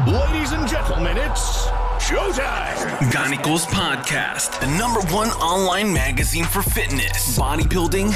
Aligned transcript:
Ladies 0.00 0.52
and 0.52 0.66
gentlemen, 0.66 1.18
it's 1.18 1.66
showtime. 1.98 2.98
Ganicos 3.12 3.66
Podcast, 3.66 4.58
the 4.58 4.66
number 4.78 5.00
one 5.14 5.28
online 5.32 5.92
magazine 5.92 6.44
for 6.44 6.62
fitness, 6.62 7.38
bodybuilding, 7.38 8.10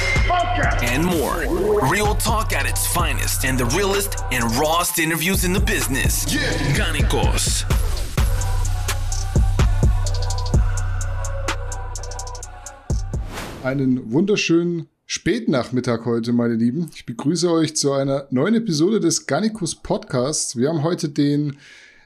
and 0.83 1.05
more. 1.05 1.45
Real 1.91 2.15
talk 2.15 2.55
at 2.55 2.65
its 2.65 2.87
finest 2.95 3.45
and 3.45 3.59
the 3.59 3.67
realest 3.67 4.25
and 4.33 4.43
rawest 4.57 4.99
interviews 4.99 5.45
in 5.45 5.53
the 5.53 5.61
business. 5.61 6.25
Yeah. 6.35 6.41
Ganicos. 6.75 7.65
Einen 13.63 14.11
wunderschönen 14.11 14.89
Spätnachmittag 15.09 16.05
heute, 16.05 16.33
meine 16.33 16.55
Lieben. 16.55 16.91
Ich 16.93 17.07
begrüße 17.07 17.49
euch 17.49 17.77
zu 17.77 17.93
einer 17.93 18.27
neuen 18.31 18.57
Episode 18.57 18.99
des 18.99 19.27
Garnicus 19.27 19.77
Podcasts. 19.77 20.57
Wir 20.57 20.69
haben 20.69 20.83
heute 20.83 21.09
den 21.09 21.59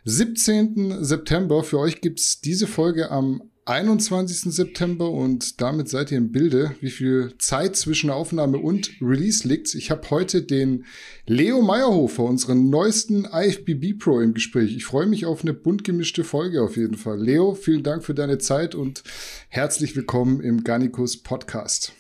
17. 0.05 1.03
September. 1.03 1.65
Für 1.65 1.79
euch 1.79 2.03
gibt's 2.03 2.43
diese 2.43 2.67
Folge 2.67 3.11
am 3.11 3.43
21. 3.65 4.53
September 4.53 5.11
und 5.11 5.63
damit 5.63 5.89
seid 5.89 6.13
ihr 6.13 6.19
im 6.19 6.31
Bilde, 6.31 6.75
wie 6.83 6.91
viel 6.91 7.33
Zeit 7.39 7.75
zwischen 7.75 8.11
Aufnahme 8.11 8.59
und 8.59 8.91
Release 9.01 9.49
liegt. 9.49 9.75
Ich 9.75 9.91
habe 9.91 10.11
heute 10.11 10.43
den 10.43 10.85
Leo 11.27 11.63
Meyerhofer, 11.63 12.25
unseren 12.25 12.69
neuesten 12.69 13.25
IFBB 13.25 13.99
Pro 13.99 14.21
im 14.21 14.35
Gespräch. 14.35 14.77
Ich 14.77 14.85
freue 14.85 15.07
mich 15.07 15.25
auf 15.25 15.41
eine 15.41 15.55
bunt 15.55 15.85
gemischte 15.85 16.23
Folge 16.23 16.61
auf 16.61 16.77
jeden 16.77 16.99
Fall. 16.99 17.19
Leo, 17.19 17.55
vielen 17.55 17.83
Dank 17.83 18.05
für 18.05 18.15
deine 18.15 18.37
Zeit 18.37 18.75
und 18.75 19.05
herzlich 19.49 19.97
willkommen 19.97 20.43
im 20.43 20.65
Garnicus 20.65 21.17
Podcast. 21.17 21.95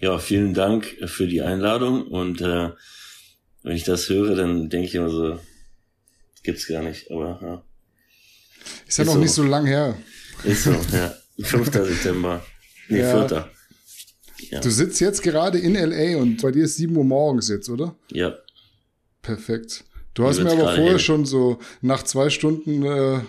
Ja, 0.00 0.18
vielen 0.18 0.54
Dank 0.54 0.86
für 1.06 1.26
die 1.26 1.42
Einladung 1.42 2.06
und 2.06 2.40
äh, 2.40 2.70
wenn 3.62 3.76
ich 3.76 3.84
das 3.84 4.08
höre, 4.08 4.36
dann 4.36 4.68
denke 4.68 4.86
ich 4.86 4.94
immer 4.94 5.10
so, 5.10 5.40
gibt's 6.42 6.66
gar 6.68 6.82
nicht, 6.82 7.10
aber 7.10 7.38
ja. 7.42 7.62
Ist 8.86 8.98
ja 8.98 9.04
noch 9.04 9.14
so. 9.14 9.18
nicht 9.18 9.32
so 9.32 9.42
lang 9.42 9.66
her. 9.66 9.96
Ist 10.44 10.64
so, 10.64 10.72
ja. 10.92 11.14
5. 11.40 11.72
September. 11.72 12.44
Nee, 12.88 13.00
Ja. 13.00 13.26
4. 13.28 13.50
Ja. 14.50 14.60
Du 14.60 14.70
sitzt 14.70 15.00
jetzt 15.00 15.22
gerade 15.22 15.58
in 15.58 15.74
LA 15.74 16.18
und 16.18 16.42
bei 16.42 16.50
dir 16.50 16.64
ist 16.64 16.76
7 16.76 16.94
Uhr 16.94 17.04
morgens 17.04 17.48
jetzt, 17.48 17.68
oder? 17.68 17.96
ja. 18.10 18.34
Perfekt. 19.22 19.82
Du 20.16 20.24
hast 20.24 20.42
mir 20.42 20.50
aber 20.50 20.74
vorher 20.74 20.92
hell. 20.92 20.98
schon 20.98 21.26
so 21.26 21.58
nach 21.82 22.02
zwei 22.02 22.30
Stunden 22.30 22.82
äh, 22.82 23.20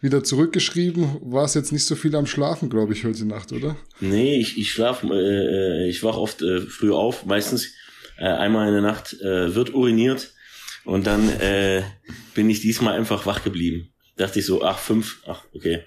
wieder 0.00 0.22
zurückgeschrieben. 0.22 1.16
War 1.22 1.44
es 1.44 1.54
jetzt 1.54 1.72
nicht 1.72 1.84
so 1.84 1.96
viel 1.96 2.14
am 2.14 2.26
Schlafen, 2.26 2.70
glaube 2.70 2.92
ich, 2.92 3.04
heute 3.04 3.24
Nacht, 3.24 3.50
oder? 3.50 3.74
Nee, 3.98 4.36
ich, 4.36 4.56
ich 4.56 4.70
schlafe, 4.70 5.08
äh, 5.08 5.86
äh, 5.86 5.88
ich 5.88 6.04
wach 6.04 6.16
oft 6.16 6.42
äh, 6.42 6.60
früh 6.60 6.92
auf. 6.92 7.26
Meistens 7.26 7.72
äh, 8.16 8.26
einmal 8.26 8.68
in 8.68 8.74
der 8.74 8.82
Nacht 8.82 9.20
äh, 9.20 9.56
wird 9.56 9.74
uriniert 9.74 10.34
und 10.84 11.08
dann 11.08 11.28
äh, 11.28 11.82
bin 12.34 12.48
ich 12.48 12.60
diesmal 12.60 12.94
einfach 12.94 13.26
wach 13.26 13.42
geblieben. 13.42 13.88
Dachte 14.16 14.38
ich 14.38 14.46
so, 14.46 14.62
ach, 14.62 14.78
fünf, 14.78 15.22
ach, 15.26 15.42
okay. 15.52 15.80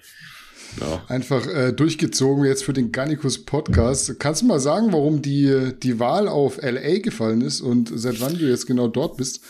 Ja. 0.78 1.02
Einfach 1.08 1.46
äh, 1.46 1.72
durchgezogen 1.72 2.44
jetzt 2.44 2.64
für 2.64 2.74
den 2.74 2.92
Garnicus 2.92 3.46
Podcast. 3.46 4.20
Kannst 4.20 4.42
du 4.42 4.46
mal 4.46 4.60
sagen, 4.60 4.92
warum 4.92 5.22
die, 5.22 5.72
die 5.82 5.98
Wahl 5.98 6.28
auf 6.28 6.58
LA 6.60 6.98
gefallen 6.98 7.40
ist 7.40 7.62
und 7.62 7.90
seit 7.94 8.20
wann 8.20 8.36
du 8.38 8.46
jetzt 8.46 8.66
genau 8.66 8.88
dort 8.88 9.16
bist? 9.16 9.40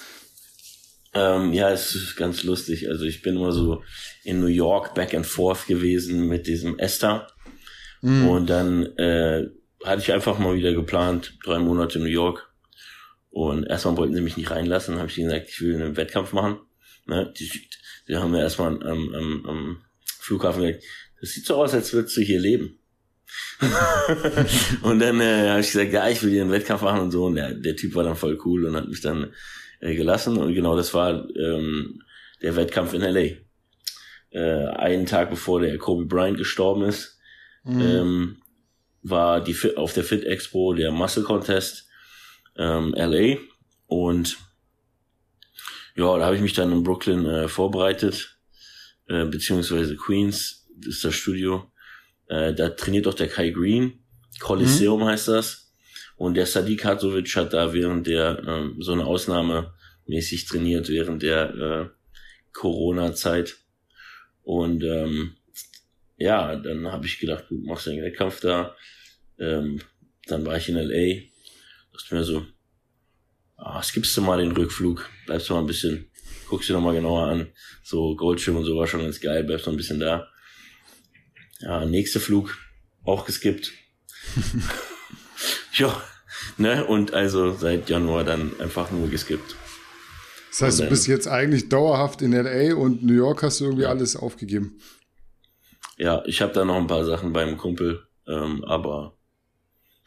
Ähm, 1.12 1.53
ja, 1.53 1.70
es 1.70 1.94
ist 1.94 2.16
ganz 2.16 2.44
lustig. 2.44 2.89
Also 2.89 3.05
ich 3.05 3.22
bin 3.22 3.36
immer 3.36 3.53
so 3.53 3.83
in 4.22 4.41
New 4.41 4.47
York 4.47 4.94
back 4.94 5.14
and 5.14 5.27
forth 5.27 5.66
gewesen 5.66 6.28
mit 6.28 6.47
diesem 6.47 6.78
Esther. 6.78 7.27
Und 8.03 8.48
dann 8.48 8.86
äh, 8.97 9.48
hatte 9.84 10.03
ich 10.03 10.12
einfach 10.12 10.38
mal 10.38 10.55
wieder 10.55 10.72
geplant, 10.72 11.38
drei 11.44 11.58
Monate 11.58 11.98
New 11.98 12.06
York. 12.06 12.50
Und 13.31 13.64
erstmal 13.64 13.97
wollten 13.97 14.14
sie 14.14 14.20
mich 14.20 14.36
nicht 14.36 14.50
reinlassen, 14.50 14.98
habe 14.98 15.08
ich 15.08 15.19
ihnen 15.19 15.28
gesagt, 15.28 15.48
ich 15.50 15.61
will 15.61 15.75
einen 15.75 15.97
Wettkampf 15.97 16.33
machen. 16.33 16.61
Ne? 17.06 17.33
Die, 17.38 17.50
die 18.08 18.16
haben 18.16 18.33
mir 18.33 18.41
erstmal 18.41 18.83
am, 18.83 19.14
am, 19.14 19.47
am 19.47 19.84
Flughafen 20.19 20.62
gesagt, 20.62 20.84
das 21.20 21.31
sieht 21.31 21.47
so 21.47 21.56
aus, 21.56 21.75
als 21.75 21.92
würdest 21.92 22.16
du 22.16 22.22
hier 22.22 22.41
leben. 22.41 22.78
und 24.82 24.99
dann 24.99 25.20
äh, 25.20 25.50
habe 25.50 25.60
ich 25.60 25.70
gesagt, 25.70 25.93
ja, 25.93 26.09
ich 26.09 26.22
will 26.22 26.31
hier 26.31 26.43
einen 26.43 26.50
Wettkampf 26.50 26.82
machen 26.82 27.03
und 27.03 27.10
so. 27.10 27.26
Und 27.26 27.37
der, 27.37 27.54
der 27.54 27.76
Typ 27.76 27.94
war 27.94 28.03
dann 28.03 28.16
voll 28.16 28.38
cool 28.44 28.65
und 28.65 28.75
hat 28.75 28.88
mich 28.88 29.00
dann 29.00 29.32
äh, 29.81 29.95
gelassen. 29.95 30.37
Und 30.37 30.55
genau 30.55 30.77
das 30.77 30.95
war 30.95 31.29
ähm, 31.37 32.03
der 32.43 32.57
Wettkampf 32.57 32.95
in 32.95 33.03
LA. 33.03 33.37
Äh, 34.31 34.67
einen 34.77 35.07
Tag 35.07 35.31
bevor 35.31 35.61
der 35.61 35.77
Kobe 35.79 36.07
Bryant 36.07 36.39
gestorben 36.39 36.85
ist, 36.85 37.19
ähm, 37.67 38.37
war 39.03 39.43
die 39.43 39.55
Fit, 39.55 39.77
auf 39.77 39.93
der 39.93 40.05
Fit 40.05 40.25
Expo 40.25 40.73
der 40.75 40.93
Muscle 40.93 41.25
Contest 41.25 41.89
ähm, 42.57 42.95
LA. 42.97 43.39
Und 43.87 44.39
ja, 45.97 46.17
da 46.19 46.25
habe 46.25 46.37
ich 46.37 46.43
mich 46.43 46.55
dann 46.55 46.73
in 46.73 46.83
Brooklyn 46.83 47.27
äh, 47.27 47.49
vorbereitet, 47.49 48.39
äh, 49.09 49.25
beziehungsweise 49.25 49.97
Queens 49.97 50.69
ist 50.87 51.05
das 51.05 51.15
Studio. 51.15 51.71
Äh, 52.29 52.55
da 52.55 52.71
trainiert 52.71 53.07
auch 53.07 53.15
der 53.15 53.29
Kai 53.29 53.51
Green. 53.51 54.05
Coliseum 54.39 55.05
heißt 55.05 55.29
das. 55.29 55.69
Und 56.20 56.34
der 56.34 56.44
Sadiq 56.44 56.84
Hatzovic 56.84 57.34
hat 57.34 57.54
da 57.54 57.72
während 57.72 58.06
der 58.06 58.42
ähm, 58.47 58.76
so 58.78 58.92
eine 58.92 59.06
Ausnahme 59.06 59.72
mäßig 60.06 60.44
trainiert 60.44 60.91
während 60.91 61.22
der 61.22 61.54
äh, 61.54 61.88
Corona-Zeit. 62.53 63.56
Und 64.42 64.84
ähm, 64.84 65.36
ja, 66.19 66.56
dann 66.56 66.92
habe 66.92 67.06
ich 67.06 67.20
gedacht, 67.20 67.47
du 67.48 67.54
machst 67.62 67.88
einen 67.88 68.03
Wettkampf 68.03 68.41
da. 68.41 68.76
Ähm, 69.38 69.81
dann 70.26 70.44
war 70.44 70.58
ich 70.58 70.69
in 70.69 70.75
LA. 70.75 71.22
Dachte 71.94 72.14
mir 72.14 72.25
so, 72.25 72.44
ah, 73.56 73.82
skippst 73.82 74.14
du 74.14 74.20
mal 74.20 74.44
den 74.44 74.52
Rückflug, 74.52 75.08
bleibst 75.25 75.48
du 75.48 75.54
mal 75.54 75.60
ein 75.60 75.66
bisschen, 75.66 76.10
guckst 76.50 76.69
dir 76.69 76.75
noch 76.75 76.82
mal 76.82 76.92
genauer 76.92 77.28
an. 77.28 77.47
So 77.82 78.14
Goldschirm 78.14 78.56
und 78.56 78.66
so 78.66 78.76
war 78.76 78.87
schon 78.87 79.00
ganz 79.00 79.22
geil, 79.22 79.42
bleibst 79.42 79.64
noch 79.64 79.72
ein 79.72 79.78
bisschen 79.78 80.00
da. 80.00 80.28
Ja, 81.60 81.87
nächster 81.87 82.20
Flug, 82.20 82.58
auch 83.04 83.25
geskippt. 83.25 83.72
ja, 85.75 86.03
ne, 86.59 86.84
und 86.84 87.12
also 87.15 87.55
seit 87.56 87.89
Januar 87.91 88.25
dann 88.25 88.59
einfach 88.61 88.91
nur 88.91 89.09
geskippt. 89.09 89.56
Das 90.51 90.62
heißt, 90.62 90.81
du 90.81 90.89
bist 90.89 91.06
jetzt 91.06 91.28
eigentlich 91.28 91.69
dauerhaft 91.69 92.23
in 92.23 92.33
LA 92.33 92.75
und 92.75 93.05
New 93.05 93.15
York 93.15 93.43
hast 93.43 93.61
du 93.61 93.67
irgendwie 93.67 93.87
alles 93.87 94.17
aufgegeben. 94.17 94.81
Ja, 95.97 96.23
ich 96.27 96.43
habe 96.43 96.53
da 96.53 96.65
noch 96.65 96.77
ein 96.77 96.87
paar 96.89 97.05
Sachen 97.05 97.33
beim 97.33 97.56
Kumpel, 97.56 98.06
ähm, 98.27 98.65
aber 98.65 99.17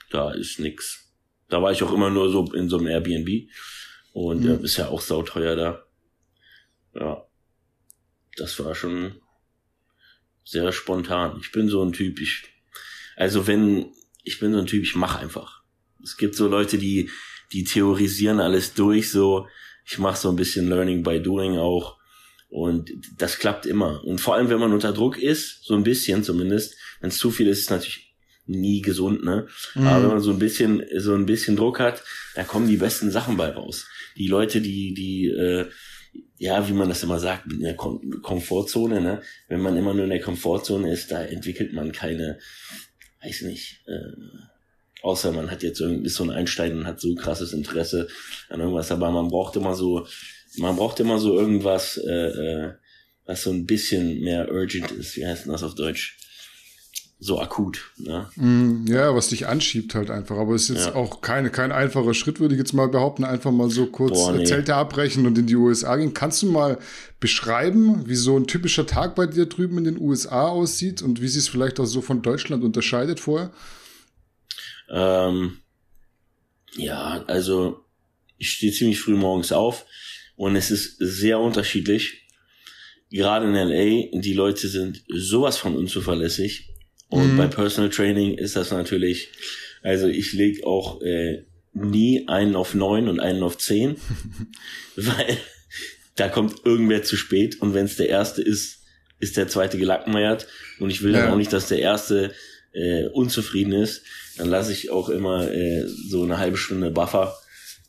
da 0.09 0.31
ist 0.33 0.59
nix. 0.59 1.11
Da 1.49 1.61
war 1.61 1.71
ich 1.71 1.81
auch 1.83 1.93
immer 1.93 2.09
nur 2.09 2.29
so 2.31 2.51
in 2.53 2.67
so 2.67 2.77
einem 2.77 2.87
Airbnb 2.87 3.49
und 4.11 4.43
Mhm. 4.43 4.49
äh, 4.59 4.63
ist 4.63 4.77
ja 4.77 4.89
auch 4.89 5.01
sauteuer 5.01 5.55
da. 5.55 5.83
Ja, 6.93 7.25
das 8.37 8.59
war 8.63 8.75
schon 8.75 9.15
sehr 10.43 10.71
spontan. 10.71 11.37
Ich 11.41 11.51
bin 11.51 11.69
so 11.69 11.83
ein 11.83 11.93
Typ, 11.93 12.19
ich, 12.19 12.43
also 13.15 13.47
wenn, 13.47 13.91
ich 14.23 14.39
bin 14.39 14.53
so 14.53 14.59
ein 14.59 14.65
Typ, 14.65 14.83
ich 14.83 14.95
mache 14.95 15.19
einfach. 15.19 15.61
Es 16.03 16.17
gibt 16.17 16.35
so 16.35 16.47
Leute, 16.47 16.77
die, 16.77 17.09
die 17.51 17.63
theorisieren 17.63 18.39
alles 18.39 18.73
durch, 18.73 19.11
so, 19.11 19.47
ich 19.85 19.99
mache 19.99 20.17
so 20.17 20.29
ein 20.29 20.35
bisschen 20.35 20.67
Learning 20.67 21.03
by 21.03 21.21
Doing 21.21 21.57
auch. 21.57 21.97
Und 22.49 22.91
das 23.17 23.39
klappt 23.39 23.65
immer. 23.65 24.03
Und 24.03 24.21
vor 24.21 24.35
allem, 24.35 24.49
wenn 24.49 24.59
man 24.59 24.73
unter 24.73 24.93
Druck 24.93 25.17
ist, 25.17 25.63
so 25.63 25.73
ein 25.73 25.83
bisschen 25.83 26.23
zumindest, 26.23 26.75
wenn 27.01 27.09
es 27.09 27.17
zu 27.17 27.31
viel 27.31 27.47
ist, 27.47 27.59
ist 27.59 27.63
es 27.65 27.69
natürlich 27.71 28.15
nie 28.45 28.81
gesund, 28.81 29.23
ne? 29.23 29.47
Aber 29.87 30.03
wenn 30.03 30.09
man 30.09 30.21
so 30.21 30.31
ein 30.31 30.39
bisschen, 30.39 30.83
so 30.97 31.15
ein 31.15 31.25
bisschen 31.25 31.55
Druck 31.55 31.79
hat, 31.79 32.03
da 32.35 32.43
kommen 32.43 32.67
die 32.67 32.77
besten 32.77 33.09
Sachen 33.09 33.37
bei 33.37 33.49
raus. 33.49 33.87
Die 34.17 34.27
Leute, 34.27 34.61
die, 34.61 34.93
die, 34.93 35.27
äh, 35.29 35.65
ja, 36.37 36.67
wie 36.67 36.73
man 36.73 36.89
das 36.89 37.03
immer 37.03 37.19
sagt, 37.19 37.51
in 37.51 37.61
der 37.61 37.75
Kom 37.75 38.21
Komfortzone, 38.21 39.01
ne? 39.01 39.21
Wenn 39.47 39.61
man 39.61 39.77
immer 39.77 39.93
nur 39.93 40.03
in 40.03 40.09
der 40.09 40.21
Komfortzone 40.21 40.91
ist, 40.91 41.11
da 41.11 41.23
entwickelt 41.23 41.73
man 41.73 41.91
keine, 41.91 42.37
weiß 43.23 43.41
nicht, 43.43 43.81
äh, 43.87 44.11
außer 45.01 45.31
man 45.31 45.51
hat 45.51 45.63
jetzt 45.63 45.79
irgendwie 45.79 46.09
so 46.09 46.23
ein 46.23 46.29
Einstein 46.29 46.77
und 46.77 46.87
hat 46.87 46.99
so 46.99 47.13
krasses 47.15 47.53
Interesse 47.53 48.07
an 48.49 48.59
irgendwas, 48.59 48.91
aber 48.91 49.11
man 49.11 49.27
braucht 49.27 49.55
immer 49.55 49.75
so, 49.75 50.07
man 50.57 50.75
braucht 50.75 50.99
immer 50.99 51.19
so 51.19 51.37
irgendwas, 51.37 51.97
äh, 51.97 52.11
äh, 52.11 52.73
was 53.25 53.43
so 53.43 53.51
ein 53.51 53.65
bisschen 53.65 54.21
mehr 54.21 54.51
urgent 54.51 54.91
ist. 54.91 55.15
Wie 55.15 55.25
heißt 55.25 55.45
denn 55.45 55.51
das 55.51 55.63
auf 55.63 55.75
Deutsch? 55.75 56.17
So 57.25 57.39
akut, 57.39 57.91
ne? 57.97 58.29
Mm, 58.35 58.85
Ja, 58.87 59.15
was 59.15 59.29
dich 59.29 59.47
anschiebt 59.47 59.95
halt 59.95 60.09
einfach. 60.09 60.35
Aber 60.35 60.55
es 60.55 60.63
ist 60.63 60.75
jetzt 60.75 60.87
Ja. 60.87 60.95
auch 60.95 61.21
keine, 61.21 61.51
kein 61.51 61.71
einfacher 61.71 62.13
Schritt, 62.13 62.41
würde 62.41 62.55
ich 62.55 62.59
jetzt 62.59 62.73
mal 62.73 62.89
behaupten. 62.89 63.23
Einfach 63.23 63.51
mal 63.51 63.69
so 63.69 63.85
kurz 63.85 64.11
Boah, 64.17 64.33
nee. 64.33 64.43
Zelte 64.43 64.75
abbrechen 64.75 65.25
und 65.25 65.37
in 65.37 65.47
die 65.47 65.55
USA 65.55 65.95
gehen. 65.95 66.13
Kannst 66.13 66.41
du 66.41 66.47
mal 66.51 66.79
beschreiben, 67.21 68.09
wie 68.09 68.15
so 68.15 68.35
ein 68.37 68.45
typischer 68.45 68.85
Tag 68.85 69.15
bei 69.15 69.25
dir 69.25 69.45
drüben 69.45 69.77
in 69.77 69.85
den 69.85 70.01
USA 70.01 70.49
aussieht 70.49 71.01
und 71.01 71.21
wie 71.21 71.29
sich 71.29 71.43
es 71.43 71.47
vielleicht 71.47 71.79
auch 71.79 71.85
so 71.85 72.01
von 72.01 72.21
Deutschland 72.21 72.61
unterscheidet 72.61 73.21
vorher? 73.21 73.51
Ähm, 74.89 75.59
ja, 76.75 77.23
also 77.27 77.85
ich 78.37 78.49
stehe 78.51 78.73
ziemlich 78.73 78.99
früh 78.99 79.15
morgens 79.15 79.53
auf 79.53 79.85
und 80.35 80.57
es 80.57 80.71
ist 80.71 80.97
sehr 80.99 81.39
unterschiedlich. 81.39 82.27
Gerade 83.09 83.45
in 83.45 83.53
LA, 83.55 84.19
die 84.19 84.33
Leute 84.33 84.67
sind 84.67 85.03
sowas 85.07 85.55
von 85.57 85.77
unzuverlässig. 85.77 86.69
Und 87.13 87.33
Mhm. 87.33 87.37
bei 87.37 87.45
Personal 87.45 87.91
Training 87.91 88.39
ist 88.39 88.55
das 88.55 88.71
natürlich, 88.71 89.29
also 89.83 90.07
ich 90.07 90.33
leg 90.33 90.63
auch 90.63 90.99
äh, 91.03 91.43
nie 91.73 92.27
einen 92.27 92.55
auf 92.55 92.73
neun 92.73 93.07
und 93.07 93.19
einen 93.19 93.43
auf 93.43 93.59
zehn, 93.59 93.97
weil 94.95 95.37
da 96.15 96.27
kommt 96.27 96.65
irgendwer 96.65 97.03
zu 97.03 97.15
spät 97.15 97.61
und 97.61 97.75
wenn 97.75 97.85
es 97.85 97.97
der 97.97 98.09
erste 98.09 98.41
ist, 98.41 98.79
ist 99.19 99.37
der 99.37 99.47
zweite 99.47 99.77
gelackmeiert 99.77 100.47
und 100.79 100.89
ich 100.89 101.03
will 101.03 101.13
ja. 101.13 101.21
dann 101.21 101.33
auch 101.33 101.37
nicht, 101.37 101.53
dass 101.53 101.67
der 101.67 101.77
erste 101.77 102.33
äh, 102.71 103.05
unzufrieden 103.09 103.73
ist. 103.73 104.01
Dann 104.39 104.49
lasse 104.49 104.71
ich 104.71 104.89
auch 104.89 105.09
immer 105.09 105.51
äh, 105.51 105.85
so 105.85 106.23
eine 106.23 106.39
halbe 106.39 106.57
Stunde 106.57 106.89
Buffer 106.89 107.37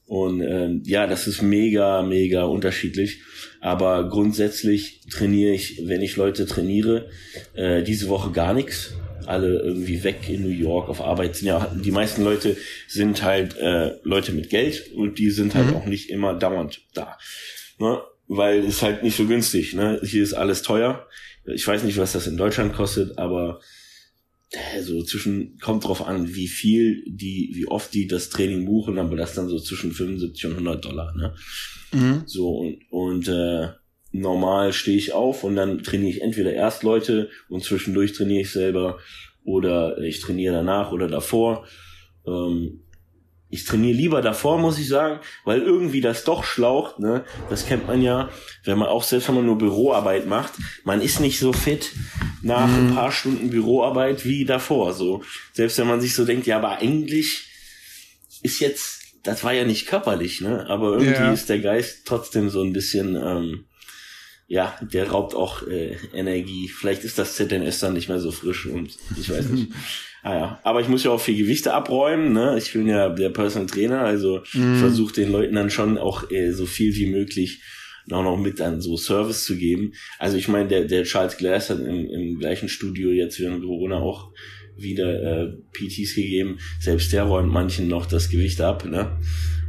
und 0.04 0.42
ähm, 0.42 0.82
ja, 0.84 1.06
das 1.06 1.26
ist 1.26 1.40
mega, 1.40 2.02
mega 2.02 2.44
unterschiedlich. 2.44 3.22
Aber 3.62 4.06
grundsätzlich 4.10 5.00
trainiere 5.10 5.54
ich, 5.54 5.80
wenn 5.86 6.02
ich 6.02 6.16
Leute 6.16 6.44
trainiere, 6.44 7.08
äh, 7.54 7.82
diese 7.82 8.08
Woche 8.10 8.30
gar 8.32 8.52
nichts. 8.52 8.92
Alle 9.28 9.60
irgendwie 9.60 10.02
weg 10.04 10.28
in 10.28 10.42
New 10.42 10.48
York 10.48 10.88
auf 10.88 11.00
Arbeit 11.00 11.36
sind 11.36 11.48
ja, 11.48 11.72
die 11.74 11.90
meisten 11.90 12.22
Leute 12.22 12.56
sind 12.88 13.22
halt 13.22 13.56
äh, 13.56 13.96
Leute 14.02 14.32
mit 14.32 14.50
Geld 14.50 14.92
und 14.94 15.18
die 15.18 15.30
sind 15.30 15.54
halt 15.54 15.68
mhm. 15.68 15.76
auch 15.76 15.86
nicht 15.86 16.10
immer 16.10 16.34
dauernd 16.34 16.82
da. 16.94 17.16
Ne? 17.78 18.00
Weil 18.26 18.64
es 18.64 18.82
halt 18.82 19.02
nicht 19.02 19.16
so 19.16 19.26
günstig, 19.26 19.74
ne? 19.74 20.00
Hier 20.02 20.22
ist 20.22 20.32
alles 20.32 20.62
teuer. 20.62 21.06
Ich 21.46 21.66
weiß 21.66 21.82
nicht, 21.82 21.98
was 21.98 22.12
das 22.12 22.26
in 22.26 22.38
Deutschland 22.38 22.72
kostet, 22.72 23.18
aber 23.18 23.60
so 24.80 25.02
zwischen, 25.02 25.58
kommt 25.58 25.84
drauf 25.84 26.06
an, 26.06 26.34
wie 26.34 26.48
viel 26.48 27.04
die, 27.06 27.50
wie 27.54 27.66
oft 27.66 27.92
die 27.92 28.06
das 28.06 28.30
Training 28.30 28.64
buchen, 28.64 28.98
aber 28.98 29.16
das 29.16 29.34
dann 29.34 29.48
so 29.48 29.58
zwischen 29.58 29.92
75 29.92 30.46
und 30.46 30.52
100 30.52 30.84
Dollar, 30.84 31.14
ne? 31.16 31.34
Mhm. 31.92 32.22
So, 32.26 32.50
und, 32.50 32.78
und 32.90 33.28
äh, 33.28 33.68
normal 34.14 34.72
stehe 34.72 34.96
ich 34.96 35.12
auf 35.12 35.42
und 35.42 35.56
dann 35.56 35.82
trainiere 35.82 36.10
ich 36.10 36.22
entweder 36.22 36.52
erst 36.52 36.84
Leute 36.84 37.30
und 37.48 37.64
zwischendurch 37.64 38.12
trainiere 38.12 38.42
ich 38.42 38.52
selber 38.52 38.98
oder 39.44 39.98
ich 39.98 40.20
trainiere 40.20 40.54
danach 40.54 40.92
oder 40.92 41.08
davor. 41.08 41.66
Ähm, 42.24 42.80
ich 43.50 43.64
trainiere 43.64 43.96
lieber 43.96 44.22
davor, 44.22 44.58
muss 44.58 44.78
ich 44.78 44.88
sagen, 44.88 45.20
weil 45.44 45.60
irgendwie 45.60 46.00
das 46.00 46.24
doch 46.24 46.44
schlaucht, 46.44 46.98
ne? 46.98 47.24
Das 47.50 47.66
kennt 47.66 47.86
man 47.86 48.02
ja, 48.02 48.30
wenn 48.64 48.78
man 48.78 48.88
auch 48.88 49.02
selbst 49.02 49.28
wenn 49.28 49.34
man 49.34 49.46
nur 49.46 49.58
Büroarbeit 49.58 50.26
macht, 50.26 50.54
man 50.84 51.00
ist 51.00 51.20
nicht 51.20 51.38
so 51.38 51.52
fit 51.52 51.92
nach 52.42 52.68
mhm. 52.68 52.88
ein 52.88 52.94
paar 52.94 53.12
Stunden 53.12 53.50
Büroarbeit 53.50 54.24
wie 54.24 54.44
davor, 54.44 54.92
so. 54.92 55.22
Selbst 55.52 55.78
wenn 55.78 55.88
man 55.88 56.00
sich 56.00 56.14
so 56.14 56.24
denkt, 56.24 56.46
ja, 56.46 56.56
aber 56.56 56.78
eigentlich 56.78 57.48
ist 58.42 58.60
jetzt, 58.60 59.02
das 59.24 59.44
war 59.44 59.52
ja 59.52 59.64
nicht 59.64 59.86
körperlich, 59.86 60.40
ne? 60.40 60.66
Aber 60.68 60.92
irgendwie 60.92 61.12
ja. 61.12 61.32
ist 61.32 61.48
der 61.48 61.60
Geist 61.60 62.06
trotzdem 62.06 62.48
so 62.48 62.62
ein 62.62 62.72
bisschen, 62.72 63.16
ähm, 63.16 63.64
ja, 64.46 64.76
der 64.80 65.10
raubt 65.10 65.34
auch 65.34 65.66
äh, 65.66 65.96
Energie. 66.12 66.68
Vielleicht 66.68 67.04
ist 67.04 67.18
das 67.18 67.36
ZNS 67.36 67.80
dann 67.80 67.94
nicht 67.94 68.08
mehr 68.08 68.20
so 68.20 68.30
frisch 68.30 68.66
und 68.66 68.96
ich 69.18 69.30
weiß 69.30 69.48
nicht. 69.50 69.72
Ah 70.26 70.34
ja, 70.34 70.60
aber 70.62 70.80
ich 70.80 70.88
muss 70.88 71.04
ja 71.04 71.10
auch 71.10 71.20
viel 71.20 71.36
Gewichte 71.36 71.74
abräumen, 71.74 72.32
ne? 72.32 72.56
Ich 72.56 72.72
bin 72.72 72.88
ja 72.88 73.10
der 73.10 73.28
Personal 73.28 73.68
Trainer, 73.68 74.00
also 74.00 74.42
mm. 74.54 74.76
versuche 74.76 75.12
den 75.12 75.30
Leuten 75.30 75.54
dann 75.54 75.68
schon 75.68 75.98
auch 75.98 76.30
äh, 76.30 76.52
so 76.52 76.64
viel 76.64 76.96
wie 76.96 77.04
möglich 77.04 77.60
auch 78.10 78.22
noch 78.22 78.38
mit 78.38 78.58
an 78.62 78.80
so 78.80 78.96
Service 78.96 79.44
zu 79.44 79.58
geben. 79.58 79.92
Also 80.18 80.38
ich 80.38 80.48
meine, 80.48 80.68
der, 80.68 80.84
der 80.86 81.04
Charles 81.04 81.36
Glass 81.36 81.68
hat 81.68 81.78
im, 81.78 82.08
im 82.08 82.38
gleichen 82.38 82.70
Studio 82.70 83.10
jetzt 83.10 83.38
während 83.38 83.62
Corona 83.62 83.98
auch 83.98 84.32
wieder 84.78 85.42
äh, 85.42 85.52
PTs 85.74 86.14
gegeben. 86.14 86.58
Selbst 86.80 87.12
der 87.12 87.24
räumt 87.24 87.52
manchen 87.52 87.88
noch 87.88 88.06
das 88.06 88.30
Gewicht 88.30 88.62
ab, 88.62 88.86
ne? 88.86 89.18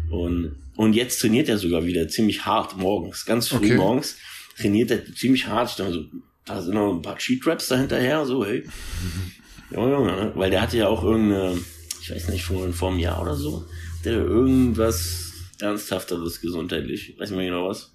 Und, 0.10 0.56
und 0.78 0.94
jetzt 0.94 1.20
trainiert 1.20 1.50
er 1.50 1.58
sogar 1.58 1.86
wieder 1.86 2.08
ziemlich 2.08 2.46
hart 2.46 2.78
morgens, 2.78 3.26
ganz 3.26 3.50
früh 3.50 3.58
okay. 3.58 3.76
morgens 3.76 4.16
trainiert 4.58 4.92
er 4.92 5.14
ziemlich 5.14 5.48
hart. 5.48 5.70
Ich 5.70 5.76
dachte 5.76 5.94
so, 5.94 6.06
da 6.46 6.62
sind 6.62 6.76
noch 6.76 6.94
ein 6.94 7.02
paar 7.02 7.18
Cheat 7.18 7.46
Raps 7.46 7.68
dahinterher, 7.68 8.26
so, 8.26 8.46
hey. 8.46 8.64
Junge, 9.72 9.92
Junge, 9.92 10.12
ne? 10.12 10.32
Weil 10.36 10.52
der 10.52 10.62
hatte 10.62 10.78
ja 10.78 10.88
auch 10.88 11.04
irgendeine, 11.04 11.58
ich 12.02 12.12
weiß 12.12 12.30
nicht, 12.30 12.44
vor, 12.44 12.72
vor 12.72 12.92
einem 12.92 13.00
Jahr 13.00 13.22
oder 13.22 13.36
so, 13.36 13.66
der 14.04 14.14
irgendwas 14.14 15.34
Ernsthafteres 15.60 16.42
gesundheitlich, 16.42 17.16
weiß 17.18 17.32
nicht 17.32 17.38
mehr 17.38 17.48
genau 17.48 17.68
was. 17.68 17.92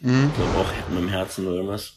Mhm. 0.00 0.28
Ich 0.28 0.34
glaube 0.34 0.58
auch 0.58 0.90
mit 0.90 0.98
dem 0.98 1.08
Herzen 1.08 1.46
oder 1.46 1.56
irgendwas. 1.56 1.94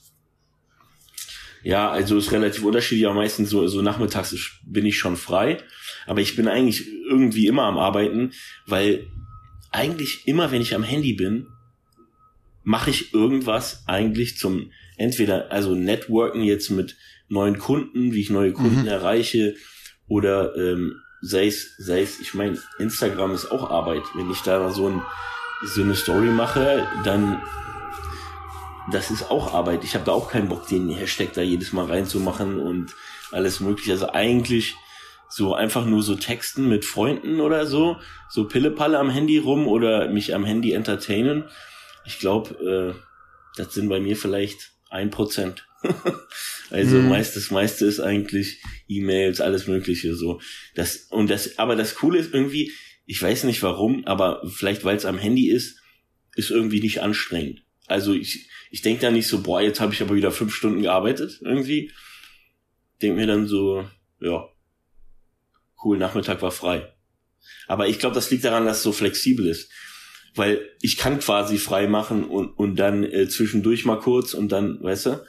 Ja, 1.63 1.91
also 1.91 2.17
ist 2.17 2.31
relativ 2.31 2.63
unterschiedlich, 2.63 3.05
aber 3.05 3.15
meistens 3.15 3.49
so, 3.49 3.67
so 3.67 3.81
nachmittags 3.81 4.35
bin 4.65 4.85
ich 4.85 4.97
schon 4.97 5.15
frei. 5.15 5.57
Aber 6.07 6.21
ich 6.21 6.35
bin 6.35 6.47
eigentlich 6.47 6.87
irgendwie 7.07 7.45
immer 7.47 7.63
am 7.63 7.77
Arbeiten, 7.77 8.31
weil 8.65 9.07
eigentlich 9.71 10.27
immer, 10.27 10.51
wenn 10.51 10.61
ich 10.61 10.73
am 10.73 10.83
Handy 10.83 11.13
bin, 11.13 11.47
mache 12.63 12.89
ich 12.89 13.13
irgendwas 13.13 13.83
eigentlich 13.87 14.37
zum 14.37 14.71
entweder 14.97 15.51
also 15.51 15.75
Networken 15.75 16.43
jetzt 16.43 16.69
mit 16.69 16.95
neuen 17.27 17.57
Kunden, 17.57 18.13
wie 18.13 18.21
ich 18.21 18.29
neue 18.29 18.53
Kunden 18.53 18.81
mhm. 18.81 18.87
erreiche 18.87 19.55
oder 20.07 20.55
ähm, 20.55 20.95
sei 21.21 21.47
es, 21.47 21.75
sei 21.77 22.01
es, 22.01 22.19
ich 22.19 22.33
meine, 22.33 22.59
Instagram 22.79 23.33
ist 23.33 23.51
auch 23.51 23.69
Arbeit. 23.69 24.03
Wenn 24.15 24.29
ich 24.29 24.41
da 24.41 24.71
so, 24.71 24.89
ein, 24.89 25.01
so 25.63 25.81
eine 25.81 25.95
Story 25.95 26.29
mache, 26.29 26.87
dann 27.03 27.41
das 28.91 29.11
ist 29.11 29.29
auch 29.29 29.53
Arbeit. 29.53 29.83
Ich 29.83 29.93
habe 29.93 30.05
da 30.05 30.11
auch 30.11 30.29
keinen 30.29 30.49
Bock, 30.49 30.67
den 30.67 30.89
Hashtag 30.89 31.33
da 31.33 31.41
jedes 31.41 31.71
Mal 31.71 31.85
reinzumachen 31.85 32.59
und 32.59 32.93
alles 33.31 33.59
mögliche. 33.59 33.91
Also 33.91 34.11
eigentlich 34.11 34.75
so 35.29 35.53
einfach 35.53 35.85
nur 35.85 36.03
so 36.03 36.15
texten 36.15 36.67
mit 36.67 36.83
Freunden 36.83 37.39
oder 37.39 37.65
so, 37.65 37.97
so 38.29 38.47
Pillepalle 38.47 38.99
am 38.99 39.09
Handy 39.09 39.37
rum 39.37 39.67
oder 39.67 40.09
mich 40.09 40.35
am 40.35 40.43
Handy 40.43 40.73
entertainen. 40.73 41.45
Ich 42.05 42.19
glaube, 42.19 42.95
äh, 42.97 43.01
das 43.55 43.73
sind 43.73 43.89
bei 43.89 43.99
mir 43.99 44.15
vielleicht 44.15 44.71
ein 44.89 45.09
Prozent. 45.09 45.65
also 46.69 46.97
mhm. 46.97 47.09
meist, 47.09 47.35
das 47.35 47.49
meiste 47.49 47.85
ist 47.85 47.99
eigentlich 47.99 48.61
E-Mails, 48.87 49.41
alles 49.41 49.67
Mögliche 49.67 50.15
so. 50.15 50.39
Das 50.75 51.07
und 51.09 51.29
das, 51.29 51.57
aber 51.57 51.75
das 51.75 51.95
Coole 51.95 52.19
ist 52.19 52.33
irgendwie, 52.33 52.71
ich 53.05 53.21
weiß 53.21 53.45
nicht 53.45 53.63
warum, 53.63 54.05
aber 54.05 54.47
vielleicht 54.47 54.83
weil 54.83 54.97
es 54.97 55.05
am 55.05 55.17
Handy 55.17 55.49
ist, 55.49 55.79
ist 56.35 56.51
irgendwie 56.51 56.81
nicht 56.81 57.01
anstrengend. 57.01 57.63
Also 57.87 58.13
ich, 58.13 58.47
ich 58.69 58.81
denke 58.81 59.01
da 59.01 59.11
nicht 59.11 59.27
so, 59.27 59.41
boah, 59.41 59.61
jetzt 59.61 59.79
habe 59.79 59.93
ich 59.93 60.01
aber 60.01 60.15
wieder 60.15 60.31
fünf 60.31 60.53
Stunden 60.53 60.81
gearbeitet 60.81 61.39
irgendwie. 61.41 61.91
Denk 63.01 63.15
mir 63.15 63.27
dann 63.27 63.47
so, 63.47 63.89
ja, 64.19 64.47
cool, 65.83 65.97
Nachmittag 65.97 66.41
war 66.41 66.51
frei. 66.51 66.93
Aber 67.67 67.87
ich 67.87 67.97
glaube, 67.97 68.15
das 68.15 68.29
liegt 68.29 68.45
daran, 68.45 68.65
dass 68.65 68.77
es 68.77 68.83
so 68.83 68.91
flexibel 68.91 69.47
ist 69.47 69.71
weil 70.35 70.61
ich 70.81 70.97
kann 70.97 71.19
quasi 71.19 71.57
frei 71.57 71.87
machen 71.87 72.23
und, 72.23 72.49
und 72.49 72.77
dann 72.77 73.03
äh, 73.03 73.27
zwischendurch 73.27 73.85
mal 73.85 73.99
kurz 73.99 74.33
und 74.33 74.51
dann, 74.51 74.81
weißt 74.81 75.07
du, 75.07 75.25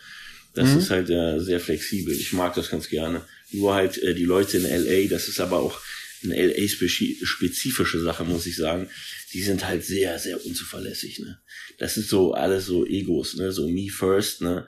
das 0.54 0.70
mhm. 0.70 0.78
ist 0.78 0.90
halt 0.90 1.10
äh, 1.10 1.38
sehr 1.40 1.60
flexibel. 1.60 2.14
Ich 2.14 2.32
mag 2.32 2.54
das 2.54 2.70
ganz 2.70 2.88
gerne. 2.88 3.22
Nur 3.52 3.74
halt 3.74 3.98
äh, 4.02 4.14
die 4.14 4.24
Leute 4.24 4.58
in 4.58 4.64
LA, 4.64 5.08
das 5.08 5.28
ist 5.28 5.40
aber 5.40 5.58
auch 5.58 5.80
eine 6.24 6.36
LA-spezifische 6.36 8.00
Sache, 8.00 8.24
muss 8.24 8.46
ich 8.46 8.56
sagen. 8.56 8.88
Die 9.32 9.42
sind 9.42 9.66
halt 9.66 9.84
sehr, 9.84 10.18
sehr 10.18 10.44
unzuverlässig. 10.44 11.18
Ne? 11.20 11.38
Das 11.78 11.96
ist 11.96 12.08
so 12.08 12.34
alles 12.34 12.66
so 12.66 12.86
Egos, 12.86 13.34
ne? 13.36 13.50
so 13.50 13.68
me 13.68 13.88
first, 13.90 14.42
ne? 14.42 14.66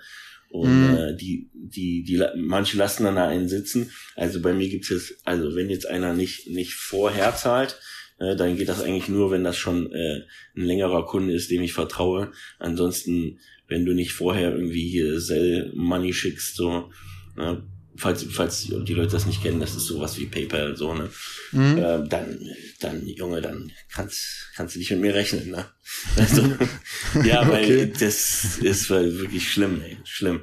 Und 0.49 0.93
mhm. 0.93 0.97
äh, 0.97 1.17
die, 1.17 1.51
die, 1.53 2.05
die, 2.05 2.25
manche 2.37 2.77
lassen 2.77 3.03
dann 3.03 3.17
da 3.17 3.27
einen 3.27 3.49
sitzen. 3.49 3.91
Also 4.15 4.41
bei 4.41 4.55
mir 4.55 4.69
gibt 4.69 4.89
es, 4.89 5.17
also 5.25 5.57
wenn 5.57 5.69
jetzt 5.69 5.87
einer 5.87 6.15
nicht, 6.15 6.47
nicht 6.49 6.75
vorher 6.75 7.35
zahlt, 7.35 7.77
äh, 8.19 8.37
dann 8.37 8.57
geht 8.57 8.69
das 8.69 8.83
eigentlich 8.83 9.09
nur, 9.09 9.31
wenn 9.31 9.45
das 9.45 9.57
schon 9.57 9.93
äh, 9.93 10.23
ein 10.57 10.65
längerer 10.65 11.05
Kunde 11.07 11.35
ist, 11.35 11.51
dem 11.51 11.63
ich 11.63 11.73
vertraue. 11.73 12.33
Ansonsten, 12.59 13.41
wenn 13.69 13.85
du 13.85 13.93
nicht 13.93 14.13
vorher 14.13 14.53
irgendwie 14.53 14.89
hier 14.89 15.21
Sell 15.21 15.73
Money 15.75 16.13
schickst, 16.13 16.57
so, 16.57 16.91
äh, 17.37 17.57
falls, 17.97 18.25
falls 18.31 18.63
die 18.63 18.95
Leute 18.95 19.13
das 19.13 19.27
nicht 19.27 19.43
kennen, 19.43 19.61
das 19.61 19.75
ist 19.75 19.87
sowas 19.87 20.19
wie 20.19 20.27
PayPal, 20.27 20.77
so, 20.77 20.95
ne? 20.95 21.11
Mhm. 21.53 21.79
Äh, 21.79 22.09
dann, 22.09 22.39
dann, 22.81 23.07
Junge, 23.07 23.41
dann 23.41 23.73
kannst, 23.93 24.51
kannst 24.57 24.75
du 24.75 24.79
nicht 24.79 24.91
mit 24.91 25.01
mir 25.01 25.15
rechnen, 25.15 25.51
ne? 25.51 25.67
Also, 26.17 26.43
ja, 27.25 27.49
weil 27.49 27.65
okay. 27.65 27.93
das 27.99 28.59
ist 28.59 28.91
wirklich 28.91 29.51
schlimm, 29.51 29.81
ey, 29.83 29.99
schlimm. 30.05 30.43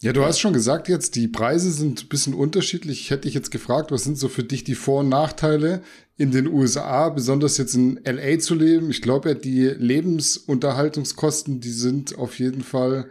Ja, 0.00 0.12
du 0.12 0.24
hast 0.24 0.38
schon 0.38 0.52
gesagt 0.52 0.88
jetzt, 0.88 1.16
die 1.16 1.26
Preise 1.26 1.72
sind 1.72 2.04
ein 2.04 2.08
bisschen 2.08 2.32
unterschiedlich. 2.32 3.00
Ich 3.00 3.10
hätte 3.10 3.22
dich 3.22 3.34
jetzt 3.34 3.50
gefragt, 3.50 3.90
was 3.90 4.04
sind 4.04 4.16
so 4.16 4.28
für 4.28 4.44
dich 4.44 4.62
die 4.62 4.76
Vor- 4.76 5.00
und 5.00 5.08
Nachteile 5.08 5.82
in 6.16 6.30
den 6.30 6.46
USA, 6.46 7.08
besonders 7.08 7.58
jetzt 7.58 7.74
in 7.74 7.98
LA 8.04 8.38
zu 8.38 8.54
leben? 8.54 8.90
Ich 8.90 9.02
glaube 9.02 9.30
ja, 9.30 9.34
die 9.34 9.64
Lebensunterhaltungskosten, 9.66 11.60
die 11.60 11.72
sind 11.72 12.16
auf 12.16 12.38
jeden 12.38 12.62
Fall 12.62 13.10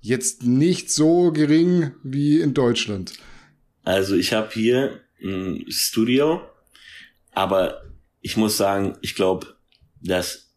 jetzt 0.00 0.42
nicht 0.42 0.90
so 0.90 1.30
gering 1.30 1.92
wie 2.02 2.40
in 2.40 2.54
Deutschland. 2.54 3.12
Also 3.84 4.16
ich 4.16 4.32
habe 4.32 4.50
hier 4.52 5.00
ein 5.22 5.64
Studio, 5.68 6.40
aber 7.30 7.82
ich 8.20 8.36
muss 8.36 8.56
sagen, 8.56 8.96
ich 9.00 9.14
glaube, 9.14 9.54
das 10.02 10.52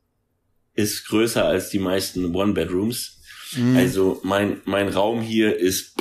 ist 0.73 1.05
größer 1.07 1.45
als 1.45 1.69
die 1.69 1.77
meisten 1.77 2.33
One-Bedrooms 2.33 3.18
Mhm. 3.53 3.77
Also 3.77 4.19
mein, 4.23 4.61
mein 4.65 4.89
Raum 4.89 5.21
hier 5.21 5.57
ist 5.57 5.95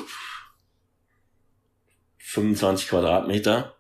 25 2.19 2.88
Quadratmeter 2.88 3.75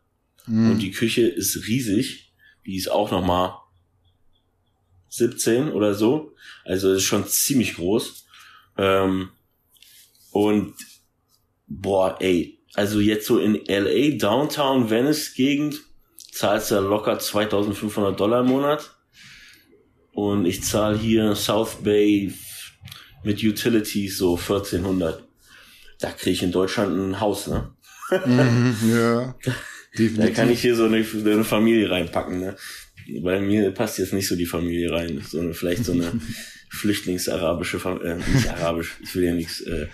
mhm. 0.46 0.72
und 0.72 0.78
die 0.78 0.90
Küche 0.90 1.26
ist 1.26 1.66
riesig. 1.66 2.32
Die 2.66 2.76
ist 2.76 2.90
auch 2.90 3.10
nochmal 3.10 3.54
17 5.10 5.72
oder 5.72 5.94
so. 5.94 6.34
Also 6.64 6.92
ist 6.92 7.04
schon 7.04 7.26
ziemlich 7.26 7.76
groß. 7.76 8.26
Ähm, 8.76 9.30
und 10.30 10.74
boah, 11.66 12.16
ey, 12.20 12.58
also 12.74 13.00
jetzt 13.00 13.26
so 13.26 13.38
in 13.38 13.54
LA, 13.66 14.16
Downtown, 14.16 14.90
Venice 14.90 15.34
Gegend, 15.34 15.80
zahlst 16.32 16.70
du 16.70 16.80
locker 16.80 17.18
2500 17.18 18.18
Dollar 18.18 18.40
im 18.40 18.46
Monat. 18.46 18.94
und 20.12 20.46
ich 20.46 20.64
zahle 20.64 20.98
hier 20.98 21.34
South 21.34 21.82
Bay 21.82 22.32
mit 23.28 23.44
Utilities 23.44 24.16
so 24.16 24.38
1400. 24.38 25.22
Da 26.00 26.10
kriege 26.12 26.30
ich 26.30 26.42
in 26.42 26.50
Deutschland 26.50 26.96
ein 26.96 27.20
Haus, 27.20 27.46
ne? 27.46 27.70
Mhm, 28.10 28.74
ja. 28.90 29.34
Definitiv. 29.98 30.16
Da 30.16 30.30
kann 30.30 30.50
ich 30.50 30.62
hier 30.62 30.74
so 30.74 30.84
eine, 30.84 31.04
eine 31.26 31.44
Familie 31.44 31.90
reinpacken, 31.90 32.40
ne? 32.40 32.56
Bei 33.20 33.38
mir 33.38 33.70
passt 33.72 33.98
jetzt 33.98 34.14
nicht 34.14 34.28
so 34.28 34.34
die 34.34 34.46
Familie 34.46 34.92
rein, 34.92 35.22
sondern 35.28 35.52
vielleicht 35.52 35.84
so 35.84 35.92
eine 35.92 36.10
Flüchtlingsarabische, 36.70 37.76
äh, 38.02 38.14
nicht 38.16 38.48
arabisch, 38.48 38.96
ich 39.02 39.14
will 39.14 39.24
ja 39.24 39.34
nichts, 39.34 39.60
äh, 39.60 39.88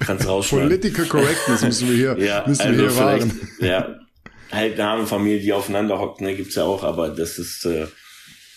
kannst 0.00 0.26
rausschneiden. 0.26 0.68
Political 0.68 1.06
Correctness 1.06 1.62
müssen 1.62 1.88
wir 1.90 1.96
hier, 1.96 2.18
ja, 2.26 2.44
müssen 2.44 2.62
also 2.62 2.76
wir 2.76 2.88
hier 2.88 2.96
wahren. 2.96 3.40
Ja, 3.60 4.00
halt 4.50 4.80
eine 4.80 5.06
Familie, 5.06 5.40
die 5.40 5.52
aufeinander 5.52 6.00
hockt, 6.00 6.20
ne, 6.22 6.34
gibt's 6.34 6.56
ja 6.56 6.64
auch, 6.64 6.82
aber 6.82 7.10
das 7.10 7.38
ist, 7.38 7.64
äh, 7.66 7.86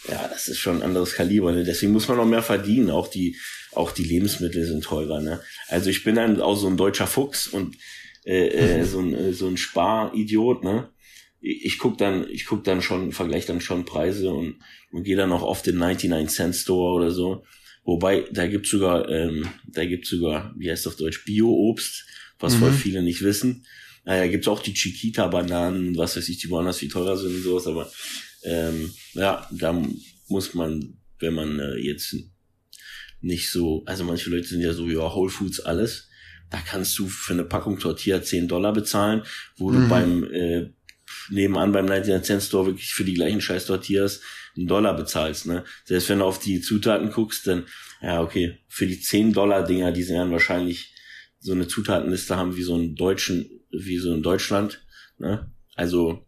ja, 0.10 0.28
das 0.28 0.48
ist 0.48 0.58
schon 0.58 0.78
ein 0.78 0.84
anderes 0.84 1.14
Kaliber, 1.14 1.52
ne? 1.52 1.64
Deswegen 1.64 1.92
muss 1.92 2.08
man 2.08 2.18
noch 2.18 2.26
mehr 2.26 2.42
verdienen. 2.42 2.90
Auch 2.90 3.08
die, 3.08 3.36
auch 3.74 3.92
die 3.92 4.04
Lebensmittel 4.04 4.66
sind 4.66 4.84
teurer, 4.84 5.22
ne? 5.22 5.42
Also 5.68 5.90
ich 5.90 6.04
bin 6.04 6.16
dann 6.16 6.42
auch 6.42 6.56
so 6.56 6.68
ein 6.68 6.78
deutscher 6.78 7.08
Fuchs 7.08 7.48
und 7.48 7.78
äh, 8.26 8.48
äh, 8.48 8.84
so 8.86 9.00
ein, 9.00 9.14
äh, 9.14 9.34
so 9.34 9.48
ein 9.48 9.58
Sparidiot, 9.58 10.64
ne? 10.64 10.90
Ich 11.40 11.80
guck 11.80 11.98
dann, 11.98 12.30
ich 12.30 12.46
guck 12.46 12.64
dann 12.64 12.82
schon, 12.82 13.12
vergleiche 13.12 13.48
dann 13.48 13.62
schon 13.62 13.86
Preise 13.86 14.32
und, 14.32 14.60
und 14.92 15.04
gehe 15.04 15.16
dann 15.16 15.32
auch 15.32 15.42
oft 15.42 15.68
in 15.68 15.78
99 15.78 16.36
Cent 16.36 16.56
Store 16.56 16.94
oder 16.94 17.10
so. 17.10 17.44
Wobei, 17.84 18.26
da 18.32 18.46
gibt's 18.46 18.70
sogar, 18.70 19.10
ähm, 19.10 19.48
da 19.66 19.86
gibt's 19.86 20.10
sogar, 20.10 20.54
wie 20.56 20.70
heißt 20.70 20.86
auf 20.88 20.98
Deutsch, 20.98 21.26
Bio-Obst, 21.26 22.06
was 22.40 22.56
mhm. 22.56 22.60
voll 22.60 22.74
viele 22.74 23.02
nicht 23.02 23.24
wissen. 23.24 23.66
Naja, 24.04 24.28
gibt's 24.28 24.48
auch 24.48 24.62
die 24.62 24.74
Chiquita-Bananen, 24.74 25.98
was 25.98 26.16
weiß 26.16 26.30
ich, 26.30 26.38
die 26.38 26.50
woanders 26.50 26.78
viel 26.78 26.90
teurer 26.90 27.18
sind 27.18 27.36
und 27.36 27.42
sowas, 27.42 27.66
aber 27.66 27.92
ähm, 28.44 28.94
ja, 29.14 29.48
da 29.52 29.80
muss 30.28 30.54
man, 30.54 30.98
wenn 31.20 31.34
man 31.34 31.60
äh, 31.60 31.78
jetzt 31.78 32.16
nicht 33.22 33.52
so, 33.52 33.84
also 33.86 34.04
manche 34.04 34.30
Leute 34.30 34.48
sind 34.48 34.62
ja 34.62 34.74
so, 34.74 34.88
ja, 34.88 35.14
Whole 35.14 35.30
Foods 35.30 35.60
alles, 35.60 36.10
da 36.50 36.58
kannst 36.60 36.98
du 37.00 37.08
für 37.08 37.34
eine 37.34 37.46
Packung 37.46 37.80
Tortilla 37.80 38.22
10 38.22 38.48
Dollar 38.48 38.74
bezahlen, 38.74 39.24
wo 39.58 39.72
mhm. 39.72 39.82
du 39.82 39.90
beim 39.90 40.24
äh, 40.32 40.70
nebenan 41.30 41.72
beim 41.72 41.86
99 41.86 42.26
Cent 42.26 42.44
Store 42.44 42.66
wirklich 42.68 42.94
für 42.94 43.04
die 43.04 43.14
gleichen 43.14 43.42
scheiß 43.42 43.66
Tortillas 43.66 44.22
einen 44.58 44.68
Dollar 44.68 44.96
bezahlst, 44.96 45.46
ne? 45.46 45.64
Selbst 45.86 46.10
wenn 46.10 46.20
du 46.20 46.26
auf 46.26 46.40
die 46.40 46.62
Zutaten 46.62 47.10
guckst, 47.12 47.48
dann, 47.48 47.66
ja, 48.02 48.22
okay, 48.22 48.60
für 48.68 48.86
die 48.86 49.00
10 49.00 49.34
Dollar 49.34 49.66
Dinger, 49.66 49.92
die 49.92 50.08
werden 50.10 50.32
wahrscheinlich 50.32 50.94
so 51.40 51.54
eine 51.54 51.68
Zutatenliste 51.68 52.36
haben 52.36 52.56
wie 52.56 52.64
so 52.64 52.76
ein 52.76 52.96
deutschen, 52.96 53.50
wie 53.72 53.98
so 53.98 54.14
in 54.14 54.24
Deutschland, 54.24 54.86
ne? 55.18 55.52
Also, 55.76 56.28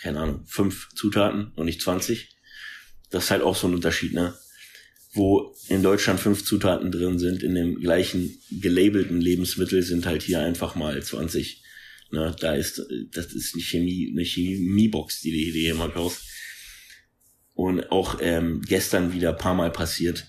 keine 0.00 0.20
Ahnung, 0.20 0.44
fünf 0.46 0.90
Zutaten 0.94 1.52
und 1.56 1.64
nicht 1.64 1.80
20. 1.80 2.36
Das 3.10 3.24
ist 3.24 3.30
halt 3.30 3.42
auch 3.42 3.56
so 3.56 3.66
ein 3.66 3.74
Unterschied, 3.74 4.12
ne? 4.12 4.34
Wo 5.18 5.52
in 5.68 5.82
Deutschland 5.82 6.20
fünf 6.20 6.44
Zutaten 6.44 6.92
drin 6.92 7.18
sind, 7.18 7.42
in 7.42 7.56
dem 7.56 7.80
gleichen 7.80 8.38
gelabelten 8.50 9.20
Lebensmittel 9.20 9.82
sind 9.82 10.06
halt 10.06 10.22
hier 10.22 10.40
einfach 10.40 10.76
mal 10.76 11.02
20. 11.02 11.64
Ne? 12.12 12.36
Da 12.40 12.54
ist, 12.54 12.80
das 13.10 13.32
ist 13.32 13.54
eine 13.54 13.62
Chemie, 13.62 14.12
eine 14.12 14.24
Chemiebox, 14.24 15.20
die 15.22 15.32
du 15.32 15.58
hier 15.58 15.72
immer 15.72 15.88
kaufst. 15.88 16.22
Und 17.52 17.90
auch 17.90 18.18
ähm, 18.20 18.62
gestern 18.64 19.12
wieder 19.12 19.32
paar 19.32 19.54
Mal 19.54 19.72
passiert, 19.72 20.24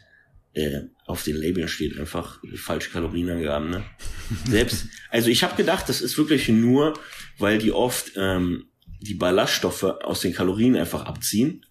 äh, 0.54 0.82
auf 1.06 1.24
den 1.24 1.36
Labeln 1.36 1.68
steht 1.68 2.00
einfach 2.00 2.42
falsche 2.56 2.90
Kalorienangaben. 2.90 3.70
Ne? 3.70 3.84
Selbst, 4.50 4.88
also 5.12 5.30
ich 5.30 5.44
habe 5.44 5.56
gedacht, 5.56 5.88
das 5.88 6.02
ist 6.02 6.18
wirklich 6.18 6.50
nur, 6.50 7.00
weil 7.38 7.60
die 7.60 7.72
oft 7.72 8.14
ähm, 8.16 8.66
die 9.02 9.14
Ballaststoffe 9.14 9.84
aus 9.84 10.22
den 10.22 10.34
Kalorien 10.34 10.76
einfach 10.76 11.06
abziehen. 11.06 11.64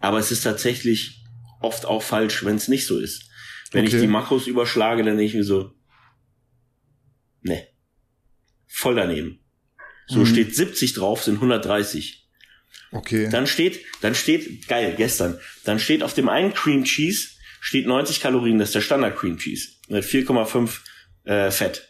Aber 0.00 0.18
es 0.18 0.30
ist 0.30 0.42
tatsächlich 0.42 1.25
oft 1.60 1.84
auch 1.86 2.02
falsch, 2.02 2.44
wenn 2.44 2.56
es 2.56 2.68
nicht 2.68 2.86
so 2.86 2.98
ist. 2.98 3.28
Wenn 3.72 3.86
okay. 3.86 3.96
ich 3.96 4.02
die 4.02 4.08
Makros 4.08 4.46
überschlage, 4.46 5.02
dann 5.02 5.16
denke 5.16 5.30
ich 5.30 5.34
mir 5.34 5.44
so, 5.44 5.72
ne, 7.42 7.66
voll 8.66 8.94
daneben. 8.94 9.40
So 10.06 10.20
mhm. 10.20 10.26
steht 10.26 10.54
70 10.54 10.94
drauf, 10.94 11.24
sind 11.24 11.36
130. 11.36 12.28
Okay. 12.92 13.28
Dann 13.30 13.46
steht, 13.46 13.80
dann 14.00 14.14
steht, 14.14 14.68
geil, 14.68 14.94
gestern, 14.96 15.38
dann 15.64 15.78
steht 15.78 16.02
auf 16.02 16.14
dem 16.14 16.28
einen 16.28 16.54
Cream 16.54 16.84
Cheese, 16.84 17.30
steht 17.60 17.86
90 17.86 18.20
Kalorien, 18.20 18.58
das 18.58 18.68
ist 18.68 18.74
der 18.76 18.80
Standard 18.80 19.16
Cream 19.16 19.38
Cheese, 19.38 19.70
mit 19.88 20.04
4,5 20.04 20.78
äh, 21.24 21.50
Fett. 21.50 21.88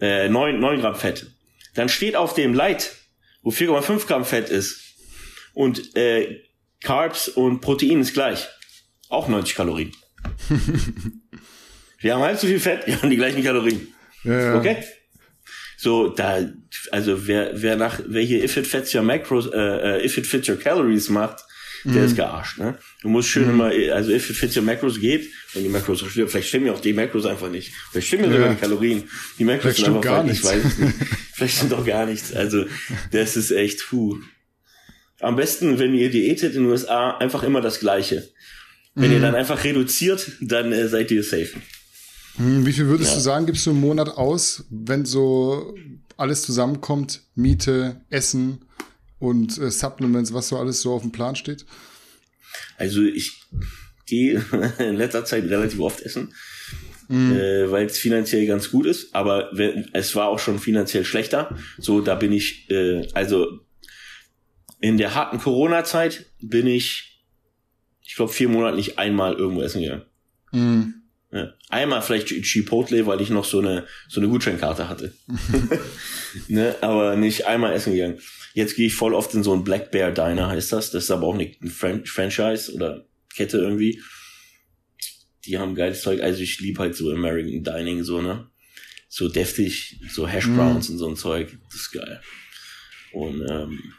Äh, 0.00 0.28
9, 0.28 0.58
9 0.58 0.80
Gramm 0.80 0.96
Fett. 0.96 1.26
Dann 1.74 1.88
steht 1.88 2.16
auf 2.16 2.34
dem 2.34 2.52
Light, 2.52 2.96
wo 3.42 3.50
4,5 3.50 4.06
Gramm 4.06 4.24
Fett 4.24 4.48
ist 4.48 4.80
und 5.54 5.96
äh, 5.96 6.42
Carbs 6.84 7.28
und 7.28 7.60
Protein 7.60 8.00
ist 8.00 8.14
gleich. 8.14 8.46
Auch 9.08 9.28
90 9.28 9.56
Kalorien. 9.56 9.92
wir 12.00 12.14
haben 12.14 12.22
halt 12.22 12.38
so 12.38 12.46
viel 12.46 12.60
Fett, 12.60 12.86
wir 12.86 13.00
haben 13.00 13.10
die 13.10 13.16
gleichen 13.16 13.42
Kalorien. 13.42 13.88
Ja. 14.22 14.58
Okay? 14.58 14.76
So, 15.76 16.08
da, 16.08 16.48
also 16.92 17.26
wer, 17.26 17.50
wer 17.60 17.76
nach, 17.76 18.00
wer 18.06 18.22
hier 18.22 18.42
If 18.42 18.56
It 18.56 18.66
Fits 18.66 18.94
Your 18.94 19.02
Macros, 19.02 19.50
äh, 19.52 19.58
äh 19.98 20.04
If 20.04 20.16
It 20.16 20.26
Fits 20.26 20.48
Your 20.48 20.58
Calories 20.58 21.10
macht, 21.10 21.44
der 21.84 22.02
mm. 22.02 22.06
ist 22.06 22.16
gearscht, 22.16 22.58
ne? 22.58 22.78
Du 23.02 23.08
musst 23.08 23.28
schön 23.28 23.46
mm. 23.46 23.50
immer, 23.50 23.94
also 23.94 24.10
If 24.10 24.30
It 24.30 24.36
Fits 24.36 24.56
Your 24.56 24.62
Macros 24.62 24.98
geht, 24.98 25.28
wenn 25.52 25.62
die 25.62 25.68
Macros, 25.68 26.02
vielleicht 26.02 26.48
stimmen 26.48 26.66
ja 26.66 26.72
auch 26.72 26.80
die 26.80 26.94
Macros 26.94 27.26
einfach 27.26 27.50
nicht. 27.50 27.72
Vielleicht 27.90 28.06
stimmen 28.06 28.24
ja 28.24 28.32
sogar 28.32 28.54
die 28.54 28.60
Kalorien. 28.60 29.10
Die 29.38 29.44
Macros 29.44 29.62
vielleicht 29.62 29.76
sind 29.76 29.88
einfach 29.88 30.00
gar 30.00 30.22
nichts. 30.22 30.38
Ich 30.38 30.44
weiß 30.44 30.64
es 30.64 30.78
nicht. 30.78 30.94
vielleicht 31.34 31.56
stimmt 31.56 31.72
doch 31.72 31.84
gar 31.84 32.06
nichts. 32.06 32.32
Also, 32.32 32.64
das 33.10 33.36
ist 33.36 33.50
echt, 33.50 33.86
puh. 33.88 34.16
Am 35.24 35.36
besten, 35.36 35.78
wenn 35.78 35.94
ihr 35.94 36.10
diätet 36.10 36.54
in 36.54 36.62
den 36.62 36.70
USA, 36.70 37.16
einfach 37.18 37.42
immer 37.42 37.60
das 37.60 37.80
Gleiche. 37.80 38.28
Wenn 38.94 39.10
mm. 39.10 39.14
ihr 39.14 39.20
dann 39.20 39.34
einfach 39.34 39.64
reduziert, 39.64 40.32
dann 40.40 40.72
äh, 40.72 40.88
seid 40.88 41.10
ihr 41.10 41.22
safe. 41.22 41.50
Hm, 42.36 42.66
wie 42.66 42.72
viel 42.72 42.86
würdest 42.86 43.10
ja. 43.10 43.16
du 43.16 43.22
sagen, 43.22 43.46
gibst 43.46 43.66
du 43.66 43.70
im 43.70 43.80
Monat 43.80 44.08
aus, 44.08 44.64
wenn 44.70 45.04
so 45.04 45.74
alles 46.16 46.42
zusammenkommt, 46.42 47.22
Miete, 47.34 48.00
Essen 48.10 48.64
und 49.18 49.58
äh, 49.58 49.70
Supplements, 49.70 50.32
was 50.32 50.48
so 50.48 50.58
alles 50.58 50.80
so 50.80 50.92
auf 50.92 51.02
dem 51.02 51.12
Plan 51.12 51.36
steht? 51.36 51.64
Also 52.76 53.02
ich 53.02 53.42
gehe 54.06 54.44
in 54.78 54.96
letzter 54.96 55.24
Zeit 55.24 55.44
relativ 55.44 55.80
oft 55.80 56.02
essen, 56.02 56.34
mhm. 57.08 57.32
äh, 57.32 57.70
weil 57.70 57.86
es 57.86 57.98
finanziell 57.98 58.46
ganz 58.46 58.70
gut 58.70 58.86
ist, 58.86 59.14
aber 59.14 59.50
wenn, 59.52 59.88
es 59.92 60.14
war 60.14 60.28
auch 60.28 60.38
schon 60.38 60.58
finanziell 60.58 61.04
schlechter. 61.04 61.56
So, 61.78 62.00
da 62.00 62.14
bin 62.14 62.32
ich, 62.32 62.70
äh, 62.70 63.08
also 63.14 63.60
in 64.84 64.98
der 64.98 65.14
harten 65.14 65.38
Corona-Zeit 65.38 66.26
bin 66.42 66.66
ich, 66.66 67.24
ich 68.02 68.16
glaube, 68.16 68.30
vier 68.30 68.50
Monate 68.50 68.76
nicht 68.76 68.98
einmal 68.98 69.32
irgendwo 69.32 69.62
essen 69.62 69.80
gegangen. 69.80 70.04
Mhm. 70.52 70.94
Ja. 71.32 71.54
Einmal 71.70 72.02
vielleicht 72.02 72.28
Chipotle, 72.28 73.06
weil 73.06 73.22
ich 73.22 73.30
noch 73.30 73.46
so 73.46 73.60
eine, 73.60 73.86
so 74.08 74.20
eine 74.20 74.28
Gutscheinkarte 74.28 74.90
hatte. 74.90 75.14
ne? 76.48 76.76
Aber 76.82 77.16
nicht 77.16 77.46
einmal 77.46 77.72
essen 77.72 77.94
gegangen. 77.94 78.18
Jetzt 78.52 78.76
gehe 78.76 78.88
ich 78.88 78.94
voll 78.94 79.14
oft 79.14 79.32
in 79.32 79.42
so 79.42 79.54
ein 79.54 79.64
Black 79.64 79.90
Bear 79.90 80.12
Diner, 80.12 80.48
heißt 80.48 80.70
das. 80.72 80.90
Das 80.90 81.04
ist 81.04 81.10
aber 81.10 81.28
auch 81.28 81.36
nicht 81.36 81.62
ein 81.62 81.70
Fran 81.70 82.04
Franchise 82.04 82.70
oder 82.74 83.06
Kette 83.34 83.56
irgendwie. 83.56 84.02
Die 85.46 85.56
haben 85.56 85.74
geiles 85.74 86.02
Zeug. 86.02 86.20
Also 86.20 86.42
ich 86.42 86.60
liebe 86.60 86.80
halt 86.80 86.94
so 86.94 87.10
American 87.10 87.64
Dining, 87.64 88.04
so, 88.04 88.20
ne? 88.20 88.50
So 89.08 89.30
deftig, 89.30 89.98
so 90.10 90.28
Hash 90.28 90.46
Browns 90.46 90.90
mm. 90.90 90.92
und 90.92 90.98
so 90.98 91.08
ein 91.08 91.16
Zeug. 91.16 91.56
Das 91.70 91.80
ist 91.80 91.92
geil. 91.92 92.20
Und 93.12 93.46
ähm, 93.48 93.94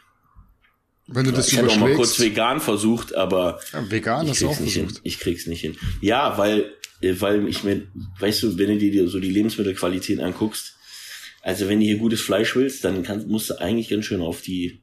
wenn 1.06 1.24
du 1.24 1.32
das 1.32 1.48
ich 1.48 1.58
habe 1.58 1.68
auch 1.68 1.76
mal 1.76 1.94
kurz 1.94 2.18
vegan 2.18 2.60
versucht, 2.60 3.14
aber 3.14 3.60
ja, 3.72 3.90
vegan 3.90 4.26
ich 4.26 4.38
krieg's 4.38 4.44
auch 4.44 4.60
nicht 4.60 4.74
versucht. 4.74 4.94
hin. 4.94 5.00
Ich 5.04 5.18
krieg's 5.18 5.46
nicht 5.46 5.60
hin. 5.60 5.76
Ja, 6.00 6.36
weil 6.38 6.72
äh, 7.00 7.14
weil 7.20 7.46
ich 7.48 7.64
mir, 7.64 7.86
weißt 8.18 8.42
du, 8.42 8.58
wenn 8.58 8.68
du 8.68 8.78
dir 8.78 9.08
so 9.08 9.20
die 9.20 9.30
Lebensmittelqualität 9.30 10.20
anguckst, 10.20 10.74
also 11.42 11.68
wenn 11.68 11.78
du 11.78 11.86
hier 11.86 11.98
gutes 11.98 12.20
Fleisch 12.20 12.56
willst, 12.56 12.84
dann 12.84 13.02
kannst, 13.02 13.28
musst 13.28 13.50
du 13.50 13.60
eigentlich 13.60 13.88
ganz 13.88 14.06
schön 14.06 14.20
auf 14.20 14.42
die, 14.42 14.82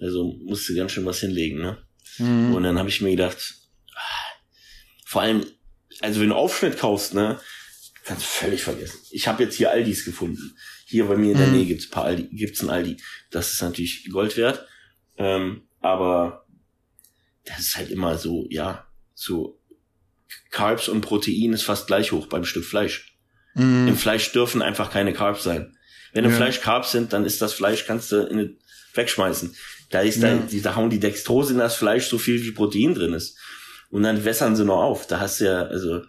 also 0.00 0.34
musst 0.44 0.68
du 0.68 0.74
ganz 0.74 0.92
schön 0.92 1.06
was 1.06 1.20
hinlegen, 1.20 1.58
ne? 1.58 1.78
Mhm. 2.18 2.54
Und 2.54 2.62
dann 2.64 2.78
habe 2.78 2.88
ich 2.88 3.00
mir 3.00 3.12
gedacht, 3.12 3.54
ah, 3.94 4.00
vor 5.06 5.22
allem, 5.22 5.46
also 6.00 6.20
wenn 6.20 6.28
du 6.28 6.34
Aufschnitt 6.34 6.78
kaufst, 6.78 7.14
ne, 7.14 7.40
kannst 8.04 8.22
du 8.22 8.28
völlig 8.28 8.62
vergessen. 8.62 8.98
Ich 9.12 9.28
habe 9.28 9.44
jetzt 9.44 9.56
hier 9.56 9.70
Aldis 9.70 10.04
gefunden. 10.04 10.56
Hier 10.86 11.06
bei 11.06 11.16
mir 11.16 11.32
in 11.32 11.38
der 11.38 11.46
mhm. 11.46 11.54
Nähe 11.54 11.66
gibt's 11.66 11.88
paar 11.88 12.04
Aldi, 12.04 12.28
gibt's 12.32 12.62
ein 12.62 12.70
Aldi. 12.70 12.96
Das 13.30 13.52
ist 13.52 13.62
natürlich 13.62 14.08
Gold 14.10 14.36
wert. 14.36 14.66
Ähm, 15.18 15.62
aber 15.80 16.46
das 17.44 17.60
ist 17.60 17.76
halt 17.76 17.90
immer 17.90 18.18
so, 18.18 18.46
ja, 18.50 18.86
so 19.14 19.58
Carbs 20.50 20.88
und 20.88 21.00
Protein 21.00 21.52
ist 21.52 21.62
fast 21.62 21.86
gleich 21.86 22.12
hoch 22.12 22.26
beim 22.26 22.44
Stück 22.44 22.64
Fleisch. 22.64 23.16
Mm. 23.54 23.88
Im 23.88 23.96
Fleisch 23.96 24.32
dürfen 24.32 24.62
einfach 24.62 24.90
keine 24.90 25.12
Carbs 25.12 25.42
sein. 25.42 25.76
Wenn 26.12 26.24
im 26.24 26.30
ja. 26.30 26.36
Fleisch 26.36 26.60
Carbs 26.60 26.92
sind, 26.92 27.12
dann 27.12 27.24
ist 27.24 27.42
das 27.42 27.52
Fleisch, 27.52 27.86
kannst 27.86 28.12
du 28.12 28.22
in, 28.26 28.58
wegschmeißen. 28.94 29.54
Da 29.90 30.00
ist 30.00 30.22
ja. 30.22 30.36
da, 30.36 30.42
die, 30.46 30.60
da 30.60 30.76
hauen 30.76 30.90
die 30.90 31.00
Dextrose 31.00 31.52
in 31.52 31.58
das 31.58 31.76
Fleisch 31.76 32.06
so 32.06 32.18
viel 32.18 32.42
wie 32.42 32.52
Protein 32.52 32.94
drin 32.94 33.14
ist. 33.14 33.38
Und 33.90 34.02
dann 34.02 34.24
wässern 34.24 34.56
sie 34.56 34.64
noch 34.64 34.82
auf. 34.82 35.06
Da 35.06 35.20
hast 35.20 35.40
du 35.40 35.46
ja, 35.46 35.62
also, 35.62 36.02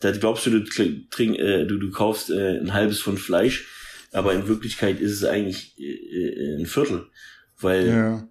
da 0.00 0.10
glaubst 0.10 0.46
du, 0.46 0.50
du, 0.50 0.64
trink, 1.10 1.38
äh, 1.38 1.64
du, 1.64 1.78
du 1.78 1.90
kaufst 1.90 2.30
äh, 2.30 2.58
ein 2.58 2.72
halbes 2.72 3.00
Pfund 3.00 3.20
Fleisch, 3.20 3.66
aber 4.12 4.32
in 4.32 4.48
Wirklichkeit 4.48 5.00
ist 5.00 5.12
es 5.12 5.24
eigentlich 5.24 5.78
äh, 5.78 5.84
äh 5.84 6.60
ein 6.60 6.66
Viertel. 6.66 7.06
Weil 7.60 7.88
ja. 7.88 8.28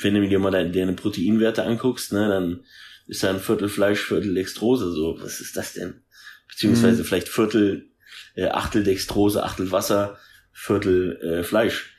Wenn 0.00 0.14
du 0.14 0.28
dir 0.28 0.38
mal 0.38 0.50
deine, 0.50 0.92
Proteinwerte 0.92 1.64
anguckst, 1.64 2.12
ne, 2.12 2.28
dann 2.28 2.64
ist 3.06 3.22
da 3.22 3.30
ein 3.30 3.40
Viertel 3.40 3.68
Fleisch, 3.68 4.00
Viertel 4.00 4.34
Dextrose, 4.34 4.90
so, 4.92 5.16
was 5.20 5.40
ist 5.40 5.56
das 5.56 5.74
denn? 5.74 6.02
Beziehungsweise 6.48 7.02
mhm. 7.02 7.06
vielleicht 7.06 7.28
Viertel, 7.28 7.90
äh, 8.34 8.48
Achtel 8.48 8.82
Dextrose, 8.84 9.42
Achtel 9.42 9.70
Wasser, 9.72 10.18
Viertel 10.52 11.20
äh, 11.22 11.42
Fleisch. 11.42 11.94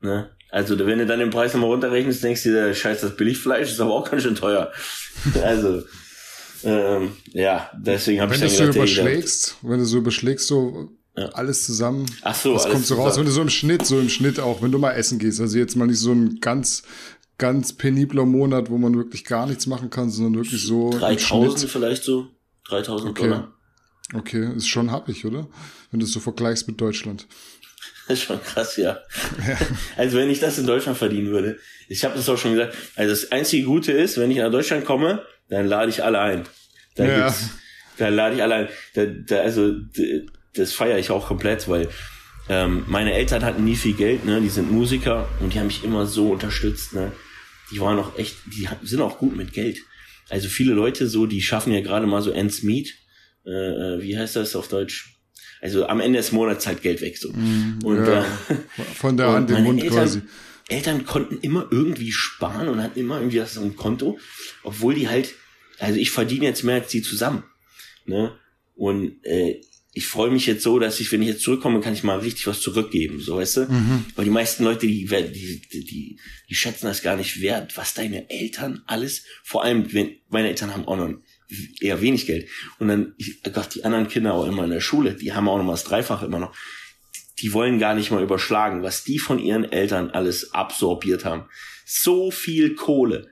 Ne? 0.00 0.30
Also 0.50 0.78
wenn 0.78 0.98
du 0.98 1.06
dann 1.06 1.20
den 1.20 1.30
Preis 1.30 1.54
nochmal 1.54 1.70
runterrechnest, 1.70 2.22
denkst 2.22 2.42
du 2.42 2.50
dir, 2.50 2.74
scheiß, 2.74 3.00
das 3.00 3.16
Billigfleisch 3.16 3.70
ist 3.70 3.80
aber 3.80 3.94
auch 3.94 4.10
ganz 4.10 4.22
schön 4.22 4.34
teuer. 4.34 4.70
also, 5.42 5.82
ähm, 6.64 7.16
ja, 7.32 7.70
deswegen 7.74 8.20
habe 8.20 8.34
ich 8.34 8.40
dann 8.40 8.50
Wenn 8.50 8.66
du 8.66 8.72
so 8.72 8.78
überschlägst, 8.78 9.56
wenn 9.62 9.78
du 9.78 9.84
so 9.84 9.98
überschlägst, 9.98 10.46
so 10.46 10.90
ja. 11.16 11.26
alles 11.30 11.64
zusammen, 11.64 12.06
Ach 12.22 12.34
so, 12.34 12.54
das 12.54 12.68
kommt 12.68 12.86
so 12.86 12.94
raus. 12.94 13.16
Wenn 13.18 13.26
du 13.26 13.30
so 13.30 13.42
im 13.42 13.50
Schnitt, 13.50 13.84
so 13.84 13.98
im 13.98 14.08
Schnitt 14.08 14.40
auch, 14.40 14.62
wenn 14.62 14.72
du 14.72 14.78
mal 14.78 14.92
essen 14.92 15.18
gehst, 15.18 15.40
also 15.40 15.58
jetzt 15.58 15.76
mal 15.76 15.86
nicht 15.86 15.98
so 15.98 16.12
ein 16.12 16.40
ganz 16.40 16.82
ganz 17.38 17.72
penibler 17.72 18.24
Monat, 18.24 18.70
wo 18.70 18.78
man 18.78 18.94
wirklich 18.94 19.24
gar 19.24 19.46
nichts 19.46 19.66
machen 19.66 19.90
kann, 19.90 20.10
sondern 20.10 20.44
wirklich 20.44 20.62
so 20.62 20.90
3000 20.90 21.68
vielleicht 21.68 22.04
so, 22.04 22.28
3000 22.68 23.10
okay. 23.10 23.22
Dollar. 23.22 23.52
Okay, 24.14 24.54
ist 24.54 24.68
schon 24.68 24.90
happig, 24.92 25.24
oder? 25.24 25.48
Wenn 25.90 26.00
du 26.00 26.06
es 26.06 26.12
so 26.12 26.20
vergleichst 26.20 26.68
mit 26.68 26.80
Deutschland. 26.80 27.26
Das 28.08 28.18
ist 28.18 28.24
schon 28.24 28.42
krass, 28.42 28.76
ja. 28.76 28.98
ja. 29.46 29.56
Also 29.96 30.18
wenn 30.18 30.28
ich 30.28 30.40
das 30.40 30.58
in 30.58 30.66
Deutschland 30.66 30.98
verdienen 30.98 31.28
würde. 31.28 31.58
Ich 31.88 32.04
habe 32.04 32.16
das 32.16 32.28
auch 32.28 32.36
schon 32.36 32.52
gesagt. 32.52 32.76
Also 32.96 33.10
das 33.10 33.30
einzige 33.30 33.64
Gute 33.64 33.92
ist, 33.92 34.18
wenn 34.18 34.30
ich 34.32 34.38
nach 34.38 34.50
Deutschland 34.50 34.84
komme, 34.84 35.24
dann 35.48 35.66
lade 35.66 35.88
ich 35.88 36.02
alle 36.02 36.18
ein. 36.18 36.42
Da 36.96 37.04
ja. 37.04 37.34
da 37.98 38.08
lade 38.08 38.34
ich 38.34 38.42
alle 38.42 38.54
ein. 38.54 38.68
Da, 38.94 39.06
da, 39.06 39.36
also 39.42 39.72
das 40.54 40.72
feiere 40.72 40.98
ich 40.98 41.10
auch 41.10 41.26
komplett, 41.26 41.68
weil 41.68 41.88
ähm, 42.48 42.84
meine 42.88 43.12
Eltern 43.14 43.44
hatten 43.44 43.64
nie 43.64 43.76
viel 43.76 43.94
Geld, 43.94 44.24
ne? 44.24 44.40
Die 44.40 44.48
sind 44.48 44.70
Musiker 44.70 45.28
und 45.40 45.54
die 45.54 45.58
haben 45.58 45.68
mich 45.68 45.84
immer 45.84 46.06
so 46.06 46.32
unterstützt, 46.32 46.92
ne? 46.92 47.12
Die 47.70 47.80
waren 47.80 47.98
auch 47.98 48.18
echt, 48.18 48.36
die 48.46 48.68
sind 48.82 49.00
auch 49.00 49.18
gut 49.18 49.36
mit 49.36 49.52
Geld. 49.52 49.78
Also 50.28 50.48
viele 50.48 50.74
Leute 50.74 51.08
so, 51.08 51.26
die 51.26 51.40
schaffen 51.40 51.72
ja 51.72 51.80
gerade 51.80 52.06
mal 52.06 52.22
so 52.22 52.30
ends 52.30 52.62
meet. 52.62 52.94
Äh, 53.46 53.50
äh 53.50 54.02
wie 54.02 54.18
heißt 54.18 54.36
das 54.36 54.56
auf 54.56 54.68
Deutsch? 54.68 55.12
Also 55.60 55.86
am 55.86 56.00
Ende 56.00 56.18
des 56.18 56.32
Monats 56.32 56.66
halt 56.66 56.82
Geld 56.82 57.00
weg 57.00 57.16
so. 57.16 57.30
Mm, 57.30 57.78
und 57.84 58.04
ja, 58.04 58.24
äh, 58.24 58.24
von 58.94 59.16
der 59.16 59.28
Hand 59.28 59.48
den 59.48 59.62
Mund 59.62 59.82
Eltern, 59.82 59.98
quasi. 59.98 60.22
Eltern 60.68 61.06
konnten 61.06 61.38
immer 61.40 61.68
irgendwie 61.70 62.10
sparen 62.10 62.68
und 62.68 62.82
hatten 62.82 62.98
immer 62.98 63.18
irgendwie 63.18 63.42
so 63.46 63.62
ein 63.62 63.76
Konto, 63.76 64.18
obwohl 64.64 64.94
die 64.94 65.08
halt, 65.08 65.34
also 65.78 65.98
ich 65.98 66.10
verdiene 66.10 66.46
jetzt 66.46 66.64
mehr 66.64 66.76
als 66.76 66.88
die 66.88 67.02
zusammen. 67.02 67.44
Ne? 68.06 68.36
Und 68.74 69.24
äh, 69.24 69.60
ich 69.94 70.06
freue 70.06 70.30
mich 70.30 70.46
jetzt 70.46 70.62
so, 70.62 70.78
dass 70.78 71.00
ich, 71.00 71.12
wenn 71.12 71.20
ich 71.20 71.28
jetzt 71.28 71.42
zurückkomme, 71.42 71.80
kann 71.80 71.92
ich 71.92 72.02
mal 72.02 72.18
richtig 72.18 72.46
was 72.46 72.60
zurückgeben, 72.60 73.20
so 73.20 73.36
weißt 73.36 73.58
du? 73.58 73.60
Mhm. 73.66 74.06
Weil 74.16 74.24
die 74.24 74.30
meisten 74.30 74.64
Leute, 74.64 74.86
die, 74.86 75.04
die, 75.04 75.62
die, 75.70 76.18
die, 76.48 76.54
schätzen 76.54 76.86
das 76.86 77.02
gar 77.02 77.16
nicht 77.16 77.42
wert, 77.42 77.76
was 77.76 77.92
deine 77.92 78.30
Eltern 78.30 78.82
alles, 78.86 79.24
vor 79.42 79.64
allem, 79.64 79.92
wenn, 79.92 80.16
meine 80.30 80.48
Eltern 80.48 80.72
haben 80.72 80.88
auch 80.88 80.96
noch 80.96 81.12
eher 81.80 82.00
wenig 82.00 82.26
Geld. 82.26 82.48
Und 82.78 82.88
dann, 82.88 83.14
ich, 83.18 83.42
Gott, 83.42 83.74
die 83.74 83.84
anderen 83.84 84.08
Kinder 84.08 84.32
auch 84.32 84.46
immer 84.46 84.64
in 84.64 84.70
der 84.70 84.80
Schule, 84.80 85.14
die 85.14 85.34
haben 85.34 85.48
auch 85.48 85.58
noch 85.58 85.64
mal 85.64 85.72
das 85.72 85.84
Dreifache 85.84 86.24
immer 86.24 86.38
noch. 86.38 86.56
Die 87.40 87.52
wollen 87.52 87.78
gar 87.78 87.94
nicht 87.94 88.10
mal 88.10 88.22
überschlagen, 88.22 88.82
was 88.82 89.04
die 89.04 89.18
von 89.18 89.38
ihren 89.38 89.70
Eltern 89.70 90.10
alles 90.10 90.54
absorbiert 90.54 91.26
haben. 91.26 91.44
So 91.84 92.30
viel 92.30 92.74
Kohle. 92.76 93.30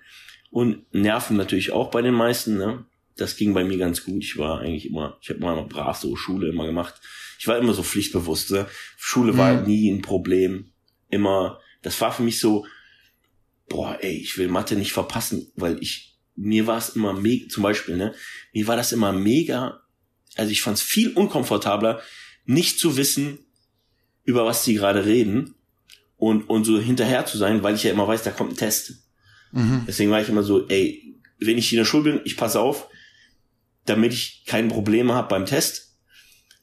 Und 0.50 0.92
Nerven 0.92 1.36
natürlich 1.36 1.70
auch 1.70 1.90
bei 1.90 2.02
den 2.02 2.14
meisten, 2.14 2.58
ne? 2.58 2.84
Das 3.20 3.36
ging 3.36 3.52
bei 3.52 3.64
mir 3.64 3.78
ganz 3.78 4.04
gut. 4.04 4.22
Ich 4.24 4.38
war 4.38 4.60
eigentlich 4.60 4.86
immer, 4.86 5.18
ich 5.20 5.28
habe 5.28 5.40
immer 5.40 5.62
brav 5.64 5.98
so 5.98 6.16
Schule 6.16 6.48
immer 6.48 6.66
gemacht. 6.66 6.94
Ich 7.38 7.46
war 7.46 7.58
immer 7.58 7.74
so 7.74 7.82
pflichtbewusst. 7.82 8.50
Ne? 8.50 8.66
Schule 8.96 9.36
war 9.36 9.60
mhm. 9.60 9.66
nie 9.66 9.90
ein 9.90 10.02
Problem. 10.02 10.72
Immer, 11.10 11.60
das 11.82 12.00
war 12.00 12.12
für 12.12 12.22
mich 12.22 12.38
so, 12.38 12.66
boah, 13.68 13.98
ey, 14.00 14.16
ich 14.16 14.38
will 14.38 14.48
Mathe 14.48 14.76
nicht 14.76 14.92
verpassen, 14.92 15.50
weil 15.54 15.82
ich 15.82 16.10
mir 16.36 16.66
war 16.66 16.78
es 16.78 16.90
immer 16.90 17.12
mega, 17.12 17.48
zum 17.48 17.62
Beispiel, 17.62 17.96
ne, 17.96 18.14
mir 18.52 18.66
war 18.66 18.76
das 18.76 18.92
immer 18.92 19.12
mega, 19.12 19.82
also 20.36 20.50
ich 20.50 20.62
fand 20.62 20.78
es 20.78 20.82
viel 20.82 21.12
unkomfortabler, 21.12 22.00
nicht 22.46 22.78
zu 22.78 22.97
wissen, 22.97 23.38
über 24.25 24.47
was 24.47 24.64
die 24.64 24.75
gerade 24.75 25.04
reden 25.04 25.54
und, 26.16 26.49
und 26.49 26.64
so 26.64 26.78
hinterher 26.80 27.26
zu 27.26 27.36
sein, 27.36 27.62
weil 27.62 27.75
ich 27.75 27.82
ja 27.82 27.90
immer 27.90 28.08
weiß, 28.08 28.23
da 28.23 28.30
kommt 28.30 28.52
ein 28.52 28.56
Test. 28.56 29.04
Mhm. 29.52 29.84
Deswegen 29.86 30.10
war 30.10 30.23
ich 30.23 30.28
immer 30.28 30.42
so, 30.42 30.66
ey, 30.68 31.14
wenn 31.38 31.58
ich 31.58 31.73
in 31.73 31.78
der 31.78 31.84
Schule 31.84 32.12
bin, 32.12 32.21
ich 32.25 32.36
passe 32.36 32.60
auf, 32.60 32.88
damit 33.86 34.12
ich 34.12 34.45
keine 34.47 34.69
Probleme 34.69 35.14
habe 35.14 35.28
beim 35.28 35.47
Test. 35.47 35.97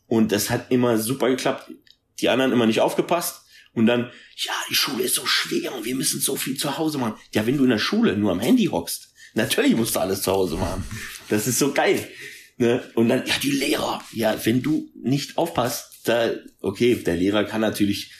Und 0.07 0.31
das 0.31 0.49
hat 0.49 0.71
immer 0.71 0.97
super 0.97 1.29
geklappt. 1.29 1.71
Die 2.19 2.29
anderen 2.29 2.51
immer 2.51 2.65
nicht 2.65 2.81
aufgepasst. 2.81 3.41
Und 3.73 3.85
dann, 3.85 4.11
ja, 4.37 4.53
die 4.69 4.75
Schule 4.75 5.03
ist 5.03 5.15
so 5.15 5.25
schwer 5.25 5.75
und 5.75 5.85
wir 5.85 5.95
müssen 5.95 6.19
so 6.19 6.35
viel 6.35 6.57
zu 6.57 6.77
Hause 6.77 6.97
machen. 6.97 7.15
Ja, 7.33 7.45
wenn 7.45 7.57
du 7.57 7.63
in 7.63 7.69
der 7.69 7.77
Schule 7.77 8.17
nur 8.17 8.31
am 8.31 8.39
Handy 8.39 8.65
hockst, 8.65 9.07
Natürlich 9.37 9.75
musst 9.75 9.95
du 9.95 9.99
alles 9.99 10.23
zu 10.23 10.31
Hause 10.31 10.55
machen. 10.55 10.83
Das 11.29 11.47
ist 11.47 11.59
so 11.59 11.71
geil. 11.71 12.07
Ne? 12.57 12.83
Und 12.95 13.07
dann, 13.07 13.25
ja, 13.25 13.35
die 13.41 13.51
Lehrer. 13.51 14.01
Ja, 14.11 14.35
wenn 14.45 14.63
du 14.63 14.89
nicht 14.95 15.37
aufpasst, 15.37 16.01
da, 16.05 16.31
okay, 16.61 16.95
der 16.95 17.15
Lehrer 17.15 17.43
kann 17.43 17.61
natürlich 17.61 18.11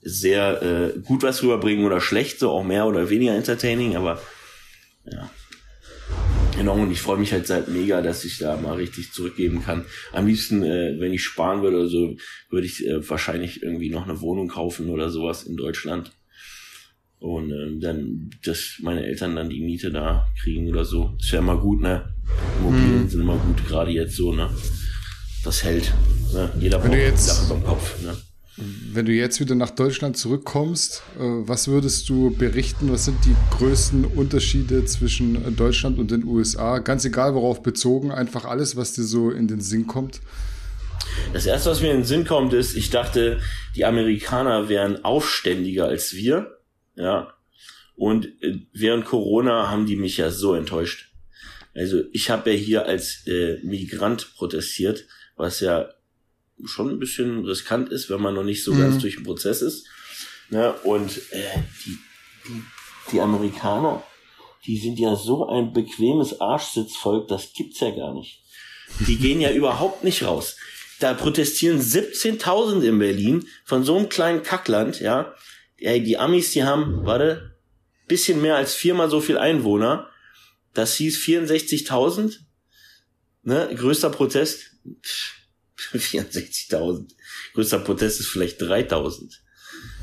sehr 0.00 0.62
äh, 0.62 0.98
gut 1.00 1.22
was 1.22 1.42
rüberbringen 1.42 1.84
oder 1.84 2.00
schlecht, 2.00 2.38
so 2.38 2.50
auch 2.50 2.64
mehr 2.64 2.86
oder 2.86 3.10
weniger 3.10 3.34
entertaining, 3.34 3.96
aber 3.96 4.20
ja. 5.04 5.30
Genau, 6.56 6.74
und 6.74 6.90
ich 6.92 7.00
freue 7.00 7.18
mich 7.18 7.32
halt 7.32 7.46
seit 7.46 7.68
mega, 7.68 8.00
dass 8.00 8.24
ich 8.24 8.38
da 8.38 8.56
mal 8.56 8.74
richtig 8.74 9.12
zurückgeben 9.12 9.62
kann. 9.62 9.84
Am 10.12 10.26
liebsten, 10.26 10.62
äh, 10.62 10.98
wenn 11.00 11.12
ich 11.12 11.22
sparen 11.22 11.62
würde 11.62 11.78
oder 11.78 11.88
so, 11.88 12.16
würde 12.48 12.66
ich 12.66 12.86
äh, 12.86 13.08
wahrscheinlich 13.08 13.62
irgendwie 13.62 13.90
noch 13.90 14.04
eine 14.04 14.20
Wohnung 14.20 14.48
kaufen 14.48 14.88
oder 14.88 15.10
sowas 15.10 15.44
in 15.44 15.56
Deutschland. 15.56 16.12
Und 17.18 17.50
ähm, 17.50 17.80
dann, 17.80 18.30
dass 18.44 18.76
meine 18.82 19.04
Eltern 19.04 19.34
dann 19.34 19.48
die 19.48 19.60
Miete 19.60 19.90
da 19.90 20.28
kriegen 20.42 20.68
oder 20.68 20.84
so. 20.84 21.16
Ist 21.18 21.32
ja 21.32 21.38
immer 21.38 21.58
gut, 21.58 21.80
ne? 21.80 22.12
Immobilien 22.58 23.02
hm. 23.02 23.08
sind 23.08 23.20
immer 23.22 23.38
gut, 23.38 23.66
gerade 23.66 23.90
jetzt 23.90 24.16
so, 24.16 24.32
ne? 24.32 24.50
Das 25.42 25.64
hält. 25.64 25.92
Ne? 26.32 26.50
Jeder 26.60 26.78
braucht 26.78 26.92
jetzt, 26.94 27.26
Sache 27.26 27.54
beim 27.54 27.64
Kopf, 27.64 28.02
ne? 28.02 28.16
Wenn 28.56 29.06
du 29.06 29.12
jetzt 29.12 29.40
wieder 29.40 29.56
nach 29.56 29.70
Deutschland 29.70 30.16
zurückkommst, 30.16 31.02
äh, 31.16 31.22
was 31.22 31.66
würdest 31.66 32.08
du 32.08 32.30
berichten? 32.30 32.92
Was 32.92 33.04
sind 33.04 33.24
die 33.24 33.34
größten 33.56 34.04
Unterschiede 34.04 34.84
zwischen 34.84 35.56
Deutschland 35.56 35.98
und 35.98 36.12
den 36.12 36.24
USA? 36.24 36.78
Ganz 36.78 37.04
egal, 37.04 37.34
worauf 37.34 37.64
bezogen, 37.64 38.12
einfach 38.12 38.44
alles, 38.44 38.76
was 38.76 38.92
dir 38.92 39.02
so 39.02 39.30
in 39.30 39.48
den 39.48 39.60
Sinn 39.60 39.88
kommt. 39.88 40.20
Das 41.32 41.46
erste, 41.46 41.70
was 41.70 41.80
mir 41.80 41.90
in 41.90 41.98
den 41.98 42.04
Sinn 42.04 42.24
kommt, 42.24 42.52
ist, 42.52 42.76
ich 42.76 42.90
dachte, 42.90 43.40
die 43.74 43.84
Amerikaner 43.84 44.68
wären 44.68 45.04
aufständiger 45.04 45.86
als 45.86 46.14
wir. 46.14 46.58
Ja. 46.94 47.34
Und 47.96 48.26
äh, 48.40 48.60
während 48.72 49.04
Corona 49.04 49.68
haben 49.68 49.86
die 49.86 49.96
mich 49.96 50.16
ja 50.16 50.30
so 50.30 50.54
enttäuscht. 50.54 51.10
Also 51.74 52.02
ich 52.12 52.30
habe 52.30 52.52
ja 52.52 52.56
hier 52.56 52.86
als 52.86 53.26
äh, 53.26 53.58
Migrant 53.64 54.32
protestiert, 54.36 55.06
was 55.36 55.58
ja 55.58 55.88
schon 56.64 56.90
ein 56.90 56.98
bisschen 56.98 57.44
riskant 57.44 57.90
ist, 57.90 58.10
wenn 58.10 58.20
man 58.20 58.34
noch 58.34 58.44
nicht 58.44 58.62
so 58.62 58.72
mhm. 58.72 58.80
ganz 58.80 58.98
durch 58.98 59.16
den 59.16 59.24
Prozess 59.24 59.62
ist. 59.62 59.86
Ne? 60.50 60.72
Und 60.84 61.18
äh, 61.32 61.58
die, 61.84 61.98
die, 62.46 62.62
die 63.12 63.20
Amerikaner, 63.20 64.02
die 64.66 64.78
sind 64.78 64.98
ja 64.98 65.16
so 65.16 65.48
ein 65.48 65.72
bequemes 65.72 66.40
Arschsitzvolk, 66.40 67.28
das 67.28 67.52
gibt's 67.52 67.80
ja 67.80 67.90
gar 67.90 68.14
nicht. 68.14 68.42
Die 69.06 69.16
gehen 69.16 69.40
ja 69.40 69.50
überhaupt 69.52 70.04
nicht 70.04 70.22
raus. 70.22 70.56
Da 71.00 71.12
protestieren 71.12 71.80
17.000 71.80 72.82
in 72.82 72.98
Berlin 72.98 73.46
von 73.64 73.82
so 73.84 73.96
einem 73.96 74.08
kleinen 74.08 74.42
Kackland, 74.42 75.00
ja 75.00 75.34
ey, 75.84 76.02
die 76.02 76.18
Amis, 76.18 76.52
die 76.52 76.64
haben, 76.64 77.04
warte, 77.04 77.56
bisschen 78.06 78.42
mehr 78.42 78.56
als 78.56 78.74
viermal 78.74 79.10
so 79.10 79.20
viel 79.20 79.38
Einwohner. 79.38 80.10
Das 80.72 80.94
hieß 80.96 81.18
64.000. 81.18 82.38
Ne, 83.42 83.70
größter 83.74 84.10
Protest. 84.10 84.72
64.000. 86.00 87.10
Größter 87.54 87.78
Protest 87.80 88.20
ist 88.20 88.28
vielleicht 88.28 88.60
3.000. 88.60 89.32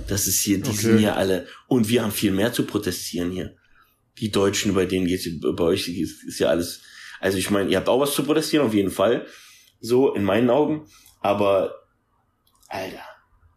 Das 0.08 0.28
ist 0.28 0.42
hier, 0.42 0.58
die 0.60 0.70
okay. 0.70 0.78
sind 0.78 0.98
hier 1.00 1.16
alle. 1.16 1.48
Und 1.68 1.90
wir 1.90 2.04
haben 2.04 2.12
viel 2.12 2.32
mehr 2.32 2.54
zu 2.54 2.64
protestieren 2.64 3.32
hier. 3.32 3.56
Die 4.18 4.32
Deutschen, 4.32 4.74
bei 4.74 4.86
denen 4.86 5.08
geht's, 5.08 5.28
bei 5.42 5.64
euch 5.64 5.88
ist, 5.88 6.24
ist 6.24 6.40
ja 6.40 6.50
alles. 6.50 6.82
Also 7.20 7.38
ich 7.38 7.50
meine, 7.50 7.70
ihr 7.70 7.78
habt 7.78 7.88
auch 7.88 8.00
was 8.00 8.14
zu 8.14 8.24
protestieren, 8.24 8.66
auf 8.66 8.74
jeden 8.74 8.92
Fall. 8.92 9.26
So, 9.80 10.14
in 10.14 10.24
meinen 10.24 10.50
Augen. 10.50 10.88
Aber, 11.22 11.76
Alter, 12.68 13.04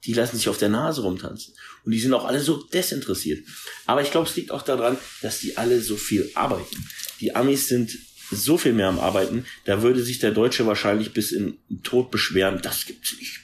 die 0.05 0.13
lassen 0.13 0.37
sich 0.37 0.49
auf 0.49 0.59
der 0.59 0.69
Nase 0.69 1.03
rumtanzen. 1.03 1.55
Und 1.85 1.93
die 1.93 2.01
sind 2.01 2.15
auch 2.15 2.25
alle 2.25 2.41
so 2.41 2.63
desinteressiert. 2.63 3.47
Aber 3.87 4.03
ich 4.03 4.11
glaube, 4.11 4.29
es 4.29 4.37
liegt 4.37 4.51
auch 4.51 4.63
daran, 4.63 4.97
dass 5.23 5.41
die 5.41 5.57
alle 5.57 5.81
so 5.81 5.97
viel 5.97 6.31
arbeiten. 6.35 6.89
Die 7.21 7.35
Amis 7.35 7.69
sind 7.69 7.91
so 8.35 8.59
viel 8.59 8.73
mehr 8.73 8.89
am 8.89 8.99
Arbeiten, 8.99 9.45
da 9.65 9.83
würde 9.83 10.03
sich 10.03 10.19
der 10.19 10.33
Deutsche 10.33 10.67
wahrscheinlich 10.67 11.13
bis 11.13 11.33
in 11.33 11.59
den 11.69 11.83
Tod 11.83 12.11
beschweren, 12.11 12.61
das 12.63 12.87
gibt's 12.87 13.17
nicht. 13.19 13.41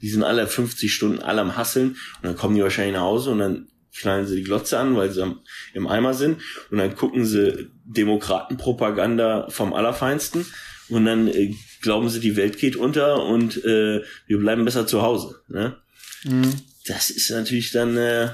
Die 0.00 0.10
sind 0.10 0.22
alle 0.22 0.46
50 0.46 0.92
Stunden 0.92 1.20
alle 1.20 1.40
am 1.40 1.56
Hasseln 1.56 1.90
und 1.90 2.24
dann 2.24 2.36
kommen 2.36 2.54
die 2.54 2.62
wahrscheinlich 2.62 2.94
nach 2.94 3.02
Hause 3.02 3.30
und 3.30 3.38
dann 3.38 3.68
knallen 3.96 4.26
sie 4.26 4.36
die 4.36 4.44
Glotze 4.44 4.78
an, 4.78 4.96
weil 4.96 5.10
sie 5.10 5.36
im 5.74 5.86
Eimer 5.86 6.14
sind 6.14 6.40
und 6.70 6.78
dann 6.78 6.94
gucken 6.94 7.24
sie 7.24 7.70
Demokratenpropaganda 7.84 9.48
vom 9.50 9.74
Allerfeinsten 9.74 10.46
und 10.88 11.04
dann 11.04 11.26
äh, 11.28 11.54
glauben 11.82 12.08
sie, 12.08 12.20
die 12.20 12.36
Welt 12.36 12.58
geht 12.58 12.76
unter 12.76 13.24
und 13.24 13.62
äh, 13.64 14.02
wir 14.26 14.38
bleiben 14.38 14.64
besser 14.64 14.86
zu 14.86 15.02
Hause. 15.02 15.42
Ne? 15.48 15.76
Mhm 16.24 16.54
das 16.88 17.10
ist 17.10 17.30
natürlich 17.30 17.70
dann, 17.70 17.96
äh, 17.96 18.30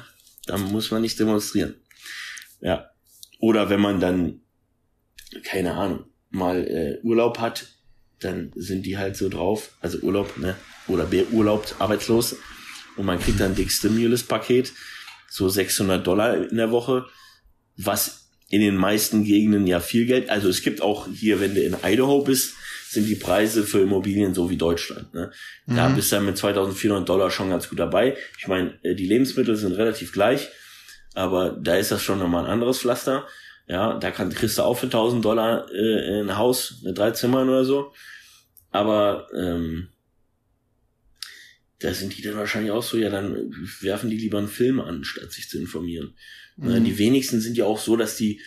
da 0.47 0.57
muss 0.57 0.91
man 0.91 1.03
nicht 1.03 1.19
demonstrieren. 1.19 1.75
Ja. 2.61 2.91
Oder 3.41 3.69
wenn 3.69 3.81
man 3.81 4.01
dann, 4.01 4.41
keine 5.45 5.75
Ahnung, 5.75 6.05
mal 6.31 6.67
äh, 6.67 6.99
Urlaub 7.03 7.39
hat, 7.39 7.67
dann 8.21 8.53
sind 8.55 8.87
die 8.87 8.99
halt 8.99 9.17
so 9.17 9.29
drauf, 9.29 9.73
also 9.81 9.99
Urlaub, 9.99 10.37
ne? 10.39 10.57
Oder 10.89 11.05
beurlaubt, 11.05 11.77
arbeitslos. 11.79 12.37
Und 12.97 13.07
man 13.07 13.19
kriegt 13.19 13.41
dann 13.41 13.53
ein 13.53 13.55
dickes 13.55 13.75
Stimulus-Paket, 13.75 14.73
so 15.29 15.49
600 15.49 16.07
Dollar 16.07 16.49
in 16.49 16.57
der 16.57 16.71
Woche, 16.71 17.07
was 17.77 18.29
in 18.51 18.61
den 18.61 18.77
meisten 18.77 19.25
Gegenden 19.25 19.67
ja 19.67 19.81
viel 19.81 20.07
Geld, 20.07 20.31
also 20.31 20.49
es 20.49 20.63
gibt 20.63 20.81
auch 20.81 21.09
hier, 21.13 21.41
wenn 21.41 21.55
du 21.55 21.63
in 21.63 21.77
Idaho 21.83 22.23
bist, 22.23 22.55
sind 22.89 23.07
die 23.09 23.17
Preise 23.17 23.65
für 23.65 23.81
Immobilien 23.81 24.35
so 24.35 24.49
wie 24.49 24.57
Deutschland. 24.57 25.13
Ne? 25.13 25.33
Da 25.67 25.89
mhm. 25.89 25.97
bist 25.97 26.13
du 26.13 26.17
dann 26.17 26.27
mit 26.27 26.39
2400 26.39 27.09
Dollar 27.09 27.31
schon 27.31 27.51
ganz 27.51 27.69
gut 27.69 27.81
dabei. 27.81 28.17
Ich 28.39 28.47
meine, 28.47 28.79
äh, 28.83 28.95
die 28.95 29.07
Lebensmittel 29.07 29.57
sind 29.57 29.73
relativ 29.73 30.13
gleich, 30.13 30.49
aber 31.15 31.51
da 31.51 31.77
ist 31.77 31.91
das 31.91 32.03
schon 32.03 32.21
nochmal 32.21 32.45
ein 32.45 32.51
anderes 32.51 32.79
Pflaster. 32.79 33.27
Ja, 33.67 33.99
da 33.99 34.11
kann, 34.11 34.31
kriegst 34.31 34.59
du 34.59 34.63
auch 34.63 34.75
für 34.75 34.87
1000 34.87 35.25
Dollar 35.25 35.73
äh, 35.73 36.21
ein 36.21 36.37
Haus, 36.37 36.83
eine 36.85 36.93
drei 36.93 37.13
Zimmern 37.13 37.49
oder 37.49 37.65
so. 37.65 37.93
Aber 38.71 39.29
ähm, 39.35 39.89
da 41.79 41.95
sind 41.95 42.17
die 42.17 42.23
dann 42.23 42.37
wahrscheinlich 42.37 42.73
auch 42.73 42.83
so, 42.83 42.97
ja, 42.97 43.11
dann 43.11 43.55
werfen 43.81 44.11
die 44.11 44.17
lieber 44.17 44.39
einen 44.39 44.49
Film 44.49 44.81
an, 44.81 45.05
statt 45.05 45.33
sich 45.33 45.49
zu 45.49 45.59
informieren. 45.59 46.15
Ne, 46.57 46.81
mhm. 46.81 46.85
Die 46.85 46.99
wenigsten 46.99 47.41
sind 47.41 47.57
ja 47.57 47.65
auch 47.65 47.79
so, 47.79 47.97
dass 47.97 48.17
die, 48.17 48.41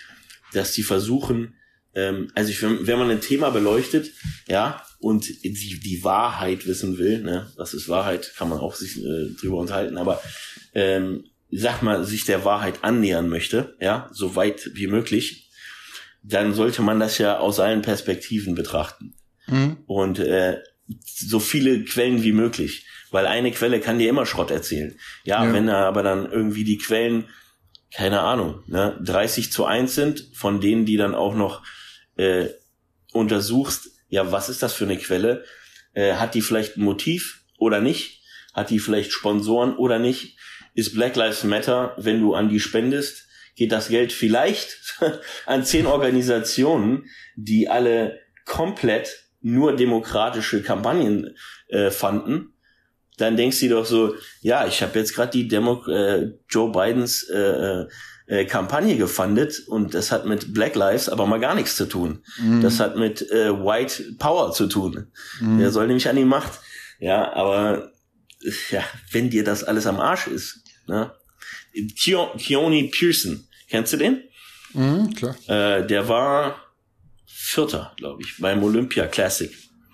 dass 0.53 0.73
die 0.73 0.83
versuchen, 0.83 1.55
ähm, 1.93 2.29
also 2.35 2.51
ich, 2.51 2.61
wenn, 2.61 2.85
wenn 2.85 2.99
man 2.99 3.09
ein 3.09 3.21
Thema 3.21 3.49
beleuchtet, 3.49 4.11
ja, 4.47 4.83
und 4.99 5.27
die, 5.43 5.79
die 5.79 6.03
Wahrheit 6.03 6.67
wissen 6.67 6.97
will, 6.97 7.21
ne, 7.21 7.51
was 7.55 7.73
ist 7.73 7.89
Wahrheit, 7.89 8.33
kann 8.35 8.49
man 8.49 8.59
auch 8.59 8.75
sich 8.75 8.97
äh, 8.97 9.29
drüber 9.39 9.57
unterhalten, 9.57 9.97
aber 9.97 10.21
ähm, 10.73 11.25
sag 11.51 11.81
mal, 11.81 12.03
sich 12.03 12.25
der 12.25 12.45
Wahrheit 12.45 12.83
annähern 12.83 13.29
möchte, 13.29 13.75
ja, 13.79 14.09
so 14.11 14.35
weit 14.35 14.71
wie 14.73 14.87
möglich, 14.87 15.49
dann 16.23 16.53
sollte 16.53 16.81
man 16.81 16.99
das 16.99 17.17
ja 17.17 17.39
aus 17.39 17.59
allen 17.59 17.81
Perspektiven 17.81 18.55
betrachten. 18.55 19.15
Mhm. 19.47 19.77
Und 19.85 20.19
äh, 20.19 20.61
so 21.03 21.39
viele 21.39 21.83
Quellen 21.83 22.23
wie 22.23 22.33
möglich. 22.33 22.85
Weil 23.11 23.25
eine 23.25 23.51
Quelle 23.51 23.79
kann 23.79 23.99
dir 23.99 24.09
immer 24.09 24.25
Schrott 24.25 24.51
erzählen. 24.51 24.97
Ja, 25.23 25.45
ja. 25.45 25.53
wenn 25.53 25.69
aber 25.69 26.03
dann 26.03 26.29
irgendwie 26.29 26.65
die 26.65 26.77
Quellen, 26.77 27.29
keine 27.93 28.19
Ahnung, 28.19 28.63
ne, 28.67 28.99
30 29.01 29.51
zu 29.51 29.65
1 29.65 29.95
sind, 29.95 30.25
von 30.33 30.59
denen, 30.59 30.85
die 30.85 30.97
dann 30.97 31.15
auch 31.15 31.33
noch 31.33 31.63
äh, 32.17 32.47
untersuchst, 33.13 33.91
ja, 34.09 34.31
was 34.31 34.49
ist 34.49 34.61
das 34.61 34.73
für 34.73 34.85
eine 34.85 34.97
Quelle? 34.97 35.45
Äh, 35.93 36.13
hat 36.15 36.35
die 36.35 36.41
vielleicht 36.41 36.77
ein 36.77 36.83
Motiv 36.83 37.43
oder 37.57 37.79
nicht? 37.79 38.21
Hat 38.53 38.69
die 38.69 38.79
vielleicht 38.79 39.11
Sponsoren 39.11 39.75
oder 39.75 39.99
nicht? 39.99 40.36
Ist 40.77 40.93
Black 40.93 41.15
Lives 41.15 41.43
Matter, 41.43 41.95
wenn 41.97 42.21
du 42.21 42.35
an 42.35 42.49
die 42.49 42.59
spendest, 42.59 43.25
geht 43.55 43.71
das 43.71 43.87
Geld 43.87 44.13
vielleicht 44.13 44.77
an 45.47 45.65
zehn 45.65 45.87
Organisationen, 45.87 47.05
die 47.35 47.67
alle 47.67 48.19
komplett 48.45 49.25
nur 49.41 49.75
demokratische 49.75 50.61
Kampagnen 50.61 51.35
äh, 51.69 51.89
fanden, 51.89 52.53
dann 53.17 53.35
denkst 53.35 53.59
du 53.61 53.69
doch 53.69 53.85
so, 53.85 54.13
ja, 54.41 54.67
ich 54.67 54.83
habe 54.83 54.99
jetzt 54.99 55.15
gerade 55.15 55.31
die 55.31 55.47
Demo 55.47 55.83
äh, 55.87 56.33
Joe 56.47 56.71
Bidens 56.71 57.23
äh, 57.23 57.85
äh, 58.27 58.45
Kampagne 58.45 58.97
gefundet 58.97 59.63
und 59.67 59.95
das 59.95 60.11
hat 60.11 60.27
mit 60.27 60.53
Black 60.53 60.75
Lives 60.75 61.09
aber 61.09 61.25
mal 61.25 61.39
gar 61.39 61.55
nichts 61.55 61.75
zu 61.75 61.87
tun. 61.87 62.23
Mhm. 62.39 62.61
Das 62.61 62.79
hat 62.79 62.95
mit 62.97 63.23
äh, 63.31 63.51
White 63.51 64.17
Power 64.19 64.51
zu 64.51 64.67
tun. 64.67 65.11
Mhm. 65.39 65.57
Der 65.57 65.71
soll 65.71 65.87
nämlich 65.87 66.07
an 66.07 66.15
die 66.15 66.25
Macht. 66.25 66.59
Ja, 66.99 67.33
aber 67.33 67.91
ja, 68.69 68.83
wenn 69.11 69.31
dir 69.31 69.43
das 69.43 69.63
alles 69.63 69.87
am 69.87 69.99
Arsch 69.99 70.27
ist, 70.27 70.66
ne? 70.87 71.11
Keone 71.95 72.89
Pearson, 72.89 73.47
kennst 73.69 73.93
du 73.93 73.97
den? 73.97 74.23
Mhm, 74.73 75.13
klar. 75.13 75.35
Äh, 75.47 75.85
der 75.85 76.07
war 76.07 76.61
Vierter, 77.25 77.93
glaube 77.97 78.23
ich, 78.23 78.37
beim 78.39 78.63
Olympia 78.63 79.07
Classic. 79.07 79.51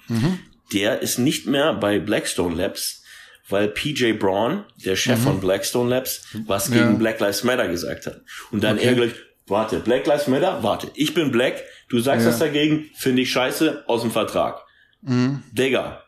Mhm. 0.08 0.40
Der 0.74 1.02
ist 1.02 1.20
nicht 1.20 1.46
mehr 1.46 1.74
bei 1.74 2.00
Blackstone 2.00 2.56
Labs, 2.56 3.04
weil 3.50 3.68
PJ 3.68 4.14
Braun, 4.14 4.66
der 4.84 4.96
Chef 4.96 5.20
mhm. 5.20 5.24
von 5.24 5.40
Blackstone 5.40 5.90
Labs, 5.90 6.26
was 6.46 6.72
gegen 6.72 6.94
ja. 6.94 6.98
Black 6.98 7.20
Lives 7.20 7.44
Matter 7.44 7.68
gesagt 7.68 8.08
hat. 8.08 8.22
Und 8.52 8.64
dann 8.64 8.78
okay. 8.78 8.88
er 8.88 8.96
gleich, 8.96 9.12
warte, 9.48 9.80
Black 9.80 10.08
Lives 10.08 10.28
Matter, 10.28 10.64
warte, 10.64 10.90
ich 10.96 11.14
bin 11.14 11.32
Black, 11.32 11.64
du 11.90 12.00
sagst 12.00 12.26
ja. 12.26 12.32
was 12.32 12.40
dagegen, 12.40 12.90
finde 12.96 13.22
ich 13.22 13.32
scheiße, 13.32 13.84
aus 13.88 14.02
dem 14.02 14.12
Vertrag. 14.12 14.64
Mhm. 15.02 15.44
Digga, 15.52 16.04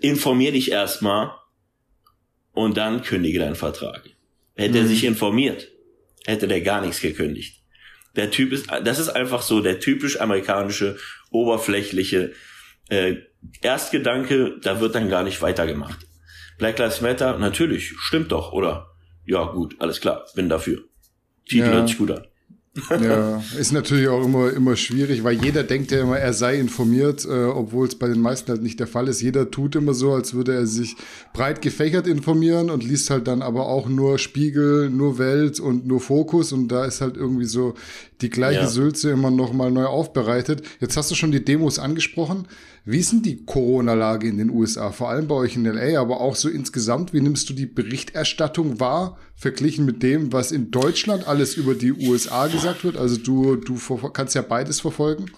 informier 0.00 0.52
dich 0.52 0.70
erstmal 0.70 1.32
und 2.54 2.76
dann 2.76 3.02
kündige 3.02 3.38
deinen 3.38 3.56
Vertrag. 3.56 4.02
Hätte 4.54 4.78
mhm. 4.78 4.84
er 4.84 4.86
sich 4.86 5.04
informiert, 5.04 5.68
hätte 6.24 6.48
der 6.48 6.62
gar 6.62 6.80
nichts 6.80 7.00
gekündigt. 7.00 7.60
Der 8.16 8.30
Typ 8.30 8.52
ist, 8.52 8.68
das 8.84 8.98
ist 8.98 9.08
einfach 9.08 9.42
so 9.42 9.60
der 9.60 9.80
typisch 9.80 10.20
amerikanische, 10.20 10.96
oberflächliche 11.30 12.32
äh, 12.88 13.16
Erstgedanke, 13.60 14.58
da 14.62 14.80
wird 14.80 14.94
dann 14.94 15.08
gar 15.08 15.24
nicht 15.24 15.42
weitergemacht. 15.42 16.06
Black 16.58 16.78
Lives 16.78 17.00
Matter, 17.00 17.38
natürlich, 17.38 17.92
stimmt 17.98 18.30
doch, 18.30 18.52
oder? 18.52 18.90
Ja, 19.26 19.44
gut, 19.44 19.76
alles 19.80 20.00
klar, 20.00 20.24
bin 20.34 20.48
dafür. 20.48 20.84
Titel 21.46 21.66
ja. 21.66 21.72
hört 21.72 21.88
sich 21.88 21.98
gut 21.98 22.12
an. 22.12 22.26
Ja, 22.90 23.42
ist 23.58 23.72
natürlich 23.72 24.08
auch 24.08 24.24
immer, 24.24 24.52
immer 24.52 24.74
schwierig, 24.76 25.22
weil 25.22 25.42
jeder 25.42 25.62
denkt 25.62 25.92
ja 25.92 26.00
immer, 26.00 26.18
er 26.18 26.32
sei 26.32 26.58
informiert, 26.58 27.24
äh, 27.24 27.44
obwohl 27.44 27.86
es 27.86 27.94
bei 27.94 28.08
den 28.08 28.20
meisten 28.20 28.50
halt 28.50 28.62
nicht 28.62 28.80
der 28.80 28.86
Fall 28.86 29.08
ist. 29.08 29.20
Jeder 29.20 29.50
tut 29.50 29.76
immer 29.76 29.94
so, 29.94 30.12
als 30.12 30.34
würde 30.34 30.54
er 30.54 30.66
sich 30.66 30.96
breit 31.32 31.62
gefächert 31.62 32.06
informieren 32.06 32.70
und 32.70 32.82
liest 32.82 33.10
halt 33.10 33.28
dann 33.28 33.42
aber 33.42 33.66
auch 33.66 33.88
nur 33.88 34.18
Spiegel, 34.18 34.90
nur 34.90 35.18
Welt 35.18 35.60
und 35.60 35.86
nur 35.86 36.00
Fokus 36.00 36.52
und 36.52 36.68
da 36.68 36.84
ist 36.84 37.00
halt 37.00 37.16
irgendwie 37.16 37.46
so 37.46 37.74
die 38.20 38.30
gleiche 38.30 38.60
ja. 38.60 38.66
Sülze 38.66 39.10
immer 39.10 39.30
noch 39.30 39.52
mal 39.52 39.70
neu 39.70 39.86
aufbereitet. 39.86 40.62
Jetzt 40.80 40.96
hast 40.96 41.10
du 41.10 41.14
schon 41.14 41.32
die 41.32 41.44
Demos 41.44 41.78
angesprochen. 41.78 42.48
Wie 42.86 42.98
ist 42.98 43.12
denn 43.12 43.22
die 43.22 43.44
Corona-Lage 43.44 44.28
in 44.28 44.36
den 44.36 44.50
USA? 44.50 44.92
Vor 44.92 45.08
allem 45.08 45.26
bei 45.26 45.34
euch 45.34 45.56
in 45.56 45.64
LA, 45.64 45.98
aber 45.98 46.20
auch 46.20 46.36
so 46.36 46.48
insgesamt. 46.50 47.14
Wie 47.14 47.20
nimmst 47.20 47.48
du 47.48 47.54
die 47.54 47.66
Berichterstattung 47.66 48.78
wahr, 48.78 49.18
verglichen 49.36 49.84
mit 49.84 50.02
dem, 50.02 50.32
was 50.32 50.52
in 50.52 50.70
Deutschland 50.70 51.26
alles 51.26 51.54
über 51.54 51.74
die 51.74 51.92
USA 51.92 52.46
gesagt 52.46 52.63
wird? 52.64 52.96
Also 52.96 53.16
du, 53.16 53.56
du 53.56 53.76
kannst 54.10 54.34
ja 54.34 54.42
beides 54.42 54.80
verfolgen. 54.80 55.30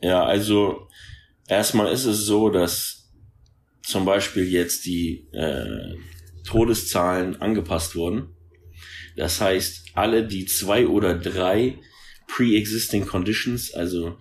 Ja, 0.00 0.24
also 0.24 0.88
erstmal 1.46 1.92
ist 1.92 2.04
es 2.04 2.26
so, 2.26 2.50
dass 2.50 3.10
zum 3.82 4.04
Beispiel 4.04 4.48
jetzt 4.48 4.84
die 4.84 5.28
äh, 5.32 5.96
Todeszahlen 6.44 7.40
angepasst 7.40 7.94
wurden. 7.94 8.34
Das 9.16 9.40
heißt, 9.40 9.90
alle, 9.94 10.26
die 10.26 10.46
zwei 10.46 10.86
oder 10.86 11.14
drei 11.14 11.78
pre-existing 12.28 13.06
conditions, 13.06 13.74
also 13.74 14.18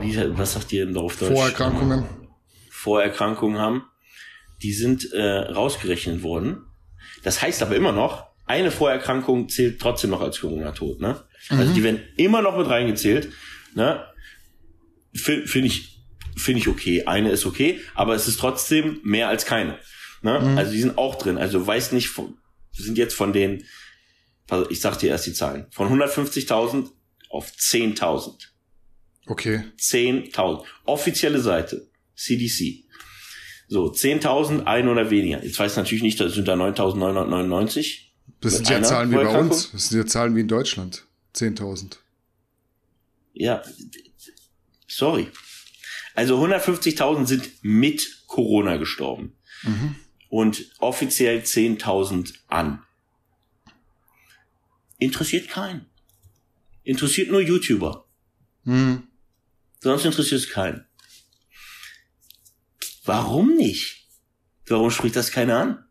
wie, 0.00 0.16
was 0.38 0.52
sagt 0.54 0.72
ihr 0.72 0.84
denn 0.84 0.94
da 0.94 1.00
auf 1.00 1.16
Deutsch? 1.16 1.32
Vorerkrankungen. 1.32 2.04
Vorerkrankungen 2.70 3.58
haben, 3.58 3.84
die 4.62 4.72
sind 4.72 5.12
äh, 5.12 5.38
rausgerechnet 5.38 6.22
worden. 6.22 6.64
Das 7.22 7.42
heißt 7.42 7.62
aber 7.62 7.76
immer 7.76 7.92
noch, 7.92 8.29
eine 8.50 8.72
Vorerkrankung 8.72 9.48
zählt 9.48 9.80
trotzdem 9.80 10.10
noch 10.10 10.20
als 10.20 10.40
Corona-Tod. 10.40 11.00
Ne? 11.00 11.22
Also 11.48 11.70
mhm. 11.70 11.74
die 11.74 11.84
werden 11.84 12.00
immer 12.16 12.42
noch 12.42 12.58
mit 12.58 12.68
reingezählt. 12.68 13.28
Ne? 13.74 14.04
Finde 15.14 15.68
ich, 15.68 16.02
finde 16.36 16.60
ich 16.60 16.66
okay. 16.66 17.04
Eine 17.06 17.30
ist 17.30 17.46
okay, 17.46 17.80
aber 17.94 18.16
es 18.16 18.26
ist 18.26 18.40
trotzdem 18.40 18.98
mehr 19.04 19.28
als 19.28 19.46
keine. 19.46 19.78
Ne? 20.22 20.40
Mhm. 20.40 20.58
Also 20.58 20.72
die 20.72 20.80
sind 20.80 20.98
auch 20.98 21.14
drin. 21.14 21.38
Also 21.38 21.64
weiß 21.64 21.92
nicht, 21.92 22.10
sind 22.72 22.98
jetzt 22.98 23.14
von 23.14 23.32
den, 23.32 23.64
also 24.48 24.68
ich 24.68 24.80
sag 24.80 24.98
dir 24.98 25.10
erst 25.10 25.26
die 25.26 25.32
Zahlen, 25.32 25.66
von 25.70 25.88
150.000 25.88 26.88
auf 27.28 27.52
10.000. 27.52 28.48
Okay. 29.26 29.62
10.000. 29.78 30.64
Offizielle 30.86 31.38
Seite. 31.38 31.88
CDC. 32.16 32.84
So, 33.68 33.92
10.000, 33.92 34.64
ein 34.64 34.88
oder 34.88 35.10
weniger. 35.10 35.44
Jetzt 35.44 35.60
weiß 35.60 35.72
ich 35.72 35.76
natürlich 35.76 36.02
nicht, 36.02 36.18
das 36.18 36.34
sind 36.34 36.48
da 36.48 36.54
9.999. 36.54 38.09
Das 38.40 38.56
sind 38.56 38.68
ja 38.68 38.82
Zahlen 38.82 39.10
wie 39.10 39.16
bei 39.16 39.38
uns. 39.38 39.70
Das 39.72 39.88
sind 39.88 39.98
ja 39.98 40.06
Zahlen 40.06 40.34
wie 40.34 40.40
in 40.40 40.48
Deutschland. 40.48 41.04
10.000. 41.34 41.96
Ja, 43.32 43.62
sorry. 44.88 45.30
Also 46.14 46.42
150.000 46.42 47.26
sind 47.26 47.50
mit 47.62 48.24
Corona 48.26 48.76
gestorben. 48.76 49.36
Mhm. 49.62 49.96
Und 50.28 50.72
offiziell 50.78 51.40
10.000 51.40 52.34
an. 52.48 52.82
Interessiert 54.98 55.48
keinen. 55.48 55.86
Interessiert 56.82 57.30
nur 57.30 57.40
YouTuber. 57.40 58.06
Mhm. 58.64 59.08
Sonst 59.80 60.04
interessiert 60.04 60.40
es 60.42 60.50
keinen. 60.50 60.86
Warum 63.04 63.54
nicht? 63.56 64.06
Warum 64.66 64.90
spricht 64.90 65.16
das 65.16 65.30
keiner 65.30 65.58
an? 65.58 65.84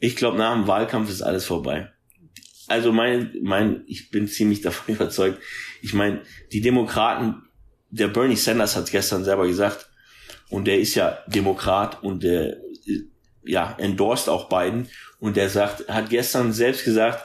Ich 0.00 0.16
glaube, 0.16 0.38
nach 0.38 0.54
dem 0.54 0.66
Wahlkampf 0.66 1.10
ist 1.10 1.22
alles 1.22 1.44
vorbei. 1.44 1.92
Also 2.66 2.92
mein, 2.92 3.34
mein, 3.42 3.84
ich 3.86 4.10
bin 4.10 4.26
ziemlich 4.26 4.60
davon 4.62 4.94
überzeugt. 4.94 5.40
Ich 5.82 5.92
meine, 5.94 6.22
die 6.52 6.60
Demokraten, 6.60 7.42
der 7.90 8.08
Bernie 8.08 8.36
Sanders 8.36 8.76
hat 8.76 8.90
gestern 8.90 9.24
selber 9.24 9.46
gesagt, 9.46 9.88
und 10.48 10.64
der 10.66 10.80
ist 10.80 10.96
ja 10.96 11.18
Demokrat 11.28 12.02
und 12.02 12.22
der 12.24 12.56
ja 13.44 13.74
endorst 13.78 14.28
auch 14.28 14.48
Biden 14.48 14.88
und 15.20 15.36
der 15.36 15.48
sagt, 15.48 15.88
hat 15.88 16.10
gestern 16.10 16.52
selbst 16.52 16.84
gesagt, 16.84 17.24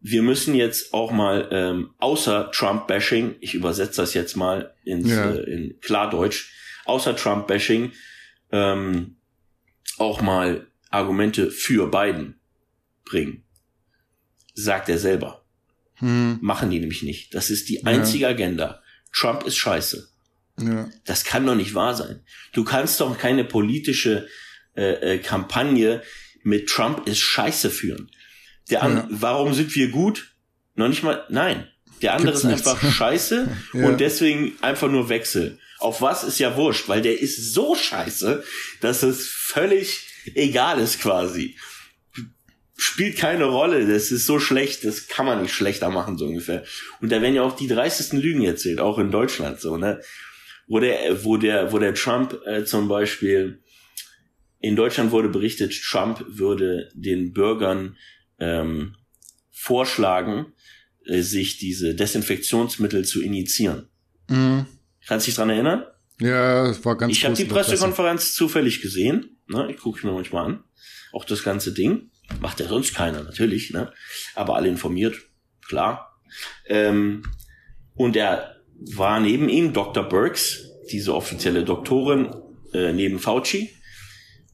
wir 0.00 0.22
müssen 0.22 0.54
jetzt 0.56 0.92
auch 0.92 1.12
mal 1.12 1.48
ähm, 1.52 1.90
außer 1.98 2.50
Trump-Bashing, 2.50 3.36
ich 3.40 3.54
übersetze 3.54 4.02
das 4.02 4.14
jetzt 4.14 4.36
mal 4.36 4.74
ins, 4.84 5.10
Ja. 5.10 5.30
äh, 5.30 5.42
in 5.50 5.80
Klardeutsch, 5.80 6.50
außer 6.84 7.14
Trump-Bashing 7.14 7.92
ähm, 8.50 9.16
auch 9.98 10.20
mal 10.20 10.66
Argumente 10.92 11.50
für 11.50 11.90
Biden 11.90 12.38
bringen. 13.04 13.44
Sagt 14.54 14.88
er 14.88 14.98
selber. 14.98 15.44
Hm, 15.94 16.38
Machen 16.42 16.70
die 16.70 16.78
nämlich 16.80 17.02
nicht. 17.02 17.34
Das 17.34 17.50
ist 17.50 17.68
die 17.68 17.84
einzige 17.86 18.28
Agenda. 18.28 18.82
Trump 19.12 19.44
ist 19.44 19.56
scheiße. 19.56 20.08
ja. 20.60 20.88
Das 21.04 21.24
kann 21.24 21.46
doch 21.46 21.54
nicht 21.54 21.74
wahr 21.74 21.94
sein. 21.94 22.20
Du 22.52 22.64
kannst 22.64 23.00
doch 23.00 23.16
keine 23.18 23.44
politische 23.44 24.26
äh, 24.76 25.14
äh, 25.14 25.18
Kampagne 25.18 26.02
mit 26.42 26.68
Trump 26.68 27.06
ist 27.06 27.20
scheiße 27.20 27.70
führen. 27.70 28.10
Der 28.70 28.82
an, 28.82 28.96
Ja. 28.96 29.06
warum 29.10 29.54
sind 29.54 29.74
wir 29.74 29.88
gut? 29.90 30.34
Noch 30.74 30.88
nicht 30.88 31.02
mal, 31.02 31.24
nein. 31.28 31.68
Der 32.00 32.14
andere 32.14 32.32
Gibt's 32.32 32.44
ist 32.44 32.50
nichts. 32.50 32.66
einfach 32.66 32.92
scheiße 32.92 33.56
Ja. 33.74 33.86
und 33.86 34.00
deswegen 34.00 34.52
einfach 34.62 34.90
nur 34.90 35.08
Wechsel. 35.08 35.58
Auf 35.78 36.00
was 36.00 36.24
ist 36.24 36.38
ja 36.38 36.56
wurscht, 36.56 36.88
weil 36.88 37.02
der 37.02 37.20
ist 37.20 37.52
so 37.54 37.74
scheiße, 37.74 38.42
dass 38.80 39.02
es 39.02 39.28
völlig 39.28 40.08
egal 40.34 40.80
ist 40.80 41.00
quasi. 41.00 41.56
Spielt 42.76 43.16
keine 43.16 43.44
Rolle, 43.44 43.86
das 43.86 44.10
ist 44.10 44.26
so 44.26 44.40
schlecht, 44.40 44.84
das 44.84 45.06
kann 45.06 45.26
man 45.26 45.42
nicht 45.42 45.54
schlechter 45.54 45.90
machen, 45.90 46.18
so 46.18 46.26
ungefähr. 46.26 46.64
Und 47.00 47.12
da 47.12 47.22
werden 47.22 47.34
ja 47.34 47.42
auch 47.42 47.56
die 47.56 47.68
dreistesten 47.68 48.20
Lügen 48.20 48.42
erzählt, 48.42 48.80
auch 48.80 48.98
in 48.98 49.10
Deutschland, 49.10 49.60
so, 49.60 49.76
ne? 49.76 50.00
Wo 50.66 50.80
der, 50.80 51.24
wo 51.24 51.36
der, 51.36 51.72
wo 51.72 51.78
der 51.78 51.94
Trump 51.94 52.40
äh, 52.46 52.64
zum 52.64 52.88
Beispiel, 52.88 53.62
in 54.60 54.76
Deutschland 54.76 55.10
wurde 55.10 55.28
berichtet, 55.28 55.74
Trump 55.82 56.24
würde 56.28 56.88
den 56.94 57.32
Bürgern 57.32 57.96
ähm, 58.38 58.96
vorschlagen, 59.50 60.52
äh, 61.04 61.22
sich 61.22 61.58
diese 61.58 61.94
Desinfektionsmittel 61.94 63.04
zu 63.04 63.22
injizieren. 63.22 63.88
Hm. 64.28 64.66
Kannst 65.06 65.26
du 65.26 65.30
dich 65.30 65.36
dran 65.36 65.50
erinnern? 65.50 65.84
Ja, 66.20 66.70
es 66.70 66.84
war 66.84 66.96
ganz 66.96 67.12
ich 67.12 67.24
habe 67.24 67.34
die 67.34 67.44
Presse. 67.44 67.70
Pressekonferenz 67.70 68.34
zufällig 68.34 68.82
gesehen. 68.82 69.31
Ne? 69.48 69.68
Ich 69.70 69.78
gucke 69.78 70.06
mir 70.06 70.12
manchmal 70.12 70.46
an. 70.46 70.64
Auch 71.12 71.24
das 71.24 71.42
ganze 71.42 71.72
Ding. 71.72 72.10
Macht 72.40 72.60
ja 72.60 72.68
sonst 72.68 72.94
keiner, 72.94 73.22
natürlich. 73.22 73.70
Ne? 73.70 73.92
Aber 74.34 74.56
alle 74.56 74.68
informiert. 74.68 75.16
Klar. 75.66 76.20
Ähm, 76.66 77.22
und 77.94 78.16
er 78.16 78.56
war 78.94 79.20
neben 79.20 79.48
ihm 79.48 79.72
Dr. 79.72 80.04
Burks, 80.04 80.64
diese 80.90 81.14
offizielle 81.14 81.64
Doktorin, 81.64 82.34
äh, 82.72 82.92
neben 82.92 83.18
Fauci. 83.18 83.70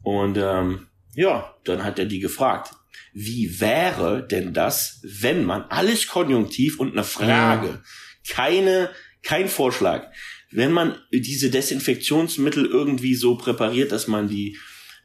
Und 0.03 0.37
ähm, 0.39 0.89
ja, 1.15 1.55
dann 1.65 1.85
hat 1.85 1.99
er 1.99 2.07
die 2.07 2.21
gefragt, 2.21 2.73
wie 3.13 3.61
wäre 3.61 4.27
denn 4.27 4.53
das, 4.53 5.01
wenn 5.03 5.45
man 5.45 5.63
alles 5.63 6.07
konjunktiv 6.07 6.79
und 6.79 6.93
eine 6.93 7.05
Frage, 7.05 7.83
keine, 8.29 8.91
kein 9.23 9.49
Vorschlag, 9.49 10.13
wenn 10.51 10.73
man 10.73 10.97
diese 11.13 11.51
Desinfektionsmittel 11.51 12.67
irgendwie 12.67 13.15
so 13.15 13.37
präpariert, 13.37 13.93
dass 13.93 14.07
man 14.07 14.29
die 14.29 14.57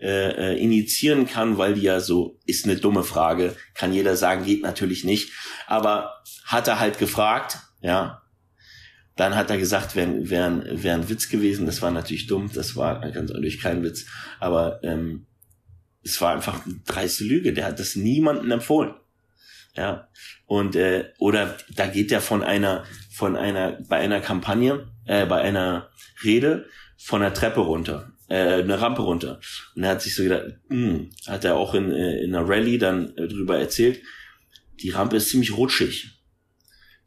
äh, 0.04 0.54
äh, 0.54 0.60
initiieren 0.62 1.26
kann, 1.26 1.58
weil 1.58 1.74
die 1.76 1.82
ja 1.82 2.00
so, 2.00 2.40
ist 2.46 2.66
eine 2.66 2.76
dumme 2.76 3.04
Frage, 3.04 3.56
kann 3.74 3.94
jeder 3.94 4.16
sagen, 4.16 4.46
geht 4.46 4.62
natürlich 4.62 5.04
nicht, 5.04 5.32
aber 5.68 6.22
hat 6.46 6.68
er 6.68 6.80
halt 6.80 7.00
gefragt, 7.00 7.58
ja, 7.82 8.22
dann 9.16 9.36
hat 9.36 9.50
er 9.50 9.58
gesagt, 9.58 9.96
wäre 9.96 10.30
wär, 10.30 10.46
ein- 10.46 10.84
wär 10.84 10.94
ein 10.96 11.10
Witz 11.10 11.30
gewesen, 11.30 11.66
das 11.66 11.82
war 11.82 11.92
natürlich 11.92 12.28
dumm, 12.28 12.52
das 12.54 12.76
war 12.76 13.00
ganz 13.12 13.32
ehrlich 13.32 13.62
kein 13.62 13.84
Witz, 13.84 14.06
aber 14.40 14.80
ähm, 14.84 15.26
es 16.04 16.20
war 16.20 16.34
einfach 16.34 16.66
eine 16.66 16.80
dreiste 16.86 17.24
Lüge, 17.24 17.54
der 17.54 17.66
hat 17.66 17.80
das 17.80 17.96
niemandem 17.96 18.52
empfohlen. 18.52 18.96
Ja. 19.76 20.08
Und 20.46 20.76
äh, 20.76 21.12
oder 21.18 21.58
da 21.76 21.88
geht 21.88 22.12
er 22.12 22.22
von 22.22 22.44
einer 22.44 22.84
von 23.12 23.36
einer 23.36 23.80
bei 23.88 23.98
einer 23.98 24.20
Kampagne, 24.20 24.88
äh, 25.06 25.26
bei 25.26 25.42
einer 25.42 25.90
Rede 26.24 26.68
von 26.98 27.22
der 27.22 27.34
Treppe 27.34 27.62
runter, 27.62 28.12
äh, 28.30 28.62
eine 28.62 28.80
Rampe 28.80 29.02
runter. 29.02 29.40
Und 29.76 29.84
er 29.84 29.92
hat 29.92 30.02
sich 30.02 30.16
so 30.16 30.24
gedacht, 30.24 30.46
hm, 30.70 31.10
hat 31.28 31.46
er 31.46 31.56
auch 31.56 31.74
in, 31.74 31.92
äh, 31.92 32.24
in 32.24 32.36
einer 32.36 32.48
Rallye 32.48 32.78
dann 32.78 33.16
äh, 33.18 33.28
drüber 33.28 33.58
erzählt, 33.58 34.02
die 34.82 34.90
Rampe 34.90 35.18
ist 35.18 35.30
ziemlich 35.30 35.56
rutschig. 35.56 36.10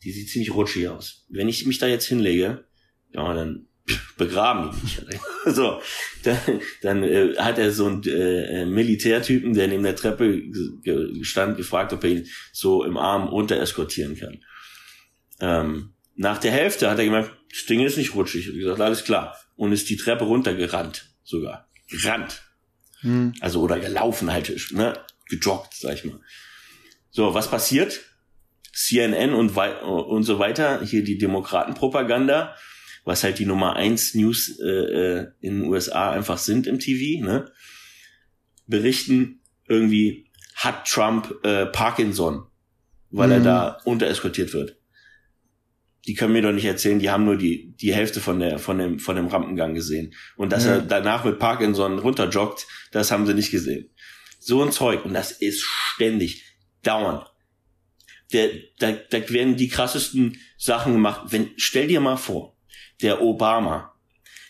Die 0.04 0.12
sieht 0.12 0.28
ziemlich 0.28 0.54
rutschig 0.54 0.88
aus. 0.88 1.26
Wenn 1.28 1.48
ich 1.48 1.66
mich 1.66 1.78
da 1.78 1.86
jetzt 1.86 2.06
hinlege, 2.06 2.64
ja, 3.12 3.34
dann 3.34 3.66
begraben 4.18 4.70
die 4.70 5.06
mich. 5.06 5.20
so, 5.54 5.80
dann, 6.22 6.38
dann 6.82 7.02
äh, 7.02 7.34
hat 7.36 7.58
er 7.58 7.72
so 7.72 7.86
einen 7.86 8.02
äh, 8.04 8.62
äh, 8.62 8.66
Militärtypen, 8.66 9.54
der 9.54 9.68
neben 9.68 9.82
der 9.82 9.96
Treppe 9.96 10.42
stand, 11.22 11.56
gefragt, 11.56 11.92
ob 11.92 12.04
er 12.04 12.10
ihn 12.10 12.26
so 12.52 12.84
im 12.84 12.96
Arm 12.96 13.28
runter 13.28 13.60
eskortieren 13.60 14.16
kann. 14.16 14.44
Ähm, 15.40 15.95
nach 16.16 16.38
der 16.38 16.52
Hälfte 16.52 16.90
hat 16.90 16.98
er 16.98 17.04
gemerkt, 17.04 17.32
das 17.50 17.66
Ding 17.66 17.80
ist 17.80 17.96
nicht 17.96 18.14
rutschig. 18.14 18.48
Und 18.50 18.58
gesagt, 18.58 18.80
alles 18.80 19.04
klar. 19.04 19.36
Und 19.54 19.72
ist 19.72 19.88
die 19.88 19.96
Treppe 19.96 20.24
runtergerannt, 20.24 21.08
sogar. 21.22 21.68
Gerannt. 21.88 22.42
Hm. 23.00 23.34
Also, 23.40 23.60
oder 23.60 23.78
gelaufen 23.78 24.32
halt, 24.32 24.72
ne? 24.72 24.94
Gejoggt, 25.28 25.74
sag 25.74 25.94
ich 25.94 26.04
mal. 26.04 26.20
So, 27.10 27.34
was 27.34 27.50
passiert? 27.50 28.00
CNN 28.72 29.32
und, 29.32 29.56
und 29.56 30.22
so 30.24 30.38
weiter, 30.38 30.82
hier 30.84 31.02
die 31.02 31.16
Demokratenpropaganda, 31.18 32.54
was 33.04 33.24
halt 33.24 33.38
die 33.38 33.46
Nummer 33.46 33.76
eins 33.76 34.14
News 34.14 34.58
äh, 34.60 34.66
äh, 34.68 35.26
in 35.40 35.60
den 35.60 35.68
USA 35.70 36.10
einfach 36.10 36.38
sind 36.38 36.66
im 36.66 36.78
TV, 36.78 37.24
ne? 37.24 37.50
Berichten 38.66 39.40
irgendwie, 39.68 40.30
hat 40.54 40.86
Trump 40.88 41.34
äh, 41.44 41.66
Parkinson, 41.66 42.46
weil 43.10 43.32
er 43.32 43.40
Mhm. 43.40 43.44
da 43.44 43.78
untereskortiert 43.84 44.52
wird. 44.52 44.75
Die 46.06 46.14
können 46.14 46.32
mir 46.32 46.42
doch 46.42 46.52
nicht 46.52 46.64
erzählen, 46.64 46.98
die 46.98 47.10
haben 47.10 47.24
nur 47.24 47.36
die, 47.36 47.74
die 47.80 47.92
Hälfte 47.94 48.20
von 48.20 48.38
der, 48.38 48.58
von 48.58 48.78
dem, 48.78 48.98
von 49.00 49.16
dem 49.16 49.26
Rampengang 49.26 49.74
gesehen. 49.74 50.14
Und 50.36 50.52
dass 50.52 50.64
Ja. 50.64 50.74
er 50.74 50.82
danach 50.82 51.24
mit 51.24 51.38
Parkinson 51.38 51.98
runterjoggt, 51.98 52.66
das 52.92 53.10
haben 53.10 53.26
sie 53.26 53.34
nicht 53.34 53.50
gesehen. 53.50 53.90
So 54.38 54.62
ein 54.62 54.70
Zeug. 54.72 55.04
Und 55.04 55.14
das 55.14 55.32
ist 55.32 55.62
ständig, 55.64 56.44
dauernd. 56.82 57.26
Der, 58.32 58.50
da, 58.78 58.92
da 58.92 59.28
werden 59.30 59.56
die 59.56 59.68
krassesten 59.68 60.38
Sachen 60.56 60.92
gemacht. 60.92 61.26
Wenn, 61.30 61.50
stell 61.56 61.86
dir 61.88 62.00
mal 62.00 62.16
vor, 62.16 62.56
der 63.02 63.20
Obama 63.22 63.92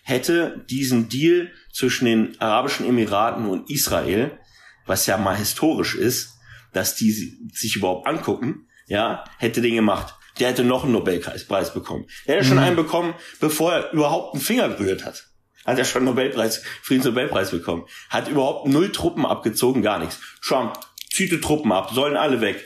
hätte 0.02 0.64
diesen 0.70 1.08
Deal 1.08 1.50
zwischen 1.72 2.04
den 2.04 2.40
Arabischen 2.40 2.86
Emiraten 2.86 3.46
und 3.46 3.70
Israel, 3.70 4.38
was 4.86 5.06
ja 5.06 5.16
mal 5.18 5.36
historisch 5.36 5.94
ist, 5.94 6.34
dass 6.72 6.94
die 6.94 7.10
si- 7.10 7.38
sich 7.52 7.76
überhaupt 7.76 8.06
angucken, 8.06 8.68
ja, 8.86 9.24
hätte 9.38 9.60
den 9.62 9.74
gemacht. 9.74 10.14
Der 10.38 10.48
hätte 10.48 10.64
noch 10.64 10.84
einen 10.84 10.92
Nobelpreis 10.92 11.44
Preis 11.44 11.72
bekommen. 11.72 12.06
Der 12.26 12.36
hätte 12.36 12.46
schon 12.46 12.58
einen 12.58 12.76
bekommen, 12.76 13.14
bevor 13.40 13.72
er 13.72 13.92
überhaupt 13.92 14.34
einen 14.34 14.42
Finger 14.42 14.68
berührt 14.68 15.04
hat. 15.04 15.28
Hat 15.64 15.78
er 15.78 15.84
schon 15.84 16.02
einen 16.02 16.14
Nobelpreis, 16.14 16.62
Friedensnobelpreis 16.82 17.50
bekommen. 17.50 17.86
Hat 18.10 18.28
überhaupt 18.28 18.68
null 18.68 18.92
Truppen 18.92 19.26
abgezogen, 19.26 19.82
gar 19.82 19.98
nichts. 19.98 20.20
Trump 20.42 20.78
zieht 21.10 21.32
die 21.32 21.40
Truppen 21.40 21.72
ab, 21.72 21.90
sollen 21.92 22.16
alle 22.16 22.40
weg. 22.40 22.64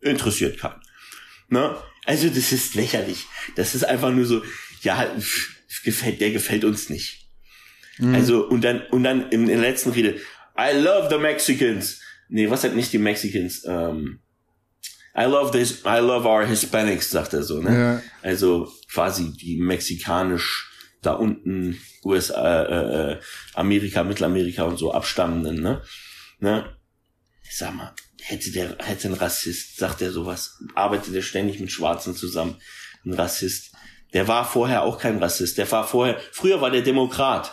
Interessiert 0.00 0.58
keinen. 0.58 0.80
Ne? 1.48 1.76
Also 2.06 2.28
das 2.28 2.52
ist 2.52 2.74
lächerlich. 2.74 3.26
Das 3.56 3.74
ist 3.74 3.84
einfach 3.84 4.10
nur 4.10 4.24
so, 4.24 4.42
ja, 4.82 5.06
gefällt, 5.84 6.20
der 6.20 6.30
gefällt 6.30 6.64
uns 6.64 6.88
nicht. 6.88 7.28
Also, 8.14 8.46
und 8.46 8.62
dann, 8.62 8.82
und 8.90 9.02
dann 9.02 9.30
in 9.30 9.46
der 9.46 9.58
letzten 9.58 9.90
Rede, 9.90 10.20
I 10.56 10.76
love 10.76 11.08
the 11.10 11.18
Mexicans. 11.18 12.00
Nee, 12.28 12.48
was 12.48 12.62
hat 12.62 12.74
nicht 12.74 12.92
die 12.92 12.98
Mexicans? 12.98 13.64
Ähm, 13.66 14.20
I 15.18 15.24
love 15.24 15.50
this, 15.50 15.84
I 15.84 15.98
love 15.98 16.26
our 16.26 16.46
Hispanics, 16.46 17.10
sagt 17.10 17.32
er 17.32 17.42
so, 17.42 17.60
ne? 17.60 17.78
Ja. 17.78 18.02
Also 18.22 18.72
quasi 18.92 19.32
die 19.32 19.56
mexikanisch 19.56 20.68
da 21.02 21.12
unten 21.12 21.80
USA, 22.04 22.62
äh, 22.62 23.12
äh, 23.12 23.20
Amerika, 23.54 24.04
Mittelamerika 24.04 24.62
und 24.62 24.78
so 24.78 24.92
abstammenden, 24.92 25.60
ne? 25.60 25.82
ne? 26.38 26.76
Ich 27.42 27.56
sag 27.56 27.74
mal, 27.74 27.94
hätte 28.20 28.52
der, 28.52 28.76
hätte 28.78 29.08
ein 29.08 29.14
Rassist, 29.14 29.78
sagt 29.78 30.02
er 30.02 30.12
sowas, 30.12 30.58
arbeitet 30.74 31.14
er 31.14 31.22
ständig 31.22 31.60
mit 31.60 31.72
Schwarzen 31.72 32.14
zusammen, 32.14 32.56
ein 33.04 33.14
Rassist. 33.14 33.72
Der 34.12 34.28
war 34.28 34.44
vorher 34.44 34.82
auch 34.82 34.98
kein 34.98 35.18
Rassist, 35.18 35.58
der 35.58 35.70
war 35.70 35.86
vorher, 35.86 36.20
früher 36.32 36.60
war 36.60 36.70
der 36.70 36.82
Demokrat. 36.82 37.52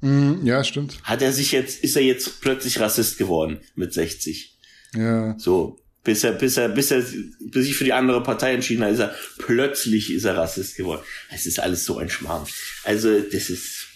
Hm, 0.00 0.44
ja, 0.46 0.64
stimmt. 0.64 1.02
Hat 1.02 1.22
er 1.22 1.32
sich 1.32 1.52
jetzt, 1.52 1.82
ist 1.82 1.96
er 1.96 2.02
jetzt 2.02 2.40
plötzlich 2.40 2.80
Rassist 2.80 3.18
geworden 3.18 3.60
mit 3.74 3.92
60? 3.92 4.58
Ja. 4.94 5.38
So, 5.38 5.78
bis 6.06 6.22
er, 6.24 6.32
bis 6.32 6.56
er, 6.56 6.68
bis 6.68 6.90
er, 6.92 7.04
bis 7.40 7.66
sich 7.66 7.76
für 7.76 7.84
die 7.84 7.92
andere 7.92 8.22
Partei 8.22 8.54
entschieden 8.54 8.84
hat, 8.84 8.92
ist 8.92 9.00
er, 9.00 9.14
plötzlich 9.38 10.12
ist 10.12 10.24
er 10.24 10.36
Rassist 10.36 10.76
geworden. 10.76 11.02
Es 11.30 11.46
ist 11.46 11.58
alles 11.58 11.84
so 11.84 11.98
ein 11.98 12.08
Schmarrn. 12.08 12.46
Also, 12.84 13.20
das 13.20 13.50
ist, 13.50 13.88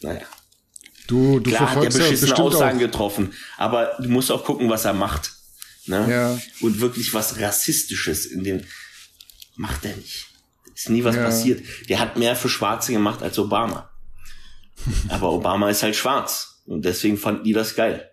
naja. 0.00 0.22
Du, 1.06 1.38
du 1.38 1.50
Klar 1.50 1.70
hat 1.74 1.84
er 1.84 1.90
beschissene 1.90 2.34
Aussagen 2.38 2.78
auch. 2.78 2.82
getroffen, 2.82 3.34
aber 3.58 3.94
du 4.00 4.08
musst 4.08 4.30
auch 4.32 4.42
gucken, 4.42 4.70
was 4.70 4.86
er 4.86 4.94
macht. 4.94 5.32
Ne? 5.86 6.06
Ja. 6.10 6.40
Und 6.62 6.80
wirklich 6.80 7.12
was 7.12 7.38
Rassistisches 7.38 8.24
in 8.24 8.42
den, 8.42 8.66
macht 9.56 9.84
er 9.84 9.94
nicht. 9.96 10.28
Ist 10.74 10.88
nie 10.88 11.04
was 11.04 11.14
Ja. 11.16 11.24
passiert. 11.24 11.62
Der 11.90 12.00
hat 12.00 12.16
mehr 12.16 12.34
für 12.34 12.48
Schwarze 12.48 12.92
gemacht 12.92 13.22
als 13.22 13.38
Obama. 13.38 13.90
Aber 15.10 15.30
Obama 15.30 15.68
ist 15.68 15.82
halt 15.82 15.94
schwarz. 15.94 16.62
Und 16.64 16.86
deswegen 16.86 17.18
fanden 17.18 17.44
die 17.44 17.52
das 17.52 17.74
geil. 17.76 18.10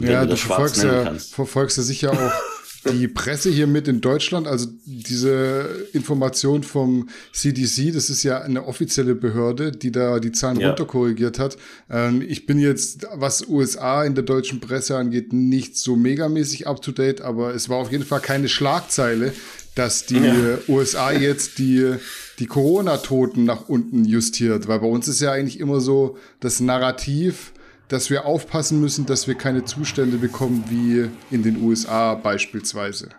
Ja, 0.00 0.24
du 0.24 0.30
du 0.30 0.36
verfolgst 0.36 0.82
ja, 0.82 1.14
verfolgst 1.14 1.76
ja 1.76 1.82
sicher 1.82 2.12
auch 2.12 2.32
die 2.92 3.08
Presse 3.08 3.50
hier 3.50 3.66
mit 3.66 3.88
in 3.88 4.00
Deutschland, 4.00 4.46
also 4.46 4.68
diese 4.84 5.86
Information 5.92 6.62
vom 6.62 7.08
CDC, 7.32 7.92
das 7.92 8.10
ist 8.10 8.22
ja 8.22 8.40
eine 8.40 8.66
offizielle 8.66 9.14
Behörde, 9.14 9.72
die 9.72 9.90
da 9.90 10.20
die 10.20 10.32
Zahlen 10.32 10.60
ja. 10.60 10.68
runterkorrigiert 10.68 11.38
hat. 11.38 11.56
Ähm, 11.90 12.22
ich 12.26 12.46
bin 12.46 12.58
jetzt, 12.58 13.06
was 13.14 13.46
USA 13.48 14.04
in 14.04 14.14
der 14.14 14.24
deutschen 14.24 14.60
Presse 14.60 14.96
angeht, 14.96 15.32
nicht 15.32 15.76
so 15.76 15.96
megamäßig 15.96 16.66
up 16.66 16.80
to 16.82 16.92
date, 16.92 17.20
aber 17.20 17.54
es 17.54 17.68
war 17.68 17.78
auf 17.78 17.90
jeden 17.90 18.04
Fall 18.04 18.20
keine 18.20 18.48
Schlagzeile, 18.48 19.32
dass 19.74 20.06
die 20.06 20.18
ja. 20.18 20.58
USA 20.68 21.12
jetzt 21.12 21.58
die, 21.58 21.94
die 22.38 22.46
Corona-Toten 22.46 23.44
nach 23.44 23.68
unten 23.68 24.04
justiert, 24.04 24.68
weil 24.68 24.80
bei 24.80 24.86
uns 24.86 25.08
ist 25.08 25.20
ja 25.20 25.32
eigentlich 25.32 25.60
immer 25.60 25.80
so 25.80 26.16
das 26.40 26.60
Narrativ, 26.60 27.52
dass 27.88 28.10
wir 28.10 28.26
aufpassen 28.26 28.80
müssen, 28.80 29.06
dass 29.06 29.26
wir 29.26 29.34
keine 29.34 29.64
Zustände 29.64 30.18
bekommen 30.18 30.64
wie 30.68 31.10
in 31.34 31.42
den 31.42 31.62
USA 31.62 32.14
beispielsweise. 32.14 33.10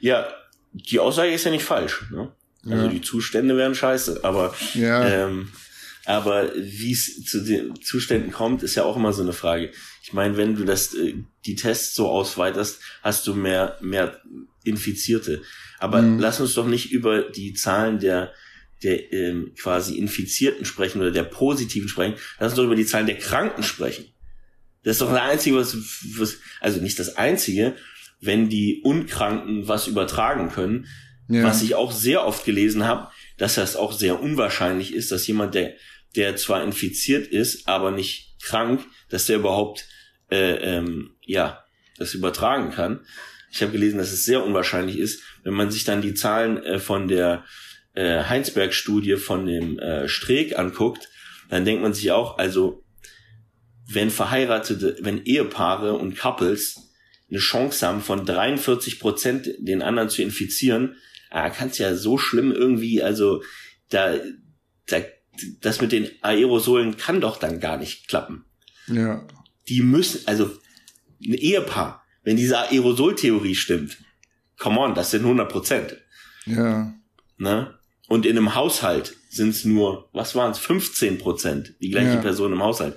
Ja, 0.00 0.26
die 0.72 0.98
Aussage 0.98 1.32
ist 1.32 1.44
ja 1.44 1.50
nicht 1.50 1.64
falsch. 1.64 2.06
Ne? 2.10 2.32
Also 2.64 2.84
ja. 2.84 2.88
die 2.88 3.00
Zustände 3.00 3.56
wären 3.56 3.74
scheiße, 3.74 4.20
aber 4.22 4.54
ja. 4.74 5.06
ähm, 5.06 5.50
aber 6.04 6.52
wie 6.56 6.92
es 6.92 7.24
zu 7.24 7.44
den 7.44 7.80
Zuständen 7.80 8.32
kommt, 8.32 8.62
ist 8.62 8.74
ja 8.74 8.84
auch 8.84 8.96
immer 8.96 9.12
so 9.12 9.22
eine 9.22 9.32
Frage. 9.32 9.70
Ich 10.02 10.12
meine, 10.12 10.36
wenn 10.36 10.56
du 10.56 10.64
das 10.64 10.94
äh, 10.94 11.14
die 11.46 11.54
Tests 11.54 11.94
so 11.94 12.08
ausweiterst, 12.08 12.80
hast 13.02 13.26
du 13.26 13.34
mehr 13.34 13.78
mehr 13.80 14.20
Infizierte. 14.64 15.42
Aber 15.78 16.02
mhm. 16.02 16.18
lass 16.18 16.40
uns 16.40 16.54
doch 16.54 16.66
nicht 16.66 16.92
über 16.92 17.22
die 17.22 17.54
Zahlen 17.54 17.98
der 17.98 18.32
der 18.82 19.12
ähm, 19.12 19.52
quasi 19.56 19.96
Infizierten 19.98 20.64
sprechen 20.64 21.00
oder 21.00 21.10
der 21.10 21.24
Positiven 21.24 21.88
sprechen, 21.88 22.14
lass 22.38 22.52
uns 22.52 22.56
doch 22.56 22.64
über 22.64 22.76
die 22.76 22.86
Zahlen 22.86 23.06
der 23.06 23.18
Kranken 23.18 23.62
sprechen. 23.62 24.06
Das 24.82 24.96
ist 24.96 25.00
doch 25.00 25.10
das 25.10 25.20
Einzige, 25.20 25.56
was, 25.56 25.76
was 26.16 26.38
also 26.60 26.80
nicht 26.80 26.98
das 26.98 27.16
Einzige, 27.16 27.76
wenn 28.20 28.48
die 28.48 28.80
Unkranken 28.82 29.68
was 29.68 29.86
übertragen 29.86 30.50
können, 30.50 30.86
ja. 31.28 31.44
was 31.44 31.62
ich 31.62 31.74
auch 31.74 31.92
sehr 31.92 32.24
oft 32.24 32.44
gelesen 32.44 32.84
habe, 32.84 33.08
dass 33.36 33.56
das 33.56 33.76
auch 33.76 33.92
sehr 33.92 34.20
unwahrscheinlich 34.20 34.94
ist, 34.94 35.12
dass 35.12 35.26
jemand, 35.26 35.54
der, 35.54 35.74
der 36.16 36.36
zwar 36.36 36.62
infiziert 36.62 37.26
ist, 37.26 37.68
aber 37.68 37.90
nicht 37.90 38.40
krank, 38.42 38.84
dass 39.08 39.26
der 39.26 39.36
überhaupt 39.36 39.86
äh, 40.30 40.54
ähm, 40.54 41.16
ja 41.24 41.64
das 41.98 42.14
übertragen 42.14 42.70
kann. 42.70 43.00
Ich 43.50 43.62
habe 43.62 43.72
gelesen, 43.72 43.98
dass 43.98 44.12
es 44.12 44.24
sehr 44.24 44.44
unwahrscheinlich 44.44 44.98
ist, 44.98 45.22
wenn 45.44 45.54
man 45.54 45.70
sich 45.70 45.84
dann 45.84 46.02
die 46.02 46.14
Zahlen 46.14 46.62
äh, 46.62 46.78
von 46.78 47.06
der 47.06 47.44
äh, 47.94 48.24
Heinsberg-Studie 48.24 49.16
von 49.16 49.46
dem 49.46 49.78
äh, 49.78 50.08
Streeck 50.08 50.58
anguckt, 50.58 51.08
dann 51.48 51.64
denkt 51.64 51.82
man 51.82 51.92
sich 51.92 52.10
auch, 52.12 52.38
also 52.38 52.82
wenn 53.86 54.10
verheiratete, 54.10 54.96
wenn 55.00 55.24
Ehepaare 55.24 55.94
und 55.94 56.16
Couples 56.16 56.92
eine 57.30 57.38
Chance 57.38 57.86
haben 57.86 58.00
von 58.00 58.24
43 58.24 59.00
Prozent 59.00 59.50
den 59.58 59.82
anderen 59.82 60.08
zu 60.08 60.22
infizieren, 60.22 60.96
ah, 61.30 61.50
kann 61.50 61.68
es 61.68 61.78
ja 61.78 61.94
so 61.94 62.18
schlimm 62.18 62.52
irgendwie, 62.52 63.02
also 63.02 63.42
da, 63.88 64.14
da, 64.86 64.98
das 65.60 65.80
mit 65.80 65.92
den 65.92 66.10
Aerosolen 66.20 66.96
kann 66.96 67.20
doch 67.20 67.38
dann 67.38 67.60
gar 67.60 67.78
nicht 67.78 68.08
klappen. 68.08 68.44
Ja. 68.86 69.26
Die 69.68 69.82
müssen, 69.82 70.26
also 70.26 70.50
ein 71.24 71.34
Ehepaar, 71.34 72.04
wenn 72.22 72.36
diese 72.36 72.58
Aerosoltheorie 72.58 73.54
stimmt, 73.54 73.98
come 74.58 74.80
on, 74.80 74.94
das 74.94 75.10
sind 75.10 75.22
100 75.22 75.50
Prozent. 75.50 75.96
Ja. 76.46 76.94
Ne? 77.36 77.78
Und 78.08 78.26
in 78.26 78.36
einem 78.36 78.54
Haushalt 78.54 79.16
sind 79.28 79.50
es 79.50 79.64
nur, 79.64 80.08
was 80.12 80.34
waren 80.34 80.50
es, 80.50 80.58
15 80.58 81.18
Prozent, 81.18 81.74
die 81.80 81.90
gleiche 81.90 82.14
ja. 82.14 82.20
Person 82.20 82.52
im 82.52 82.62
Haushalt. 82.62 82.96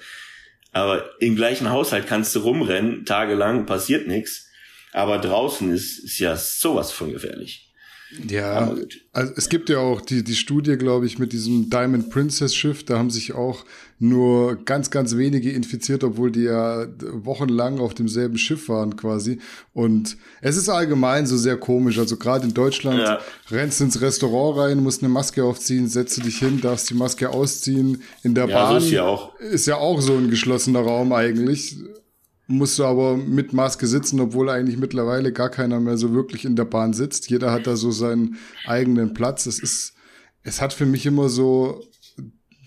Aber 0.72 1.10
im 1.22 1.36
gleichen 1.36 1.70
Haushalt 1.70 2.08
kannst 2.08 2.36
du 2.36 2.40
rumrennen, 2.40 3.06
tagelang, 3.06 3.66
passiert 3.66 4.08
nichts. 4.08 4.50
Aber 4.92 5.20
draußen 5.20 5.74
ist, 5.74 6.00
ist 6.00 6.20
ja 6.20 6.36
sowas 6.36 6.92
von 6.92 7.12
gefährlich. 7.12 7.74
Ja, 8.30 8.76
also 9.14 9.34
es 9.36 9.50
gibt 9.50 9.70
ja 9.70 9.80
auch 9.80 10.00
die, 10.00 10.24
die 10.24 10.36
Studie, 10.36 10.78
glaube 10.78 11.06
ich, 11.06 11.18
mit 11.18 11.34
diesem 11.34 11.70
Diamond 11.70 12.10
Princess 12.10 12.56
Schiff. 12.56 12.86
Da 12.86 12.98
haben 12.98 13.10
sich 13.10 13.34
auch 13.34 13.66
nur 13.98 14.64
ganz, 14.64 14.92
ganz 14.92 15.18
wenige 15.18 15.52
infiziert, 15.52 16.04
obwohl 16.04 16.32
die 16.32 16.44
ja 16.44 16.86
wochenlang 17.00 17.80
auf 17.80 17.94
demselben 17.94 18.38
Schiff 18.38 18.70
waren 18.70 18.96
quasi. 18.96 19.40
Und 19.74 20.18
es 20.42 20.56
ist 20.56 20.70
allgemein 20.70 21.26
so 21.26 21.36
sehr 21.36 21.58
komisch. 21.58 21.98
Also 21.98 22.18
gerade 22.18 22.46
in 22.46 22.54
Deutschland 22.54 23.00
ja. 23.00 23.20
rennst 23.50 23.82
ins 23.82 24.00
Restaurant 24.02 24.60
rein, 24.60 24.84
musst 24.84 25.02
eine 25.02 25.10
Maske 25.10 25.44
aufziehen, 25.44 25.88
setzt 25.88 26.18
du 26.18 26.22
dich 26.22 26.38
hin, 26.38 26.62
darfst 26.62 26.90
die 26.90 26.96
Maske 26.96 27.30
ausziehen. 27.30 28.04
In 28.24 28.36
der 28.36 28.48
ja, 28.48 28.56
Bahn 28.56 28.82
so 28.82 28.86
ist, 28.86 28.92
ja 28.92 29.04
auch. 29.04 29.36
ist 29.40 29.66
ja 29.66 29.78
auch 29.78 30.02
so 30.02 30.16
ein 30.16 30.30
geschlossener 30.30 30.82
Raum 30.82 31.12
eigentlich 31.12 31.76
musst 32.48 32.78
du 32.78 32.86
aber 32.86 33.18
mit 33.18 33.54
Maske 33.54 33.88
sitzen, 33.88 34.20
obwohl 34.20 34.50
eigentlich 34.50 34.78
mittlerweile 34.78 35.34
gar 35.34 35.50
keiner 35.50 35.80
mehr 35.80 35.98
so 35.98 36.14
wirklich 36.14 36.46
in 36.46 36.56
der 36.56 36.66
Bahn 36.66 36.94
sitzt. 36.94 37.30
Jeder 37.30 37.52
hat 37.52 37.68
da 37.68 37.76
so 37.76 37.92
seinen 37.92 38.38
eigenen 38.66 39.14
Platz. 39.14 39.46
Es 39.46 39.60
ist, 39.60 39.94
es 40.44 40.62
hat 40.62 40.74
für 40.74 40.86
mich 40.86 41.06
immer 41.06 41.30
so 41.30 41.84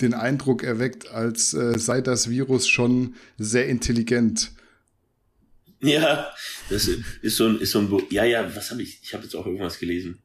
den 0.00 0.14
Eindruck 0.14 0.62
erweckt, 0.62 1.08
als 1.08 1.54
äh, 1.54 1.78
sei 1.78 2.00
das 2.00 2.30
Virus 2.30 2.68
schon 2.68 3.16
sehr 3.36 3.68
intelligent. 3.68 4.52
Ja, 5.80 6.32
das 6.70 6.88
ist 7.22 7.36
so 7.36 7.46
ein, 7.46 7.60
ist 7.60 7.70
so 7.70 7.78
ein, 7.78 8.02
ja, 8.10 8.24
ja, 8.24 8.54
was 8.54 8.70
habe 8.70 8.82
ich? 8.82 9.00
Ich 9.02 9.14
habe 9.14 9.24
jetzt 9.24 9.34
auch 9.34 9.46
irgendwas 9.46 9.78
gelesen. 9.78 10.22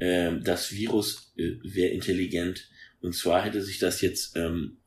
Ähm, 0.00 0.42
das 0.42 0.72
Virus 0.72 1.32
äh, 1.36 1.56
wäre 1.62 1.92
intelligent. 1.92 2.68
Und 3.00 3.14
zwar 3.14 3.42
hätte 3.42 3.62
sich 3.62 3.78
das 3.78 4.00
jetzt 4.00 4.34
ähm, 4.36 4.78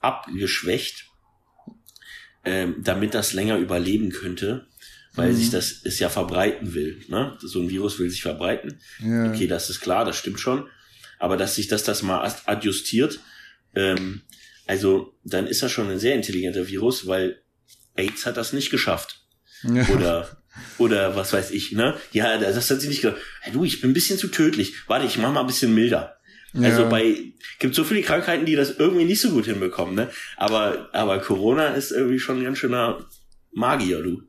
abgeschwächt 0.00 1.05
ähm, 2.46 2.76
damit 2.78 3.12
das 3.12 3.32
länger 3.32 3.58
überleben 3.58 4.10
könnte, 4.10 4.66
weil 5.14 5.32
mhm. 5.32 5.36
sich 5.36 5.50
das 5.50 5.80
es 5.84 5.98
ja 5.98 6.08
verbreiten 6.08 6.74
will. 6.74 7.02
Ne? 7.08 7.36
So 7.40 7.60
ein 7.60 7.68
Virus 7.68 7.98
will 7.98 8.08
sich 8.08 8.22
verbreiten. 8.22 8.80
Ja. 9.00 9.30
Okay, 9.30 9.48
das 9.48 9.68
ist 9.68 9.80
klar, 9.80 10.04
das 10.04 10.16
stimmt 10.16 10.40
schon. 10.40 10.68
Aber 11.18 11.36
dass 11.36 11.56
sich 11.56 11.66
das 11.66 11.82
das 11.82 12.02
mal 12.02 12.32
adjustiert, 12.46 13.20
ähm, 13.74 14.22
also 14.66 15.14
dann 15.24 15.46
ist 15.46 15.62
das 15.62 15.72
schon 15.72 15.90
ein 15.90 15.98
sehr 15.98 16.14
intelligenter 16.14 16.68
Virus, 16.68 17.06
weil 17.06 17.42
AIDS 17.96 18.26
hat 18.26 18.36
das 18.36 18.52
nicht 18.52 18.70
geschafft. 18.70 19.20
Ja. 19.62 19.86
Oder 19.88 20.42
oder 20.78 21.16
was 21.16 21.32
weiß 21.32 21.50
ich, 21.50 21.72
ne? 21.72 21.96
Ja, 22.12 22.38
das 22.38 22.70
hat 22.70 22.80
sie 22.80 22.88
nicht 22.88 23.02
gedacht. 23.02 23.20
Hey, 23.40 23.52
du, 23.52 23.64
ich 23.64 23.80
bin 23.80 23.90
ein 23.90 23.94
bisschen 23.94 24.18
zu 24.18 24.28
tödlich. 24.28 24.74
Warte, 24.86 25.06
ich 25.06 25.18
mach 25.18 25.32
mal 25.32 25.40
ein 25.40 25.46
bisschen 25.46 25.74
milder. 25.74 26.15
Also 26.62 26.82
ja. 26.82 26.88
bei 26.88 27.32
gibt 27.58 27.74
so 27.74 27.84
viele 27.84 28.02
Krankheiten, 28.02 28.46
die 28.46 28.54
das 28.54 28.78
irgendwie 28.78 29.04
nicht 29.04 29.20
so 29.20 29.30
gut 29.30 29.46
hinbekommen, 29.46 29.94
ne? 29.94 30.08
Aber 30.36 30.88
aber 30.92 31.18
Corona 31.18 31.68
ist 31.68 31.92
irgendwie 31.92 32.18
schon 32.18 32.38
ein 32.38 32.44
ganz 32.44 32.58
schöner 32.58 32.98
Magier, 33.52 34.02
du. 34.02 34.22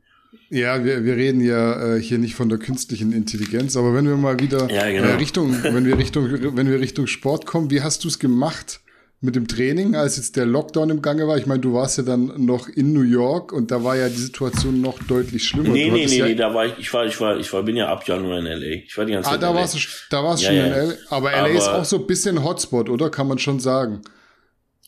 Ja, 0.50 0.84
wir, 0.84 1.04
wir 1.04 1.16
reden 1.16 1.42
ja 1.42 1.96
äh, 1.96 2.02
hier 2.02 2.18
nicht 2.18 2.36
von 2.36 2.48
der 2.50 2.58
künstlichen 2.58 3.12
Intelligenz, 3.12 3.76
aber 3.76 3.94
wenn 3.94 4.08
wir 4.08 4.16
mal 4.16 4.40
wieder 4.40 4.70
ja, 4.70 4.90
genau. 4.90 5.08
äh, 5.08 5.16
Richtung, 5.16 5.62
wenn 5.64 5.86
wir 5.86 5.98
Richtung, 5.98 6.56
wenn 6.56 6.70
wir 6.70 6.80
Richtung 6.80 7.08
Sport 7.08 7.46
kommen, 7.46 7.70
wie 7.70 7.82
hast 7.82 8.04
du 8.04 8.08
es 8.08 8.20
gemacht? 8.20 8.80
Mit 9.20 9.36
dem 9.36 9.48
Training, 9.48 9.96
als 9.96 10.18
jetzt 10.18 10.36
der 10.36 10.46
Lockdown 10.46 10.92
im 10.92 11.02
Gange 11.02 11.28
war? 11.28 11.38
Ich 11.38 11.48
meine, 11.48 11.60
du 11.60 11.74
warst 11.74 11.98
ja 11.98 12.04
dann 12.04 12.46
noch 12.46 12.70
in 12.70 12.94
New 12.94 13.02
York 13.02 13.52
und 13.52 13.72
da 13.72 13.84
war 13.84 13.96
ja 13.96 14.10
die 14.10 14.16
Situation 14.16 14.82
noch 14.82 15.00
deutlich 15.04 15.48
schlimmer. 15.48 15.70
Nee, 15.70 15.90
nee, 15.90 16.06
nee, 16.06 16.18
ja 16.18 16.26
nee, 16.26 16.36
da 16.36 16.54
war 16.54 16.68
ich, 16.68 16.78
ich 16.78 16.94
war, 16.94 17.06
ich 17.06 17.20
war, 17.20 17.38
ich 17.38 17.52
war, 17.52 17.64
bin 17.64 17.76
ja 17.76 17.88
ab 17.88 18.08
Januar 18.08 18.40
in 18.40 18.46
LA. 18.46 18.84
Ich 18.86 18.98
war 18.98 19.06
die 19.06 19.14
ganze 19.14 19.30
ah, 19.30 19.34
Zeit. 19.34 19.44
Ah, 19.44 19.54
da 19.54 19.56
warst 19.56 19.76
du, 19.76 19.80
da 20.12 20.24
warst 20.24 20.44
ja, 20.44 20.50
schon 20.50 20.58
ja. 20.58 20.66
in 20.66 20.90
LA. 20.90 20.96
Aber 21.10 21.32
LA 21.32 21.38
Aber, 21.40 21.50
ist 21.50 21.68
auch 21.68 21.86
so 21.86 21.98
ein 21.98 22.08
bisschen 22.08 22.44
Hotspot, 22.44 22.90
oder? 22.90 23.10
Kann 23.10 23.28
man 23.28 23.40
schon 23.40 23.60
sagen. 23.60 24.02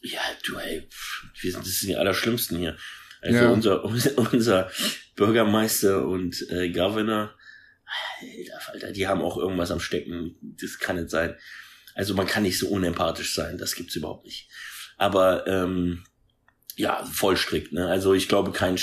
Ja, 0.02 0.22
du, 0.46 0.58
ey, 0.58 0.88
wir 1.42 1.52
sind, 1.52 1.66
das 1.66 1.80
sind 1.80 1.90
die 1.90 1.98
Allerschlimmsten 1.98 2.60
hier. 2.60 2.78
Also 3.22 3.40
ja. 3.40 3.50
unser, 3.50 3.84
unser 4.32 4.70
Bürgermeister 5.16 6.08
und 6.08 6.46
äh, 6.52 6.70
Governor, 6.70 7.32
Alter, 8.68 8.92
die 8.92 9.08
haben 9.08 9.22
auch 9.22 9.38
irgendwas 9.38 9.72
am 9.72 9.80
Stecken. 9.80 10.36
Das 10.62 10.78
kann 10.78 10.98
nicht 10.98 11.10
sein. 11.10 11.36
Also 12.00 12.14
man 12.14 12.28
kann 12.28 12.44
nicht 12.44 12.58
so 12.58 12.70
unempathisch 12.70 13.36
sein, 13.36 13.58
das 13.58 13.76
gibt's 13.76 13.94
überhaupt 13.94 14.24
nicht. 14.24 14.48
Aber 14.96 15.46
ähm, 15.48 16.06
ja, 16.78 17.04
voll 17.04 17.36
strikt. 17.36 17.74
Ne? 17.74 17.86
Also 17.90 18.14
ich 18.14 18.30
glaube 18.30 18.54
kein, 18.54 18.80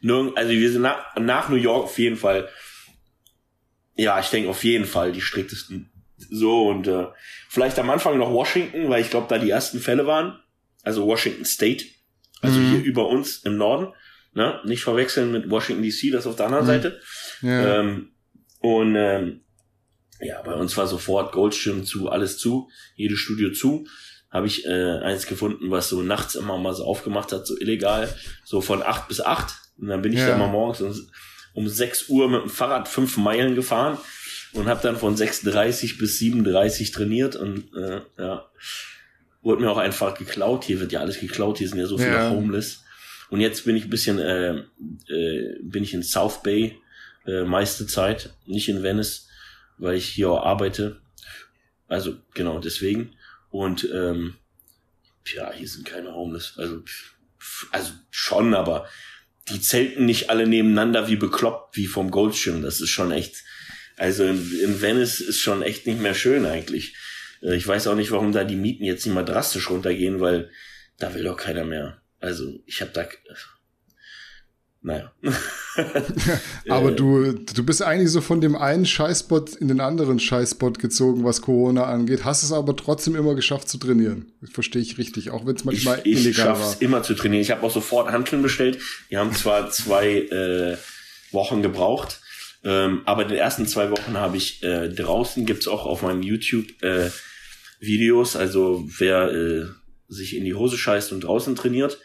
nirgend, 0.00 0.38
also 0.38 0.50
wir 0.50 0.72
sind 0.72 0.80
nach, 0.80 1.14
nach 1.16 1.50
New 1.50 1.56
York 1.56 1.84
auf 1.84 1.98
jeden 1.98 2.16
Fall. 2.16 2.48
Ja, 3.96 4.18
ich 4.18 4.28
denke 4.28 4.48
auf 4.48 4.64
jeden 4.64 4.86
Fall 4.86 5.12
die 5.12 5.20
striktesten. 5.20 5.92
So 6.16 6.68
und 6.68 6.88
äh, 6.88 7.08
vielleicht 7.50 7.78
am 7.78 7.90
Anfang 7.90 8.16
noch 8.16 8.32
Washington, 8.32 8.88
weil 8.88 9.02
ich 9.02 9.10
glaube 9.10 9.26
da 9.28 9.36
die 9.36 9.50
ersten 9.50 9.78
Fälle 9.78 10.06
waren. 10.06 10.40
Also 10.82 11.06
Washington 11.06 11.44
State, 11.44 11.84
also 12.40 12.58
mhm. 12.58 12.70
hier 12.70 12.82
über 12.82 13.08
uns 13.08 13.42
im 13.44 13.58
Norden. 13.58 13.92
Ne? 14.32 14.58
Nicht 14.64 14.84
verwechseln 14.84 15.32
mit 15.32 15.50
Washington 15.50 15.82
DC, 15.82 16.10
das 16.10 16.26
auf 16.26 16.36
der 16.36 16.46
anderen 16.46 16.64
mhm. 16.64 16.68
Seite. 16.68 17.00
Ja. 17.42 17.80
Ähm, 17.80 18.12
und 18.60 18.96
ähm, 18.96 19.42
ja, 20.22 20.40
bei 20.42 20.54
uns 20.54 20.76
war 20.76 20.86
sofort 20.86 21.32
Goldschirm 21.32 21.84
zu, 21.84 22.08
alles 22.08 22.38
zu, 22.38 22.68
jedes 22.96 23.18
Studio 23.18 23.52
zu. 23.52 23.86
Habe 24.30 24.46
ich 24.46 24.64
äh, 24.64 24.98
eins 25.00 25.26
gefunden, 25.26 25.70
was 25.70 25.88
so 25.88 26.00
nachts 26.00 26.36
immer 26.36 26.56
mal 26.56 26.74
so 26.74 26.84
aufgemacht 26.84 27.32
hat, 27.32 27.46
so 27.46 27.58
illegal, 27.58 28.08
so 28.44 28.60
von 28.60 28.82
acht 28.82 29.08
bis 29.08 29.20
acht. 29.20 29.54
Und 29.78 29.88
dann 29.88 30.00
bin 30.00 30.12
ich 30.12 30.20
ja. 30.20 30.28
da 30.28 30.38
mal 30.38 30.48
morgens 30.48 30.80
um, 30.80 31.10
um 31.54 31.68
sechs 31.68 32.08
Uhr 32.08 32.30
mit 32.30 32.42
dem 32.42 32.48
Fahrrad 32.48 32.88
fünf 32.88 33.16
Meilen 33.18 33.54
gefahren 33.54 33.98
und 34.52 34.68
habe 34.68 34.80
dann 34.82 34.96
von 34.96 35.16
6.30 35.16 35.98
bis 35.98 36.18
7.30 36.20 36.92
trainiert 36.94 37.36
und 37.36 37.74
äh, 37.74 38.00
ja, 38.18 38.46
wurde 39.42 39.62
mir 39.62 39.70
auch 39.70 39.78
einfach 39.78 40.16
geklaut. 40.16 40.64
Hier 40.64 40.80
wird 40.80 40.92
ja 40.92 41.00
alles 41.00 41.20
geklaut, 41.20 41.58
hier 41.58 41.68
sind 41.68 41.78
ja 41.78 41.86
so 41.86 41.98
viele 41.98 42.12
ja. 42.12 42.30
Homeless. 42.30 42.84
Und 43.30 43.40
jetzt 43.40 43.64
bin 43.64 43.76
ich 43.76 43.84
ein 43.84 43.90
bisschen, 43.90 44.18
äh, 44.18 44.58
äh, 45.08 45.58
bin 45.62 45.82
ich 45.82 45.94
in 45.94 46.02
South 46.02 46.42
Bay 46.42 46.78
äh, 47.26 47.44
meiste 47.44 47.86
Zeit, 47.86 48.34
nicht 48.46 48.68
in 48.68 48.82
Venice, 48.82 49.28
weil 49.82 49.96
ich 49.96 50.06
hier 50.06 50.30
auch 50.30 50.44
arbeite. 50.44 51.00
Also 51.88 52.16
genau 52.34 52.60
deswegen. 52.60 53.16
Und 53.50 53.88
ähm, 53.92 54.34
ja, 55.34 55.52
hier 55.52 55.68
sind 55.68 55.84
keine 55.84 56.14
Homeless. 56.14 56.54
Also, 56.56 56.82
also 57.72 57.92
schon, 58.10 58.54
aber 58.54 58.88
die 59.48 59.60
zelten 59.60 60.06
nicht 60.06 60.30
alle 60.30 60.46
nebeneinander 60.46 61.08
wie 61.08 61.16
bekloppt, 61.16 61.76
wie 61.76 61.86
vom 61.86 62.10
Goldschirm. 62.10 62.62
Das 62.62 62.80
ist 62.80 62.90
schon 62.90 63.10
echt, 63.10 63.42
also 63.96 64.24
in, 64.24 64.60
in 64.60 64.80
Venice 64.80 65.20
ist 65.20 65.40
schon 65.40 65.62
echt 65.62 65.86
nicht 65.86 66.00
mehr 66.00 66.14
schön 66.14 66.46
eigentlich. 66.46 66.94
Äh, 67.42 67.56
ich 67.56 67.66
weiß 67.66 67.88
auch 67.88 67.96
nicht, 67.96 68.12
warum 68.12 68.32
da 68.32 68.44
die 68.44 68.56
Mieten 68.56 68.84
jetzt 68.84 69.04
nicht 69.04 69.14
mal 69.14 69.24
drastisch 69.24 69.68
runtergehen, 69.68 70.20
weil 70.20 70.50
da 70.98 71.12
will 71.12 71.24
doch 71.24 71.36
keiner 71.36 71.64
mehr. 71.64 72.00
Also 72.20 72.62
ich 72.66 72.80
habe 72.80 72.92
da, 72.92 73.08
naja. 74.82 75.12
Aber 76.68 76.90
du, 76.90 77.32
du 77.32 77.64
bist 77.64 77.82
eigentlich 77.82 78.10
so 78.10 78.20
von 78.20 78.40
dem 78.40 78.56
einen 78.56 78.84
Scheißspot 78.84 79.54
in 79.54 79.68
den 79.68 79.80
anderen 79.80 80.18
Scheißspot 80.18 80.80
gezogen, 80.80 81.24
was 81.24 81.40
Corona 81.40 81.84
angeht, 81.84 82.24
hast 82.24 82.42
es 82.42 82.52
aber 82.52 82.76
trotzdem 82.76 83.14
immer 83.14 83.34
geschafft 83.34 83.68
zu 83.68 83.78
trainieren. 83.78 84.32
Das 84.40 84.50
verstehe 84.50 84.82
ich 84.82 84.98
richtig, 84.98 85.30
auch 85.30 85.46
wenn 85.46 85.54
es 85.54 85.64
manchmal 85.64 86.00
ich, 86.04 86.18
ich 86.18 86.26
illegal 86.26 86.46
war. 86.46 86.54
Ich 86.54 86.62
schaffe 86.62 86.84
immer 86.84 87.02
zu 87.02 87.14
trainieren. 87.14 87.42
Ich 87.42 87.50
habe 87.52 87.62
auch 87.62 87.70
sofort 87.70 88.10
Handeln 88.10 88.42
bestellt. 88.42 88.78
Die 89.10 89.16
haben 89.16 89.32
zwar 89.32 89.70
zwei 89.70 90.08
äh, 90.08 90.76
Wochen 91.30 91.62
gebraucht, 91.62 92.20
ähm, 92.64 93.02
aber 93.04 93.24
die 93.24 93.36
ersten 93.36 93.66
zwei 93.66 93.90
Wochen 93.90 94.16
habe 94.16 94.36
ich 94.36 94.62
äh, 94.62 94.88
draußen, 94.88 95.46
gibt's 95.46 95.68
auch 95.68 95.86
auf 95.86 96.02
meinem 96.02 96.22
YouTube 96.22 96.82
äh, 96.82 97.10
Videos, 97.78 98.36
also 98.36 98.84
wer 98.98 99.30
äh, 99.32 99.66
sich 100.08 100.36
in 100.36 100.44
die 100.44 100.54
Hose 100.54 100.76
scheißt 100.76 101.12
und 101.12 101.22
draußen 101.22 101.56
trainiert, 101.56 101.98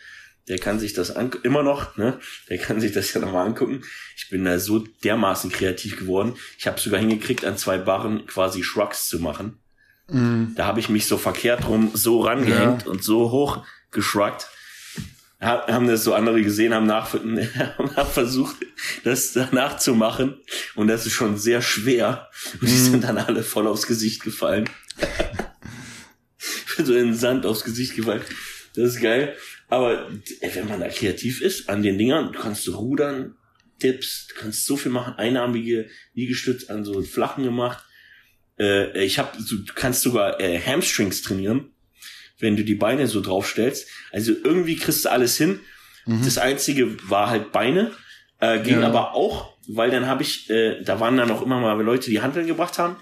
der 0.47 0.59
kann 0.59 0.79
sich 0.79 0.93
das 0.93 1.15
an 1.15 1.31
immer 1.43 1.63
noch, 1.63 1.97
ne? 1.97 2.19
Der 2.49 2.57
kann 2.57 2.79
sich 2.79 2.93
das 2.93 3.13
ja 3.13 3.19
nochmal 3.19 3.45
angucken. 3.45 3.83
Ich 4.15 4.29
bin 4.29 4.45
da 4.45 4.59
so 4.59 4.79
dermaßen 5.03 5.51
kreativ 5.51 5.97
geworden. 5.97 6.35
Ich 6.57 6.67
habe 6.67 6.79
sogar 6.79 6.99
hingekriegt, 6.99 7.43
an 7.45 7.57
zwei 7.57 7.77
Barren 7.77 8.25
quasi 8.27 8.63
Shrugs 8.63 9.07
zu 9.07 9.19
machen. 9.19 9.59
Mm. 10.07 10.55
Da 10.55 10.65
habe 10.65 10.79
ich 10.79 10.89
mich 10.89 11.07
so 11.07 11.17
verkehrt 11.17 11.67
rum 11.67 11.91
so 11.93 12.21
rangehängt 12.21 12.83
ja. 12.83 12.87
und 12.89 13.03
so 13.03 13.31
hoch 13.31 13.65
geschruckt. 13.91 14.47
Haben 15.39 15.87
das 15.87 16.03
so 16.03 16.15
andere 16.15 16.41
gesehen, 16.41 16.73
haben, 16.73 16.87
nach, 16.87 17.13
haben 17.95 18.11
versucht, 18.11 18.55
das 19.03 19.33
danach 19.33 19.77
zu 19.77 19.93
machen. 19.93 20.37
Und 20.75 20.87
das 20.87 21.05
ist 21.05 21.13
schon 21.13 21.37
sehr 21.37 21.61
schwer. 21.61 22.29
Und 22.53 22.69
die 22.69 22.73
mm. 22.73 22.91
sind 22.91 23.03
dann 23.03 23.17
alle 23.17 23.43
voll 23.43 23.67
aufs 23.67 23.85
Gesicht 23.85 24.23
gefallen. 24.23 24.69
so 26.77 26.93
in 26.93 27.07
den 27.07 27.15
Sand 27.15 27.45
aufs 27.45 27.63
Gesicht 27.63 27.95
gefallen. 27.95 28.21
Das 28.75 28.95
ist 28.95 29.01
geil. 29.01 29.35
Aber 29.69 30.09
wenn 30.53 30.67
man 30.67 30.79
da 30.79 30.87
kreativ 30.87 31.41
ist 31.41 31.69
an 31.69 31.83
den 31.83 31.97
Dingern, 31.97 32.31
du 32.31 32.39
kannst 32.39 32.67
rudern, 32.69 33.35
Tipps, 33.79 34.27
du 34.27 34.41
kannst 34.41 34.65
so 34.65 34.77
viel 34.77 34.91
machen, 34.91 35.15
einarmige 35.15 35.89
Liegestütz 36.13 36.69
an 36.69 36.83
so 36.83 37.01
flachen 37.01 37.43
gemacht. 37.43 37.83
Äh, 38.59 39.03
ich 39.03 39.19
habe, 39.19 39.37
du 39.37 39.73
kannst 39.75 40.01
sogar 40.01 40.39
äh, 40.39 40.59
Hamstrings 40.59 41.21
trainieren, 41.21 41.71
wenn 42.39 42.55
du 42.55 42.63
die 42.63 42.75
Beine 42.75 43.07
so 43.07 43.21
draufstellst. 43.21 43.87
Also 44.11 44.33
irgendwie 44.43 44.77
kriegst 44.77 45.05
du 45.05 45.11
alles 45.11 45.37
hin. 45.37 45.59
Mhm. 46.05 46.23
Das 46.23 46.37
einzige 46.37 46.97
war 47.09 47.29
halt 47.29 47.51
Beine, 47.51 47.91
äh, 48.39 48.59
ging 48.59 48.81
ja. 48.81 48.87
aber 48.87 49.13
auch, 49.13 49.57
weil 49.67 49.91
dann 49.91 50.07
habe 50.07 50.23
ich, 50.23 50.49
äh, 50.49 50.81
da 50.81 50.99
waren 50.99 51.17
dann 51.17 51.29
auch 51.29 51.41
immer 51.41 51.59
mal 51.59 51.79
Leute, 51.81 52.09
die 52.09 52.21
Handeln 52.21 52.47
gebracht 52.47 52.79
haben. 52.79 52.95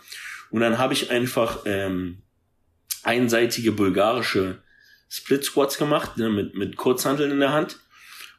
Und 0.49 0.61
dann 0.61 0.77
habe 0.77 0.93
ich 0.93 1.11
einfach 1.11 1.61
ähm, 1.65 2.23
einseitige 3.03 3.71
bulgarische 3.71 4.63
Split 5.15 5.45
Squats 5.45 5.77
gemacht, 5.77 6.17
ne, 6.17 6.29
mit, 6.29 6.55
mit 6.55 6.75
Kurzhanteln 6.75 7.31
in 7.31 7.39
der 7.39 7.53
Hand. 7.53 7.79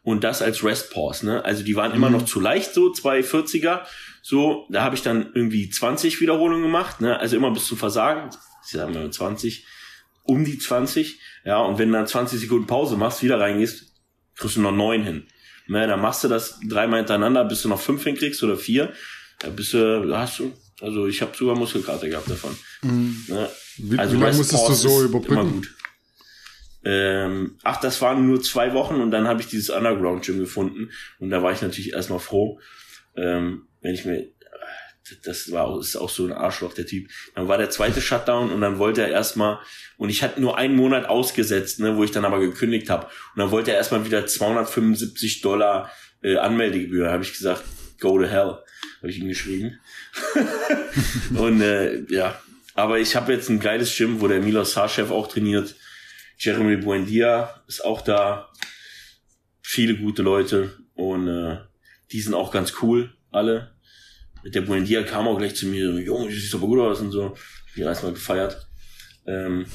Und 0.02 0.22
das 0.22 0.40
als 0.40 0.62
Rest 0.62 0.92
Pause, 0.92 1.26
ne? 1.26 1.44
Also 1.44 1.64
die 1.64 1.74
waren 1.74 1.92
immer 1.92 2.08
mhm. 2.08 2.18
noch 2.18 2.24
zu 2.24 2.38
leicht, 2.38 2.74
so 2.74 2.92
240er. 2.92 3.80
So, 4.22 4.66
da 4.70 4.82
habe 4.82 4.94
ich 4.94 5.02
dann 5.02 5.32
irgendwie 5.34 5.68
20 5.68 6.20
Wiederholungen 6.20 6.62
gemacht, 6.62 7.00
ne? 7.00 7.18
Also 7.18 7.36
immer 7.36 7.50
bis 7.50 7.66
zum 7.66 7.76
Versagen. 7.76 8.30
Ich 8.64 8.72
sag 8.72 8.92
mal 8.92 9.10
20, 9.10 9.66
um 10.22 10.44
die 10.44 10.58
20. 10.58 11.18
Ja, 11.44 11.58
und 11.58 11.78
wenn 11.78 11.88
du 11.88 11.94
dann 11.94 12.06
20 12.06 12.38
Sekunden 12.38 12.68
Pause 12.68 12.96
machst, 12.96 13.22
wieder 13.24 13.40
reingehst, 13.40 13.94
kriegst 14.36 14.56
du 14.56 14.60
noch 14.60 14.72
neun 14.72 15.02
hin. 15.02 15.26
Ne, 15.68 15.86
dann 15.88 16.00
machst 16.00 16.22
du 16.22 16.28
das 16.28 16.60
dreimal 16.68 17.00
hintereinander, 17.00 17.44
bis 17.44 17.62
du 17.62 17.68
noch 17.68 17.80
fünf 17.80 18.04
hinkriegst 18.04 18.42
oder 18.44 18.56
vier. 18.56 18.92
Da 19.40 19.48
bist 19.48 19.74
du, 19.74 20.16
hast 20.16 20.38
du, 20.38 20.52
also 20.80 21.06
ich 21.06 21.20
habe 21.22 21.36
sogar 21.36 21.56
Muskelkarte 21.56 22.08
gehabt 22.08 22.30
davon. 22.30 22.56
Mhm. 22.82 23.24
Ne? 23.28 23.50
Wie, 23.78 23.98
also 23.98 24.16
wie 24.16 24.20
lange 24.20 24.36
musstest 24.36 24.68
du 24.68 24.74
so 24.74 25.02
überbrücken? 25.02 25.32
Immer 25.32 25.44
gut. 25.44 25.74
Ähm, 26.88 27.58
ach, 27.64 27.80
das 27.80 28.00
waren 28.00 28.28
nur 28.28 28.40
zwei 28.40 28.72
Wochen 28.72 29.00
und 29.00 29.10
dann 29.10 29.26
habe 29.26 29.40
ich 29.40 29.48
dieses 29.48 29.70
Underground 29.70 30.24
Gym 30.24 30.38
gefunden 30.38 30.90
und 31.18 31.30
da 31.30 31.42
war 31.42 31.50
ich 31.50 31.60
natürlich 31.60 31.94
erstmal 31.94 32.20
froh, 32.20 32.60
ähm, 33.16 33.66
wenn 33.80 33.94
ich 33.94 34.04
mir 34.04 34.28
das 35.24 35.52
war 35.52 35.78
ist 35.78 35.96
auch 35.96 36.08
so 36.08 36.26
ein 36.26 36.32
Arschloch, 36.32 36.74
der 36.74 36.86
Typ. 36.86 37.08
Dann 37.34 37.48
war 37.48 37.58
der 37.58 37.70
zweite 37.70 38.00
Shutdown 38.00 38.50
und 38.50 38.60
dann 38.60 38.78
wollte 38.78 39.02
er 39.02 39.08
erstmal, 39.08 39.60
und 39.96 40.10
ich 40.10 40.22
hatte 40.22 40.40
nur 40.40 40.58
einen 40.58 40.74
Monat 40.74 41.08
ausgesetzt, 41.08 41.80
ne, 41.80 41.96
wo 41.96 42.04
ich 42.04 42.10
dann 42.10 42.24
aber 42.24 42.40
gekündigt 42.40 42.90
habe. 42.90 43.06
Und 43.06 43.40
dann 43.40 43.50
wollte 43.50 43.70
er 43.70 43.76
erstmal 43.76 44.04
wieder 44.04 44.26
275 44.26 45.42
Dollar 45.42 45.90
äh, 46.22 46.36
Anmeldegebühr. 46.38 47.10
habe 47.10 47.22
ich 47.22 47.32
gesagt, 47.32 47.62
go 48.00 48.18
to 48.18 48.26
hell, 48.26 48.58
habe 48.98 49.10
ich 49.10 49.18
ihm 49.20 49.28
geschrieben. 49.28 49.78
und 51.36 51.60
äh, 51.60 52.02
ja, 52.08 52.40
aber 52.74 52.98
ich 52.98 53.14
habe 53.16 53.32
jetzt 53.32 53.48
ein 53.48 53.60
geiles 53.60 53.96
Gym, 53.96 54.20
wo 54.20 54.28
der 54.28 54.40
Milos 54.40 54.72
Sarchev 54.72 55.12
auch 55.12 55.28
trainiert. 55.28 55.76
Jeremy 56.38 56.76
Buendia 56.76 57.62
ist 57.66 57.84
auch 57.84 58.02
da. 58.02 58.48
Viele 59.62 59.96
gute 59.96 60.22
Leute 60.22 60.72
und 60.94 61.28
äh, 61.28 61.58
die 62.12 62.20
sind 62.20 62.34
auch 62.34 62.52
ganz 62.52 62.74
cool, 62.82 63.12
alle. 63.30 63.72
Mit 64.44 64.54
der 64.54 64.60
Buendia 64.60 65.02
kam 65.02 65.26
auch 65.26 65.38
gleich 65.38 65.56
zu 65.56 65.66
mir, 65.66 65.90
Junge, 66.00 66.28
du 66.28 66.34
siehst 66.34 66.54
aber 66.54 66.66
gut 66.66 66.78
aus 66.78 67.00
und 67.00 67.10
so. 67.10 67.34
Ich 67.74 67.80
habe 67.80 67.90
erstmal 67.90 68.12
gefeiert. 68.12 68.68
Ähm, 69.26 69.66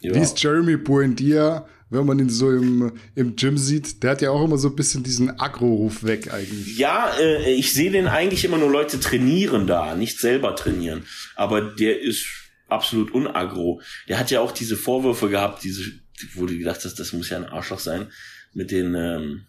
ja. 0.00 0.14
Wie 0.14 0.20
ist 0.20 0.40
Jeremy 0.40 0.76
Buendia, 0.76 1.66
wenn 1.90 2.06
man 2.06 2.18
ihn 2.18 2.30
so 2.30 2.52
im, 2.52 2.92
im 3.14 3.34
Gym 3.34 3.58
sieht? 3.58 4.02
Der 4.02 4.12
hat 4.12 4.22
ja 4.22 4.30
auch 4.30 4.44
immer 4.44 4.58
so 4.58 4.68
ein 4.68 4.76
bisschen 4.76 5.02
diesen 5.02 5.40
Agro-Ruf 5.40 6.04
weg 6.04 6.32
eigentlich. 6.32 6.78
Ja, 6.78 7.12
äh, 7.18 7.52
ich 7.52 7.72
sehe 7.72 7.90
den 7.90 8.06
eigentlich 8.06 8.44
immer 8.44 8.58
nur 8.58 8.70
Leute 8.70 9.00
trainieren 9.00 9.66
da, 9.66 9.96
nicht 9.96 10.20
selber 10.20 10.54
trainieren. 10.54 11.04
Aber 11.34 11.60
der 11.60 12.00
ist 12.00 12.45
absolut 12.68 13.12
unagro. 13.12 13.80
Der 14.08 14.18
hat 14.18 14.30
ja 14.30 14.40
auch 14.40 14.52
diese 14.52 14.76
Vorwürfe 14.76 15.28
gehabt, 15.28 15.64
diese, 15.64 15.92
wo 16.34 16.46
du 16.46 16.58
gedacht 16.58 16.84
hast, 16.84 16.98
das 16.98 17.12
muss 17.12 17.30
ja 17.30 17.36
ein 17.36 17.44
Arschloch 17.44 17.78
sein, 17.78 18.10
mit 18.52 18.70
den, 18.70 18.94
ähm, 18.94 19.46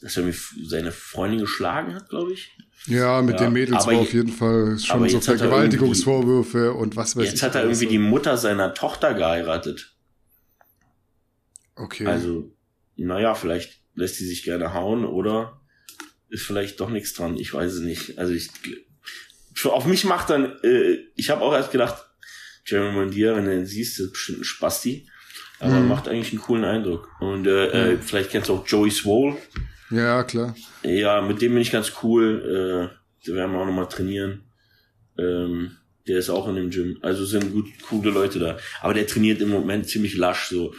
dass 0.00 0.16
er 0.16 0.24
mir 0.24 0.34
seine 0.64 0.92
Freundin 0.92 1.40
geschlagen 1.40 1.94
hat, 1.94 2.08
glaube 2.08 2.32
ich. 2.32 2.50
Ja, 2.86 3.22
mit 3.22 3.38
ja, 3.38 3.46
den 3.46 3.52
Mädels 3.52 3.86
war 3.86 3.94
auf 3.94 4.12
jeden 4.12 4.32
Fall 4.32 4.76
schon 4.78 5.08
so 5.08 5.20
Vergewaltigungsvorwürfe 5.20 6.72
und 6.72 6.96
was 6.96 7.16
weiß 7.16 7.24
jetzt 7.24 7.34
ich. 7.34 7.40
Jetzt 7.40 7.42
hat 7.42 7.54
er 7.54 7.62
irgendwie 7.62 7.86
die 7.86 7.98
Mutter 7.98 8.36
seiner 8.36 8.74
Tochter 8.74 9.14
geheiratet. 9.14 9.96
Okay. 11.76 12.06
Also, 12.06 12.52
naja, 12.96 13.34
vielleicht 13.34 13.80
lässt 13.94 14.16
sie 14.16 14.26
sich 14.26 14.42
gerne 14.42 14.74
hauen 14.74 15.04
oder 15.04 15.60
ist 16.28 16.44
vielleicht 16.44 16.80
doch 16.80 16.90
nichts 16.90 17.14
dran. 17.14 17.36
Ich 17.36 17.54
weiß 17.54 17.72
es 17.72 17.80
nicht. 17.80 18.18
Also 18.18 18.32
ich 18.32 18.50
auf 19.64 19.86
mich 19.86 20.04
macht 20.04 20.30
dann, 20.30 20.56
äh, 20.62 20.98
ich 21.16 21.30
habe 21.30 21.42
auch 21.42 21.52
erst 21.52 21.72
gedacht, 21.72 22.06
Jeremy 22.64 22.96
Mandier, 22.96 23.36
wenn 23.36 23.44
du 23.44 23.54
ihn 23.54 23.66
siehst, 23.66 23.98
ist 24.00 24.12
bestimmt 24.12 24.40
ein 24.40 24.44
Spasti. 24.44 25.08
Aber 25.58 25.74
mhm. 25.74 25.88
macht 25.88 26.08
eigentlich 26.08 26.32
einen 26.32 26.42
coolen 26.42 26.64
Eindruck. 26.64 27.08
Und 27.20 27.46
äh, 27.46 27.50
mhm. 27.66 27.96
äh, 27.96 27.98
vielleicht 27.98 28.30
kennst 28.30 28.48
du 28.48 28.54
auch 28.54 28.66
Joey 28.66 28.90
Swole. 28.90 29.36
Ja, 29.90 30.24
klar. 30.24 30.54
Ja, 30.82 31.20
mit 31.20 31.40
dem 31.40 31.52
bin 31.52 31.62
ich 31.62 31.70
ganz 31.70 31.92
cool. 32.02 32.90
Äh, 32.92 33.26
wir 33.26 33.34
werden 33.34 33.54
auch 33.54 33.64
nochmal 33.66 33.88
trainieren. 33.88 34.42
Ähm, 35.18 35.76
der 36.08 36.18
ist 36.18 36.30
auch 36.30 36.48
in 36.48 36.56
dem 36.56 36.70
Gym. 36.70 36.98
Also 37.02 37.24
sind 37.24 37.52
gut, 37.52 37.66
coole 37.88 38.10
Leute 38.10 38.40
da. 38.40 38.56
Aber 38.80 38.94
der 38.94 39.06
trainiert 39.06 39.40
im 39.40 39.50
Moment 39.50 39.88
ziemlich 39.88 40.16
lasch, 40.16 40.48
so, 40.48 40.74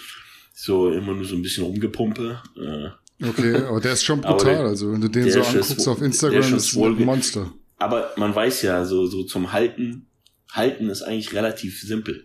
so 0.54 0.92
immer 0.92 1.14
nur 1.14 1.26
so 1.26 1.36
ein 1.36 1.42
bisschen 1.42 1.64
rumgepumpe. 1.64 2.42
Äh. 2.58 3.26
Okay, 3.26 3.56
aber 3.56 3.80
der 3.80 3.94
ist 3.94 4.04
schon 4.04 4.20
brutal. 4.22 4.56
Der, 4.56 4.66
also 4.66 4.92
wenn 4.92 5.00
du 5.00 5.08
den 5.08 5.32
so 5.32 5.42
anguckst 5.42 5.88
auf 5.88 6.02
Instagram, 6.02 6.40
ist, 6.40 6.74
ist 6.74 6.76
ein 6.76 7.06
Monster 7.06 7.54
aber 7.78 8.12
man 8.18 8.34
weiß 8.34 8.62
ja, 8.62 8.86
so, 8.86 9.06
so 9.08 9.24
zum 9.24 9.52
Halten, 9.52 10.08
Halten 10.52 10.90
ist 10.90 11.02
eigentlich 11.02 11.34
relativ 11.34 11.82
simpel. 11.82 12.24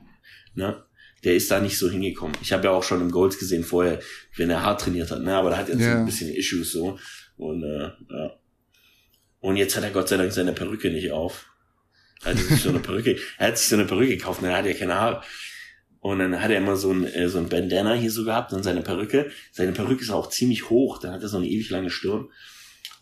Ne? 0.54 0.84
Der 1.24 1.34
ist 1.34 1.50
da 1.50 1.60
nicht 1.60 1.78
so 1.78 1.90
hingekommen. 1.90 2.36
Ich 2.42 2.52
habe 2.52 2.64
ja 2.64 2.70
auch 2.70 2.82
schon 2.82 3.00
im 3.00 3.10
Golds 3.10 3.38
gesehen 3.38 3.64
vorher, 3.64 4.00
wenn 4.36 4.50
er 4.50 4.62
hart 4.62 4.82
trainiert 4.82 5.10
hat, 5.10 5.22
ne? 5.22 5.34
aber 5.34 5.50
da 5.50 5.56
hat 5.56 5.68
er 5.68 5.78
yeah. 5.78 5.92
so 5.92 5.98
ein 5.98 6.06
bisschen 6.06 6.34
Issues 6.34 6.72
so. 6.72 6.98
Und, 7.36 7.62
äh, 7.62 7.90
ja. 8.10 8.38
Und 9.40 9.56
jetzt 9.56 9.76
hat 9.76 9.84
er 9.84 9.90
Gott 9.90 10.08
sei 10.08 10.16
Dank 10.16 10.32
seine 10.32 10.52
Perücke 10.52 10.90
nicht 10.90 11.12
auf. 11.12 11.46
Er 12.24 12.32
hat 12.32 12.38
sich 12.38 12.62
so 12.62 12.70
eine 12.70 12.80
Perücke, 12.80 13.16
er 13.38 13.48
hat 13.48 13.58
sich 13.58 13.68
so 13.68 13.76
eine 13.76 13.84
Perücke 13.84 14.16
gekauft, 14.16 14.42
ne? 14.42 14.48
er 14.48 14.58
hat 14.58 14.66
ja 14.66 14.74
keine 14.74 14.94
Haare. 14.94 15.22
Und 16.00 16.20
dann 16.20 16.40
hat 16.40 16.50
er 16.50 16.58
immer 16.58 16.76
so 16.76 16.92
ein, 16.92 17.04
äh, 17.04 17.28
so 17.28 17.38
ein 17.38 17.48
Bandana 17.48 17.94
hier 17.94 18.10
so 18.10 18.24
gehabt 18.24 18.52
und 18.52 18.62
seine 18.62 18.82
Perücke. 18.82 19.30
Seine 19.52 19.72
Perücke 19.72 20.02
ist 20.02 20.10
auch 20.10 20.28
ziemlich 20.28 20.70
hoch, 20.70 20.98
dann 20.98 21.12
hat 21.12 21.22
er 21.22 21.28
so 21.28 21.38
eine 21.38 21.46
ewig 21.46 21.70
lange 21.70 21.90
Stirn. 21.90 22.28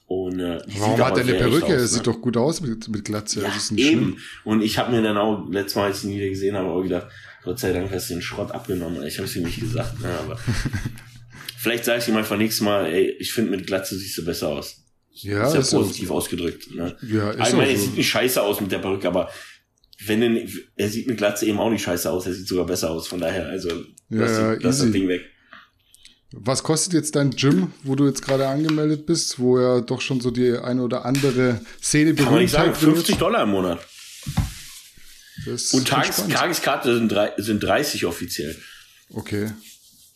Und, 0.06 0.38
äh, 0.38 0.60
Warum 0.78 1.04
hat 1.04 1.16
er 1.16 1.24
eine 1.24 1.34
Perücke? 1.34 1.72
Er 1.72 1.86
sieht 1.86 2.06
ne? 2.06 2.12
doch 2.12 2.20
gut 2.20 2.36
aus 2.36 2.60
mit, 2.60 2.88
mit 2.88 3.04
Glatze. 3.04 3.42
Ja, 3.42 3.48
eben. 3.48 3.58
Schlimm. 3.60 4.18
Und 4.44 4.62
ich 4.62 4.78
habe 4.78 4.92
mir 4.92 5.02
dann 5.02 5.16
auch, 5.16 5.48
letztes 5.50 5.74
Mal, 5.74 5.86
als 5.86 5.98
ich 5.98 6.10
ihn 6.10 6.16
wieder 6.16 6.28
gesehen 6.28 6.56
habe, 6.56 6.68
auch 6.68 6.82
gedacht, 6.82 7.08
Gott 7.42 7.58
sei 7.58 7.72
Dank 7.72 7.90
hast 7.90 8.10
du 8.10 8.14
den 8.14 8.22
Schrott 8.22 8.52
abgenommen. 8.52 9.04
Ich 9.04 9.18
habe 9.18 9.26
es 9.26 9.34
ihm 9.36 9.44
nicht 9.44 9.60
gesagt, 9.60 10.00
ne, 10.00 10.08
aber 10.18 10.38
Vielleicht 11.66 11.84
sage 11.84 12.00
ich 12.00 12.08
ihm 12.08 12.16
einfach 12.16 12.36
nächstes 12.36 12.64
Mal, 12.64 12.86
ey, 12.86 13.16
ich 13.18 13.32
finde 13.32 13.50
mit 13.50 13.66
Glatze 13.66 13.98
siehst 13.98 14.16
du 14.18 14.24
besser 14.24 14.48
aus. 14.48 14.84
Ja, 15.10 15.48
ist 15.48 15.54
ja 15.54 15.60
ist 15.60 15.70
positiv 15.72 16.08
so. 16.08 16.14
ausgedrückt. 16.14 16.72
Ne? 16.72 16.96
Ja, 17.02 17.30
ist 17.32 17.48
ich 17.48 17.56
meine, 17.56 17.70
er 17.70 17.76
so. 17.76 17.84
sieht 17.86 17.96
nicht 17.96 18.08
scheiße 18.08 18.40
aus 18.40 18.60
mit 18.60 18.70
der 18.70 18.78
Perücke, 18.78 19.08
aber 19.08 19.30
wenn 20.04 20.20
denn, 20.20 20.48
er 20.76 20.88
sieht 20.88 21.08
mit 21.08 21.16
Glatze 21.16 21.46
eben 21.46 21.58
auch 21.58 21.70
nicht 21.70 21.82
scheiße 21.82 22.08
aus, 22.08 22.26
er 22.26 22.34
sieht 22.34 22.46
sogar 22.46 22.66
besser 22.66 22.90
aus. 22.90 23.08
Von 23.08 23.18
daher, 23.18 23.48
also 23.48 23.70
lass, 24.10 24.30
Ja, 24.30 24.52
lass 24.52 24.78
das. 24.78 24.92
Ding 24.92 25.08
weg. 25.08 25.22
Was 26.32 26.62
kostet 26.62 26.92
jetzt 26.92 27.14
dein 27.14 27.30
Gym, 27.30 27.72
wo 27.84 27.94
du 27.94 28.06
jetzt 28.06 28.22
gerade 28.22 28.48
angemeldet 28.48 29.06
bist, 29.06 29.38
wo 29.38 29.60
ja 29.60 29.80
doch 29.80 30.00
schon 30.00 30.20
so 30.20 30.30
die 30.30 30.58
eine 30.58 30.82
oder 30.82 31.04
andere 31.04 31.60
Szene 31.80 32.14
Kann 32.14 32.26
man 32.26 32.42
nicht 32.42 32.50
sagen, 32.50 32.72
Berühmtheit 32.72 32.82
wird? 32.86 32.96
50 32.96 33.16
Dollar 33.16 33.42
im 33.44 33.50
Monat. 33.50 33.80
Und 35.72 35.86
Tages. 35.86 36.26
Tageskarte 36.28 36.94
sind, 36.96 37.10
drei, 37.12 37.32
sind 37.36 37.62
30 37.62 38.04
offiziell. 38.06 38.56
Okay. 39.10 39.52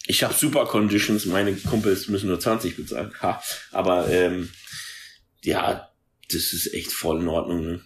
Ich 0.06 0.24
habe 0.24 0.34
super 0.34 0.66
Conditions, 0.66 1.26
meine 1.26 1.54
Kumpels 1.54 2.08
müssen 2.08 2.28
nur 2.28 2.40
20 2.40 2.76
bezahlen. 2.76 3.12
Ha. 3.22 3.40
Aber 3.70 4.08
ähm, 4.08 4.50
ja, 5.42 5.88
das 6.32 6.52
ist 6.52 6.74
echt 6.74 6.90
voll 6.92 7.20
in 7.20 7.28
Ordnung. 7.28 7.64
Ne? 7.64 7.80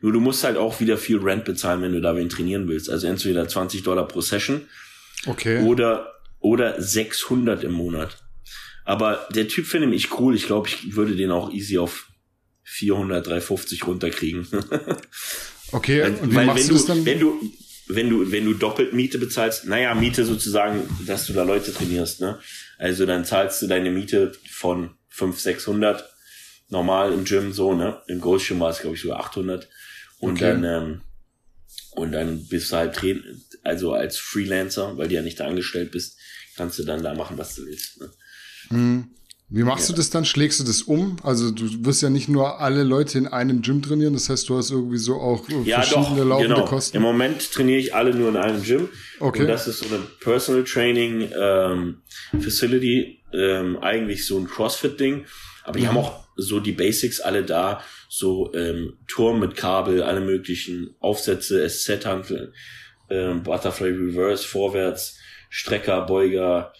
Nur 0.00 0.12
du 0.12 0.20
musst 0.20 0.42
halt 0.42 0.56
auch 0.56 0.80
wieder 0.80 0.98
viel 0.98 1.18
Rent 1.18 1.44
bezahlen, 1.44 1.82
wenn 1.82 1.92
du 1.92 2.00
da 2.00 2.16
wen 2.16 2.28
trainieren 2.28 2.66
willst. 2.66 2.90
Also 2.90 3.06
entweder 3.06 3.46
20 3.46 3.84
Dollar 3.84 4.08
pro 4.08 4.20
Session 4.20 4.66
Okay. 5.26 5.62
oder, 5.62 6.12
oder 6.40 6.80
600 6.80 7.64
im 7.64 7.72
Monat. 7.72 8.22
Aber 8.84 9.28
der 9.34 9.48
Typ 9.48 9.66
finde 9.66 9.94
ich 9.94 10.18
cool. 10.18 10.34
Ich 10.34 10.46
glaube, 10.46 10.68
ich 10.68 10.96
würde 10.96 11.14
den 11.16 11.30
auch 11.30 11.52
easy 11.52 11.78
auf 11.78 12.08
400, 12.64 13.26
350 13.26 13.86
runterkriegen. 13.86 14.46
Okay, 15.70 16.02
Weil, 16.02 16.14
und 16.14 16.30
wie 16.30 16.36
weil 16.36 16.46
machst 16.46 16.68
wenn 16.70 16.76
du 16.76 16.82
dann? 16.86 17.04
wenn 17.04 17.20
du, 17.20 17.52
wenn 17.88 18.08
du, 18.10 18.32
wenn 18.32 18.44
du 18.46 18.54
doppelt 18.54 18.94
Miete 18.94 19.18
bezahlst, 19.18 19.66
naja, 19.66 19.94
Miete 19.94 20.24
sozusagen, 20.24 20.82
dass 21.06 21.26
du 21.26 21.32
da 21.34 21.42
Leute 21.42 21.74
trainierst, 21.74 22.20
ne? 22.20 22.38
Also 22.78 23.04
dann 23.04 23.24
zahlst 23.24 23.60
du 23.60 23.66
deine 23.66 23.90
Miete 23.90 24.32
von 24.50 24.94
500, 25.08 25.40
600 25.42 26.08
normal 26.70 27.12
im 27.12 27.24
Gym 27.24 27.52
so, 27.52 27.74
ne? 27.74 28.00
Im 28.06 28.20
Ghost 28.20 28.48
Gym 28.48 28.60
war 28.60 28.70
es, 28.70 28.80
glaube 28.80 28.96
ich, 28.96 29.02
sogar 29.02 29.20
800. 29.20 29.68
Und 30.20 30.32
Okay. 30.40 30.40
dann, 30.40 30.64
ähm, 30.64 31.00
und 31.92 32.12
dann 32.12 32.46
bist 32.46 32.72
du 32.72 32.76
halt 32.76 32.98
also 33.62 33.92
als 33.92 34.16
Freelancer, 34.16 34.96
weil 34.96 35.08
du 35.08 35.14
ja 35.14 35.22
nicht 35.22 35.40
da 35.40 35.46
angestellt 35.46 35.90
bist, 35.90 36.17
kannst 36.58 36.78
du 36.78 36.84
dann 36.84 37.02
da 37.02 37.14
machen, 37.14 37.38
was 37.38 37.54
du 37.54 37.64
willst. 37.64 38.00
Ne? 38.00 38.10
Hm. 38.68 39.04
Wie 39.50 39.62
machst 39.62 39.88
du 39.88 39.94
das 39.94 40.10
dann? 40.10 40.26
Schlägst 40.26 40.60
du 40.60 40.64
das 40.64 40.82
um? 40.82 41.16
Also 41.22 41.50
du 41.50 41.86
wirst 41.86 42.02
ja 42.02 42.10
nicht 42.10 42.28
nur 42.28 42.60
alle 42.60 42.82
Leute 42.82 43.16
in 43.16 43.26
einem 43.26 43.62
Gym 43.62 43.80
trainieren, 43.80 44.12
das 44.12 44.28
heißt, 44.28 44.46
du 44.50 44.58
hast 44.58 44.70
irgendwie 44.70 44.98
so 44.98 45.14
auch 45.14 45.48
äh, 45.48 45.62
Ja, 45.62 45.80
verschiedene 45.80 46.20
doch, 46.20 46.28
laufende 46.28 46.54
genau. 46.56 46.66
Kosten. 46.66 46.98
Im 46.98 47.02
Moment 47.02 47.50
trainiere 47.50 47.78
ich 47.78 47.94
alle 47.94 48.14
nur 48.14 48.28
in 48.28 48.36
einem 48.36 48.62
Gym. 48.62 48.90
Okay. 49.20 49.40
Und 49.40 49.46
das 49.48 49.66
ist 49.66 49.78
so 49.78 49.86
eine 49.86 50.04
Personal 50.20 50.64
Training 50.64 51.30
ähm, 51.34 52.02
Facility, 52.38 53.20
ähm, 53.32 53.78
eigentlich 53.78 54.26
so 54.26 54.38
ein 54.38 54.46
CrossFit-Ding. 54.46 55.24
Aber 55.64 55.78
die 55.78 55.84
Mhm. 55.84 55.88
haben 55.88 55.98
auch 55.98 56.24
so 56.36 56.60
die 56.60 56.72
Basics 56.72 57.20
alle 57.20 57.42
da, 57.42 57.82
so 58.10 58.52
ähm, 58.54 58.98
Turm 59.06 59.40
mit 59.40 59.56
Kabel, 59.56 60.02
alle 60.02 60.20
möglichen 60.20 60.94
Aufsätze, 61.00 61.66
SZ-Hantel, 61.66 62.52
ähm, 63.10 63.42
Butterfly 63.42 63.88
Reverse, 63.90 64.46
vorwärts, 64.46 65.17
Strecker, 65.48 66.02
Beuger, 66.02 66.72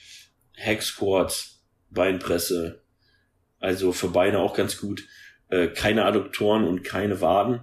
Squat, 0.81 1.49
Beinpresse. 1.91 2.83
Also 3.61 3.93
für 3.93 4.09
Beine 4.09 4.39
auch 4.39 4.55
ganz 4.55 4.79
gut. 4.79 5.05
Äh, 5.49 5.69
keine 5.69 6.05
Adduktoren 6.05 6.65
und 6.65 6.85
keine 6.85 7.21
Waden. 7.21 7.63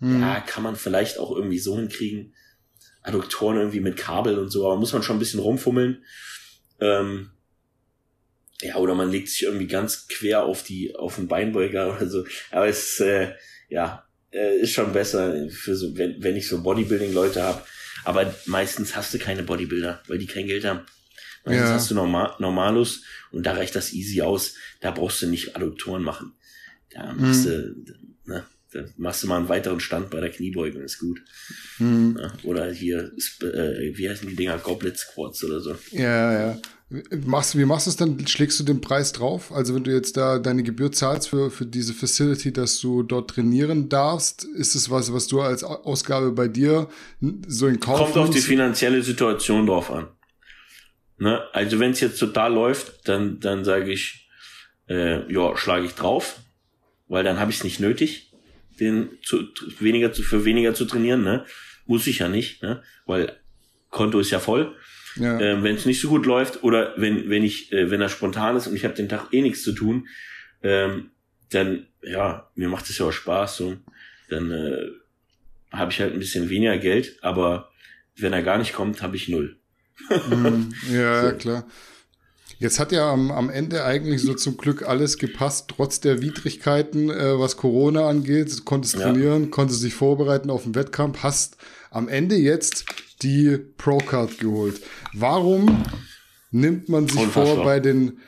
Hm. 0.00 0.20
Ja, 0.20 0.40
kann 0.40 0.62
man 0.62 0.76
vielleicht 0.76 1.18
auch 1.18 1.34
irgendwie 1.34 1.58
so 1.58 1.76
hinkriegen. 1.76 2.34
Adduktoren 3.02 3.58
irgendwie 3.58 3.80
mit 3.80 3.96
Kabel 3.96 4.38
und 4.38 4.50
so, 4.50 4.66
aber 4.66 4.76
muss 4.76 4.92
man 4.92 5.02
schon 5.02 5.16
ein 5.16 5.20
bisschen 5.20 5.40
rumfummeln. 5.40 6.04
Ähm, 6.80 7.30
ja, 8.62 8.76
oder 8.76 8.94
man 8.94 9.10
legt 9.10 9.28
sich 9.28 9.42
irgendwie 9.42 9.66
ganz 9.66 10.08
quer 10.08 10.44
auf 10.44 10.62
die, 10.62 10.94
auf 10.96 11.16
den 11.16 11.28
Beinbeuger 11.28 11.96
oder 11.96 12.08
so. 12.08 12.24
Aber 12.50 12.66
es 12.66 12.94
ist, 12.94 13.00
äh, 13.00 13.34
ja, 13.68 14.06
äh, 14.30 14.58
ist 14.58 14.72
schon 14.72 14.92
besser 14.92 15.48
für 15.50 15.76
so, 15.76 15.96
wenn, 15.96 16.22
wenn 16.22 16.36
ich 16.36 16.48
so 16.48 16.62
Bodybuilding-Leute 16.62 17.42
habe. 17.42 17.62
Aber 18.04 18.34
meistens 18.46 18.94
hast 18.96 19.12
du 19.14 19.18
keine 19.18 19.42
Bodybuilder, 19.42 20.02
weil 20.08 20.18
die 20.18 20.26
kein 20.26 20.46
Geld 20.46 20.64
haben. 20.64 20.80
Meistens 21.44 21.68
Ja. 21.68 21.74
hast 21.74 21.90
du 21.90 21.94
Norma 21.94 22.36
Normalus 22.38 23.02
und 23.30 23.44
da 23.44 23.52
reicht 23.52 23.74
das 23.76 23.92
easy 23.92 24.22
aus. 24.22 24.54
Da 24.80 24.90
brauchst 24.90 25.20
du 25.22 25.26
nicht 25.26 25.56
Adduktoren 25.56 26.02
machen. 26.02 26.32
Da 26.90 27.12
machst 27.12 27.44
du, 27.46 27.74
ne, 28.24 28.44
da 28.72 28.84
machst 28.96 29.22
du 29.22 29.26
mal 29.26 29.38
einen 29.38 29.48
weiteren 29.48 29.80
Stand 29.80 30.10
bei 30.10 30.20
der 30.20 30.30
Kniebeugung, 30.30 30.82
ist 30.82 30.98
gut. 31.00 31.20
Hm. 31.78 32.16
Ja, 32.20 32.32
oder 32.44 32.70
hier, 32.72 33.12
äh, 33.42 33.96
wie 33.96 34.08
heißen 34.08 34.28
die 34.28 34.36
Dinger? 34.36 34.58
Goblet 34.58 34.96
Squats 34.98 35.42
oder 35.44 35.60
so. 35.60 35.76
Ja, 35.90 36.32
ja. 36.32 36.58
Machst, 37.24 37.56
wie 37.58 37.64
machst 37.64 37.86
du 37.86 37.90
es 37.90 37.96
dann? 37.96 38.26
Schlägst 38.26 38.60
du 38.60 38.64
den 38.64 38.80
Preis 38.80 39.12
drauf? 39.12 39.50
Also 39.52 39.74
wenn 39.74 39.84
du 39.84 39.90
jetzt 39.92 40.16
da 40.16 40.38
deine 40.38 40.62
Gebühr 40.62 40.92
zahlst 40.92 41.30
für, 41.30 41.50
für 41.50 41.64
diese 41.66 41.94
Facility, 41.94 42.52
dass 42.52 42.78
du 42.80 43.02
dort 43.02 43.30
trainieren 43.30 43.88
darfst, 43.88 44.44
ist 44.44 44.74
es 44.74 44.90
was, 44.90 45.12
was 45.12 45.26
du 45.26 45.40
als 45.40 45.64
Au- 45.64 45.82
Ausgabe 45.84 46.30
bei 46.32 46.46
dir 46.46 46.88
so 47.48 47.66
in 47.66 47.80
Kauf 47.80 48.12
Kommt 48.12 48.16
auf 48.18 48.30
die 48.30 48.40
finanzielle 48.40 49.02
Situation 49.02 49.66
drauf 49.66 49.90
an. 49.90 50.08
Ne? 51.18 51.42
Also 51.52 51.80
wenn 51.80 51.92
es 51.92 52.00
jetzt 52.00 52.18
total 52.18 52.52
läuft, 52.52 53.08
dann, 53.08 53.40
dann 53.40 53.64
sage 53.64 53.90
ich, 53.90 54.28
äh, 54.88 55.32
ja, 55.32 55.56
schlage 55.56 55.86
ich 55.86 55.94
drauf, 55.94 56.40
weil 57.08 57.24
dann 57.24 57.40
habe 57.40 57.50
ich 57.50 57.58
es 57.58 57.64
nicht 57.64 57.80
nötig, 57.80 58.30
den 58.78 59.08
zu, 59.24 59.44
weniger 59.78 60.12
zu, 60.12 60.22
für 60.22 60.44
weniger 60.44 60.74
zu 60.74 60.84
trainieren. 60.84 61.24
Ne? 61.24 61.46
Muss 61.86 62.06
ich 62.06 62.18
ja 62.18 62.28
nicht, 62.28 62.62
ne? 62.62 62.82
weil 63.06 63.40
Konto 63.88 64.20
ist 64.20 64.30
ja 64.30 64.38
voll. 64.38 64.76
Ja. 65.16 65.38
Ähm, 65.40 65.62
wenn 65.62 65.76
es 65.76 65.86
nicht 65.86 66.00
so 66.00 66.08
gut 66.08 66.26
läuft 66.26 66.62
oder 66.64 66.94
wenn 66.96 67.28
wenn 67.30 67.44
ich 67.44 67.72
äh, 67.72 67.90
wenn 67.90 68.00
er 68.00 68.08
spontan 68.08 68.56
ist 68.56 68.66
und 68.66 68.74
ich 68.76 68.84
habe 68.84 68.94
den 68.94 69.08
Tag 69.08 69.28
eh 69.32 69.42
nichts 69.42 69.62
zu 69.62 69.72
tun, 69.72 70.08
ähm, 70.62 71.10
dann 71.50 71.86
ja 72.02 72.48
mir 72.54 72.68
macht 72.68 72.88
es 72.90 72.98
ja 72.98 73.06
auch 73.06 73.12
Spaß 73.12 73.56
so, 73.56 73.76
dann 74.28 74.50
äh, 74.50 74.76
habe 75.72 75.92
ich 75.92 76.00
halt 76.00 76.12
ein 76.12 76.18
bisschen 76.18 76.48
weniger 76.50 76.78
Geld, 76.78 77.18
aber 77.22 77.70
wenn 78.16 78.32
er 78.32 78.42
gar 78.42 78.58
nicht 78.58 78.72
kommt, 78.72 79.02
habe 79.02 79.16
ich 79.16 79.28
null. 79.28 79.56
Mhm. 80.30 80.72
Ja, 80.92 81.30
So. 81.30 81.36
klar. 81.36 81.64
Jetzt 82.60 82.78
hat 82.78 82.92
ja 82.92 83.10
am, 83.12 83.30
am 83.32 83.50
Ende 83.50 83.84
eigentlich 83.84 84.22
so 84.22 84.32
zum 84.34 84.56
Glück 84.56 84.82
alles 84.88 85.18
gepasst, 85.18 85.68
trotz 85.74 85.98
der 86.00 86.22
Widrigkeiten, 86.22 87.10
äh, 87.10 87.38
was 87.38 87.56
Corona 87.56 88.08
angeht. 88.08 88.56
Du 88.56 88.62
konntest 88.64 88.94
Ja. 88.94 89.00
trainieren, 89.02 89.50
konntest 89.50 89.82
dich 89.82 89.94
vorbereiten 89.94 90.50
auf 90.50 90.62
den 90.62 90.74
Wettkampf, 90.74 91.22
hast 91.24 91.56
am 91.94 92.08
Ende 92.08 92.36
jetzt 92.36 92.84
die 93.22 93.56
Pro-Card 93.78 94.38
geholt. 94.38 94.80
Warum 95.12 95.84
nimmt 96.50 96.88
man 96.88 97.08
sich 97.08 97.20
Unfassbar. 97.20 97.56
vor, 97.56 97.64
bei 97.64 97.80
den 97.80 98.18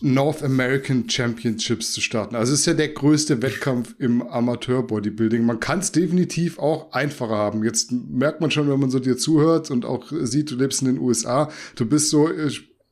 North 0.00 0.42
American 0.42 1.08
Championships 1.08 1.92
zu 1.92 2.00
starten? 2.00 2.36
Also 2.36 2.54
es 2.54 2.60
ist 2.60 2.66
ja 2.66 2.74
der 2.74 2.88
größte 2.88 3.42
Wettkampf 3.42 3.94
im 3.98 4.22
Amateur-Bodybuilding. 4.22 5.44
Man 5.44 5.60
kann 5.60 5.80
es 5.80 5.90
definitiv 5.90 6.58
auch 6.58 6.92
einfacher 6.92 7.36
haben. 7.36 7.64
Jetzt 7.64 7.90
merkt 7.92 8.40
man 8.40 8.50
schon, 8.50 8.68
wenn 8.68 8.80
man 8.80 8.90
so 8.90 9.00
dir 9.00 9.16
zuhört 9.16 9.70
und 9.70 9.84
auch 9.84 10.12
sieht, 10.22 10.50
du 10.52 10.56
lebst 10.56 10.82
in 10.82 10.88
den 10.88 10.98
USA, 10.98 11.50
du 11.74 11.86
bist 11.86 12.08
so, 12.10 12.30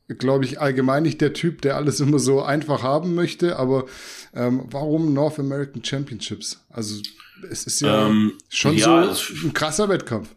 glaube 0.09 0.45
ich, 0.45 0.61
allgemein 0.61 1.05
nicht 1.05 1.21
der 1.21 1.33
Typ, 1.33 1.63
der 1.63 1.77
alles 1.77 2.01
immer 2.01 2.19
so 2.19 2.43
einfach 2.43 2.83
haben 2.83 3.15
möchte. 3.15 3.57
Aber 3.57 3.87
ähm, 4.35 4.63
warum 4.71 5.15
North 5.15 5.39
American 5.39 5.85
Championships? 5.85 6.65
Also 6.69 7.01
es 7.51 7.65
ist 7.65 7.81
ja 7.81 8.07
Ähm, 8.07 8.39
schon 8.49 8.77
ja, 8.77 9.13
so 9.15 9.47
ein 9.47 9.53
krasser 9.53 9.89
Wettkampf. 9.89 10.29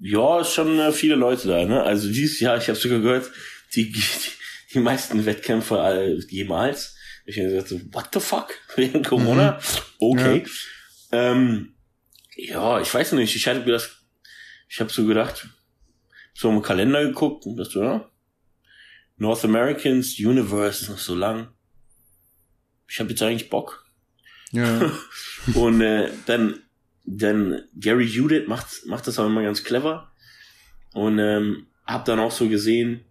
Ja, 0.00 0.40
ist 0.40 0.52
schon 0.52 0.78
äh, 0.78 0.92
viele 0.92 1.14
Leute 1.14 1.48
da, 1.48 1.64
ne? 1.64 1.82
Also 1.82 2.08
dieses 2.08 2.40
Jahr, 2.40 2.56
ich 2.56 2.68
habe 2.68 2.78
sogar 2.78 3.00
gehört, 3.00 3.30
die, 3.74 3.92
die, 3.92 4.02
die 4.74 4.80
meisten 4.80 5.24
Wettkämpfe 5.24 5.78
äh, 5.78 6.20
jemals. 6.28 6.96
Ich 7.26 7.38
habe 7.38 7.48
gesagt, 7.48 7.68
so, 7.68 7.80
what 7.92 8.08
the 8.12 8.20
fuck? 8.20 8.54
Während 8.76 9.06
Corona? 9.06 9.58
Okay. 9.98 10.44
Ähm, 11.12 11.74
ja, 12.36 12.80
ich 12.80 12.92
weiß 12.92 13.12
nicht, 13.12 13.34
ich 13.34 13.46
hatte 13.46 13.60
mir 13.60 13.72
das, 13.72 13.90
ich 14.68 14.80
habe 14.80 14.90
so 14.90 15.06
gedacht, 15.06 15.48
so 16.34 16.50
im 16.50 16.62
Kalender 16.62 17.04
geguckt 17.04 17.46
und 17.46 17.56
das 17.56 17.70
so, 17.70 17.82
ja, 17.82 18.10
North 19.16 19.44
Americans 19.44 20.18
Universe 20.18 20.82
ist 20.82 20.90
noch 20.90 20.98
so 20.98 21.14
lang. 21.14 21.48
Ich 22.88 22.98
habe 22.98 23.10
jetzt 23.10 23.22
eigentlich 23.22 23.48
Bock. 23.48 23.83
Ja. 24.54 24.90
Und 25.54 25.80
äh, 25.80 26.10
dann, 26.26 26.60
dann 27.04 27.62
Gary 27.78 28.04
Judith 28.04 28.46
macht, 28.46 28.86
macht 28.86 29.06
das 29.06 29.18
auch 29.18 29.26
immer 29.26 29.42
ganz 29.42 29.64
clever. 29.64 30.12
Und 30.92 31.18
ähm, 31.18 31.66
hab 31.84 32.04
dann 32.04 32.20
auch 32.20 32.30
so 32.30 32.48
gesehen, 32.48 33.04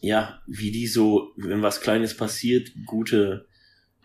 ja, 0.00 0.42
wie 0.46 0.72
die 0.72 0.88
so, 0.88 1.32
wenn 1.36 1.62
was 1.62 1.80
Kleines 1.80 2.16
passiert, 2.16 2.72
gute 2.86 3.46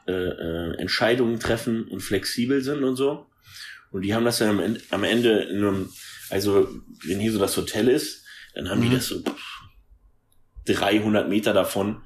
äh, 0.05 0.11
äh, 0.11 0.77
Entscheidungen 0.77 1.39
treffen 1.39 1.87
und 1.87 2.01
flexibel 2.01 2.61
sind 2.61 2.83
und 2.83 2.95
so. 2.97 3.25
Und 3.91 4.01
die 4.03 4.13
haben 4.13 4.25
das 4.25 4.37
dann 4.39 4.49
am 4.49 4.59
Ende, 4.59 4.81
am 4.91 5.03
Ende 5.03 5.43
in 5.43 5.57
einem, 5.57 5.89
also 6.29 6.67
wenn 7.05 7.19
hier 7.19 7.31
so 7.31 7.39
das 7.39 7.57
Hotel 7.57 7.87
ist, 7.87 8.25
dann 8.53 8.69
haben 8.69 8.81
die 8.81 8.89
Mhm. 8.89 8.93
das 8.93 9.07
so 9.07 9.21
pff, 9.21 9.61
300 10.65 11.29
Meter 11.29 11.53
davon 11.53 12.03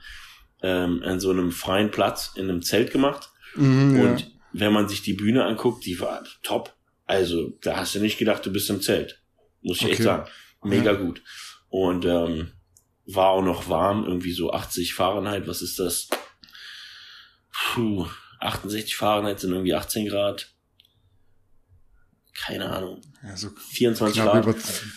ähm, 0.61 1.01
an 1.03 1.19
so 1.19 1.31
einem 1.31 1.51
freien 1.51 1.91
Platz 1.91 2.31
in 2.35 2.49
einem 2.49 2.61
Zelt 2.61 2.91
gemacht. 2.91 3.30
Mhm, 3.55 3.95
ja. 3.97 4.03
Und 4.11 4.31
wenn 4.53 4.73
man 4.73 4.87
sich 4.89 5.01
die 5.01 5.13
Bühne 5.13 5.45
anguckt, 5.45 5.85
die 5.85 5.99
war 5.99 6.23
top. 6.43 6.75
Also, 7.05 7.57
da 7.61 7.77
hast 7.77 7.95
du 7.95 7.99
nicht 7.99 8.17
gedacht, 8.17 8.45
du 8.45 8.51
bist 8.51 8.69
im 8.69 8.81
Zelt. 8.81 9.21
Muss 9.61 9.77
ich 9.77 9.83
echt 9.83 9.93
Okay. 9.95 10.03
sagen. 10.03 10.29
Mega 10.63 10.93
gut. 10.93 11.21
Und 11.69 12.05
ähm, 12.05 12.51
war 13.05 13.29
auch 13.29 13.41
noch 13.43 13.67
warm, 13.69 14.05
irgendwie 14.05 14.31
so 14.33 14.51
80 14.53 14.93
Fahrenheit, 14.93 15.47
was 15.47 15.61
ist 15.61 15.79
das? 15.79 16.07
Puh, 17.51 18.07
68 18.39 18.95
Fahrenheit 18.95 19.39
sind 19.39 19.51
irgendwie 19.51 19.73
18 19.73 20.07
Grad. 20.07 20.53
Keine 22.33 22.69
Ahnung. 22.69 23.01
Ja, 23.23 23.35
so 23.37 23.49
24 23.71 24.21
knapp 24.21 24.33
Grad. 24.33 24.43
über, 24.45 24.53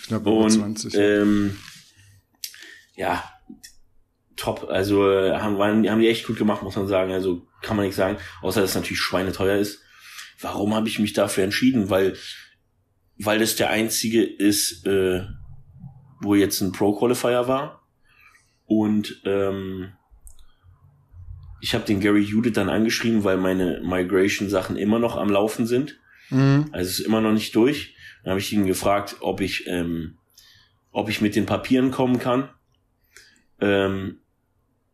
knapp 0.07 0.21
über 0.21 0.31
Und 0.31 0.49
20. 0.51 0.93
ähm, 0.95 1.59
ja, 2.95 3.23
top. 4.35 4.67
Also 4.69 5.09
äh, 5.09 5.37
haben, 5.37 5.57
haben 5.59 5.99
die 5.99 6.09
echt 6.09 6.27
gut 6.27 6.37
gemacht, 6.37 6.63
muss 6.63 6.75
man 6.75 6.87
sagen. 6.87 7.11
Also 7.11 7.47
kann 7.61 7.77
man 7.77 7.85
nicht 7.85 7.95
sagen, 7.95 8.17
außer 8.41 8.61
dass 8.61 8.71
es 8.71 8.75
natürlich 8.75 8.99
schweineteuer 8.99 9.57
ist. 9.57 9.81
Warum 10.39 10.75
habe 10.75 10.87
ich 10.87 10.99
mich 10.99 11.13
dafür 11.13 11.43
entschieden? 11.43 11.89
Weil, 11.89 12.15
weil 13.17 13.39
das 13.39 13.55
der 13.55 13.69
einzige 13.69 14.23
ist, 14.23 14.85
äh, 14.85 15.25
wo 16.21 16.35
jetzt 16.35 16.61
ein 16.61 16.71
Pro-Qualifier 16.71 17.47
war. 17.47 17.81
Und 18.65 19.21
ähm, 19.25 19.93
ich 21.61 21.73
habe 21.73 21.85
den 21.85 21.99
Gary 21.99 22.21
Judith 22.21 22.53
dann 22.53 22.69
angeschrieben, 22.69 23.23
weil 23.23 23.37
meine 23.37 23.81
Migration-Sachen 23.81 24.75
immer 24.75 24.99
noch 24.99 25.15
am 25.17 25.29
Laufen 25.29 25.65
sind. 25.65 25.97
Mhm. 26.29 26.69
Also 26.71 26.89
es 26.89 26.99
ist 26.99 27.05
immer 27.05 27.21
noch 27.21 27.31
nicht 27.31 27.55
durch. 27.55 27.95
Dann 28.23 28.31
habe 28.31 28.39
ich 28.39 28.51
ihn 28.51 28.65
gefragt, 28.65 29.17
ob 29.21 29.41
ich, 29.41 29.67
ähm, 29.67 30.17
ob 30.91 31.09
ich 31.09 31.21
mit 31.21 31.35
den 31.35 31.45
Papieren 31.45 31.91
kommen 31.91 32.19
kann, 32.19 32.49
ähm, 33.61 34.19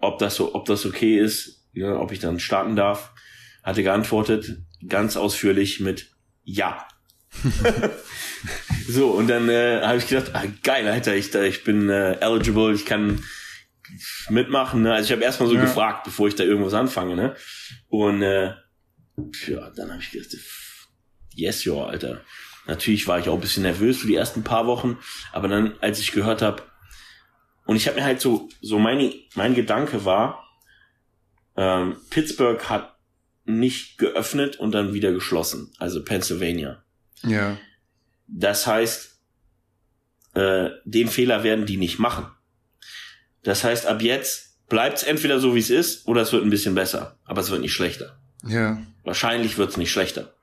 ob 0.02 0.20
das 0.20 0.36
so, 0.36 0.54
ob 0.56 0.66
das 0.66 0.86
okay 0.86 1.18
ist, 1.20 1.66
ja, 1.74 1.96
ob 1.96 2.12
ich 2.12 2.20
dann 2.20 2.40
starten 2.40 2.76
darf. 2.76 3.12
Hatte 3.64 3.84
geantwortet, 3.84 4.58
ganz 4.88 5.16
ausführlich 5.18 5.80
mit 5.80 6.08
Ja. 6.44 6.88
so 8.90 9.12
und 9.12 9.28
dann 9.28 9.48
äh, 9.50 9.82
habe 9.82 9.98
ich 9.98 10.08
gedacht, 10.08 10.32
ah, 10.34 10.44
geil, 10.64 10.88
Alter, 10.88 11.16
ich, 11.16 11.34
ich 11.34 11.64
bin 11.64 11.90
äh, 11.90 12.14
eligible, 12.20 12.74
ich 12.74 12.86
kann 12.86 13.24
mitmachen. 14.30 14.82
Ne? 14.84 14.94
Also 14.94 15.08
ich 15.08 15.12
habe 15.12 15.24
erstmal 15.24 15.48
so 15.50 15.56
Ja. 15.56 15.62
gefragt, 15.62 16.04
bevor 16.04 16.28
ich 16.28 16.36
da 16.36 16.44
irgendwas 16.44 16.74
anfange. 16.74 17.16
Ne? 17.16 17.36
Und 17.88 18.22
äh, 18.22 18.54
ja, 19.48 19.70
dann 19.76 19.92
habe 19.92 20.02
ich 20.02 20.12
gedacht, 20.12 20.36
yes, 21.34 21.64
yo, 21.64 21.84
Alter. 21.84 22.22
Natürlich 22.68 23.08
war 23.08 23.20
ich 23.20 23.28
auch 23.28 23.36
ein 23.36 23.42
bisschen 23.42 23.64
nervös 23.64 23.98
für 23.98 24.08
die 24.08 24.16
ersten 24.16 24.44
paar 24.44 24.68
Wochen, 24.68 24.98
aber 25.32 25.48
dann, 25.48 25.74
als 25.82 26.00
ich 26.00 26.12
gehört 26.12 26.42
habe, 26.42 26.64
und 27.72 27.78
ich 27.78 27.88
habe 27.88 28.02
mir 28.02 28.04
halt 28.04 28.20
so, 28.20 28.50
so 28.60 28.80
meine, 28.80 29.14
mein 29.34 29.56
Gedanke 29.56 30.04
war, 30.04 30.46
ähm, 31.56 31.96
Pittsburgh 32.10 32.62
hat 32.68 32.98
nicht 33.46 33.98
geöffnet 33.98 34.58
und 34.58 34.74
dann 34.74 34.94
wieder 34.94 35.14
geschlossen, 35.14 35.72
also 35.80 36.04
Pennsylvania. 36.04 36.84
Ja. 37.24 37.58
Das 38.28 38.68
heißt, 38.68 39.18
äh, 40.34 40.72
den 40.84 41.08
Fehler 41.08 41.46
werden 41.46 41.66
die 41.66 41.78
nicht 41.78 41.98
machen. 41.98 42.26
Das 43.44 43.64
heißt, 43.64 43.86
ab 43.86 44.02
jetzt 44.02 44.68
bleibt 44.68 44.98
es 44.98 45.04
entweder 45.04 45.40
so, 45.40 45.56
wie 45.56 45.60
es 45.60 45.70
ist, 45.70 46.06
oder 46.10 46.24
es 46.24 46.34
wird 46.34 46.44
ein 46.44 46.50
bisschen 46.50 46.76
besser, 46.76 47.18
aber 47.24 47.40
es 47.40 47.52
wird 47.52 47.62
nicht 47.62 47.74
schlechter. 47.74 48.20
Ja. 48.46 48.86
Wahrscheinlich 49.06 49.58
wird 49.58 49.70
es 49.70 49.78
nicht 49.78 49.92
schlechter. 49.92 50.34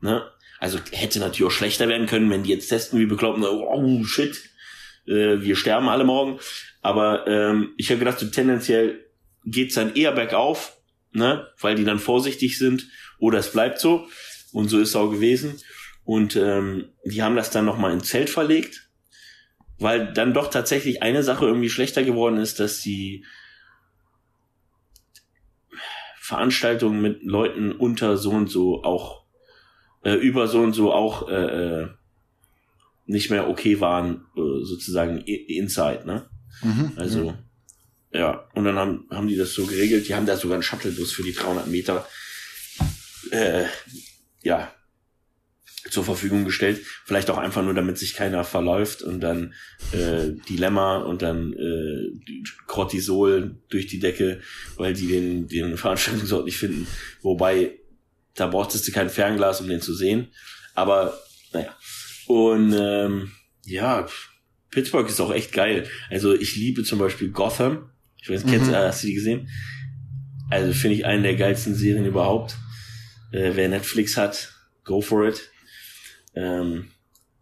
Ne? 0.00 0.22
Also 0.60 0.78
hätte 0.92 1.18
natürlich 1.18 1.52
auch 1.52 1.56
schlechter 1.56 1.88
werden 1.88 2.06
können, 2.06 2.30
wenn 2.30 2.44
die 2.44 2.50
jetzt 2.50 2.68
testen 2.68 3.00
wie 3.00 3.06
bekloppt, 3.06 3.40
oh 3.42 4.04
shit, 4.04 4.40
äh, 5.08 5.42
wir 5.42 5.56
sterben 5.56 5.88
alle 5.88 6.04
morgen. 6.04 6.38
Aber 6.82 7.26
ähm, 7.26 7.74
ich 7.76 7.90
habe 7.90 7.98
gedacht, 7.98 8.18
so 8.18 8.26
tendenziell 8.26 9.04
geht's 9.44 9.74
dann 9.74 9.94
eher 9.94 10.12
bergauf, 10.12 10.76
ne? 11.12 11.46
weil 11.60 11.74
die 11.74 11.84
dann 11.84 11.98
vorsichtig 11.98 12.58
sind 12.58 12.88
oder 13.18 13.38
es 13.38 13.52
bleibt 13.52 13.80
so. 13.80 14.06
Und 14.52 14.68
so 14.68 14.78
ist 14.78 14.90
es 14.90 14.96
auch 14.96 15.10
gewesen. 15.10 15.60
Und 16.04 16.36
ähm, 16.36 16.88
die 17.04 17.22
haben 17.22 17.36
das 17.36 17.50
dann 17.50 17.66
nochmal 17.66 17.92
ins 17.92 18.08
Zelt 18.08 18.30
verlegt, 18.30 18.88
weil 19.78 20.12
dann 20.12 20.32
doch 20.32 20.48
tatsächlich 20.48 21.02
eine 21.02 21.22
Sache 21.22 21.44
irgendwie 21.44 21.68
schlechter 21.68 22.02
geworden 22.02 22.38
ist, 22.38 22.60
dass 22.60 22.80
die 22.80 23.24
Veranstaltungen 26.18 27.02
mit 27.02 27.22
Leuten 27.22 27.72
unter 27.72 28.16
so 28.16 28.30
und 28.30 28.50
so 28.50 28.84
auch 28.84 29.24
äh, 30.02 30.14
über 30.14 30.46
so 30.46 30.60
und 30.60 30.72
so 30.72 30.92
auch 30.92 31.28
äh, 31.28 31.34
äh, 31.34 31.88
nicht 33.08 33.30
mehr 33.30 33.48
okay 33.48 33.80
waren, 33.80 34.26
äh, 34.36 34.64
sozusagen 34.64 35.18
inside, 35.18 36.06
ne? 36.06 36.28
Mhm. 36.62 36.92
Also 36.96 37.34
ja, 38.12 38.48
und 38.54 38.64
dann 38.64 38.76
haben, 38.76 39.06
haben 39.10 39.28
die 39.28 39.36
das 39.36 39.52
so 39.52 39.66
geregelt. 39.66 40.08
Die 40.08 40.14
haben 40.14 40.26
da 40.26 40.36
sogar 40.36 40.54
einen 40.54 40.62
Shuttlebus 40.62 41.12
für 41.12 41.22
die 41.22 41.32
300 41.32 41.66
Meter 41.66 42.06
äh, 43.30 43.64
ja 44.42 44.72
zur 45.90 46.04
Verfügung 46.04 46.44
gestellt. 46.44 46.84
Vielleicht 47.04 47.30
auch 47.30 47.38
einfach 47.38 47.62
nur, 47.62 47.74
damit 47.74 47.98
sich 47.98 48.14
keiner 48.14 48.44
verläuft 48.44 49.02
und 49.02 49.20
dann 49.20 49.54
äh, 49.92 50.32
Dilemma 50.48 50.98
und 50.98 51.22
dann 51.22 51.54
äh, 51.54 52.10
Cortisol 52.66 53.56
durch 53.68 53.86
die 53.86 53.98
Decke, 53.98 54.40
weil 54.76 54.92
die 54.92 55.06
den, 55.06 55.48
den 55.48 55.76
Veranstaltungsort 55.76 56.44
nicht 56.44 56.58
finden. 56.58 56.86
Wobei, 57.22 57.78
da 58.34 58.46
brauchtest 58.46 58.86
du 58.86 58.92
kein 58.92 59.10
Fernglas, 59.10 59.60
um 59.60 59.68
den 59.68 59.80
zu 59.80 59.94
sehen. 59.94 60.28
Aber 60.74 61.18
naja. 61.52 61.74
Und 62.28 62.74
ähm, 62.78 63.32
ja, 63.64 64.06
Pittsburgh 64.70 65.08
ist 65.08 65.20
auch 65.20 65.32
echt 65.32 65.52
geil. 65.52 65.88
Also 66.10 66.34
ich 66.34 66.56
liebe 66.56 66.84
zum 66.84 66.98
Beispiel 66.98 67.30
Gotham. 67.30 67.90
Ich 68.20 68.28
weiß, 68.28 68.44
kennst, 68.44 68.68
Mhm. 68.68 68.74
äh, 68.74 68.76
hast 68.76 69.02
du 69.02 69.06
die 69.08 69.14
gesehen? 69.14 69.48
Also 70.50 70.72
finde 70.74 70.96
ich 70.96 71.06
eine 71.06 71.22
der 71.22 71.36
geilsten 71.36 71.74
Serien 71.74 72.04
überhaupt. 72.04 72.56
Äh, 73.32 73.52
wer 73.54 73.68
Netflix 73.68 74.16
hat, 74.16 74.52
go 74.84 75.00
for 75.00 75.26
it. 75.26 75.50
Ähm, 76.34 76.90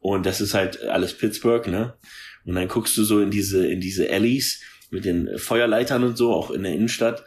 und 0.01 0.25
das 0.25 0.41
ist 0.41 0.55
halt 0.55 0.81
alles 0.85 1.17
Pittsburgh, 1.19 1.67
ne? 1.67 1.95
Und 2.45 2.55
dann 2.55 2.69
guckst 2.69 2.97
du 2.97 3.03
so 3.05 3.21
in 3.21 3.31
diese, 3.33 3.67
in 3.67 3.81
diese 3.81 4.09
Alleys 4.09 4.61
mit 4.91 5.05
den 5.05 5.37
Feuerleitern 5.37 6.05
und 6.05 6.17
so, 6.17 6.33
auch 6.33 6.53
in 6.53 6.63
der 6.63 6.73
Innenstadt. 6.73 7.25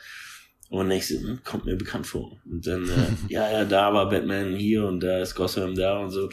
Und 0.70 0.88
denkst 0.90 1.10
du, 1.10 1.16
hm, 1.20 1.40
kommt 1.44 1.66
mir 1.66 1.76
bekannt 1.76 2.08
vor. 2.08 2.40
Und 2.50 2.66
dann, 2.66 2.86
äh, 2.88 3.08
ja, 3.34 3.52
ja, 3.52 3.66
da 3.66 3.94
war 3.94 4.10
Batman 4.10 4.56
hier 4.56 4.86
und 4.86 5.02
da 5.02 5.20
ist 5.22 5.36
Gotham 5.36 5.76
da 5.76 5.98
und 6.00 6.12
so. 6.12 6.30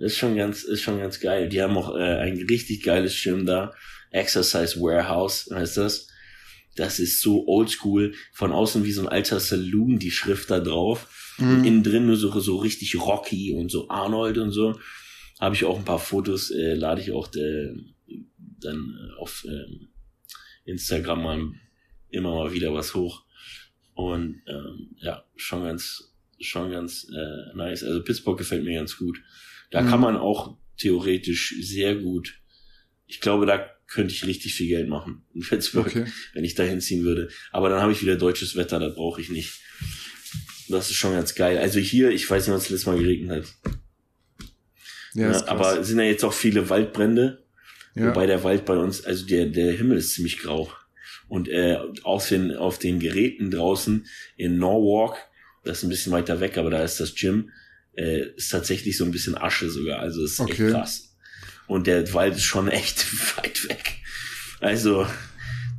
Das 0.00 0.12
ist 0.12 0.18
schon 0.18 0.34
ganz, 0.34 0.64
ist 0.64 0.80
schon 0.80 0.98
ganz 0.98 1.20
geil. 1.20 1.50
Die 1.50 1.60
haben 1.60 1.76
auch 1.76 1.94
äh, 1.94 2.20
ein 2.20 2.38
richtig 2.48 2.82
geiles 2.82 3.14
Schirm 3.14 3.44
da. 3.44 3.74
Exercise 4.10 4.80
Warehouse 4.80 5.50
heißt 5.52 5.76
das. 5.76 6.08
Das 6.74 6.98
ist 6.98 7.20
so 7.20 7.46
oldschool. 7.46 8.14
Von 8.32 8.50
außen 8.50 8.82
wie 8.84 8.92
so 8.92 9.02
ein 9.02 9.08
alter 9.08 9.38
Saloon, 9.40 9.98
die 9.98 10.10
Schrift 10.10 10.50
da 10.50 10.58
drauf. 10.58 11.34
Und 11.38 11.64
innen 11.64 11.82
drin 11.82 12.06
nur 12.06 12.16
so, 12.16 12.38
so 12.40 12.56
richtig 12.56 12.98
Rocky 12.98 13.52
und 13.52 13.70
so 13.70 13.90
Arnold 13.90 14.38
und 14.38 14.52
so. 14.52 14.80
Habe 15.38 15.54
ich 15.54 15.64
auch 15.66 15.78
ein 15.78 15.84
paar 15.84 15.98
Fotos, 15.98 16.50
äh, 16.50 16.74
lade 16.74 17.02
ich 17.02 17.12
auch 17.12 17.28
äh, 17.34 17.74
dann 18.60 18.98
äh, 18.98 19.20
auf 19.20 19.44
ähm, 19.46 19.88
Instagram 20.64 21.22
mal 21.22 21.52
immer 22.08 22.34
mal 22.34 22.52
wieder 22.52 22.72
was 22.72 22.94
hoch. 22.94 23.22
Und 23.94 24.42
ähm, 24.46 24.96
ja, 24.96 25.24
schon 25.36 25.62
ganz, 25.62 26.14
schon 26.40 26.70
ganz 26.70 27.06
äh, 27.10 27.54
nice. 27.54 27.84
Also 27.84 28.02
Pittsburgh 28.02 28.38
gefällt 28.38 28.64
mir 28.64 28.78
ganz 28.78 28.96
gut. 28.96 29.20
Da 29.70 29.82
Mhm. 29.82 29.88
kann 29.88 30.00
man 30.00 30.16
auch 30.16 30.56
theoretisch 30.78 31.54
sehr 31.60 31.94
gut. 31.96 32.40
Ich 33.06 33.20
glaube, 33.20 33.46
da 33.46 33.68
könnte 33.86 34.14
ich 34.14 34.24
richtig 34.26 34.54
viel 34.54 34.68
Geld 34.68 34.88
machen 34.88 35.22
in 35.34 35.42
Pittsburgh, 35.42 35.86
Okay. 35.86 36.04
wenn 36.34 36.44
ich 36.44 36.54
da 36.54 36.62
hinziehen 36.62 37.04
würde. 37.04 37.28
Aber 37.52 37.68
dann 37.68 37.80
habe 37.82 37.92
ich 37.92 38.02
wieder 38.02 38.16
deutsches 38.16 38.56
Wetter, 38.56 38.78
das 38.78 38.94
brauche 38.94 39.20
ich 39.20 39.30
nicht. 39.30 39.52
Das 40.68 40.88
ist 40.90 40.96
schon 40.96 41.12
ganz 41.14 41.34
geil. 41.34 41.58
Also 41.58 41.80
hier, 41.80 42.10
ich 42.10 42.30
weiß 42.30 42.46
nicht, 42.46 42.54
was 42.54 42.62
das 42.64 42.70
letzte 42.70 42.90
Mal 42.90 42.98
geregnet 42.98 43.44
hat. 43.44 43.74
Ja, 45.14 45.22
Ja, 45.22 45.30
krass. 45.32 45.42
aber 45.48 45.80
es 45.80 45.88
sind 45.88 45.98
ja 45.98 46.04
jetzt 46.04 46.24
auch 46.24 46.32
viele 46.32 46.68
Waldbrände. 46.70 47.44
ja. 47.96 48.06
Wobei 48.08 48.26
der 48.26 48.44
Wald 48.44 48.64
bei 48.64 48.76
uns, 48.76 49.04
also 49.04 49.26
der, 49.26 49.46
der 49.46 49.72
Himmel 49.72 49.98
ist 49.98 50.12
ziemlich 50.14 50.38
grau. 50.38 50.70
Und 51.26 51.48
äh, 51.48 51.76
auf, 52.04 52.28
den, 52.28 52.54
auf 52.56 52.78
den 52.78 53.00
Geräten 53.00 53.50
draußen 53.50 54.06
in 54.36 54.58
Norwalk, 54.58 55.16
das 55.64 55.78
ist 55.78 55.84
ein 55.84 55.90
bisschen 55.90 56.12
weiter 56.12 56.38
weg, 56.40 56.56
aber 56.58 56.70
da 56.70 56.82
ist 56.84 57.00
das 57.00 57.14
Gym, 57.16 57.50
äh, 57.94 58.34
ist 58.36 58.50
tatsächlich 58.50 58.96
so 58.96 59.04
ein 59.04 59.10
bisschen 59.10 59.36
Asche 59.36 59.70
sogar. 59.70 60.00
Also 60.00 60.24
ist 60.24 60.40
Okay. 60.40 60.64
echt 60.66 60.72
krass. 60.74 61.16
Und 61.66 61.86
der 61.86 62.12
Wald 62.14 62.34
ist 62.36 62.42
schon 62.44 62.68
echt 62.80 63.06
weit 63.36 63.68
weg. 63.68 63.96
Also, 64.60 65.06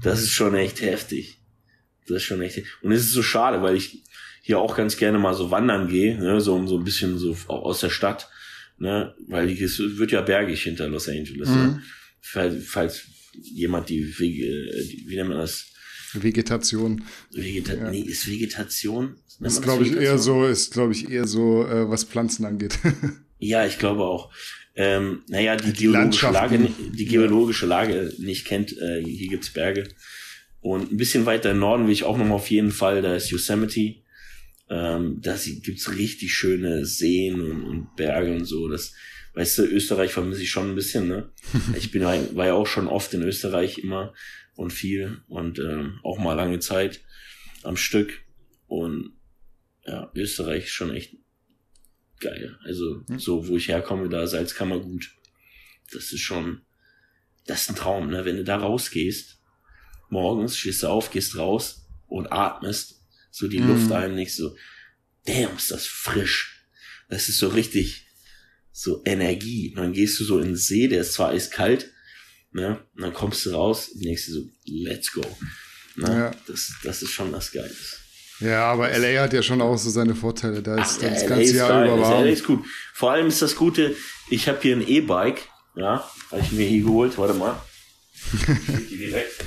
das 0.03 0.21
ist 0.21 0.31
schon 0.31 0.55
echt 0.55 0.81
heftig. 0.81 1.37
Das 2.07 2.17
ist 2.17 2.23
schon 2.23 2.41
echt. 2.41 2.63
Und 2.81 2.91
es 2.91 3.01
ist 3.01 3.11
so 3.11 3.21
schade, 3.23 3.61
weil 3.61 3.75
ich 3.75 4.03
hier 4.41 4.57
auch 4.59 4.75
ganz 4.75 4.97
gerne 4.97 5.19
mal 5.19 5.35
so 5.35 5.51
wandern 5.51 5.87
gehe, 5.87 6.17
ne, 6.17 6.41
so 6.41 6.55
um 6.55 6.67
so 6.67 6.77
ein 6.77 6.83
bisschen 6.83 7.17
so 7.19 7.37
auch 7.47 7.63
aus 7.63 7.79
der 7.81 7.91
Stadt, 7.91 8.27
ne, 8.79 9.13
weil 9.27 9.51
es 9.51 9.77
wird 9.77 10.11
ja 10.11 10.21
bergig 10.21 10.63
hinter 10.63 10.87
Los 10.87 11.07
Angeles. 11.07 11.47
Ne? 11.49 11.55
Mhm. 11.55 11.81
Falls, 12.21 12.65
falls 12.65 13.03
jemand 13.33 13.89
die, 13.89 14.17
Wege, 14.19 14.71
die 14.87 15.05
wie 15.07 15.15
nennt 15.15 15.29
man 15.29 15.37
das? 15.37 15.67
Vegetation. 16.13 17.03
Vegeta 17.31 17.73
Ja. 17.75 17.89
Nee, 17.91 18.01
ist 18.01 18.27
Vegetation? 18.27 19.15
Nennt 19.41 19.53
Ist, 19.53 19.57
das 19.57 19.63
glaube 19.63 19.83
ich, 19.83 19.93
eher 19.93 20.19
so, 20.19 20.45
ist, 20.45 20.71
glaube 20.71 20.93
ich, 20.93 21.09
eher 21.09 21.25
so, 21.25 21.65
äh, 21.65 21.89
was 21.89 22.03
Pflanzen 22.03 22.45
angeht. 22.45 22.77
Ja, 23.43 23.65
ich 23.65 23.79
glaube 23.79 24.03
auch. 24.03 24.31
Ähm, 24.75 25.23
naja, 25.27 25.55
die, 25.55 25.73
Die 25.73 25.87
geologische 25.87 26.29
Lage, 26.29 26.59
die 26.93 27.05
geologische 27.05 27.65
Lage 27.65 28.13
nicht 28.19 28.45
kennt, 28.45 28.77
äh, 28.77 29.03
hier 29.03 29.29
gibt's 29.29 29.51
Berge. 29.51 29.87
Und 30.59 30.91
ein 30.91 30.97
bisschen 30.97 31.25
weiter 31.25 31.49
im 31.49 31.57
Norden 31.57 31.87
will 31.87 31.93
ich 31.93 32.03
auch 32.03 32.19
nochmal 32.19 32.35
auf 32.35 32.51
jeden 32.51 32.69
Fall, 32.69 33.01
da 33.01 33.15
ist 33.15 33.31
Yosemite. 33.31 33.95
Ähm, 34.69 35.21
da 35.21 35.35
gibt's 35.63 35.97
richtig 35.97 36.35
schöne 36.35 36.85
Seen 36.85 37.41
und, 37.41 37.63
und 37.63 37.95
Berge 37.95 38.31
und 38.31 38.45
so. 38.45 38.67
Das, 38.67 38.93
weißt 39.33 39.57
du, 39.57 39.63
Österreich 39.63 40.11
vermisse 40.11 40.43
ich 40.43 40.51
schon 40.51 40.69
ein 40.69 40.75
bisschen, 40.75 41.07
ne? 41.07 41.31
ich 41.75 41.89
bin, 41.89 42.03
war 42.03 42.45
ja 42.45 42.53
auch 42.53 42.67
schon 42.67 42.87
oft 42.87 43.11
in 43.15 43.23
Österreich 43.23 43.79
immer. 43.79 44.13
und 44.55 44.71
viel 44.71 45.21
und 45.29 45.57
ähm, 45.57 45.99
auch 46.03 46.19
mal 46.19 46.35
lange 46.35 46.59
Zeit 46.59 47.01
am 47.63 47.75
Stück. 47.75 48.21
Und 48.67 49.13
ja, 49.85 50.11
Österreich 50.15 50.65
ist 50.65 50.71
schon 50.71 50.93
echt 50.93 51.15
geil. 52.19 52.57
Also 52.63 53.03
Hm. 53.07 53.19
so, 53.19 53.47
wo 53.47 53.57
ich 53.57 53.67
herkomme, 53.67 54.09
da 54.09 54.27
Salzkammer 54.27 54.79
gut. 54.79 55.11
Das 55.91 56.11
ist 56.13 56.21
schon, 56.21 56.61
das 57.45 57.63
ist 57.63 57.69
ein 57.69 57.75
Traum, 57.75 58.09
ne? 58.09 58.23
Wenn 58.25 58.37
du 58.37 58.43
da 58.43 58.57
rausgehst, 58.57 59.39
morgens 60.09 60.57
stehst 60.57 60.83
du 60.83 60.87
auf, 60.87 61.11
gehst 61.11 61.35
raus 61.37 61.87
und 62.07 62.31
atmest 62.31 63.01
so 63.31 63.47
die 63.47 63.59
Mhm. 63.59 63.67
Luft 63.69 63.91
ein, 63.91 64.15
nicht 64.15 64.35
so, 64.35 64.55
damn, 65.25 65.55
ist 65.55 65.71
das 65.71 65.85
frisch. 65.87 66.65
Das 67.09 67.27
ist 67.29 67.39
so 67.39 67.49
richtig 67.49 68.07
so 68.71 69.01
Energie. 69.05 69.69
Und 69.71 69.77
dann 69.77 69.93
gehst 69.93 70.19
du 70.19 70.23
so 70.23 70.39
in 70.39 70.47
den 70.49 70.55
See, 70.55 70.87
der 70.87 71.01
ist 71.01 71.13
zwar 71.13 71.29
eiskalt, 71.29 71.91
ne? 72.51 72.85
Und 72.95 73.01
dann 73.01 73.13
kommst 73.13 73.45
du 73.45 73.51
raus 73.51 73.91
dir 73.93 74.17
so, 74.17 74.47
let's 74.65 75.11
go. 75.11 75.21
Ne? 75.95 76.07
Ja. 76.07 76.35
Das, 76.47 76.73
das 76.83 77.01
ist 77.01 77.11
schon 77.11 77.31
was 77.33 77.51
Geiles. 77.51 77.99
Ja, 78.41 78.65
aber 78.71 78.89
LA 78.97 79.21
hat 79.21 79.33
ja 79.33 79.41
schon 79.43 79.61
auch 79.61 79.77
so 79.77 79.89
seine 79.89 80.15
Vorteile. 80.15 80.61
Da 80.61 80.81
ist 80.81 81.01
Ja, 81.01 81.09
das 81.09 81.21
LA 81.23 81.27
ganze 81.29 81.43
ist 81.43 81.53
Jahr 81.53 81.69
geil. 81.69 81.87
über 81.87 81.97
Das 81.97 82.07
warm. 82.09 82.23
LA 82.23 82.29
ist 82.31 82.45
gut. 82.45 82.65
Vor 82.93 83.11
allem 83.11 83.27
ist 83.27 83.41
das 83.41 83.55
Gute, 83.55 83.95
ich 84.29 84.47
habe 84.49 84.59
hier 84.61 84.75
ein 84.75 84.87
E-Bike, 84.87 85.47
ja, 85.75 86.09
habe 86.31 86.41
ich 86.41 86.51
mir 86.51 86.65
hier 86.67 86.83
geholt. 86.83 87.17
Warte 87.17 87.33
mal. 87.35 87.61
Direkt. 88.89 89.43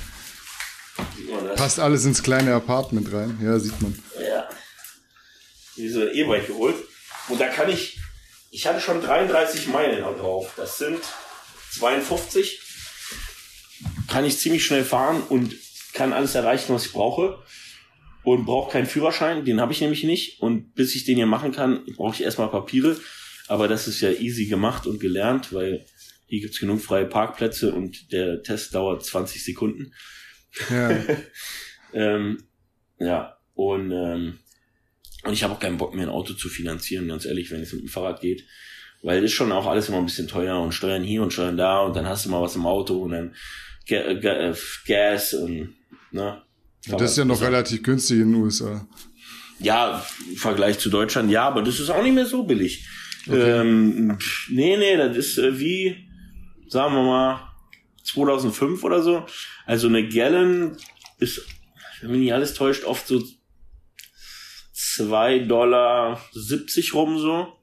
Passt 1.55 1.79
alles 1.79 2.05
ins 2.05 2.23
kleine 2.23 2.53
Apartment 2.53 3.11
rein. 3.13 3.37
Ja, 3.43 3.59
sieht 3.59 3.79
man. 3.81 3.97
Ja. 4.19 4.47
Hier 5.75 5.91
so 5.91 6.01
ein 6.01 6.09
E-Bike 6.13 6.47
geholt. 6.47 6.75
Und 7.27 7.39
da 7.41 7.47
kann 7.47 7.69
ich, 7.69 7.99
ich 8.51 8.67
hatte 8.67 8.79
schon 8.79 9.01
33 9.01 9.67
Meilen 9.67 10.01
drauf. 10.03 10.53
Das 10.57 10.77
sind 10.77 10.99
52. 11.77 12.61
Kann 14.09 14.23
ich 14.25 14.37
ziemlich 14.39 14.63
schnell 14.65 14.85
fahren 14.85 15.21
und 15.27 15.55
kann 15.93 16.13
alles 16.13 16.35
erreichen, 16.35 16.73
was 16.73 16.85
ich 16.85 16.93
brauche. 16.93 17.39
Und 18.25 18.45
brauche 18.45 18.71
keinen 18.71 18.87
Führerschein, 18.87 19.45
den 19.45 19.61
habe 19.61 19.71
ich 19.71 19.81
nämlich 19.81 20.03
nicht. 20.03 20.41
Und 20.41 20.73
bis 20.73 20.95
ich 20.95 21.05
den 21.05 21.15
hier 21.15 21.27
machen 21.27 21.51
kann, 21.51 21.85
brauche 21.95 22.15
ich 22.15 22.23
erstmal 22.23 22.49
Papiere. 22.49 22.97
Aber 23.47 23.67
das 23.67 23.87
ist 23.87 24.01
ja 24.01 24.11
easy 24.11 24.47
gemacht 24.47 24.87
und 24.87 24.99
gelernt, 24.99 25.53
weil 25.53 25.85
hier 26.25 26.41
gibt's 26.41 26.59
genug 26.59 26.81
freie 26.81 27.05
Parkplätze 27.05 27.73
und 27.73 28.11
der 28.11 28.41
Test 28.41 28.73
dauert 28.73 29.05
20 29.05 29.43
Sekunden. 29.43 29.93
Ja. 30.69 30.99
Ähm, 31.93 32.43
ja, 32.99 33.37
und, 33.53 33.91
ähm, 33.91 34.39
und 35.23 35.33
ich 35.33 35.43
habe 35.43 35.53
auch 35.53 35.59
keinen 35.59 35.77
Bock 35.77 35.95
mehr, 35.95 36.07
ein 36.07 36.11
Auto 36.13 36.33
zu 36.33 36.49
finanzieren, 36.49 37.07
ganz 37.07 37.25
ehrlich, 37.25 37.49
wenn 37.51 37.61
es 37.61 37.71
mit 37.71 37.83
dem 37.83 37.87
Fahrrad 37.87 38.19
geht. 38.19 38.43
Weil 39.01 39.21
das 39.21 39.31
ist 39.31 39.37
schon 39.37 39.53
auch 39.53 39.65
alles 39.65 39.87
immer 39.87 39.99
ein 39.99 40.05
bisschen 40.05 40.27
teuer 40.27 40.59
und 40.59 40.73
Steuern 40.73 41.03
hier 41.03 41.23
und 41.23 41.31
Steuern 41.31 41.55
da 41.55 41.81
und 41.81 41.95
dann 41.95 42.05
hast 42.05 42.25
du 42.25 42.29
mal 42.29 42.41
was 42.41 42.55
im 42.55 42.65
Auto 42.65 43.01
und 43.01 43.11
dann 43.11 43.35
äh, 43.87 44.53
Gas 44.85 45.33
und, 45.33 45.75
ne? 46.11 46.41
Ja, 46.85 46.97
das 46.97 47.11
ist 47.11 47.17
ja 47.17 47.25
noch 47.25 47.41
relativ 47.41 47.83
günstig 47.83 48.19
in 48.19 48.31
den 48.31 48.41
USA. 48.41 48.87
Ja, 49.59 50.05
im 50.29 50.37
Vergleich 50.37 50.79
zu 50.79 50.89
Deutschland, 50.89 51.31
ja, 51.31 51.47
aber 51.47 51.61
das 51.61 51.79
ist 51.79 51.89
auch 51.89 52.03
nicht 52.03 52.13
mehr 52.13 52.25
so 52.25 52.43
billig. 52.43 52.85
Ähm, 53.27 54.17
pff, 54.19 54.49
nee, 54.49 54.77
nee, 54.77 54.97
das 54.97 55.17
ist 55.17 55.37
äh, 55.37 55.57
wie, 55.59 56.07
sagen 56.67 56.93
wir 56.93 57.03
mal, 57.03 57.55
2005 58.03 58.83
oder 58.83 59.01
so. 59.01 59.25
Also 59.65 59.87
eine 59.87 60.07
Gallon 60.07 60.77
ist, 61.19 61.41
wenn 62.01 62.11
mich 62.11 62.19
nicht 62.19 62.33
alles 62.33 62.53
täuscht, 62.53 62.83
oft 62.83 63.07
so 63.07 63.23
2 64.73 65.39
Dollar 65.39 66.21
70 66.33 66.93
rum 66.93 67.17
so. 67.17 67.53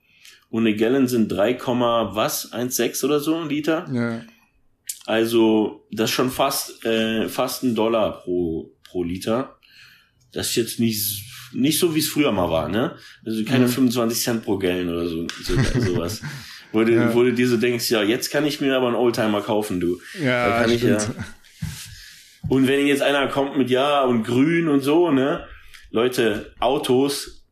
Und 0.51 0.67
eine 0.67 0.77
Gallon 0.77 1.09
sind 1.09 1.29
3, 1.29 1.59
was? 1.61 2.53
1,6 2.53 3.05
oder 3.05 3.21
so 3.21 3.43
Liter. 3.43 3.89
Ja. 3.93 4.23
Also 5.07 5.87
das 5.91 6.11
ist 6.11 6.15
schon 6.15 6.31
fast 6.31 6.85
äh, 6.85 7.29
fast 7.29 7.63
ein 7.63 7.75
Dollar 7.75 8.23
pro 8.23 8.71
pro 8.93 9.03
Liter. 9.05 9.57
Das 10.33 10.51
ist 10.51 10.57
jetzt 10.57 10.79
nicht 10.81 11.25
nicht 11.55 11.79
so 11.79 11.95
wie 11.95 11.99
es 11.99 12.09
früher 12.09 12.33
mal 12.33 12.49
war, 12.51 12.69
ne? 12.69 12.97
Also 13.27 13.45
keine 13.45 13.67
Mhm. 13.67 13.71
25 13.73 14.21
Cent 14.23 14.43
pro 14.45 14.57
Gallon 14.59 14.89
oder 14.89 15.07
so, 15.09 15.27
so 15.43 15.55
sowas. 15.81 16.23
Wo 16.73 16.83
du, 16.85 16.93
Ja. 16.95 17.15
wo 17.15 17.23
du 17.25 17.35
dir 17.35 17.47
so 17.47 17.59
denkst, 17.59 17.91
ja, 17.91 18.03
jetzt 18.03 18.31
kann 18.31 18.47
ich 18.47 18.63
mir 18.63 18.75
aber 18.75 18.87
einen 18.87 18.97
Oldtimer 18.97 19.43
kaufen, 19.43 19.79
du. 19.79 20.01
Ja, 20.19 20.49
Da 20.49 20.61
kann 20.63 20.71
ich 20.71 20.83
ja. 20.83 20.97
Und 22.49 22.67
wenn 22.67 22.87
jetzt 22.87 23.03
einer 23.03 23.29
kommt 23.29 23.59
mit 23.59 23.69
ja 23.71 24.03
und 24.05 24.25
grün 24.25 24.69
und 24.69 24.81
so, 24.81 25.11
ne? 25.11 25.47
Leute, 25.91 26.55
Autos 26.61 27.45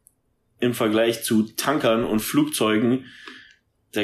im 0.58 0.72
Vergleich 0.74 1.22
zu 1.22 1.42
Tankern 1.56 2.04
und 2.04 2.20
Flugzeugen, 2.20 3.04
da, 3.92 4.02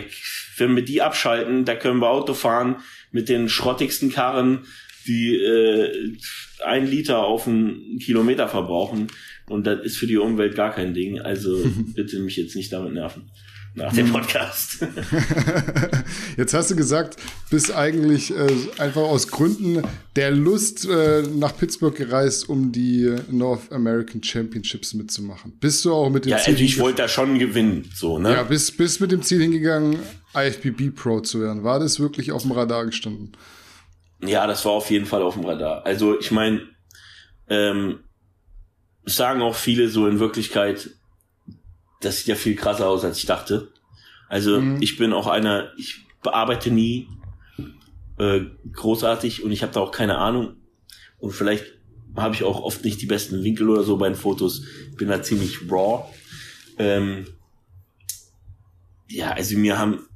wenn 0.59 0.77
wir 0.77 0.85
die 0.85 1.01
abschalten, 1.01 1.65
da 1.65 1.75
können 1.75 2.01
wir 2.01 2.11
Auto 2.11 2.35
fahren 2.35 2.77
mit 3.13 3.29
den 3.31 3.49
schrottigsten 3.49 4.11
Karren, 4.13 4.67
die 5.07 5.35
äh, 5.37 6.17
ein 6.65 6.87
Liter 6.87 7.19
auf 7.19 7.47
einen 7.47 7.99
Kilometer 7.99 8.49
verbrauchen. 8.49 9.09
Und 9.49 9.67
das 9.67 9.85
ist 9.85 9.97
für 9.97 10.07
die 10.07 10.17
Umwelt 10.17 10.55
gar 10.55 10.73
kein 10.73 10.95
Ding. 10.95 11.21
Also 11.21 11.59
bitte 11.95 12.19
mich 12.21 12.37
jetzt 12.37 12.57
nicht 12.57 12.73
damit 12.73 12.93
nerven. 12.93 13.31
Nach 13.77 13.93
dem 13.93 14.11
Podcast. 14.11 14.79
Jetzt 16.39 16.55
hast 16.55 16.71
du 16.71 16.77
gesagt, 16.77 17.17
bist 17.51 17.75
eigentlich 17.75 18.35
äh, 18.35 18.47
einfach 18.79 19.03
aus 19.03 19.29
Gründen 19.29 19.83
der 20.17 20.31
Lust 20.31 20.89
äh, 20.89 21.21
nach 21.21 21.55
Pittsburgh 21.55 21.95
gereist, 21.95 22.49
um 22.49 22.73
die 22.73 23.15
North 23.31 23.71
American 23.71 24.23
Championships 24.23 24.95
mitzumachen. 24.95 25.59
Bist 25.61 25.85
du 25.85 25.93
auch 25.93 26.09
mit 26.09 26.25
dem 26.25 26.31
ja, 26.31 26.39
Ziel 26.39 26.55
also 26.55 26.65
ich 26.65 26.79
wollte 26.79 27.03
da 27.03 27.09
schon 27.09 27.39
gewinnen, 27.39 27.91
so, 27.95 28.19
ne? 28.19 28.31
ja, 28.31 28.45
bist, 28.45 28.79
bist 28.79 29.03
mit 29.03 29.13
dem 29.13 29.21
Ziel 29.21 29.43
hingegangen, 29.43 29.99
IFBB 30.35 30.97
Pro 30.97 31.21
zu 31.21 31.43
werden. 31.43 31.63
War 31.63 31.79
das 31.79 32.01
wirklich 32.01 32.33
auf 32.33 32.43
dem 32.43 32.53
Radar 32.53 32.87
gestanden? 32.87 33.33
Ja, 34.23 34.47
das 34.47 34.65
war 34.65 34.73
auf 34.73 34.91
jeden 34.91 35.07
Fall 35.07 35.23
auf 35.23 35.35
dem 35.35 35.45
Radar. 35.45 35.85
Also 35.85 36.19
ich 36.19 36.31
meine, 36.31 36.63
ähm, 37.49 38.01
sagen 39.05 39.43
auch 39.43 39.55
viele 39.55 39.89
so 39.89 40.07
in 40.07 40.19
Wirklichkeit, 40.19 40.91
das 42.01 42.19
sieht 42.19 42.27
ja 42.27 42.35
viel 42.35 42.57
krasser 42.57 42.89
aus, 42.89 43.05
als 43.05 43.19
ich 43.19 43.27
dachte. 43.27 43.69
Also 44.29 44.61
Mhm. 44.61 44.83
ich 44.83 44.97
bin 44.97 45.13
auch 45.13 45.27
einer, 45.27 45.73
ich 45.77 46.07
bearbeite 46.23 46.71
nie 46.71 47.09
äh, 48.19 48.41
großartig 48.73 49.45
und 49.45 49.53
ich 49.53 49.63
habe 49.63 49.73
da 49.73 49.81
auch 49.81 49.93
keine 49.93 50.19
Ahnung. 50.19 50.57
Und 51.19 51.33
vielleicht 51.33 51.65
habe 52.17 52.35
ich 52.35 52.43
auch 52.45 52.61
oft 52.61 52.85
nicht 52.85 53.01
die 53.03 53.07
besten 53.07 53.45
Winkel 53.45 53.69
oder 53.69 53.83
so 53.85 53.99
bei 53.99 54.09
den 54.09 54.17
Fotos. 54.17 54.63
Bin 54.97 55.09
da 55.09 55.23
ziemlich 55.23 55.71
raw. 55.71 56.05
Ähm, 56.79 57.27
ja, 59.09 59.33
also 59.33 59.57
mir 59.59 59.79
haben 59.79 60.07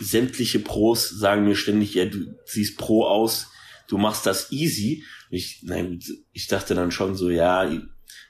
sämtliche 0.00 0.58
Pros 0.58 1.08
sagen 1.08 1.44
mir 1.44 1.56
ständig, 1.56 1.94
ja, 1.94 2.04
du 2.06 2.34
siehst 2.44 2.76
pro 2.78 3.04
aus, 3.04 3.48
du 3.88 3.98
machst 3.98 4.26
das 4.26 4.52
easy. 4.52 5.04
Ich, 5.30 5.60
nein, 5.62 6.00
ich 6.32 6.46
dachte 6.48 6.74
dann 6.74 6.90
schon 6.92 7.14
so, 7.16 7.30
ja, 7.30 7.68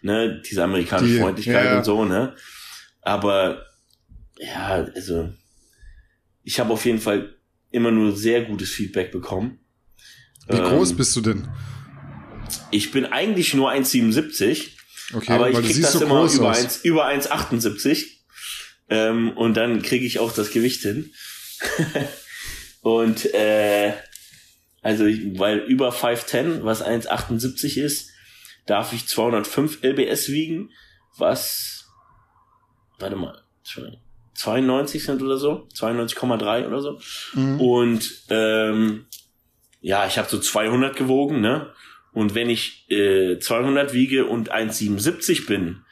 ne, 0.02 0.40
diese 0.48 0.62
amerikanische 0.64 1.14
Die- 1.14 1.20
Freundlichkeit 1.20 1.64
ja. 1.64 1.78
und 1.78 1.84
so, 1.84 2.04
ne. 2.04 2.34
Aber 3.02 3.66
ja, 4.38 4.86
also 4.94 5.32
ich 6.44 6.60
habe 6.60 6.72
auf 6.72 6.84
jeden 6.84 7.00
Fall 7.00 7.34
immer 7.70 7.90
nur 7.90 8.16
sehr 8.16 8.44
gutes 8.44 8.70
Feedback 8.70 9.10
bekommen. 9.12 9.58
Wie 10.48 10.56
Ähm, 10.56 10.64
groß 10.64 10.94
bist 10.96 11.16
du 11.16 11.20
denn? 11.20 11.48
Ich 12.70 12.92
bin 12.92 13.06
eigentlich 13.06 13.54
nur 13.54 13.70
1,77, 13.72 14.68
Okay, 15.14 15.32
aber 15.32 15.50
ich 15.50 15.56
krieg 15.58 15.82
das 15.82 15.92
so 15.92 16.00
immer 16.04 16.30
über, 16.32 16.50
aus. 16.50 16.58
1, 16.58 16.84
über 16.84 17.06
1,78. 17.08 18.06
Ähm, 18.88 19.30
und 19.36 19.54
dann 19.56 19.82
kriege 19.82 20.04
ich 20.06 20.18
auch 20.20 20.32
das 20.32 20.50
Gewicht 20.50 20.82
hin. 20.82 21.12
und 22.82 23.34
äh, 23.34 23.92
also 24.82 25.04
weil 25.04 25.58
über 25.58 25.90
5'10, 25.90 26.64
was 26.64 26.84
1,78 26.84 27.80
ist, 27.80 28.10
darf 28.66 28.92
ich 28.92 29.06
205 29.06 29.82
lbs 29.82 30.28
wiegen, 30.30 30.70
was 31.16 31.76
warte 32.98 33.16
mal, 33.16 33.42
92 34.34 35.04
sind 35.04 35.22
oder 35.22 35.38
so, 35.38 35.66
92,3 35.74 36.66
oder 36.66 36.80
so. 36.80 37.00
Mhm. 37.34 37.60
Und 37.60 38.22
ähm, 38.30 39.06
ja, 39.80 40.06
ich 40.06 40.18
habe 40.18 40.28
so 40.28 40.38
200 40.38 40.96
gewogen, 40.96 41.40
ne? 41.40 41.72
Und 42.12 42.34
wenn 42.34 42.48
ich 42.48 42.90
äh, 42.90 43.38
200 43.38 43.92
wiege 43.92 44.24
und 44.26 44.52
1,77 44.52 45.46
bin, 45.46 45.82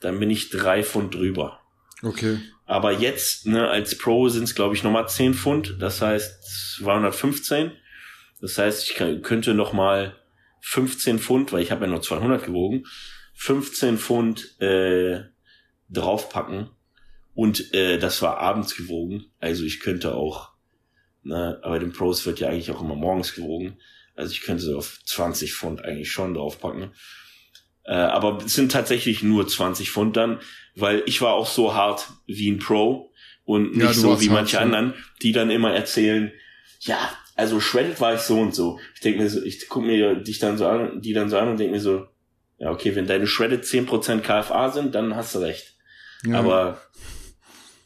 dann 0.00 0.18
bin 0.20 0.30
ich 0.30 0.50
drei 0.50 0.82
Pfund 0.84 1.14
drüber. 1.14 1.60
Okay. 2.02 2.38
Aber 2.72 2.90
jetzt, 2.90 3.46
ne, 3.46 3.68
als 3.68 3.98
Pro 3.98 4.30
sind 4.30 4.44
es, 4.44 4.54
glaube 4.54 4.74
ich, 4.74 4.82
nochmal 4.82 5.06
10 5.06 5.34
Pfund. 5.34 5.76
Das 5.78 6.00
heißt 6.00 6.78
215. 6.78 7.72
Das 8.40 8.56
heißt, 8.56 8.88
ich 8.88 8.94
kann, 8.94 9.20
könnte 9.20 9.52
noch 9.52 9.74
mal 9.74 10.16
15 10.62 11.18
Pfund, 11.18 11.52
weil 11.52 11.62
ich 11.62 11.70
habe 11.70 11.84
ja 11.84 11.90
nur 11.90 12.00
200 12.00 12.46
gewogen, 12.46 12.86
15 13.34 13.98
Pfund 13.98 14.58
äh, 14.62 15.20
draufpacken. 15.90 16.70
Und 17.34 17.74
äh, 17.74 17.98
das 17.98 18.22
war 18.22 18.38
abends 18.38 18.74
gewogen. 18.74 19.26
Also 19.38 19.64
ich 19.64 19.80
könnte 19.80 20.14
auch, 20.14 20.54
ne, 21.24 21.60
aber 21.62 21.78
den 21.78 21.92
Pros 21.92 22.24
wird 22.24 22.40
ja 22.40 22.48
eigentlich 22.48 22.70
auch 22.70 22.80
immer 22.80 22.96
morgens 22.96 23.34
gewogen. 23.34 23.76
Also 24.14 24.32
ich 24.32 24.40
könnte 24.40 24.62
so 24.62 24.78
auf 24.78 24.98
20 25.04 25.52
Pfund 25.52 25.84
eigentlich 25.84 26.10
schon 26.10 26.32
draufpacken. 26.32 26.92
Äh, 27.84 27.94
aber 27.94 28.38
es 28.44 28.54
sind 28.54 28.72
tatsächlich 28.72 29.22
nur 29.22 29.46
20 29.46 29.90
Pfund 29.90 30.16
dann, 30.16 30.40
weil 30.76 31.02
ich 31.06 31.20
war 31.20 31.34
auch 31.34 31.46
so 31.46 31.74
hart 31.74 32.08
wie 32.26 32.50
ein 32.50 32.58
Pro 32.58 33.12
und 33.44 33.76
Ja, 33.76 33.88
nicht 33.88 33.96
du 33.96 34.00
so 34.00 34.20
wie 34.20 34.28
hart, 34.28 34.40
manche 34.40 34.56
ja. 34.56 34.62
anderen, 34.62 34.94
die 35.22 35.32
dann 35.32 35.50
immer 35.50 35.72
erzählen, 35.72 36.32
ja, 36.80 36.98
also 37.34 37.60
shredded 37.60 38.00
war 38.00 38.14
ich 38.14 38.20
so 38.20 38.40
und 38.40 38.54
so. 38.54 38.78
Ich 38.94 39.00
denke 39.00 39.22
mir 39.22 39.30
so, 39.30 39.42
ich 39.42 39.68
gucke 39.68 39.86
mir 39.86 40.16
dich 40.16 40.38
dann 40.38 40.58
so 40.58 40.66
an, 40.66 41.00
die 41.00 41.12
dann 41.12 41.30
so 41.30 41.38
an 41.38 41.48
und 41.48 41.58
denke 41.58 41.72
mir 41.72 41.80
so, 41.80 42.06
ja, 42.58 42.70
okay, 42.70 42.94
wenn 42.94 43.06
deine 43.06 43.26
shredded 43.26 43.64
10% 43.64 44.20
KFA 44.20 44.70
sind, 44.70 44.94
dann 44.94 45.16
hast 45.16 45.34
du 45.34 45.40
recht. 45.40 45.74
Ja. 46.24 46.38
Aber 46.38 46.80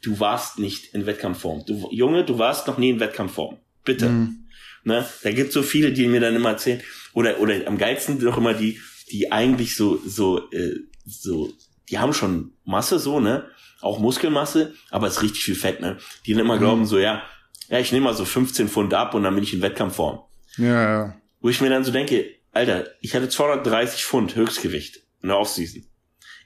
du 0.03 0.19
warst 0.19 0.59
nicht 0.59 0.93
in 0.93 1.05
Wettkampfform. 1.05 1.65
Du, 1.65 1.89
Junge, 1.91 2.23
du 2.23 2.37
warst 2.37 2.67
noch 2.67 2.77
nie 2.77 2.89
in 2.89 2.99
Wettkampfform. 2.99 3.57
Bitte. 3.83 4.09
Mhm. 4.09 4.47
Ne? 4.83 5.05
Da 5.23 5.31
gibt 5.31 5.51
so 5.51 5.63
viele, 5.63 5.91
die 5.91 6.07
mir 6.07 6.19
dann 6.19 6.35
immer 6.35 6.49
erzählen, 6.49 6.81
oder, 7.13 7.39
oder 7.39 7.55
am 7.65 7.77
geilsten 7.77 8.19
doch 8.19 8.37
immer 8.37 8.53
die, 8.53 8.79
die 9.11 9.31
eigentlich 9.31 9.75
so, 9.75 9.99
so, 10.05 10.49
äh, 10.51 10.75
so, 11.05 11.53
die 11.89 11.99
haben 11.99 12.13
schon 12.13 12.53
Masse 12.65 12.99
so, 12.99 13.19
ne? 13.19 13.49
Auch 13.81 13.99
Muskelmasse, 13.99 14.73
aber 14.89 15.07
es 15.07 15.17
ist 15.17 15.23
richtig 15.23 15.43
viel 15.43 15.55
Fett, 15.55 15.81
ne? 15.81 15.97
Die 16.25 16.33
dann 16.33 16.41
immer 16.41 16.55
mhm. 16.55 16.59
glauben 16.59 16.85
so, 16.85 16.97
ja, 16.99 17.23
ja, 17.69 17.79
ich 17.79 17.91
nehme 17.91 18.05
mal 18.05 18.13
so 18.13 18.25
15 18.25 18.69
Pfund 18.69 18.93
ab 18.93 19.13
und 19.13 19.23
dann 19.23 19.35
bin 19.35 19.43
ich 19.43 19.53
in 19.53 19.61
Wettkampfform. 19.61 20.19
Ja, 20.57 20.83
ja. 20.83 21.21
Wo 21.41 21.49
ich 21.49 21.61
mir 21.61 21.69
dann 21.69 21.83
so 21.83 21.91
denke, 21.91 22.25
Alter, 22.51 22.87
ich 23.01 23.13
hatte 23.13 23.29
230 23.29 24.05
Pfund 24.05 24.35
Höchstgewicht 24.35 25.01
in 25.21 25.29
der 25.29 25.37
Offseason. 25.37 25.85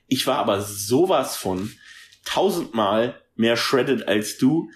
Ich 0.08 0.28
war 0.28 0.38
aber 0.38 0.62
sowas 0.62 1.38
von 1.38 1.72
tausendmal 2.26 3.22
mehr 3.36 3.56
shredded 3.56 4.08
als 4.08 4.38
du 4.38 4.70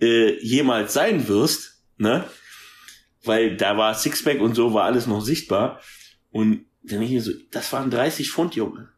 äh, 0.00 0.38
jemals 0.44 0.92
sein 0.92 1.28
wirst, 1.28 1.82
ne? 1.96 2.24
Weil 3.22 3.56
da 3.56 3.78
war 3.78 3.94
Sixpack 3.94 4.40
und 4.40 4.54
so 4.54 4.74
war 4.74 4.84
alles 4.84 5.06
noch 5.06 5.22
sichtbar. 5.22 5.80
Und 6.30 6.66
dann 6.84 7.02
ich 7.02 7.10
mir 7.10 7.22
so, 7.22 7.32
das 7.50 7.72
waren 7.72 7.90
30 7.90 8.30
Pfund, 8.30 8.54
Junge. 8.54 8.88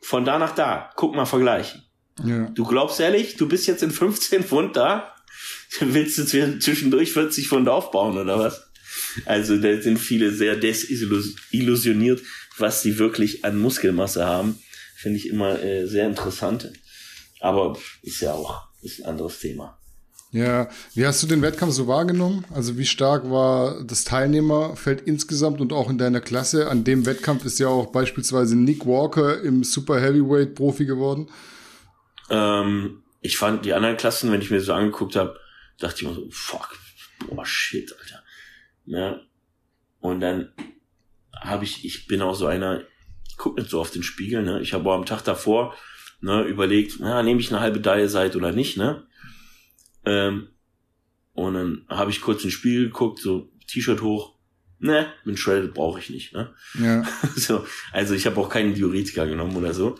Von 0.00 0.24
da 0.24 0.38
nach 0.38 0.54
da, 0.54 0.90
guck 0.96 1.14
mal 1.14 1.24
vergleichen. 1.24 1.82
Ja. 2.22 2.48
Du 2.50 2.64
glaubst 2.64 3.00
ehrlich, 3.00 3.36
du 3.36 3.48
bist 3.48 3.66
jetzt 3.66 3.82
in 3.82 3.90
15 3.90 4.44
Pfund 4.44 4.76
da? 4.76 5.14
Willst 5.80 6.18
du 6.18 6.24
zwischendurch 6.58 7.12
40 7.12 7.48
Pfund 7.48 7.68
aufbauen 7.68 8.16
oder 8.18 8.38
was? 8.38 8.70
Also 9.24 9.56
da 9.56 9.80
sind 9.80 9.98
viele 9.98 10.30
sehr 10.30 10.56
desillusioniert, 10.56 12.22
was 12.58 12.82
sie 12.82 12.98
wirklich 12.98 13.44
an 13.44 13.58
Muskelmasse 13.58 14.26
haben. 14.26 14.58
Finde 14.96 15.18
ich 15.18 15.28
immer 15.28 15.60
äh, 15.60 15.86
sehr 15.86 16.06
interessant. 16.06 16.72
Aber 17.40 17.78
ist 18.02 18.20
ja 18.20 18.32
auch 18.32 18.68
ist 18.82 19.00
ein 19.00 19.06
anderes 19.06 19.40
Thema. 19.40 19.78
Ja, 20.34 20.68
wie 20.94 21.06
hast 21.06 21.22
du 21.22 21.28
den 21.28 21.42
Wettkampf 21.42 21.74
so 21.74 21.86
wahrgenommen? 21.86 22.44
Also 22.52 22.76
wie 22.76 22.86
stark 22.86 23.30
war 23.30 23.84
das 23.84 24.02
Teilnehmerfeld 24.02 25.02
insgesamt 25.02 25.60
und 25.60 25.72
auch 25.72 25.88
in 25.88 25.96
deiner 25.96 26.20
Klasse? 26.20 26.68
An 26.68 26.82
dem 26.82 27.06
Wettkampf 27.06 27.44
ist 27.44 27.60
ja 27.60 27.68
auch 27.68 27.92
beispielsweise 27.92 28.58
Nick 28.58 28.84
Walker 28.84 29.40
im 29.42 29.62
Super 29.62 30.00
Heavyweight 30.00 30.56
Profi 30.56 30.86
geworden. 30.86 31.30
Ähm, 32.30 33.04
ich 33.20 33.38
fand 33.38 33.64
die 33.64 33.74
anderen 33.74 33.96
Klassen, 33.96 34.32
wenn 34.32 34.40
ich 34.40 34.50
mir 34.50 34.60
so 34.60 34.72
angeguckt 34.72 35.14
habe, 35.14 35.38
dachte 35.78 36.02
ich 36.02 36.08
mir 36.08 36.14
so, 36.14 36.26
fuck, 36.30 36.76
boah, 37.28 37.46
shit, 37.46 37.94
Alter. 37.96 38.24
Ne? 38.86 39.20
Und 40.00 40.18
dann 40.18 40.52
habe 41.32 41.62
ich, 41.62 41.84
ich 41.84 42.08
bin 42.08 42.20
auch 42.22 42.34
so 42.34 42.46
einer, 42.46 42.82
ich 43.28 43.36
guck 43.36 43.56
nicht 43.56 43.70
so 43.70 43.80
auf 43.80 43.92
den 43.92 44.02
Spiegel, 44.02 44.42
ne? 44.42 44.60
Ich 44.62 44.72
habe 44.72 44.92
am 44.92 45.06
Tag 45.06 45.22
davor 45.22 45.76
ne, 46.20 46.42
überlegt, 46.42 46.96
na, 46.98 47.22
nehme 47.22 47.38
ich 47.38 47.52
eine 47.52 47.60
halbe 47.60 47.78
Daie 47.78 48.08
Seite 48.08 48.36
oder 48.36 48.50
nicht, 48.50 48.76
ne? 48.76 49.06
Ähm, 50.06 50.48
und 51.32 51.54
dann 51.54 51.86
habe 51.88 52.10
ich 52.10 52.20
kurz 52.20 52.44
ins 52.44 52.52
Spiegel 52.52 52.86
geguckt, 52.86 53.20
so 53.20 53.50
T-Shirt 53.66 54.02
hoch, 54.02 54.34
ne, 54.78 55.12
mit 55.24 55.38
Shredded 55.38 55.74
brauche 55.74 55.98
ich 55.98 56.10
nicht, 56.10 56.32
ne? 56.32 56.54
Ja. 56.78 57.04
so, 57.36 57.66
also 57.92 58.14
ich 58.14 58.26
habe 58.26 58.40
auch 58.40 58.48
keinen 58.48 58.74
Diuretika 58.74 59.24
genommen 59.24 59.56
oder 59.56 59.74
so. 59.74 59.98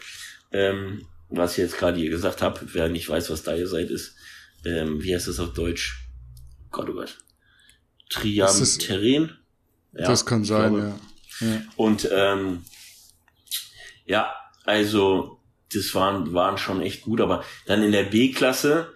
Ähm, 0.52 1.07
was 1.28 1.52
ich 1.52 1.59
jetzt 1.59 1.78
gerade 1.78 1.98
hier 1.98 2.11
gesagt 2.11 2.42
habe, 2.42 2.61
wer 2.72 2.88
nicht 2.88 3.09
weiß, 3.09 3.30
was 3.30 3.42
Daie 3.42 3.66
Seite 3.66 3.92
ist, 3.92 4.14
ähm, 4.64 5.02
wie 5.02 5.14
heißt 5.14 5.28
das 5.28 5.40
auf 5.40 5.52
Deutsch? 5.52 6.07
Gott, 6.70 6.88
oh 6.88 6.94
Gott. 6.94 7.18
Triam 8.11 8.46
Ja, 9.92 10.07
das 10.07 10.24
kann 10.24 10.44
sein, 10.44 10.74
ja. 10.74 10.98
ja. 11.40 11.62
Und 11.76 12.09
ähm, 12.12 12.64
ja, 14.07 14.32
also 14.64 15.40
das 15.72 15.94
waren, 15.94 16.32
waren 16.32 16.59
schon 16.59 16.80
echt 16.80 17.02
gut, 17.02 17.20
aber 17.20 17.44
dann 17.66 17.82
in 17.82 17.92
der 17.92 18.05
B-Klasse 18.05 18.93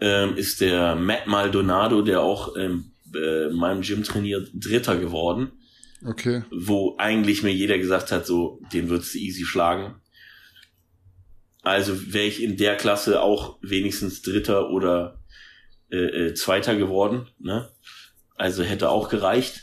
ähm, 0.00 0.36
ist 0.36 0.60
der 0.60 0.94
Matt 0.94 1.26
Maldonado, 1.26 2.02
der 2.02 2.20
auch 2.20 2.56
ähm, 2.56 2.92
äh, 3.14 3.48
meinem 3.48 3.82
Gym 3.82 4.02
trainiert, 4.02 4.50
Dritter 4.54 4.96
geworden. 4.98 5.52
Okay. 6.04 6.42
Wo 6.50 6.96
eigentlich 6.98 7.42
mir 7.42 7.52
jeder 7.52 7.78
gesagt 7.78 8.12
hat, 8.12 8.26
so, 8.26 8.60
den 8.72 8.88
würdest 8.88 9.14
du 9.14 9.18
easy 9.18 9.44
schlagen. 9.44 9.96
Also 11.62 12.12
wäre 12.12 12.26
ich 12.26 12.42
in 12.42 12.56
der 12.56 12.76
Klasse 12.76 13.22
auch 13.22 13.58
wenigstens 13.60 14.22
Dritter 14.22 14.70
oder 14.70 15.18
äh, 15.90 15.96
äh, 16.28 16.34
Zweiter 16.34 16.76
geworden. 16.76 17.26
Ne? 17.38 17.68
Also 18.36 18.62
hätte 18.62 18.90
auch 18.90 19.08
gereicht. 19.08 19.62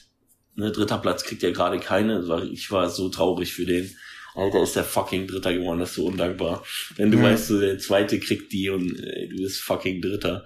Ne, 0.56 0.72
dritter 0.72 0.98
Platz 1.00 1.24
kriegt 1.24 1.42
ja 1.44 1.52
gerade 1.52 1.80
keine. 1.80 2.24
Ich 2.52 2.70
war 2.72 2.90
so 2.90 3.10
traurig 3.10 3.54
für 3.54 3.66
den. 3.66 3.96
Alter, 4.36 4.64
ist 4.64 4.76
der 4.76 4.84
fucking 4.84 5.28
Dritter 5.28 5.54
geworden, 5.54 5.80
das 5.80 5.90
ist 5.90 5.96
so 5.96 6.06
undankbar. 6.06 6.66
Wenn 6.96 7.12
du 7.12 7.18
ja. 7.18 7.26
weißt, 7.26 7.48
so 7.48 7.60
der 7.60 7.78
Zweite 7.80 8.20
kriegt 8.20 8.52
die 8.52 8.70
und 8.70 9.00
äh, 9.00 9.28
du 9.28 9.38
bist 9.38 9.62
fucking 9.62 10.02
Dritter. 10.02 10.46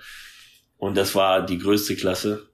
Und 0.77 0.95
das 0.95 1.15
war 1.15 1.45
die 1.45 1.57
größte 1.57 1.95
Klasse. 1.95 2.49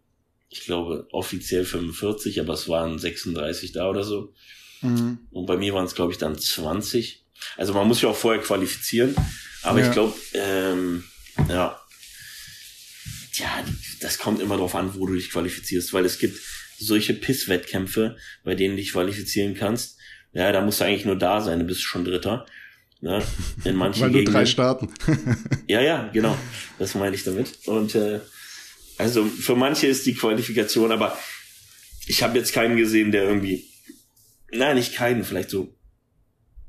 Ich 0.50 0.66
glaube, 0.66 1.08
offiziell 1.12 1.66
45, 1.66 2.40
aber 2.40 2.54
es 2.54 2.70
waren 2.70 3.00
36 3.00 3.72
da 3.72 3.90
oder 3.90 4.04
so. 4.04 4.34
Mhm. 4.82 5.20
Und 5.32 5.46
bei 5.46 5.58
mir 5.58 5.74
waren 5.74 5.86
es, 5.86 5.96
glaube 5.96 6.12
ich, 6.12 6.20
dann 6.20 6.38
20. 6.38 7.24
Also 7.58 7.74
man 7.74 7.88
muss 7.88 8.02
ja 8.02 8.10
auch 8.10 8.16
vorher 8.16 8.42
qualifizieren. 8.42 9.16
Aber 9.64 9.80
ja. 9.80 9.88
ich 9.88 9.92
glaube, 9.92 10.14
ähm, 10.34 11.04
ja, 11.50 11.80
ja, 13.34 13.66
das 14.02 14.20
kommt 14.20 14.42
immer 14.42 14.56
darauf 14.56 14.76
an, 14.76 14.94
wo 14.96 15.08
du 15.08 15.16
dich 15.16 15.32
qualifizierst, 15.32 15.94
weil 15.94 16.06
es 16.06 16.20
gibt 16.20 16.40
solche 16.78 17.14
Piss-Wettkämpfe, 17.14 18.18
bei 18.44 18.56
denen 18.56 18.76
du 18.76 18.82
dich 18.82 18.92
qualifizieren 18.92 19.56
kannst. 19.56 19.98
Ja, 20.34 20.52
da 20.52 20.62
musst 20.62 20.82
du 20.82 20.86
eigentlich 20.86 21.06
nur 21.06 21.18
da 21.18 21.42
sein, 21.42 21.60
du 21.60 21.66
bist 21.66 21.82
schon 21.82 22.06
Dritter. 22.06 22.46
Ne? 23.02 23.24
In 23.66 23.76
manchen 23.76 24.02
Weil 24.04 24.12
nur 24.12 24.24
drei 24.24 24.46
starten. 24.46 24.90
ja, 25.68 25.82
ja, 25.82 26.10
genau. 26.12 26.38
Das 26.80 26.96
meine 26.96 27.16
ich 27.16 27.24
damit. 27.24 27.60
Und 27.68 27.96
äh, 27.96 28.20
also 28.98 29.26
für 29.26 29.56
manche 29.56 29.88
ist 29.88 30.06
die 30.06 30.16
Qualifikation, 30.16 30.92
aber 30.92 31.18
ich 32.08 32.24
habe 32.24 32.38
jetzt 32.38 32.54
keinen 32.54 32.78
gesehen, 32.78 33.12
der 33.12 33.24
irgendwie, 33.24 33.66
nein, 34.52 34.76
nicht 34.76 34.96
keinen, 34.96 35.24
vielleicht 35.24 35.50
so 35.50 35.76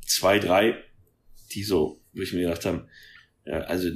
zwei, 0.06 0.38
drei, 0.38 0.82
die 1.52 1.64
so, 1.64 2.00
wo 2.12 2.22
ich 2.22 2.32
mir 2.32 2.42
gedacht 2.42 2.64
habe, 2.66 2.88
ja, 3.46 3.58
also 3.60 3.90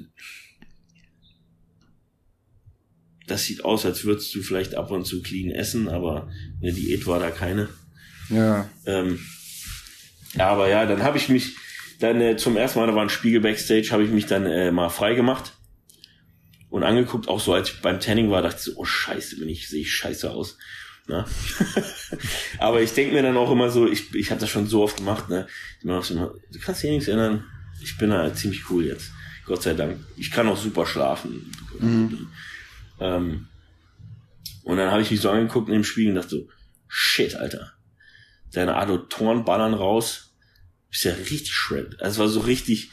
das 3.26 3.44
sieht 3.44 3.64
aus, 3.64 3.84
als 3.84 4.04
würdest 4.04 4.34
du 4.34 4.42
vielleicht 4.42 4.74
ab 4.74 4.90
und 4.90 5.04
zu 5.04 5.22
clean 5.22 5.50
essen, 5.50 5.88
aber 5.88 6.30
eine 6.62 6.72
Diät 6.72 7.06
war 7.06 7.20
da 7.20 7.30
keine. 7.30 7.68
Ja. 8.30 8.68
Ähm, 8.86 9.18
ja, 10.38 10.48
aber 10.48 10.68
ja, 10.68 10.86
dann 10.86 11.02
habe 11.02 11.18
ich 11.18 11.28
mich 11.28 11.56
dann 12.00 12.20
äh, 12.20 12.36
zum 12.36 12.56
ersten 12.56 12.78
Mal, 12.78 12.86
da 12.86 12.94
war 12.94 13.02
ein 13.02 13.10
Spiegel 13.10 13.40
Backstage, 13.40 13.88
habe 13.90 14.04
ich 14.04 14.10
mich 14.10 14.26
dann 14.26 14.46
äh, 14.46 14.70
mal 14.70 14.88
frei 14.88 15.14
gemacht 15.14 15.52
und 16.70 16.84
angeguckt, 16.84 17.28
auch 17.28 17.40
so 17.40 17.52
als 17.52 17.70
ich 17.70 17.80
beim 17.80 18.00
Tanning 18.00 18.30
war, 18.30 18.42
dachte 18.42 18.56
ich 18.58 18.62
so, 18.62 18.72
oh 18.76 18.84
scheiße, 18.84 19.38
bin 19.38 19.48
ich, 19.48 19.68
sehe 19.68 19.82
ich 19.82 19.92
scheiße 19.94 20.30
aus. 20.30 20.58
Ne? 21.06 21.24
aber 22.58 22.82
ich 22.82 22.92
denke 22.92 23.14
mir 23.14 23.22
dann 23.22 23.36
auch 23.36 23.50
immer 23.50 23.70
so, 23.70 23.88
ich, 23.88 24.14
ich 24.14 24.30
habe 24.30 24.40
das 24.40 24.50
schon 24.50 24.66
so 24.66 24.82
oft 24.82 24.98
gemacht, 24.98 25.28
ne? 25.28 25.46
Ich 25.78 25.84
immer, 25.84 26.02
du 26.02 26.58
kannst 26.60 26.82
dir 26.82 26.90
nichts 26.90 27.08
ändern, 27.08 27.44
ich 27.82 27.96
bin 27.96 28.10
da 28.10 28.32
ziemlich 28.34 28.70
cool 28.70 28.84
jetzt. 28.84 29.12
Gott 29.46 29.62
sei 29.62 29.72
Dank. 29.72 29.98
Ich 30.16 30.30
kann 30.30 30.46
auch 30.48 30.58
super 30.58 30.84
schlafen. 30.84 31.50
Mhm. 31.80 32.28
Ähm, 33.00 33.48
und 34.64 34.76
dann 34.76 34.90
habe 34.90 35.00
ich 35.00 35.10
mich 35.10 35.20
so 35.20 35.30
angeguckt 35.30 35.68
in 35.68 35.74
dem 35.74 35.84
Spiegel 35.84 36.10
und 36.10 36.16
dachte 36.16 36.30
so, 36.30 36.48
shit, 36.86 37.34
Alter. 37.34 37.72
Deine 38.52 38.76
Adduktoren 38.76 39.44
ballern 39.44 39.72
raus. 39.72 40.27
Bist 40.90 41.04
ja 41.04 41.12
richtig 41.12 41.52
shred. 41.52 42.00
Also 42.00 42.14
es 42.14 42.18
war 42.18 42.28
so 42.28 42.40
richtig, 42.40 42.90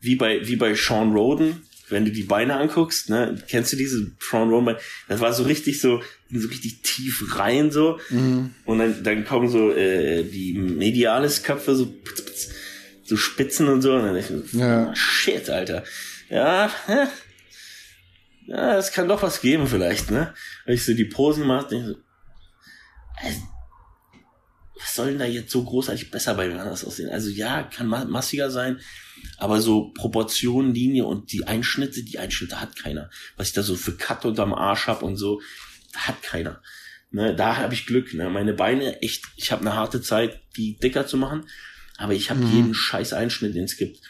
wie 0.00 0.16
bei, 0.16 0.46
wie 0.46 0.56
bei 0.56 0.74
Sean 0.74 1.12
Roden, 1.12 1.62
wenn 1.88 2.04
du 2.04 2.10
die 2.10 2.24
Beine 2.24 2.56
anguckst, 2.56 3.10
ne, 3.10 3.40
kennst 3.48 3.72
du 3.72 3.76
diese 3.76 4.10
Sean 4.18 4.48
Roden 4.48 4.66
Beine? 4.66 4.78
Das 5.08 5.20
war 5.20 5.32
so 5.32 5.44
richtig 5.44 5.80
so, 5.80 6.02
so 6.32 6.48
richtig 6.48 6.82
tief 6.82 7.38
rein 7.38 7.70
so. 7.70 7.98
Mhm. 8.10 8.54
Und 8.64 8.78
dann, 8.78 9.02
dann 9.02 9.24
kommen 9.24 9.48
so 9.48 9.72
äh, 9.72 10.22
die 10.24 10.54
mediales 10.54 11.42
Köpfe 11.42 11.74
so, 11.74 11.94
so 13.04 13.16
Spitzen 13.16 13.68
und 13.68 13.82
so. 13.82 13.94
Und 13.94 14.02
dann 14.02 14.16
ich, 14.16 14.26
ja. 14.52 14.94
shit, 14.94 15.48
Alter. 15.50 15.84
Ja, 16.28 16.70
hä? 16.86 17.06
ja, 18.46 18.78
es 18.78 18.92
kann 18.92 19.08
doch 19.08 19.22
was 19.22 19.40
geben 19.40 19.66
vielleicht, 19.66 20.10
ne? 20.10 20.34
Wenn 20.64 20.74
ich 20.74 20.84
so 20.84 20.94
die 20.94 21.04
Posen 21.04 21.46
mache, 21.46 21.68
denke 21.68 21.90
ich 21.90 21.96
so, 21.96 22.02
also, 23.16 23.40
soll 24.96 25.10
denn 25.10 25.18
da 25.18 25.26
jetzt 25.26 25.50
so 25.50 25.62
großartig 25.62 26.10
besser 26.10 26.34
bei 26.34 26.48
mir 26.48 26.60
anders 26.60 26.84
aussehen? 26.84 27.10
Also 27.10 27.30
ja, 27.30 27.62
kann 27.62 27.86
massiger 27.86 28.50
sein, 28.50 28.80
aber 29.38 29.60
so 29.60 29.92
Proportionen, 29.92 30.74
Linie 30.74 31.04
und 31.04 31.32
die 31.32 31.46
Einschnitte, 31.46 32.02
die 32.02 32.18
Einschnitte 32.18 32.60
hat 32.60 32.76
keiner. 32.76 33.10
Was 33.36 33.48
ich 33.48 33.54
da 33.54 33.62
so 33.62 33.76
für 33.76 33.96
Cut 33.96 34.24
unterm 34.24 34.54
Arsch 34.54 34.86
hab 34.86 35.02
und 35.02 35.16
so, 35.16 35.40
hat 35.94 36.22
keiner. 36.22 36.60
Ne, 37.10 37.34
da 37.34 37.56
habe 37.56 37.74
ich 37.74 37.86
Glück. 37.86 38.12
Ne? 38.14 38.28
Meine 38.30 38.52
Beine, 38.52 39.00
echt, 39.00 39.24
ich 39.36 39.52
habe 39.52 39.62
eine 39.62 39.74
harte 39.74 40.00
Zeit, 40.02 40.40
die 40.56 40.76
dicker 40.76 41.06
zu 41.06 41.16
machen, 41.16 41.44
aber 41.96 42.14
ich 42.14 42.30
habe 42.30 42.40
mhm. 42.40 42.54
jeden 42.54 42.74
scheiß 42.74 43.12
Einschnitt, 43.12 43.54
den 43.54 43.64
es 43.64 43.76
gibt. 43.76 44.00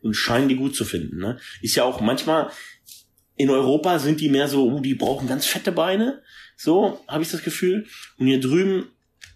Und 0.00 0.14
scheinen 0.14 0.48
die 0.48 0.56
gut 0.56 0.74
zu 0.74 0.84
finden. 0.84 1.18
Ne? 1.18 1.38
Ist 1.60 1.74
ja 1.74 1.84
auch 1.84 2.00
manchmal, 2.00 2.50
in 3.36 3.50
Europa 3.50 3.98
sind 3.98 4.20
die 4.20 4.28
mehr 4.28 4.48
so, 4.48 4.68
uh, 4.68 4.80
die 4.80 4.94
brauchen 4.94 5.28
ganz 5.28 5.46
fette 5.46 5.72
Beine. 5.72 6.22
So 6.56 7.04
habe 7.06 7.22
ich 7.22 7.30
das 7.30 7.42
Gefühl. 7.42 7.86
Und 8.16 8.26
hier 8.26 8.40
drüben 8.40 8.86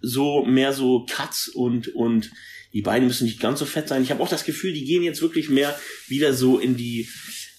so 0.02 0.44
mehr 0.44 0.72
so 0.72 1.06
Cuts 1.08 1.48
und 1.48 1.88
und 1.94 2.30
die 2.72 2.82
Beine 2.82 3.06
müssen 3.06 3.24
nicht 3.24 3.40
ganz 3.40 3.58
so 3.58 3.66
fett 3.66 3.88
sein. 3.88 4.02
Ich 4.02 4.10
habe 4.10 4.22
auch 4.22 4.28
das 4.28 4.44
Gefühl, 4.44 4.72
die 4.72 4.84
gehen 4.84 5.02
jetzt 5.02 5.22
wirklich 5.22 5.48
mehr 5.48 5.78
wieder 6.08 6.32
so 6.32 6.58
in 6.58 6.76
die 6.76 7.08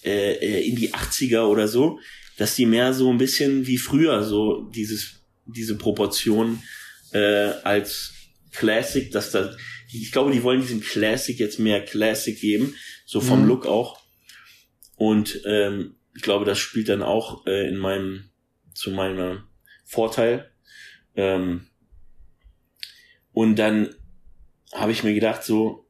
äh, 0.04 0.34
äh 0.34 0.68
in 0.68 0.76
die 0.76 0.92
80er 0.92 1.44
oder 1.44 1.68
so, 1.68 2.00
dass 2.36 2.56
die 2.56 2.66
mehr 2.66 2.92
so 2.92 3.10
ein 3.10 3.18
bisschen 3.18 3.66
wie 3.66 3.78
früher 3.78 4.22
so 4.22 4.70
dieses 4.74 5.20
diese 5.46 5.76
Proportion 5.76 6.62
äh, 7.12 7.52
als 7.62 8.12
Classic, 8.52 9.10
dass 9.10 9.30
da 9.30 9.56
ich 9.92 10.10
glaube, 10.10 10.32
die 10.32 10.42
wollen 10.42 10.60
diesem 10.60 10.80
Classic 10.80 11.38
jetzt 11.38 11.60
mehr 11.60 11.84
Classic 11.84 12.38
geben, 12.38 12.74
so 13.06 13.20
vom 13.20 13.42
mhm. 13.42 13.48
Look 13.48 13.66
auch. 13.66 14.00
Und 14.96 15.40
ähm, 15.46 15.94
ich 16.16 16.22
glaube, 16.22 16.44
das 16.44 16.58
spielt 16.58 16.88
dann 16.88 17.02
auch 17.02 17.46
äh, 17.46 17.68
in 17.68 17.76
meinem 17.76 18.30
zu 18.74 18.90
meinem 18.90 19.44
Vorteil. 19.84 20.50
Ähm, 21.14 21.68
und 23.34 23.58
dann 23.58 23.94
habe 24.72 24.92
ich 24.92 25.04
mir 25.04 25.12
gedacht, 25.12 25.44
so, 25.44 25.86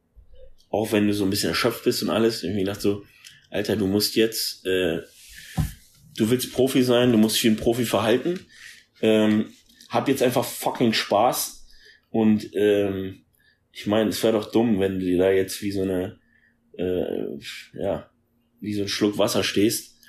auch 0.69 0.91
wenn 0.91 1.07
du 1.07 1.13
so 1.13 1.23
ein 1.23 1.29
bisschen 1.29 1.49
erschöpft 1.49 1.85
bist 1.85 2.03
und 2.03 2.09
alles, 2.09 2.43
ich 2.43 2.53
mir 2.53 2.59
gedacht 2.59 2.81
so, 2.81 3.05
Alter, 3.49 3.77
du 3.77 3.87
musst 3.87 4.15
jetzt, 4.15 4.65
äh, 4.65 5.01
du 6.17 6.29
willst 6.29 6.51
Profi 6.51 6.83
sein, 6.83 7.11
du 7.11 7.17
musst 7.17 7.37
dich 7.37 7.45
wie 7.45 7.49
ein 7.49 7.57
Profi 7.57 7.85
verhalten. 7.85 8.39
Ähm, 9.01 9.53
hab 9.89 10.07
jetzt 10.07 10.23
einfach 10.23 10.43
fucking 10.43 10.93
Spaß 10.93 11.67
und 12.09 12.49
ähm, 12.55 13.25
ich 13.71 13.87
meine, 13.87 14.09
es 14.09 14.23
wäre 14.23 14.39
doch 14.39 14.51
dumm, 14.51 14.79
wenn 14.79 14.99
du 14.99 15.17
da 15.17 15.31
jetzt 15.31 15.61
wie 15.61 15.71
so 15.71 15.83
eine, 15.83 16.19
äh, 16.77 17.37
ja, 17.73 18.09
wie 18.59 18.73
so 18.73 18.83
ein 18.83 18.87
Schluck 18.87 19.17
Wasser 19.17 19.43
stehst. 19.43 19.99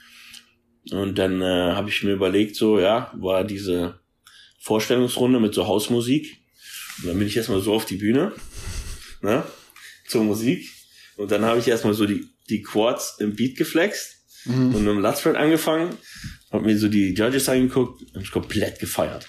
Und 0.93 1.19
dann 1.19 1.43
äh, 1.43 1.73
habe 1.73 1.89
ich 1.89 2.05
mir 2.05 2.13
überlegt, 2.13 2.55
so, 2.55 2.79
ja, 2.79 3.13
war 3.17 3.43
diese 3.43 4.01
Vorstellungsrunde 4.61 5.41
mit 5.41 5.53
so 5.53 5.67
Hausmusik. 5.67 6.46
Und 6.99 7.09
dann 7.09 7.19
bin 7.19 7.27
ich 7.27 7.37
erstmal 7.37 7.61
so 7.61 7.75
auf 7.75 7.85
die 7.85 7.97
Bühne, 7.97 8.33
ne, 9.23 9.45
zur 10.09 10.25
Musik. 10.25 10.69
Und 11.17 11.31
dann 11.31 11.45
habe 11.45 11.59
ich 11.59 11.69
erstmal 11.69 11.95
so 11.95 12.07
die, 12.07 12.29
die 12.49 12.63
Quads 12.63 13.17
im 13.19 13.35
Beat 13.35 13.57
geflext 13.57 14.17
mhm. 14.45 14.75
und 14.75 14.85
mit 14.85 14.89
dem 14.89 15.01
Lutzford 15.01 15.37
angefangen, 15.37 15.97
hab 16.51 16.63
mir 16.63 16.79
so 16.79 16.89
die 16.89 17.15
Judges 17.15 17.49
angeguckt 17.49 18.03
und 18.15 18.31
komplett 18.31 18.79
gefeiert. 18.79 19.27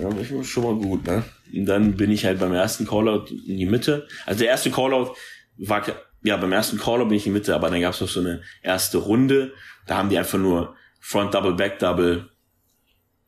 Ja, 0.00 0.08
das 0.08 0.32
war 0.32 0.44
schon 0.44 0.64
mal 0.64 0.74
gut, 0.74 1.06
ne? 1.06 1.24
Und 1.52 1.66
dann 1.66 1.96
bin 1.96 2.10
ich 2.10 2.24
halt 2.24 2.38
beim 2.38 2.52
ersten 2.52 2.86
Callout 2.86 3.26
in 3.30 3.56
die 3.56 3.66
Mitte. 3.66 4.06
Also 4.24 4.40
der 4.40 4.48
erste 4.48 4.70
Callout 4.70 5.14
war, 5.58 5.84
ja, 6.22 6.36
beim 6.36 6.52
ersten 6.52 6.78
Callout 6.78 7.06
bin 7.06 7.16
ich 7.16 7.26
in 7.26 7.32
die 7.32 7.38
Mitte, 7.38 7.54
aber 7.54 7.70
dann 7.70 7.80
gab 7.80 7.94
es 7.94 8.00
noch 8.00 8.08
so 8.08 8.20
eine 8.20 8.42
erste 8.62 8.98
Runde. 8.98 9.52
Da 9.86 9.96
haben 9.96 10.10
die 10.10 10.18
einfach 10.18 10.38
nur 10.38 10.76
Front 11.00 11.34
Double, 11.34 11.54
Back 11.54 11.78
Double 11.80 12.30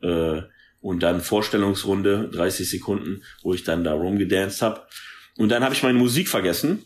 äh, 0.01 0.41
und 0.83 1.01
dann 1.01 1.21
Vorstellungsrunde, 1.21 2.29
30 2.31 2.69
Sekunden, 2.69 3.23
wo 3.41 3.55
ich 3.55 3.63
dann 3.63 3.83
da 3.83 3.93
rumgedanced 3.93 4.61
habe. 4.61 4.81
Und 5.37 5.49
dann 5.49 5.63
habe 5.63 5.73
ich 5.73 5.81
meine 5.81 5.97
Musik 5.97 6.27
vergessen. 6.27 6.83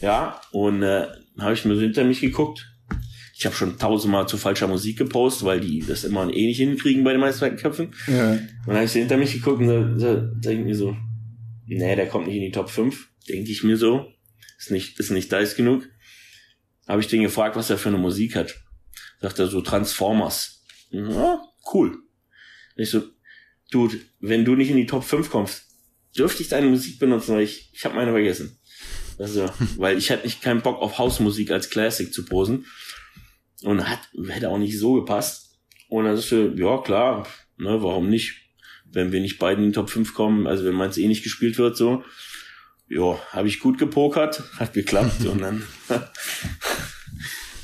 Ja, 0.00 0.40
und 0.52 0.84
äh, 0.84 1.08
habe 1.40 1.54
ich 1.54 1.64
mir 1.64 1.74
so 1.74 1.80
hinter 1.80 2.04
mich 2.04 2.20
geguckt 2.20 2.72
ich 3.42 3.46
habe 3.46 3.56
schon 3.56 3.76
tausendmal 3.76 4.28
zu 4.28 4.38
falscher 4.38 4.68
Musik 4.68 4.98
gepostet, 4.98 5.44
weil 5.44 5.58
die 5.58 5.80
das 5.80 6.04
immer 6.04 6.32
eh 6.32 6.46
nicht 6.46 6.58
hinkriegen 6.58 7.02
bei 7.02 7.10
den 7.10 7.20
meisten 7.20 7.56
Köpfen. 7.56 7.92
Ja. 8.06 8.34
Und 8.34 8.66
dann 8.66 8.76
habe 8.76 8.84
ich 8.84 8.92
hinter 8.92 9.16
mich 9.16 9.32
geguckt 9.32 9.60
und 9.60 9.66
da, 9.66 9.80
da, 9.80 10.14
denke 10.14 10.64
mir 10.64 10.76
so, 10.76 10.96
nee, 11.66 11.96
der 11.96 12.06
kommt 12.06 12.28
nicht 12.28 12.36
in 12.36 12.42
die 12.42 12.52
Top 12.52 12.70
5. 12.70 13.08
Denke 13.28 13.50
ich 13.50 13.64
mir 13.64 13.76
so. 13.76 14.06
Ist 14.58 14.70
nicht, 14.70 15.00
ist 15.00 15.10
nicht 15.10 15.32
dice 15.32 15.56
genug. 15.56 15.88
Habe 16.86 17.00
ich 17.00 17.08
den 17.08 17.22
gefragt, 17.22 17.56
was 17.56 17.68
er 17.68 17.78
für 17.78 17.88
eine 17.88 17.98
Musik 17.98 18.36
hat. 18.36 18.54
Sagt 19.20 19.40
er 19.40 19.48
so 19.48 19.60
Transformers. 19.60 20.64
Ja, 20.90 21.42
cool. 21.74 21.98
ich 22.76 22.90
so, 22.90 23.02
Dude, 23.72 24.00
wenn 24.20 24.44
du 24.44 24.54
nicht 24.54 24.70
in 24.70 24.76
die 24.76 24.86
Top 24.86 25.04
5 25.04 25.30
kommst, 25.30 25.64
dürfte 26.16 26.42
ich 26.42 26.48
deine 26.48 26.66
Musik 26.66 26.98
benutzen, 26.98 27.34
weil 27.34 27.42
ich, 27.42 27.70
ich 27.72 27.84
habe 27.84 27.94
meine 27.94 28.12
vergessen. 28.12 28.58
Also, 29.18 29.48
weil 29.76 29.98
ich 29.98 30.10
hatte 30.10 30.24
nicht 30.24 30.42
keinen 30.42 30.62
Bock 30.62 30.80
auf 30.80 30.98
Hausmusik 30.98 31.50
als 31.50 31.70
Classic 31.70 32.12
zu 32.12 32.24
posen. 32.24 32.66
Und 33.62 33.88
hat, 33.88 34.00
hätte 34.28 34.48
auch 34.48 34.58
nicht 34.58 34.78
so 34.78 34.94
gepasst. 34.94 35.58
Und 35.88 36.04
dann 36.04 36.16
ist 36.16 36.30
du, 36.32 36.54
ja 36.56 36.78
klar, 36.78 37.26
ne, 37.58 37.82
warum 37.82 38.08
nicht? 38.08 38.34
Wenn 38.84 39.12
wir 39.12 39.20
nicht 39.20 39.38
beide 39.38 39.62
in 39.62 39.68
die 39.68 39.74
Top 39.74 39.88
5 39.88 40.14
kommen, 40.14 40.46
also 40.46 40.64
wenn 40.64 40.74
meins 40.74 40.98
eh 40.98 41.06
nicht 41.06 41.22
gespielt 41.22 41.58
wird, 41.58 41.76
so, 41.76 42.04
ja, 42.88 43.18
habe 43.30 43.48
ich 43.48 43.60
gut 43.60 43.78
gepokert, 43.78 44.42
hat 44.58 44.74
geklappt 44.74 45.24
und 45.24 45.40
dann, 45.40 45.62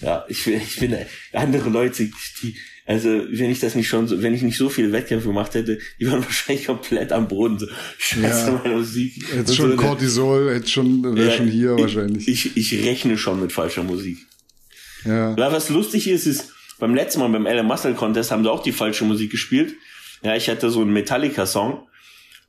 ja, 0.01 0.25
ich, 0.29 0.47
ich 0.47 0.75
finde, 0.77 1.07
andere 1.33 1.69
Leute, 1.69 2.11
die, 2.43 2.57
also 2.89 3.11
wenn 3.29 3.51
ich 3.51 3.61
das 3.61 3.75
nicht 3.75 3.87
schon 3.87 4.09
so, 4.09 4.23
wenn 4.23 4.33
ich 4.33 4.41
nicht 4.41 4.57
so 4.57 4.71
viele 4.71 4.91
Wettkämpfe 4.93 5.29
gemacht 5.29 5.53
hätte, 5.53 5.79
die 6.01 6.11
waren 6.11 6.25
wahrscheinlich 6.25 6.67
komplett 6.67 7.13
am 7.13 7.29
Boden. 7.29 7.59
So, 7.59 7.67
Scheiße, 7.99 8.47
ja. 8.47 8.61
meine 8.65 8.77
Musik. 8.77 9.31
Hätte 9.31 9.55
schon 9.55 9.73
so, 9.73 9.77
Cortisol, 9.77 10.55
hätte 10.55 10.69
schon, 10.69 11.05
wäre 11.15 11.29
ja, 11.29 11.37
schon 11.37 11.49
hier 11.49 11.75
ich, 11.75 11.83
wahrscheinlich. 11.83 12.27
Ich, 12.27 12.57
ich 12.57 12.85
rechne 12.87 13.19
schon 13.19 13.41
mit 13.41 13.53
falscher 13.53 13.83
Musik. 13.83 14.17
Ja. 15.05 15.37
ja. 15.37 15.53
Was 15.53 15.69
lustig 15.69 16.09
ist, 16.09 16.25
ist, 16.25 16.51
beim 16.79 16.95
letzten 16.95 17.21
Mal 17.21 17.29
beim 17.29 17.47
LM 17.47 17.67
Muscle 17.67 17.93
Contest 17.93 18.31
haben 18.31 18.43
sie 18.43 18.51
auch 18.51 18.63
die 18.63 18.73
falsche 18.73 19.05
Musik 19.05 19.31
gespielt. 19.33 19.75
Ja, 20.23 20.35
ich 20.35 20.49
hatte 20.49 20.71
so 20.71 20.81
einen 20.81 20.95
Metallica-Song. 20.95 21.87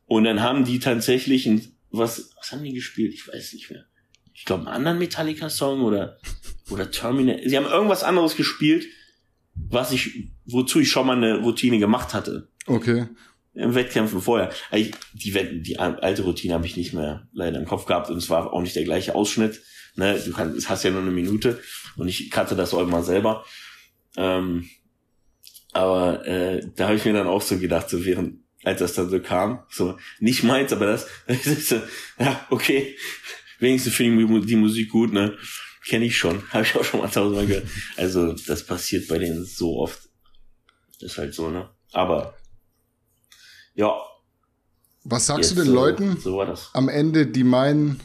Und 0.05 0.23
dann 0.23 0.41
haben 0.41 0.63
die 0.63 0.79
tatsächlich 0.79 1.47
ein, 1.47 1.67
was, 1.91 2.29
was 2.37 2.53
haben 2.53 2.63
die 2.63 2.73
gespielt? 2.73 3.13
Ich 3.13 3.27
weiß 3.27 3.51
nicht 3.53 3.69
mehr. 3.71 3.83
Ich 4.33 4.45
glaube, 4.45 4.67
einen 4.67 4.73
anderen 4.73 4.99
Metallica-Song 4.99 5.81
oder, 5.81 6.17
oder 6.69 6.89
Terminal. 6.89 7.41
Sie 7.45 7.57
haben 7.57 7.65
irgendwas 7.65 8.03
anderes 8.03 8.37
gespielt, 8.37 8.85
was 9.67 9.91
ich, 9.91 10.31
wozu 10.45 10.79
ich 10.79 10.89
schon 10.89 11.07
mal 11.07 11.17
eine 11.17 11.39
Routine 11.39 11.79
gemacht 11.79 12.13
hatte. 12.13 12.47
Okay. 12.65 13.07
Im 13.53 13.75
Wettkämpfen 13.75 14.21
vorher. 14.21 14.51
Die, 14.73 14.91
die 15.13 15.79
alte 15.79 16.23
Routine 16.23 16.53
habe 16.53 16.65
ich 16.65 16.77
nicht 16.77 16.93
mehr 16.93 17.27
leider 17.33 17.59
im 17.59 17.65
Kopf 17.65 17.85
gehabt 17.85 18.09
und 18.09 18.17
es 18.17 18.29
war 18.29 18.53
auch 18.53 18.61
nicht 18.61 18.75
der 18.75 18.83
gleiche 18.83 19.15
Ausschnitt. 19.15 19.61
Ne, 19.95 20.21
du 20.23 20.31
kannst, 20.31 20.69
hast 20.69 20.83
ja 20.83 20.91
nur 20.91 21.01
eine 21.01 21.11
Minute 21.11 21.59
und 21.97 22.07
ich 22.07 22.29
kannte 22.29 22.55
das 22.55 22.73
auch 22.73 22.81
immer 22.81 23.03
selber. 23.03 23.43
Ähm, 24.15 24.69
aber 25.73 26.25
äh, 26.25 26.65
da 26.75 26.85
habe 26.87 26.95
ich 26.95 27.05
mir 27.05 27.13
dann 27.13 27.27
auch 27.27 27.41
so 27.41 27.57
gedacht, 27.57 27.89
so 27.89 28.05
während 28.05 28.39
als 28.63 28.79
das 28.79 28.93
dann 28.93 29.09
so 29.09 29.19
kam, 29.19 29.63
so 29.69 29.97
nicht 30.19 30.43
meins, 30.43 30.73
aber 30.73 30.85
das, 30.85 31.07
das 31.27 31.47
ist 31.47 31.69
so, 31.69 31.81
ja 32.19 32.45
okay, 32.49 32.95
wenigstens 33.59 33.95
finde 33.95 34.39
ich 34.39 34.45
die 34.45 34.55
Musik 34.55 34.89
gut, 34.89 35.13
ne, 35.13 35.37
kenne 35.89 36.05
ich 36.05 36.17
schon, 36.17 36.41
habe 36.53 36.63
ich 36.63 36.75
auch 36.75 36.83
schon 36.83 37.01
mal 37.01 37.09
tausendmal 37.09 37.47
gehört. 37.47 37.67
Also 37.97 38.33
das 38.33 38.65
passiert 38.65 39.07
bei 39.07 39.17
denen 39.17 39.43
so 39.45 39.79
oft, 39.79 39.99
ist 40.99 41.17
halt 41.17 41.33
so, 41.33 41.49
ne. 41.49 41.69
Aber 41.91 42.35
ja. 43.73 43.95
Was 45.03 45.25
sagst 45.25 45.51
Jetzt, 45.51 45.59
du 45.59 45.63
den 45.63 45.73
Leuten 45.73 46.17
so 46.17 46.41
am 46.73 46.89
Ende, 46.89 47.25
die 47.25 47.43
meinen, 47.43 47.99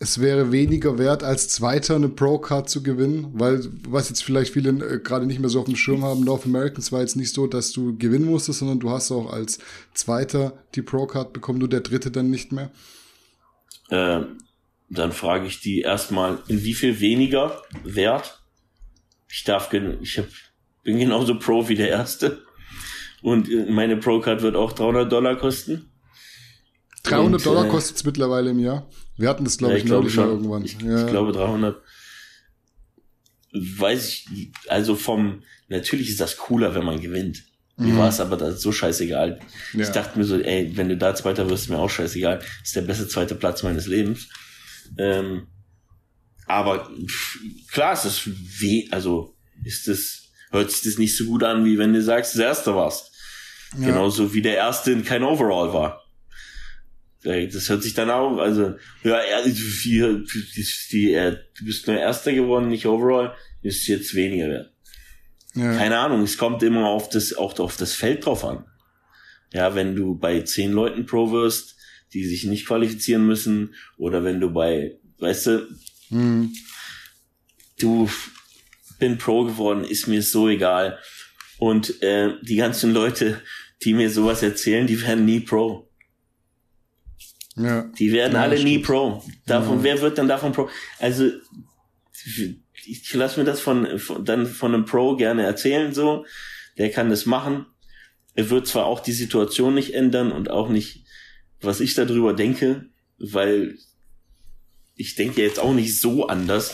es 0.00 0.20
wäre 0.20 0.50
weniger 0.50 0.98
wert, 0.98 1.22
als 1.22 1.48
Zweiter 1.48 1.94
eine 1.94 2.08
Pro-Card 2.08 2.68
zu 2.68 2.82
gewinnen, 2.82 3.32
weil 3.34 3.68
was 3.86 4.08
jetzt 4.08 4.24
vielleicht 4.24 4.54
viele 4.54 4.70
äh, 4.70 4.98
gerade 4.98 5.26
nicht 5.26 5.38
mehr 5.38 5.50
so 5.50 5.60
auf 5.60 5.66
dem 5.66 5.76
Schirm 5.76 6.02
haben, 6.02 6.24
North 6.24 6.46
Americans 6.46 6.90
war 6.90 7.00
jetzt 7.00 7.16
nicht 7.16 7.34
so, 7.34 7.46
dass 7.46 7.72
du 7.72 7.96
gewinnen 7.96 8.24
musstest, 8.24 8.60
sondern 8.60 8.80
du 8.80 8.90
hast 8.90 9.12
auch 9.12 9.30
als 9.30 9.58
Zweiter 9.94 10.64
die 10.74 10.82
Pro-Card 10.82 11.32
bekommen, 11.32 11.60
du 11.60 11.66
der 11.66 11.80
Dritte 11.80 12.10
dann 12.10 12.30
nicht 12.30 12.50
mehr. 12.50 12.70
Äh, 13.90 14.22
dann 14.90 15.12
frage 15.12 15.46
ich 15.46 15.60
die 15.60 15.80
erstmal, 15.80 16.38
in 16.48 16.62
wie 16.62 16.74
viel 16.74 17.00
weniger 17.00 17.62
wert? 17.84 18.42
Ich 19.30 19.44
darf, 19.44 19.72
ich 19.72 20.18
hab, 20.18 20.26
bin 20.82 20.98
genauso 20.98 21.38
Pro 21.38 21.68
wie 21.68 21.74
der 21.74 21.88
Erste. 21.88 22.42
Und 23.22 23.50
äh, 23.50 23.66
meine 23.70 23.96
Pro-Card 23.96 24.42
wird 24.42 24.56
auch 24.56 24.72
300 24.72 25.10
Dollar 25.10 25.36
kosten. 25.36 25.90
300 27.02 27.34
und, 27.34 27.46
Dollar 27.46 27.66
äh, 27.66 27.68
kostet 27.68 27.96
es 27.96 28.04
mittlerweile 28.04 28.50
im 28.50 28.58
Jahr. 28.58 28.88
Wir 29.16 29.28
hatten 29.28 29.44
das, 29.44 29.58
glaube 29.58 29.74
ja, 29.74 29.78
ich, 29.78 29.84
ich 29.84 29.88
glaube 29.88 30.10
schon. 30.10 30.28
irgendwann. 30.28 30.64
Ich, 30.64 30.80
ja. 30.80 31.04
ich 31.04 31.10
glaube 31.10 31.32
300. 31.32 31.82
Weiß 33.52 34.04
ich, 34.04 34.52
also 34.68 34.94
vom, 34.94 35.42
natürlich 35.68 36.10
ist 36.10 36.20
das 36.20 36.36
cooler, 36.36 36.74
wenn 36.74 36.84
man 36.84 37.00
gewinnt. 37.00 37.44
Mir 37.76 37.94
mhm. 37.94 37.98
war 37.98 38.08
es 38.08 38.20
aber 38.20 38.36
da 38.36 38.52
so 38.52 38.72
scheißegal. 38.72 39.40
Ja. 39.72 39.80
Ich 39.80 39.90
dachte 39.90 40.18
mir 40.18 40.24
so, 40.24 40.38
ey, 40.38 40.76
wenn 40.76 40.88
du 40.88 40.96
da 40.96 41.14
Zweiter 41.14 41.48
wirst, 41.48 41.64
ist 41.64 41.68
mir 41.68 41.78
auch 41.78 41.90
scheißegal. 41.90 42.38
Das 42.38 42.48
ist 42.64 42.76
der 42.76 42.82
beste 42.82 43.08
zweite 43.08 43.34
Platz 43.34 43.62
meines 43.62 43.86
Lebens. 43.86 44.28
Ähm, 44.96 45.48
aber 46.46 46.90
pff, 47.06 47.38
klar, 47.70 47.92
ist 47.92 48.04
das 48.04 48.22
weh, 48.26 48.88
also 48.90 49.36
ist 49.64 49.86
das, 49.88 50.30
hört 50.50 50.70
sich 50.70 50.82
das 50.82 50.98
nicht 50.98 51.16
so 51.16 51.24
gut 51.26 51.44
an, 51.44 51.64
wie 51.64 51.78
wenn 51.78 51.92
du 51.92 52.02
sagst, 52.02 52.36
der 52.36 52.46
Erste 52.46 52.74
warst. 52.74 53.12
Ja. 53.78 53.88
Genauso 53.88 54.32
wie 54.32 54.40
der 54.40 54.56
Erste 54.56 54.92
in 54.92 55.04
kein 55.04 55.22
Overall 55.22 55.72
war. 55.72 56.04
Das 57.22 57.68
hört 57.68 57.82
sich 57.82 57.94
dann 57.94 58.10
auch, 58.10 58.38
also, 58.38 58.76
ja, 59.02 59.20
die, 59.44 59.52
die, 59.52 60.24
die, 60.90 61.36
du 61.58 61.64
bist 61.64 61.86
nur 61.86 61.98
Erster 61.98 62.32
geworden, 62.32 62.68
nicht 62.68 62.86
overall, 62.86 63.34
ist 63.60 63.86
jetzt 63.88 64.14
weniger 64.14 64.48
wert. 64.48 64.72
Ja. 65.54 65.76
Keine 65.76 65.98
Ahnung, 65.98 66.22
es 66.22 66.38
kommt 66.38 66.62
immer 66.62 66.86
auf 66.86 67.08
das, 67.08 67.34
auch 67.34 67.58
auf 67.58 67.76
das 67.76 67.92
Feld 67.92 68.24
drauf 68.24 68.44
an. 68.44 68.64
Ja, 69.52 69.74
wenn 69.74 69.96
du 69.96 70.16
bei 70.16 70.42
zehn 70.42 70.72
Leuten 70.72 71.06
Pro 71.06 71.32
wirst, 71.32 71.76
die 72.12 72.24
sich 72.24 72.44
nicht 72.44 72.66
qualifizieren 72.66 73.26
müssen, 73.26 73.74
oder 73.96 74.24
wenn 74.24 74.40
du 74.40 74.50
bei, 74.50 74.96
weißt 75.18 75.46
du, 75.46 75.68
hm. 76.08 76.52
du, 77.78 78.08
bin 78.98 79.18
Pro 79.18 79.44
geworden, 79.44 79.84
ist 79.84 80.08
mir 80.08 80.22
so 80.22 80.48
egal. 80.48 80.98
Und 81.58 82.02
äh, 82.02 82.34
die 82.42 82.56
ganzen 82.56 82.92
Leute, 82.92 83.40
die 83.82 83.94
mir 83.94 84.10
sowas 84.10 84.42
erzählen, 84.42 84.86
die 84.86 85.00
werden 85.02 85.24
nie 85.24 85.40
Pro. 85.40 85.88
Ja. 87.56 87.82
Die 87.98 88.12
werden 88.12 88.34
ja, 88.34 88.42
alle 88.42 88.56
stimmt. 88.56 88.70
nie 88.70 88.78
Pro. 88.78 89.24
Davon, 89.46 89.78
ja. 89.78 89.84
wer 89.84 90.00
wird 90.00 90.18
dann 90.18 90.28
davon 90.28 90.52
Pro? 90.52 90.68
Also, 90.98 91.30
ich 92.86 93.12
lasse 93.14 93.40
mir 93.40 93.46
das 93.46 93.60
von, 93.60 93.98
von, 93.98 94.24
dann 94.24 94.46
von 94.46 94.74
einem 94.74 94.84
Pro 94.84 95.16
gerne 95.16 95.42
erzählen, 95.42 95.92
so. 95.92 96.24
Der 96.76 96.90
kann 96.90 97.10
das 97.10 97.26
machen. 97.26 97.66
Er 98.34 98.50
wird 98.50 98.68
zwar 98.68 98.86
auch 98.86 99.00
die 99.00 99.12
Situation 99.12 99.74
nicht 99.74 99.94
ändern 99.94 100.30
und 100.30 100.48
auch 100.48 100.68
nicht, 100.68 101.04
was 101.60 101.80
ich 101.80 101.94
darüber 101.94 102.34
denke, 102.34 102.86
weil 103.18 103.76
ich 104.94 105.14
denke 105.14 105.42
jetzt 105.42 105.58
auch 105.58 105.74
nicht 105.74 106.00
so 106.00 106.26
anders. 106.26 106.72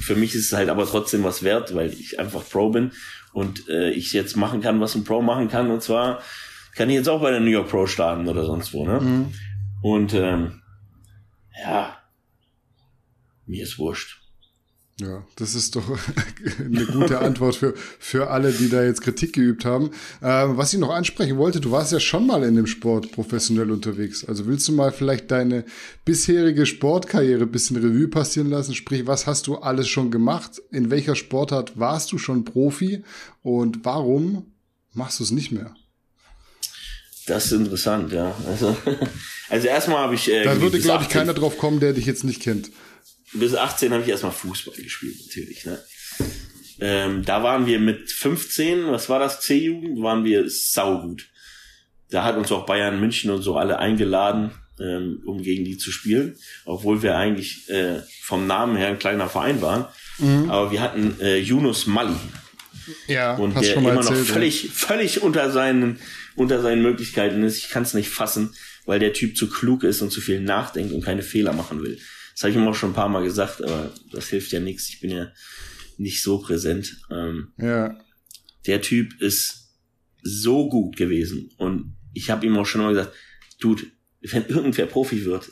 Für 0.00 0.14
mich 0.14 0.34
ist 0.34 0.46
es 0.46 0.52
halt 0.52 0.68
aber 0.68 0.86
trotzdem 0.86 1.24
was 1.24 1.42
wert, 1.42 1.74
weil 1.74 1.92
ich 1.92 2.18
einfach 2.18 2.48
Pro 2.48 2.70
bin 2.70 2.92
und 3.32 3.68
äh, 3.68 3.90
ich 3.90 4.12
jetzt 4.12 4.36
machen 4.36 4.60
kann, 4.60 4.80
was 4.80 4.94
ein 4.94 5.04
Pro 5.04 5.22
machen 5.22 5.48
kann. 5.48 5.70
Und 5.70 5.82
zwar 5.82 6.22
kann 6.74 6.90
ich 6.90 6.96
jetzt 6.96 7.08
auch 7.08 7.20
bei 7.20 7.30
der 7.30 7.40
New 7.40 7.50
York 7.50 7.68
Pro 7.68 7.86
starten 7.86 8.28
oder 8.28 8.44
sonst 8.44 8.72
wo. 8.72 8.86
Ne? 8.86 9.00
Mhm. 9.00 9.32
Und 9.82 10.14
ähm, 10.14 10.62
ja, 11.60 11.98
mir 13.46 13.62
ist 13.62 13.78
wurscht. 13.78 14.17
Ja, 15.00 15.24
das 15.36 15.54
ist 15.54 15.76
doch 15.76 15.84
eine 16.58 16.84
gute 16.86 17.20
Antwort 17.20 17.54
für, 17.54 17.74
für 18.00 18.30
alle, 18.30 18.50
die 18.50 18.68
da 18.68 18.82
jetzt 18.82 19.00
Kritik 19.00 19.32
geübt 19.32 19.64
haben. 19.64 19.90
Ähm, 20.22 20.56
was 20.56 20.72
ich 20.72 20.80
noch 20.80 20.92
ansprechen 20.92 21.38
wollte, 21.38 21.60
du 21.60 21.70
warst 21.70 21.92
ja 21.92 22.00
schon 22.00 22.26
mal 22.26 22.42
in 22.42 22.56
dem 22.56 22.66
Sport 22.66 23.12
professionell 23.12 23.70
unterwegs. 23.70 24.24
Also 24.24 24.46
willst 24.46 24.66
du 24.66 24.72
mal 24.72 24.90
vielleicht 24.90 25.30
deine 25.30 25.64
bisherige 26.04 26.66
Sportkarriere 26.66 27.42
ein 27.42 27.52
bisschen 27.52 27.76
Revue 27.76 28.08
passieren 28.08 28.50
lassen? 28.50 28.74
Sprich, 28.74 29.06
was 29.06 29.28
hast 29.28 29.46
du 29.46 29.56
alles 29.56 29.88
schon 29.88 30.10
gemacht? 30.10 30.60
In 30.72 30.90
welcher 30.90 31.14
Sportart 31.14 31.78
warst 31.78 32.10
du 32.10 32.18
schon 32.18 32.44
Profi? 32.44 33.04
Und 33.42 33.84
warum 33.84 34.52
machst 34.94 35.20
du 35.20 35.24
es 35.24 35.30
nicht 35.30 35.52
mehr? 35.52 35.74
Das 37.28 37.46
ist 37.46 37.52
interessant, 37.52 38.10
ja. 38.10 38.34
Also, 38.48 38.76
also 39.48 39.68
erstmal 39.68 39.98
habe 39.98 40.16
ich. 40.16 40.28
Äh, 40.28 40.42
da 40.42 40.60
würde, 40.60 40.80
glaube 40.80 41.04
ich, 41.04 41.08
keiner 41.08 41.34
drauf 41.34 41.56
kommen, 41.56 41.78
der 41.78 41.92
dich 41.92 42.06
jetzt 42.06 42.24
nicht 42.24 42.42
kennt 42.42 42.70
bis 43.32 43.54
18 43.54 43.92
habe 43.92 44.02
ich 44.02 44.08
erstmal 44.08 44.32
Fußball 44.32 44.74
gespielt, 44.76 45.16
natürlich. 45.26 45.64
Ne? 45.66 45.78
Ähm, 46.80 47.24
da 47.24 47.42
waren 47.42 47.66
wir 47.66 47.80
mit 47.80 48.10
15, 48.10 48.86
was 48.86 49.08
war 49.08 49.18
das, 49.18 49.40
C-Jugend, 49.40 50.02
waren 50.02 50.24
wir 50.24 50.48
saugut. 50.48 51.28
Da 52.10 52.24
hat 52.24 52.36
uns 52.36 52.52
auch 52.52 52.66
Bayern 52.66 53.00
München 53.00 53.30
und 53.30 53.42
so 53.42 53.56
alle 53.56 53.78
eingeladen, 53.78 54.52
ähm, 54.80 55.22
um 55.26 55.42
gegen 55.42 55.64
die 55.64 55.76
zu 55.76 55.90
spielen, 55.90 56.36
obwohl 56.64 57.02
wir 57.02 57.16
eigentlich 57.16 57.68
äh, 57.68 58.00
vom 58.22 58.46
Namen 58.46 58.76
her 58.76 58.88
ein 58.88 58.98
kleiner 58.98 59.28
Verein 59.28 59.60
waren. 59.60 59.86
Mhm. 60.18 60.50
Aber 60.50 60.70
wir 60.70 60.80
hatten 60.80 61.20
äh, 61.20 61.38
Yunus 61.38 61.86
Mali. 61.86 62.14
Ja, 63.06 63.34
und 63.34 63.60
der 63.60 63.76
immer 63.76 63.92
erzählt, 63.92 64.20
noch 64.20 64.26
völlig, 64.26 64.64
ja. 64.64 64.70
völlig 64.72 65.22
unter 65.22 65.50
seinen, 65.50 65.98
unter 66.36 66.62
seinen 66.62 66.80
Möglichkeiten 66.80 67.42
ist. 67.42 67.58
Ich 67.58 67.68
kann 67.68 67.82
es 67.82 67.92
nicht 67.92 68.08
fassen, 68.08 68.54
weil 68.86 68.98
der 68.98 69.12
Typ 69.12 69.36
zu 69.36 69.50
klug 69.50 69.84
ist 69.84 70.00
und 70.00 70.10
zu 70.10 70.22
viel 70.22 70.40
nachdenkt 70.40 70.94
und 70.94 71.04
keine 71.04 71.22
Fehler 71.22 71.52
machen 71.52 71.82
will. 71.82 71.98
Das 72.38 72.44
habe 72.44 72.52
ich 72.52 72.56
ihm 72.56 72.68
auch 72.68 72.74
schon 72.74 72.90
ein 72.90 72.94
paar 72.94 73.08
Mal 73.08 73.24
gesagt, 73.24 73.64
aber 73.64 73.90
das 74.12 74.28
hilft 74.28 74.52
ja 74.52 74.60
nichts. 74.60 74.88
Ich 74.88 75.00
bin 75.00 75.10
ja 75.10 75.32
nicht 75.96 76.22
so 76.22 76.38
präsent. 76.38 76.96
Ähm, 77.10 77.52
ja. 77.58 77.98
Der 78.64 78.80
Typ 78.80 79.20
ist 79.20 79.72
so 80.22 80.68
gut 80.68 80.96
gewesen. 80.96 81.50
Und 81.56 81.96
ich 82.14 82.30
habe 82.30 82.46
ihm 82.46 82.56
auch 82.56 82.64
schon 82.64 82.82
mal 82.82 82.94
gesagt, 82.94 83.12
Dude, 83.58 83.82
wenn 84.20 84.46
irgendwer 84.46 84.86
Profi 84.86 85.24
wird, 85.24 85.50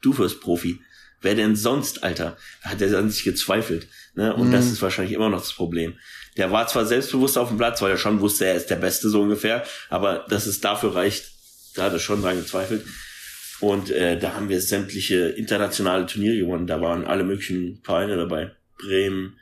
du 0.00 0.16
wirst 0.16 0.40
Profi. 0.40 0.78
Wer 1.22 1.34
denn 1.34 1.56
sonst, 1.56 2.04
Alter? 2.04 2.36
Hat 2.62 2.80
er 2.80 2.96
an 2.96 3.10
sich 3.10 3.24
gezweifelt. 3.24 3.88
Ne? 4.14 4.32
Und 4.32 4.50
mhm. 4.50 4.52
das 4.52 4.66
ist 4.66 4.80
wahrscheinlich 4.80 5.16
immer 5.16 5.30
noch 5.30 5.40
das 5.40 5.54
Problem. 5.54 5.98
Der 6.36 6.52
war 6.52 6.68
zwar 6.68 6.86
selbstbewusst 6.86 7.36
auf 7.36 7.48
dem 7.48 7.58
Platz, 7.58 7.82
weil 7.82 7.90
er 7.90 7.98
schon 7.98 8.20
wusste, 8.20 8.46
er 8.46 8.54
ist 8.54 8.70
der 8.70 8.76
Beste 8.76 9.08
so 9.08 9.22
ungefähr, 9.22 9.66
aber 9.88 10.24
dass 10.28 10.46
es 10.46 10.60
dafür 10.60 10.94
reicht, 10.94 11.32
da 11.74 11.86
hat 11.86 11.94
er 11.94 11.98
schon 11.98 12.22
dran 12.22 12.36
gezweifelt. 12.36 12.86
Und 13.60 13.90
äh, 13.90 14.18
da 14.18 14.34
haben 14.34 14.48
wir 14.48 14.60
sämtliche 14.60 15.30
internationale 15.30 16.06
Turniere 16.06 16.38
gewonnen. 16.38 16.66
Da 16.66 16.80
waren 16.80 17.04
alle 17.04 17.24
möglichen 17.24 17.80
Vereine 17.82 18.16
dabei. 18.16 18.52
Bremen, 18.78 19.38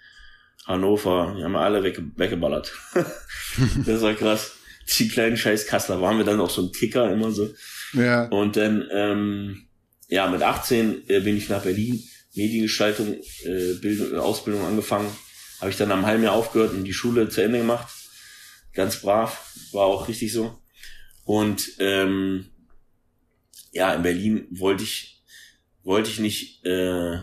Hannover, 0.66 1.34
die 1.38 1.44
haben 1.44 1.56
alle 1.56 1.82
wegge 1.82 2.02
weggeballert. 2.16 2.72
das 3.86 4.02
war 4.02 4.14
krass. 4.14 4.52
Die 4.98 5.08
kleinen 5.08 5.36
scheiß 5.36 5.66
Kassler 5.66 6.00
waren 6.00 6.18
wir 6.18 6.24
dann 6.24 6.40
auch 6.40 6.50
so 6.50 6.62
ein 6.62 6.72
Kicker 6.72 7.10
immer 7.12 7.30
so. 7.30 7.52
Ja. 7.92 8.26
Und 8.28 8.56
dann, 8.56 8.88
ähm, 8.92 9.66
ja, 10.08 10.28
mit 10.28 10.42
18 10.42 11.08
äh, 11.08 11.20
bin 11.20 11.36
ich 11.36 11.48
nach 11.48 11.62
Berlin, 11.62 12.02
Mediengestaltung, 12.34 13.14
äh, 13.44 13.74
Bildung, 13.80 14.18
Ausbildung 14.18 14.64
angefangen. 14.64 15.10
Habe 15.60 15.70
ich 15.70 15.76
dann 15.76 15.92
am 15.92 16.06
halben 16.06 16.22
Jahr 16.22 16.34
aufgehört 16.34 16.72
und 16.72 16.84
die 16.84 16.92
Schule 16.92 17.28
zu 17.28 17.42
Ende 17.42 17.58
gemacht. 17.58 17.88
Ganz 18.72 19.00
brav, 19.00 19.52
war 19.72 19.86
auch 19.86 20.08
richtig 20.08 20.32
so. 20.32 20.58
Und 21.24 21.72
ähm, 21.78 22.46
ja, 23.76 23.92
in 23.92 24.02
Berlin 24.02 24.46
wollte 24.50 24.84
ich, 24.84 25.22
wollte 25.84 26.08
ich 26.08 26.18
nicht, 26.18 26.64
äh, 26.64 27.18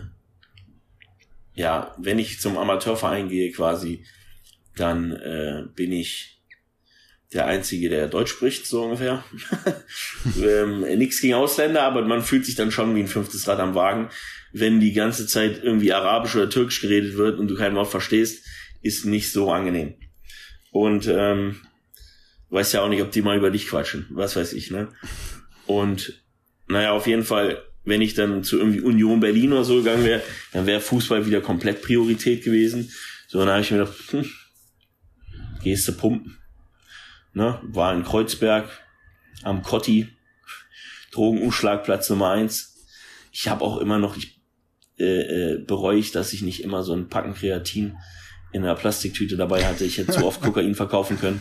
ja, 1.54 1.94
wenn 1.98 2.20
ich 2.20 2.40
zum 2.40 2.56
Amateurverein 2.56 3.28
gehe 3.28 3.50
quasi, 3.50 4.04
dann 4.76 5.12
äh, 5.12 5.64
bin 5.74 5.90
ich 5.90 6.42
der 7.32 7.46
Einzige, 7.46 7.88
der 7.88 8.06
Deutsch 8.06 8.30
spricht, 8.30 8.66
so 8.66 8.84
ungefähr. 8.84 9.24
ähm, 10.40 10.82
Nichts 10.96 11.20
gegen 11.20 11.34
Ausländer, 11.34 11.82
aber 11.82 12.02
man 12.02 12.22
fühlt 12.22 12.46
sich 12.46 12.54
dann 12.54 12.70
schon 12.70 12.94
wie 12.94 13.00
ein 13.00 13.08
fünftes 13.08 13.48
Rad 13.48 13.58
am 13.58 13.74
Wagen, 13.74 14.10
wenn 14.52 14.78
die 14.78 14.92
ganze 14.92 15.26
Zeit 15.26 15.60
irgendwie 15.64 15.92
Arabisch 15.92 16.36
oder 16.36 16.48
Türkisch 16.48 16.80
geredet 16.80 17.16
wird 17.16 17.40
und 17.40 17.48
du 17.48 17.56
kein 17.56 17.74
Wort 17.74 17.90
verstehst, 17.90 18.46
ist 18.80 19.04
nicht 19.04 19.32
so 19.32 19.50
angenehm. 19.50 19.94
Und 20.70 21.08
ähm, 21.08 21.62
weiß 22.50 22.72
ja 22.72 22.82
auch 22.82 22.88
nicht, 22.88 23.02
ob 23.02 23.10
die 23.10 23.22
mal 23.22 23.36
über 23.36 23.50
dich 23.50 23.66
quatschen, 23.66 24.06
was 24.10 24.36
weiß 24.36 24.52
ich, 24.52 24.70
ne? 24.70 24.92
Und 25.66 26.23
naja, 26.66 26.92
auf 26.92 27.06
jeden 27.06 27.24
Fall, 27.24 27.62
wenn 27.84 28.02
ich 28.02 28.14
dann 28.14 28.42
zu 28.44 28.58
irgendwie 28.58 28.80
Union 28.80 29.20
Berlin 29.20 29.52
oder 29.52 29.64
so 29.64 29.76
gegangen 29.76 30.04
wäre, 30.04 30.22
dann 30.52 30.66
wäre 30.66 30.80
Fußball 30.80 31.26
wieder 31.26 31.40
komplett 31.40 31.82
Priorität 31.82 32.44
gewesen. 32.44 32.90
So, 33.28 33.38
dann 33.38 33.48
habe 33.48 33.60
ich 33.60 33.70
mir 33.70 33.78
gedacht, 33.78 33.96
hm, 34.10 34.30
gehst 35.62 35.88
du 35.88 35.92
pumpen. 35.92 36.38
Ne? 37.32 37.60
War 37.62 37.94
in 37.94 38.04
Kreuzberg 38.04 38.68
am 39.42 39.62
Kotti, 39.62 40.08
Drogenumschlagplatz 41.12 42.10
Nummer 42.10 42.30
eins. 42.30 42.86
Ich 43.32 43.48
habe 43.48 43.64
auch 43.64 43.78
immer 43.78 43.98
noch, 43.98 44.16
ich 44.16 44.40
äh, 44.98 45.54
äh, 45.54 45.58
bereue 45.58 45.98
ich, 45.98 46.12
dass 46.12 46.32
ich 46.32 46.42
nicht 46.42 46.62
immer 46.62 46.84
so 46.84 46.94
ein 46.94 47.08
Packen 47.08 47.34
Kreatin 47.34 47.96
in 48.52 48.62
einer 48.62 48.76
Plastiktüte 48.76 49.36
dabei 49.36 49.66
hatte. 49.66 49.84
Ich 49.84 49.98
hätte 49.98 50.12
zu 50.12 50.24
oft 50.24 50.40
Kokain 50.42 50.76
verkaufen 50.76 51.18
können. 51.18 51.40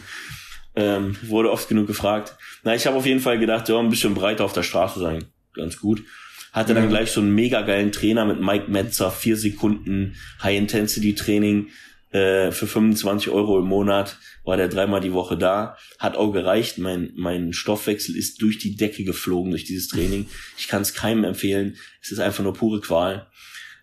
Ähm, 0.75 1.15
wurde 1.23 1.51
oft 1.51 1.69
genug 1.69 1.87
gefragt. 1.87 2.35
Na, 2.63 2.73
ich 2.73 2.87
habe 2.87 2.97
auf 2.97 3.05
jeden 3.05 3.19
Fall 3.19 3.37
gedacht, 3.37 3.69
ja, 3.69 3.77
ein 3.77 3.89
bisschen 3.89 4.15
breiter 4.15 4.43
auf 4.43 4.53
der 4.53 4.63
Straße 4.63 4.99
sein. 4.99 5.25
Ganz 5.53 5.79
gut. 5.79 6.03
Hatte 6.51 6.73
dann 6.75 6.89
gleich 6.89 7.11
so 7.11 7.19
einen 7.19 7.33
mega 7.33 7.61
geilen 7.61 7.91
Trainer 7.91 8.25
mit 8.25 8.39
Mike 8.39 8.69
Metzer, 8.69 9.11
vier 9.11 9.37
Sekunden 9.37 10.15
High-Intensity-Training 10.43 11.69
äh, 12.11 12.51
für 12.51 12.67
25 12.67 13.29
Euro 13.29 13.57
im 13.59 13.65
Monat. 13.65 14.17
War 14.43 14.55
der 14.55 14.67
dreimal 14.67 15.01
die 15.01 15.13
Woche 15.13 15.35
da. 15.35 15.77
Hat 15.97 16.15
auch 16.15 16.31
gereicht. 16.31 16.77
Mein, 16.77 17.11
mein 17.15 17.53
Stoffwechsel 17.53 18.15
ist 18.15 18.41
durch 18.41 18.59
die 18.59 18.75
Decke 18.75 19.03
geflogen 19.03 19.49
durch 19.49 19.63
dieses 19.63 19.87
Training. 19.87 20.27
Ich 20.57 20.67
kann 20.67 20.83
es 20.83 20.93
keinem 20.93 21.23
empfehlen. 21.23 21.75
Es 22.01 22.11
ist 22.11 22.19
einfach 22.19 22.43
nur 22.43 22.53
pure 22.53 22.81
Qual. 22.81 23.27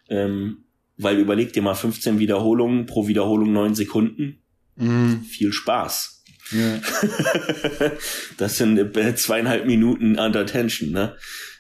Ähm, 0.08 0.64
weil 0.96 1.18
überleg 1.18 1.52
dir 1.52 1.62
mal 1.62 1.74
15 1.74 2.18
Wiederholungen 2.20 2.86
pro 2.86 3.08
Wiederholung 3.08 3.52
neun 3.52 3.74
Sekunden. 3.74 4.42
Mhm. 4.76 5.22
Viel 5.24 5.52
Spaß. 5.52 6.19
Ja. 6.50 6.80
das 8.38 8.56
sind 8.56 8.96
äh, 8.96 9.14
zweieinhalb 9.14 9.66
Minuten 9.66 10.18
under 10.18 10.46
tension, 10.46 10.90
ne? 10.90 11.16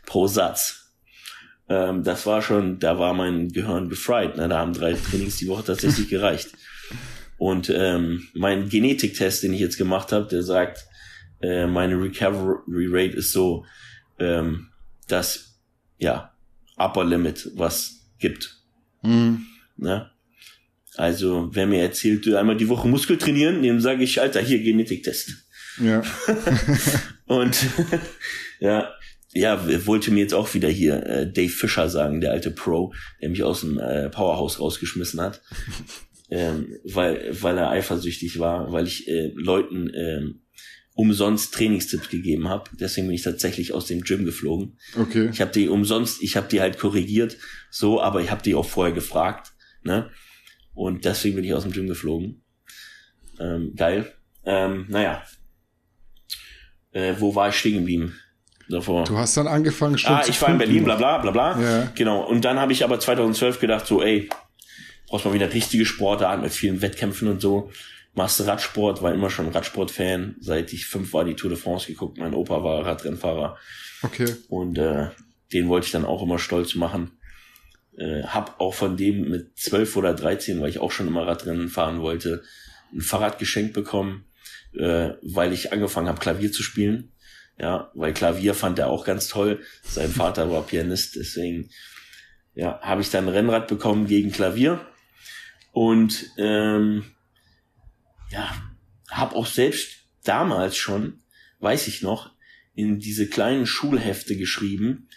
Pro 0.06 0.26
Satz. 0.26 0.92
Ähm, 1.68 2.02
das 2.02 2.26
war 2.26 2.42
schon, 2.42 2.78
da 2.78 2.98
war 2.98 3.14
mein 3.14 3.48
Gehirn 3.48 3.88
gefried, 3.88 4.36
ne? 4.36 4.48
Da 4.48 4.58
haben 4.58 4.72
drei 4.72 4.94
Trainings 4.94 5.36
die 5.36 5.48
Woche 5.48 5.64
tatsächlich 5.64 6.08
gereicht. 6.10 6.50
Und 7.38 7.70
ähm, 7.70 8.28
mein 8.34 8.68
Genetiktest, 8.68 9.42
den 9.42 9.54
ich 9.54 9.60
jetzt 9.60 9.78
gemacht 9.78 10.12
habe, 10.12 10.26
der 10.26 10.42
sagt, 10.42 10.84
äh, 11.40 11.66
meine 11.66 11.94
Recovery 11.94 12.86
Rate 12.90 13.16
ist 13.16 13.32
so, 13.32 13.64
ähm, 14.18 14.68
das, 15.08 15.58
ja, 15.98 16.34
Upper 16.76 17.04
Limit, 17.04 17.50
was 17.54 18.00
gibt. 18.18 18.56
Mhm. 19.02 19.46
Ne? 19.76 20.10
Also, 20.96 21.48
wer 21.52 21.66
mir 21.66 21.82
erzählt, 21.82 22.26
einmal 22.34 22.56
die 22.56 22.68
Woche 22.68 22.88
Muskel 22.88 23.16
trainieren, 23.16 23.62
dem 23.62 23.80
sage 23.80 24.02
ich, 24.02 24.20
Alter, 24.20 24.40
hier 24.40 24.60
Genetiktest. 24.60 25.34
Ja. 25.82 26.02
und 27.26 27.56
ja, 28.60 28.92
ja, 29.32 29.86
wollte 29.86 30.10
mir 30.10 30.20
jetzt 30.20 30.34
auch 30.34 30.54
wieder 30.54 30.68
hier 30.68 31.06
äh, 31.06 31.32
Dave 31.32 31.48
Fischer 31.48 31.88
sagen, 31.88 32.20
der 32.20 32.32
alte 32.32 32.50
Pro, 32.50 32.92
der 33.20 33.28
mich 33.30 33.42
aus 33.42 33.60
dem 33.60 33.78
äh, 33.78 34.10
Powerhouse 34.10 34.58
rausgeschmissen 34.58 35.20
hat, 35.20 35.40
ähm, 36.30 36.76
weil 36.84 37.28
weil 37.40 37.56
er 37.56 37.70
eifersüchtig 37.70 38.40
war, 38.40 38.72
weil 38.72 38.86
ich 38.86 39.06
äh, 39.08 39.32
Leuten 39.34 39.90
ähm, 39.94 40.40
umsonst 40.94 41.54
Trainingstipps 41.54 42.10
gegeben 42.10 42.48
habe. 42.48 42.68
Deswegen 42.78 43.06
bin 43.06 43.14
ich 43.14 43.22
tatsächlich 43.22 43.72
aus 43.72 43.86
dem 43.86 44.02
Gym 44.02 44.24
geflogen. 44.24 44.76
Okay. 44.98 45.30
Ich 45.32 45.40
habe 45.40 45.52
die 45.52 45.68
umsonst, 45.68 46.22
ich 46.22 46.36
habe 46.36 46.48
die 46.48 46.60
halt 46.60 46.78
korrigiert, 46.78 47.36
so, 47.70 48.02
aber 48.02 48.20
ich 48.20 48.30
habe 48.30 48.42
die 48.42 48.56
auch 48.56 48.66
vorher 48.66 48.92
gefragt, 48.92 49.52
ne? 49.84 50.10
Und 50.74 51.04
deswegen 51.04 51.36
bin 51.36 51.44
ich 51.44 51.54
aus 51.54 51.62
dem 51.62 51.72
Gym 51.72 51.88
geflogen. 51.88 52.42
Ähm, 53.38 53.74
geil. 53.76 54.12
Ähm, 54.44 54.86
naja. 54.88 55.22
Äh, 56.92 57.14
wo 57.18 57.34
war 57.34 57.48
ich 57.48 57.56
stehen 57.56 57.78
geblieben? 57.78 58.18
Davor. 58.68 59.04
Du 59.04 59.18
hast 59.18 59.36
dann 59.36 59.48
angefangen 59.48 59.98
schon 59.98 60.12
Ah, 60.12 60.22
ich 60.26 60.40
war 60.40 60.50
in 60.50 60.58
Berlin, 60.58 60.84
bla 60.84 60.94
bla 60.94 61.18
bla 61.18 61.32
bla. 61.32 61.60
Ja. 61.60 61.92
Genau. 61.94 62.22
Und 62.22 62.44
dann 62.44 62.60
habe 62.60 62.72
ich 62.72 62.84
aber 62.84 63.00
2012 63.00 63.58
gedacht, 63.58 63.86
so, 63.86 64.00
ey, 64.00 64.28
brauchst 65.08 65.24
mal 65.24 65.34
wieder 65.34 65.52
richtige 65.52 65.84
Sportart 65.84 66.40
mit 66.40 66.52
vielen 66.52 66.80
Wettkämpfen 66.80 67.26
und 67.28 67.40
so. 67.40 67.72
Machst 68.14 68.38
du 68.38 68.44
Radsport, 68.44 69.02
war 69.02 69.12
immer 69.12 69.28
schon 69.28 69.48
Radsport-Fan. 69.48 70.36
Seit 70.40 70.72
ich 70.72 70.86
fünf 70.86 71.12
war, 71.12 71.24
die 71.24 71.34
Tour 71.34 71.50
de 71.50 71.58
France 71.58 71.86
geguckt. 71.88 72.18
Mein 72.18 72.34
Opa 72.34 72.62
war 72.62 72.86
Radrennfahrer. 72.86 73.56
Okay. 74.02 74.34
Und 74.48 74.78
äh, 74.78 75.08
den 75.52 75.68
wollte 75.68 75.86
ich 75.86 75.92
dann 75.92 76.04
auch 76.04 76.22
immer 76.22 76.38
stolz 76.38 76.74
machen. 76.76 77.12
Äh, 77.96 78.22
hab 78.22 78.60
auch 78.60 78.74
von 78.74 78.96
dem 78.96 79.28
mit 79.28 79.58
zwölf 79.58 79.96
oder 79.96 80.14
dreizehn, 80.14 80.60
weil 80.60 80.70
ich 80.70 80.78
auch 80.78 80.92
schon 80.92 81.08
immer 81.08 81.26
Radrennen 81.26 81.68
fahren 81.68 82.00
wollte, 82.00 82.42
ein 82.92 83.00
Fahrrad 83.00 83.38
geschenkt 83.38 83.74
bekommen, 83.74 84.24
äh, 84.72 85.10
weil 85.22 85.52
ich 85.52 85.72
angefangen 85.72 86.08
habe, 86.08 86.20
Klavier 86.20 86.52
zu 86.52 86.62
spielen. 86.62 87.12
Ja, 87.58 87.90
weil 87.94 88.14
Klavier 88.14 88.54
fand 88.54 88.78
er 88.78 88.88
auch 88.88 89.04
ganz 89.04 89.28
toll. 89.28 89.62
Sein 89.82 90.10
Vater 90.10 90.50
war 90.50 90.66
Pianist, 90.66 91.16
deswegen 91.16 91.68
ja, 92.54 92.80
habe 92.80 93.02
ich 93.02 93.10
dann 93.10 93.26
ein 93.26 93.34
Rennrad 93.34 93.68
bekommen 93.68 94.06
gegen 94.06 94.32
Klavier. 94.32 94.80
Und 95.72 96.30
ähm, 96.38 97.04
ja, 98.30 98.50
habe 99.10 99.36
auch 99.36 99.46
selbst 99.46 100.06
damals 100.24 100.76
schon, 100.76 101.22
weiß 101.58 101.86
ich 101.88 102.02
noch, 102.02 102.32
in 102.74 102.98
diese 102.98 103.28
kleinen 103.28 103.66
Schulhefte 103.66 104.36
geschrieben, 104.36 105.08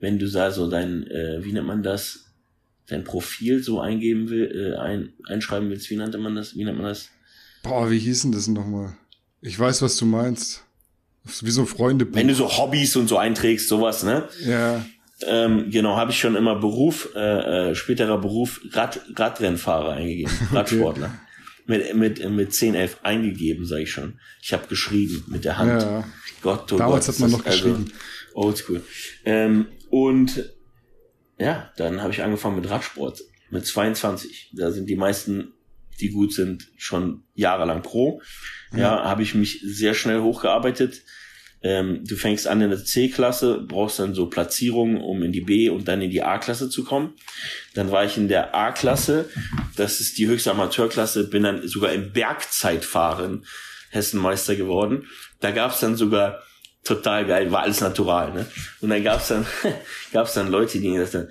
wenn 0.00 0.18
du 0.18 0.30
da 0.30 0.50
so 0.50 0.68
dein, 0.68 1.06
äh, 1.06 1.44
wie 1.44 1.52
nennt 1.52 1.66
man 1.66 1.82
das, 1.82 2.26
dein 2.86 3.04
Profil 3.04 3.62
so 3.62 3.80
eingeben 3.80 4.30
will, 4.30 4.74
äh, 4.74 4.78
ein, 4.78 5.12
einschreiben 5.26 5.68
willst, 5.70 5.90
wie 5.90 5.96
nannte 5.96 6.18
man 6.18 6.34
das? 6.34 6.56
Wie 6.56 6.64
nennt 6.64 6.78
man 6.78 6.86
das? 6.86 7.10
Boah, 7.62 7.90
wie 7.90 7.98
hieß 7.98 8.22
denn 8.22 8.32
das 8.32 8.48
nochmal? 8.48 8.96
Ich 9.40 9.58
weiß, 9.58 9.82
was 9.82 9.96
du 9.96 10.06
meinst. 10.06 10.64
Wie 11.42 11.50
so 11.50 11.66
Freunde. 11.66 12.06
Wenn 12.12 12.28
du 12.28 12.34
so 12.34 12.48
Hobbys 12.48 12.96
und 12.96 13.08
so 13.08 13.18
einträgst, 13.18 13.68
sowas, 13.68 14.02
ne? 14.02 14.28
Ja. 14.44 14.84
Ähm, 15.26 15.70
genau, 15.70 15.96
habe 15.96 16.12
ich 16.12 16.18
schon 16.18 16.36
immer 16.36 16.56
Beruf, 16.56 17.10
äh, 17.14 17.70
äh, 17.70 17.74
späterer 17.74 18.18
Beruf 18.18 18.60
Rad, 18.70 19.00
Radrennfahrer 19.14 19.92
eingegeben, 19.94 20.32
Radsportler. 20.52 21.06
Okay. 21.06 21.14
Mit, 21.66 21.94
mit, 21.94 22.30
mit 22.30 22.54
10, 22.54 22.74
11 22.74 22.98
eingegeben, 23.02 23.66
sage 23.66 23.82
ich 23.82 23.90
schon. 23.90 24.18
Ich 24.40 24.54
habe 24.54 24.68
geschrieben 24.68 25.24
mit 25.26 25.44
der 25.44 25.58
Hand. 25.58 25.82
Ja. 25.82 26.04
Gott, 26.40 26.72
oh 26.72 26.78
Damals 26.78 27.06
Gott, 27.06 27.14
hat 27.14 27.20
man 27.20 27.30
noch 27.32 27.44
also 27.44 27.58
geschrieben. 27.58 27.92
Oldschool. 28.38 28.82
Ähm, 29.24 29.68
und 29.90 30.50
ja, 31.38 31.72
dann 31.76 32.02
habe 32.02 32.12
ich 32.12 32.22
angefangen 32.22 32.56
mit 32.56 32.68
Radsport 32.68 33.22
mit 33.50 33.66
22. 33.66 34.50
Da 34.54 34.70
sind 34.70 34.88
die 34.88 34.96
meisten, 34.96 35.52
die 36.00 36.10
gut 36.10 36.32
sind, 36.32 36.68
schon 36.76 37.24
jahrelang 37.34 37.82
pro. 37.82 38.20
Ja, 38.72 38.78
ja 38.78 39.04
habe 39.04 39.22
ich 39.22 39.34
mich 39.34 39.60
sehr 39.64 39.94
schnell 39.94 40.20
hochgearbeitet. 40.20 41.02
Ähm, 41.60 42.04
du 42.06 42.14
fängst 42.14 42.46
an 42.46 42.60
in 42.60 42.70
der 42.70 42.84
C-Klasse, 42.84 43.64
brauchst 43.66 43.98
dann 43.98 44.14
so 44.14 44.26
Platzierungen, 44.26 44.98
um 44.98 45.22
in 45.24 45.32
die 45.32 45.40
B 45.40 45.70
und 45.70 45.88
dann 45.88 46.00
in 46.00 46.10
die 46.10 46.22
A-Klasse 46.22 46.70
zu 46.70 46.84
kommen. 46.84 47.14
Dann 47.74 47.90
war 47.90 48.04
ich 48.04 48.16
in 48.16 48.28
der 48.28 48.54
A-Klasse, 48.54 49.28
das 49.74 49.98
ist 50.00 50.18
die 50.18 50.28
höchste 50.28 50.52
Amateurklasse, 50.52 51.28
bin 51.28 51.42
dann 51.42 51.66
sogar 51.66 51.92
im 51.92 52.12
Bergzeitfahren 52.12 53.44
Hessenmeister 53.90 54.54
geworden. 54.54 55.08
Da 55.40 55.50
gab's 55.50 55.80
dann 55.80 55.96
sogar 55.96 56.42
total 56.84 57.26
geil, 57.26 57.50
war 57.50 57.62
alles 57.62 57.80
natural, 57.80 58.32
ne? 58.32 58.46
Und 58.80 58.90
dann 58.90 59.02
gab's 59.02 59.28
dann 59.28 59.46
gab's 60.12 60.34
dann 60.34 60.50
Leute, 60.50 60.80
die 60.80 60.96
das 60.96 61.12
dann 61.12 61.28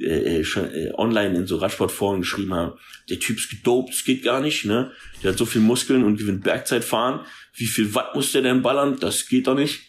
äh, 0.00 0.40
äh, 0.40 0.44
schon 0.44 0.72
äh, 0.72 0.92
online 0.94 1.38
in 1.38 1.46
so 1.46 1.56
Radsportforen 1.56 2.20
geschrieben 2.20 2.54
haben, 2.54 2.78
der 3.10 3.18
Typ 3.18 3.38
ist 3.38 3.50
gedopt, 3.50 3.90
das 3.90 4.04
geht 4.04 4.22
gar 4.22 4.40
nicht, 4.40 4.64
ne? 4.64 4.92
Der 5.22 5.32
hat 5.32 5.38
so 5.38 5.46
viel 5.46 5.60
Muskeln 5.60 6.04
und 6.04 6.18
gewinnt 6.18 6.44
Bergzeitfahren. 6.44 7.20
Wie 7.54 7.66
viel 7.66 7.94
Watt 7.94 8.14
muss 8.14 8.30
der 8.30 8.42
denn 8.42 8.62
ballern? 8.62 8.98
Das 9.00 9.26
geht 9.26 9.48
doch 9.48 9.56
nicht. 9.56 9.80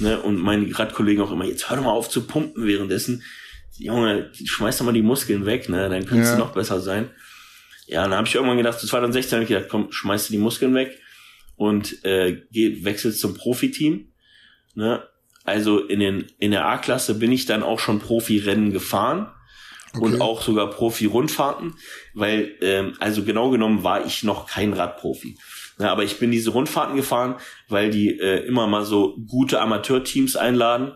Ne? 0.00 0.20
Und 0.20 0.36
meine 0.38 0.76
Radkollegen 0.76 1.22
auch 1.22 1.30
immer, 1.30 1.44
jetzt 1.44 1.70
hör 1.70 1.76
doch 1.76 1.84
mal 1.84 1.92
auf 1.92 2.08
zu 2.08 2.26
pumpen 2.26 2.66
währenddessen. 2.66 3.22
Junge, 3.78 4.32
schmeiß 4.32 4.78
doch 4.78 4.84
mal 4.84 4.92
die 4.92 5.02
Muskeln 5.02 5.46
weg, 5.46 5.68
ne? 5.68 5.88
Dann 5.88 6.06
kannst 6.06 6.30
ja. 6.30 6.36
du 6.36 6.38
noch 6.38 6.52
besser 6.52 6.80
sein. 6.80 7.10
Ja, 7.86 8.02
dann 8.02 8.14
habe 8.14 8.26
ich 8.26 8.34
irgendwann 8.34 8.56
gedacht, 8.56 8.80
2016 8.80 9.36
habe 9.36 9.42
ich 9.44 9.48
gedacht, 9.48 9.68
komm, 9.68 9.92
schmeiß 9.92 10.28
die 10.28 10.38
Muskeln 10.38 10.74
weg 10.74 10.98
und 11.54 12.04
äh, 12.04 12.42
geh, 12.50 12.84
wechselst 12.84 13.20
zum 13.20 13.34
Profiteam. 13.34 14.12
Ne? 14.76 15.02
Also 15.44 15.78
in, 15.80 16.00
den, 16.00 16.26
in 16.38 16.50
der 16.50 16.66
A-Klasse 16.66 17.14
bin 17.14 17.32
ich 17.32 17.46
dann 17.46 17.62
auch 17.62 17.78
schon 17.78 18.00
Profi-Rennen 18.00 18.72
gefahren 18.72 19.28
okay. 19.94 20.04
und 20.04 20.20
auch 20.20 20.42
sogar 20.42 20.70
Profi-Rundfahrten, 20.70 21.74
weil 22.14 22.54
ähm, 22.60 22.94
also 22.98 23.24
genau 23.24 23.50
genommen 23.50 23.84
war 23.84 24.04
ich 24.04 24.22
noch 24.22 24.46
kein 24.46 24.72
Radprofi. 24.72 25.36
Ja, 25.78 25.92
aber 25.92 26.04
ich 26.04 26.18
bin 26.18 26.30
diese 26.30 26.50
Rundfahrten 26.50 26.96
gefahren, 26.96 27.36
weil 27.68 27.90
die 27.90 28.18
äh, 28.18 28.46
immer 28.46 28.66
mal 28.66 28.84
so 28.84 29.16
gute 29.28 29.60
Amateurteams 29.60 30.34
einladen, 30.34 30.92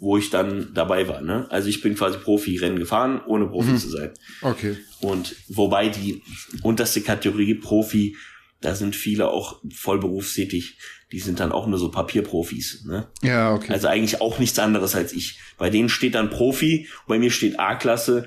wo 0.00 0.18
ich 0.18 0.30
dann 0.30 0.74
dabei 0.74 1.08
war. 1.08 1.20
Ne? 1.20 1.46
Also 1.50 1.68
ich 1.68 1.80
bin 1.80 1.94
quasi 1.94 2.18
Profi-Rennen 2.18 2.78
gefahren, 2.78 3.22
ohne 3.26 3.46
Profi 3.46 3.70
mhm. 3.70 3.78
zu 3.78 3.88
sein. 3.88 4.10
Okay. 4.42 4.76
Und 5.00 5.36
wobei 5.48 5.88
die 5.88 6.22
unterste 6.62 7.00
Kategorie 7.00 7.54
Profi, 7.54 8.16
da 8.60 8.74
sind 8.74 8.96
viele 8.96 9.28
auch 9.28 9.60
voll 9.72 9.98
berufstätig, 9.98 10.78
die 11.14 11.20
sind 11.20 11.38
dann 11.38 11.52
auch 11.52 11.68
nur 11.68 11.78
so 11.78 11.92
Papierprofis. 11.92 12.86
Ne? 12.86 13.06
Ja, 13.22 13.54
okay. 13.54 13.72
Also 13.72 13.86
eigentlich 13.86 14.20
auch 14.20 14.40
nichts 14.40 14.58
anderes 14.58 14.96
als 14.96 15.12
ich. 15.12 15.38
Bei 15.56 15.70
denen 15.70 15.88
steht 15.88 16.16
dann 16.16 16.28
Profi, 16.28 16.88
bei 17.06 17.20
mir 17.20 17.30
steht 17.30 17.60
A-Klasse, 17.60 18.26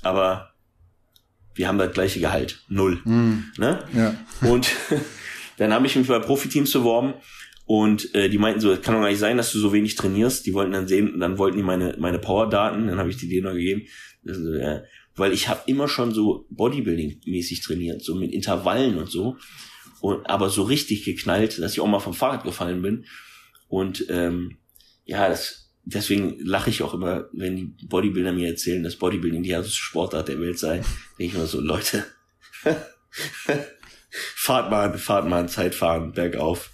aber 0.00 0.54
wir 1.54 1.68
haben 1.68 1.76
das 1.76 1.92
gleiche 1.92 2.20
Gehalt. 2.20 2.64
Null. 2.68 3.02
Mhm. 3.04 3.52
Ne? 3.58 3.84
Ja. 3.92 4.14
Und 4.48 4.70
dann 5.58 5.74
habe 5.74 5.86
ich 5.86 5.94
mich 5.94 6.08
bei 6.08 6.18
Profiteams 6.20 6.72
beworben 6.72 7.12
und 7.66 8.14
äh, 8.14 8.30
die 8.30 8.38
meinten 8.38 8.60
so, 8.60 8.70
kann 8.76 8.94
doch 8.94 9.02
gar 9.02 9.10
nicht 9.10 9.18
sein, 9.18 9.36
dass 9.36 9.52
du 9.52 9.58
so 9.58 9.74
wenig 9.74 9.94
trainierst. 9.96 10.46
Die 10.46 10.54
wollten 10.54 10.72
dann 10.72 10.88
sehen, 10.88 11.20
dann 11.20 11.36
wollten 11.36 11.58
die 11.58 11.62
meine 11.62 11.96
meine 11.98 12.18
Power-Daten, 12.18 12.86
dann 12.86 12.98
habe 12.98 13.10
ich 13.10 13.18
die 13.18 13.28
denen 13.28 13.44
noch 13.44 13.52
gegeben. 13.52 13.82
Also, 14.26 14.54
äh, 14.54 14.84
weil 15.16 15.34
ich 15.34 15.48
habe 15.48 15.60
immer 15.66 15.86
schon 15.86 16.12
so 16.12 16.46
Bodybuilding-mäßig 16.48 17.62
trainiert, 17.62 18.02
so 18.02 18.14
mit 18.14 18.32
Intervallen 18.32 18.96
und 18.96 19.10
so. 19.10 19.36
Und, 20.02 20.28
aber 20.28 20.50
so 20.50 20.64
richtig 20.64 21.04
geknallt, 21.04 21.60
dass 21.60 21.74
ich 21.74 21.80
auch 21.80 21.86
mal 21.86 22.00
vom 22.00 22.12
Fahrrad 22.12 22.42
gefallen 22.42 22.82
bin. 22.82 23.06
Und 23.68 24.04
ähm, 24.10 24.58
ja, 25.04 25.28
das, 25.28 25.70
deswegen 25.84 26.40
lache 26.40 26.70
ich 26.70 26.82
auch 26.82 26.92
immer, 26.92 27.28
wenn 27.32 27.54
die 27.54 27.86
Bodybuilder 27.86 28.32
mir 28.32 28.48
erzählen, 28.48 28.82
dass 28.82 28.96
Bodybuilding 28.96 29.44
die 29.44 29.52
härteste 29.52 29.76
Sportart 29.76 30.26
der 30.26 30.40
Welt 30.40 30.58
sei. 30.58 30.82
Denke 31.20 31.24
ich 31.24 31.34
mir 31.34 31.46
so, 31.46 31.60
Leute, 31.60 32.04
fahrt 34.10 34.72
mal, 34.72 34.98
fahrt 34.98 35.28
mal 35.28 35.44
ein 35.44 35.48
Zeitfahren 35.48 36.10
bergauf. 36.10 36.72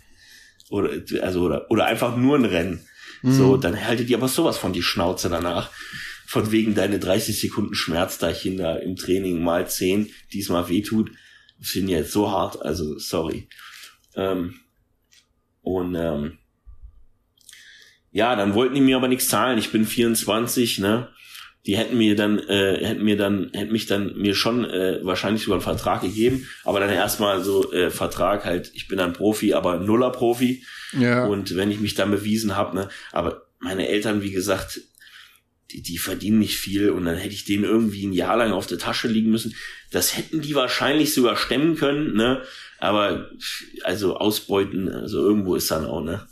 Oder, 0.70 1.02
also, 1.20 1.42
oder, 1.42 1.70
oder 1.70 1.84
einfach 1.84 2.16
nur 2.16 2.38
ein 2.38 2.46
Rennen. 2.46 2.80
Mhm. 3.20 3.32
So, 3.32 3.56
dann 3.58 3.84
haltet 3.84 4.08
ihr 4.08 4.16
aber 4.16 4.28
sowas 4.28 4.56
von 4.56 4.72
die 4.72 4.82
Schnauze 4.82 5.28
danach. 5.28 5.70
Von 6.26 6.50
wegen 6.50 6.74
deine 6.74 6.98
30 6.98 7.38
Sekunden 7.38 7.74
Schmerzdeichen 7.74 8.56
da 8.56 8.76
im 8.76 8.96
Training 8.96 9.44
mal 9.44 9.68
10, 9.68 10.10
diesmal 10.32 10.70
wehtut. 10.70 11.10
Finde 11.60 11.92
ich 11.92 11.98
jetzt 11.98 12.12
so 12.12 12.30
hart, 12.30 12.62
also 12.62 12.98
sorry. 12.98 13.48
Ähm, 14.14 14.54
und 15.62 15.94
ähm, 15.94 16.38
ja, 18.10 18.36
dann 18.36 18.54
wollten 18.54 18.74
die 18.74 18.80
mir 18.80 18.96
aber 18.96 19.08
nichts 19.08 19.28
zahlen. 19.28 19.58
Ich 19.58 19.70
bin 19.70 19.84
24, 19.84 20.78
ne? 20.78 21.08
Die 21.66 21.76
hätten 21.76 21.98
mir 21.98 22.16
dann, 22.16 22.38
äh, 22.38 22.84
hätten 22.84 23.04
mir 23.04 23.16
dann, 23.16 23.50
hätten 23.52 23.72
mich 23.72 23.86
dann 23.86 24.16
mir 24.16 24.34
schon 24.34 24.64
äh, 24.64 25.00
wahrscheinlich 25.02 25.42
sogar 25.42 25.56
einen 25.56 25.62
Vertrag 25.62 26.00
gegeben, 26.00 26.48
aber 26.64 26.80
dann 26.80 26.88
erstmal 26.88 27.42
so 27.44 27.72
äh, 27.72 27.90
Vertrag 27.90 28.44
halt, 28.44 28.70
ich 28.74 28.88
bin 28.88 28.96
dann 28.96 29.12
Profi, 29.12 29.52
aber 29.52 29.78
Nuller 29.78 30.10
Profi. 30.10 30.64
Ja. 30.98 31.26
Und 31.26 31.56
wenn 31.56 31.70
ich 31.70 31.80
mich 31.80 31.94
dann 31.94 32.10
bewiesen 32.10 32.56
habe, 32.56 32.76
ne, 32.76 32.88
aber 33.12 33.48
meine 33.58 33.88
Eltern, 33.88 34.22
wie 34.22 34.30
gesagt, 34.30 34.80
die, 35.70 35.82
die 35.82 35.98
verdienen 35.98 36.38
nicht 36.38 36.56
viel 36.56 36.90
und 36.90 37.04
dann 37.04 37.16
hätte 37.16 37.34
ich 37.34 37.44
denen 37.44 37.64
irgendwie 37.64 38.06
ein 38.06 38.12
Jahr 38.12 38.36
lang 38.36 38.52
auf 38.52 38.66
der 38.66 38.78
Tasche 38.78 39.08
liegen 39.08 39.30
müssen. 39.30 39.54
Das 39.90 40.16
hätten 40.16 40.40
die 40.40 40.54
wahrscheinlich 40.54 41.12
sogar 41.12 41.36
stemmen 41.36 41.76
können, 41.76 42.14
ne? 42.14 42.42
Aber 42.78 43.30
also 43.82 44.16
ausbeuten, 44.16 44.88
also 44.88 45.18
irgendwo 45.18 45.56
ist 45.56 45.70
dann 45.70 45.84
auch, 45.84 46.02
ne? 46.02 46.26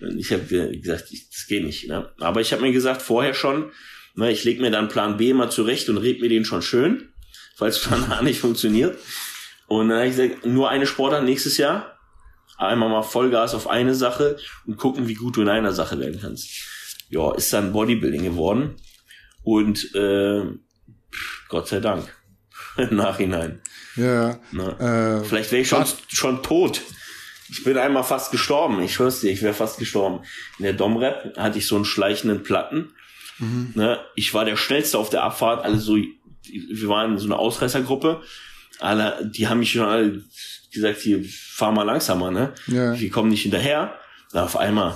Und 0.00 0.18
ich 0.18 0.32
habe 0.32 0.44
gesagt, 0.78 1.10
das 1.10 1.46
geht 1.46 1.64
nicht. 1.64 1.88
Ne? 1.88 2.08
Aber 2.20 2.40
ich 2.40 2.52
habe 2.52 2.62
mir 2.62 2.72
gesagt, 2.72 3.02
vorher 3.02 3.34
schon, 3.34 3.72
Ne, 4.18 4.32
ich 4.32 4.42
lege 4.42 4.60
mir 4.60 4.72
dann 4.72 4.88
Plan 4.88 5.16
B 5.16 5.32
mal 5.32 5.48
zurecht 5.48 5.88
und 5.88 5.98
red 5.98 6.20
mir 6.20 6.28
den 6.28 6.44
schon 6.44 6.60
schön, 6.60 7.08
falls 7.54 7.78
Plan 7.80 8.10
A 8.10 8.20
nicht 8.20 8.40
funktioniert. 8.40 8.98
Und 9.68 9.90
dann 9.90 9.98
habe 9.98 10.08
ich 10.08 10.16
gesagt, 10.16 10.44
nur 10.44 10.70
eine 10.70 10.88
Sportart 10.88 11.22
nächstes 11.22 11.56
Jahr. 11.56 11.96
Einmal 12.56 12.88
mal 12.88 13.02
Vollgas 13.02 13.54
auf 13.54 13.68
eine 13.68 13.94
Sache 13.94 14.36
und 14.66 14.76
gucken, 14.76 15.06
wie 15.06 15.14
gut 15.14 15.36
du 15.36 15.42
in 15.42 15.48
einer 15.48 15.72
Sache 15.72 16.00
werden 16.00 16.18
kannst. 16.20 16.48
Ja, 17.08 17.34
ist 17.34 17.52
dann 17.52 17.72
Bodybuilding 17.72 18.22
geworden. 18.22 18.76
Und 19.42 19.94
äh, 19.94 20.42
Gott 21.48 21.68
sei 21.68 21.80
Dank. 21.80 22.14
Im 22.76 22.96
Nachhinein. 22.96 23.60
Ja. 23.96 24.38
Ne? 24.52 25.20
Äh, 25.22 25.24
Vielleicht 25.24 25.50
wäre 25.52 25.62
ich 25.62 25.68
schon, 25.68 25.84
schon 26.08 26.42
tot. 26.42 26.82
Ich 27.50 27.64
bin 27.64 27.78
einmal 27.78 28.04
fast 28.04 28.30
gestorben. 28.30 28.80
Ich 28.82 28.94
schwör's 28.94 29.20
dir, 29.20 29.30
ich 29.30 29.42
wäre 29.42 29.54
fast 29.54 29.78
gestorben. 29.78 30.20
In 30.58 30.64
der 30.64 30.74
Domrep 30.74 31.36
hatte 31.36 31.58
ich 31.58 31.66
so 31.66 31.76
einen 31.76 31.86
schleichenden 31.86 32.42
Platten 32.42 32.92
Mhm. 33.38 33.72
Ne? 33.74 34.00
Ich 34.14 34.34
war 34.34 34.44
der 34.44 34.56
Schnellste 34.56 34.98
auf 34.98 35.10
der 35.10 35.22
Abfahrt, 35.22 35.64
alle 35.64 35.78
so, 35.78 35.96
wir 35.96 36.88
waren 36.88 37.18
so 37.18 37.26
eine 37.26 37.38
Ausreißergruppe, 37.38 38.22
alle, 38.80 39.30
die 39.32 39.48
haben 39.48 39.60
mich 39.60 39.72
schon 39.72 39.86
alle 39.86 40.22
gesagt, 40.72 41.00
hier, 41.00 41.24
fahr 41.24 41.72
mal 41.72 41.84
langsamer, 41.84 42.30
ne? 42.30 42.52
Ja. 42.66 42.98
Wir 42.98 43.10
kommen 43.10 43.30
nicht 43.30 43.42
hinterher. 43.42 43.94
Na, 44.32 44.44
auf 44.44 44.56
einmal 44.56 44.94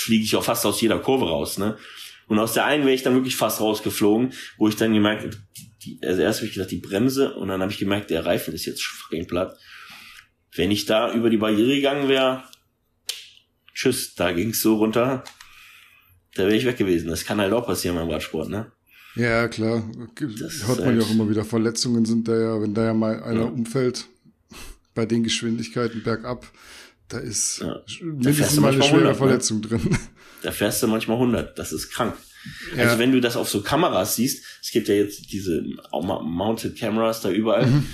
fliege 0.00 0.24
ich 0.24 0.36
auch 0.36 0.44
fast 0.44 0.64
aus 0.66 0.80
jeder 0.80 0.98
Kurve 0.98 1.26
raus, 1.26 1.58
ne? 1.58 1.76
Und 2.28 2.38
aus 2.38 2.52
der 2.52 2.64
einen 2.64 2.84
wäre 2.84 2.94
ich 2.94 3.02
dann 3.02 3.14
wirklich 3.14 3.34
fast 3.36 3.60
rausgeflogen, 3.60 4.32
wo 4.56 4.68
ich 4.68 4.76
dann 4.76 4.92
gemerkt 4.94 5.24
habe, 5.24 5.36
also 6.06 6.22
erst 6.22 6.38
habe 6.40 6.46
ich 6.46 6.54
gesagt, 6.54 6.70
die 6.70 6.76
Bremse 6.76 7.34
und 7.34 7.48
dann 7.48 7.60
habe 7.60 7.72
ich 7.72 7.78
gemerkt, 7.78 8.10
der 8.10 8.24
Reifen 8.24 8.54
ist 8.54 8.66
jetzt 8.66 8.84
fucking 8.84 9.26
platt. 9.26 9.56
Wenn 10.54 10.70
ich 10.70 10.86
da 10.86 11.12
über 11.12 11.28
die 11.30 11.38
Barriere 11.38 11.74
gegangen 11.74 12.08
wäre, 12.08 12.44
tschüss, 13.74 14.14
da 14.14 14.32
ging's 14.32 14.60
so 14.62 14.76
runter, 14.76 15.24
da 16.34 16.44
wäre 16.44 16.56
ich 16.56 16.64
weg 16.66 16.76
gewesen. 16.76 17.08
Das 17.08 17.24
kann 17.24 17.40
halt 17.40 17.52
auch 17.52 17.66
passieren 17.66 17.96
beim 17.96 18.08
Radsport, 18.10 18.48
ne? 18.48 18.70
Ja, 19.16 19.48
klar. 19.48 19.82
Das 20.38 20.66
Hört 20.68 20.78
man 20.80 20.88
ja 20.90 20.94
halt- 20.94 21.02
auch 21.02 21.10
immer 21.10 21.28
wieder. 21.28 21.44
Verletzungen 21.44 22.04
sind 22.04 22.28
da 22.28 22.36
ja, 22.38 22.62
wenn 22.62 22.74
da 22.74 22.84
ja 22.84 22.94
mal 22.94 23.20
einer 23.24 23.40
Ja. 23.40 23.46
umfällt, 23.46 24.06
bei 24.94 25.04
den 25.06 25.24
Geschwindigkeiten 25.24 26.02
bergab, 26.04 26.46
da 27.10 27.18
ist 27.18 27.58
Ja. 27.60 27.82
Mindestens 28.02 28.54
du 28.54 28.60
mal 28.62 28.68
eine 28.68 28.78
manchmal 28.78 28.88
schwere 29.00 29.10
100, 29.10 29.12
ne? 29.12 29.14
Verletzung 29.18 29.62
drin. 29.62 29.98
Da 30.42 30.52
fährst 30.52 30.82
du 30.82 30.86
manchmal 30.86 31.18
100. 31.18 31.58
Das 31.58 31.72
ist 31.72 31.90
krank. 31.90 32.14
Ja. 32.74 32.84
Also 32.84 32.98
wenn 32.98 33.12
du 33.12 33.20
das 33.20 33.36
auf 33.36 33.48
so 33.50 33.60
Kameras 33.62 34.16
siehst, 34.16 34.42
es 34.62 34.70
gibt 34.70 34.88
ja 34.88 34.94
jetzt 34.94 35.30
diese 35.32 35.62
Mounted 35.92 36.78
Cameras 36.78 37.20
da 37.20 37.30
überall, 37.30 37.66
Mhm. 37.66 37.86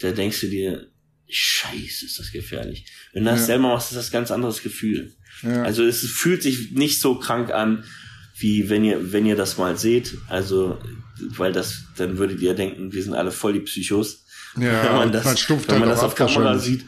da 0.00 0.12
denkst 0.12 0.40
du 0.42 0.48
dir, 0.48 0.88
scheiße, 1.28 2.04
ist 2.06 2.18
das 2.18 2.30
gefährlich. 2.32 2.86
Wenn 3.12 3.24
du 3.24 3.30
das 3.30 3.40
Ja. 3.40 3.46
selber 3.46 3.68
machst, 3.68 3.90
ist 3.92 3.96
das 3.96 4.08
ein 4.10 4.12
ganz 4.12 4.30
anderes 4.30 4.62
Gefühl. 4.62 5.14
Ja. 5.42 5.62
Also 5.62 5.84
es 5.84 6.00
fühlt 6.00 6.42
sich 6.42 6.72
nicht 6.72 7.00
so 7.00 7.18
krank 7.18 7.50
an, 7.50 7.84
wie 8.38 8.68
wenn 8.68 8.84
ihr, 8.84 9.12
wenn 9.12 9.24
ihr 9.26 9.36
das 9.36 9.56
mal 9.56 9.78
seht. 9.78 10.14
Also, 10.28 10.78
weil 11.18 11.52
das, 11.52 11.84
dann 11.96 12.18
würdet 12.18 12.40
ihr 12.42 12.52
denken, 12.54 12.92
wir 12.92 13.02
sind 13.02 13.14
alle 13.14 13.30
voll 13.32 13.54
die 13.54 13.60
Psychos. 13.60 14.24
Ja, 14.58 14.84
wenn 14.84 14.92
man 14.96 15.12
das, 15.12 15.24
man 15.24 15.36
wenn 15.66 15.78
man 15.80 15.88
halt 15.88 15.92
das 15.92 16.00
auch 16.00 16.04
auf 16.04 16.14
Kamera 16.14 16.58
sieht. 16.58 16.84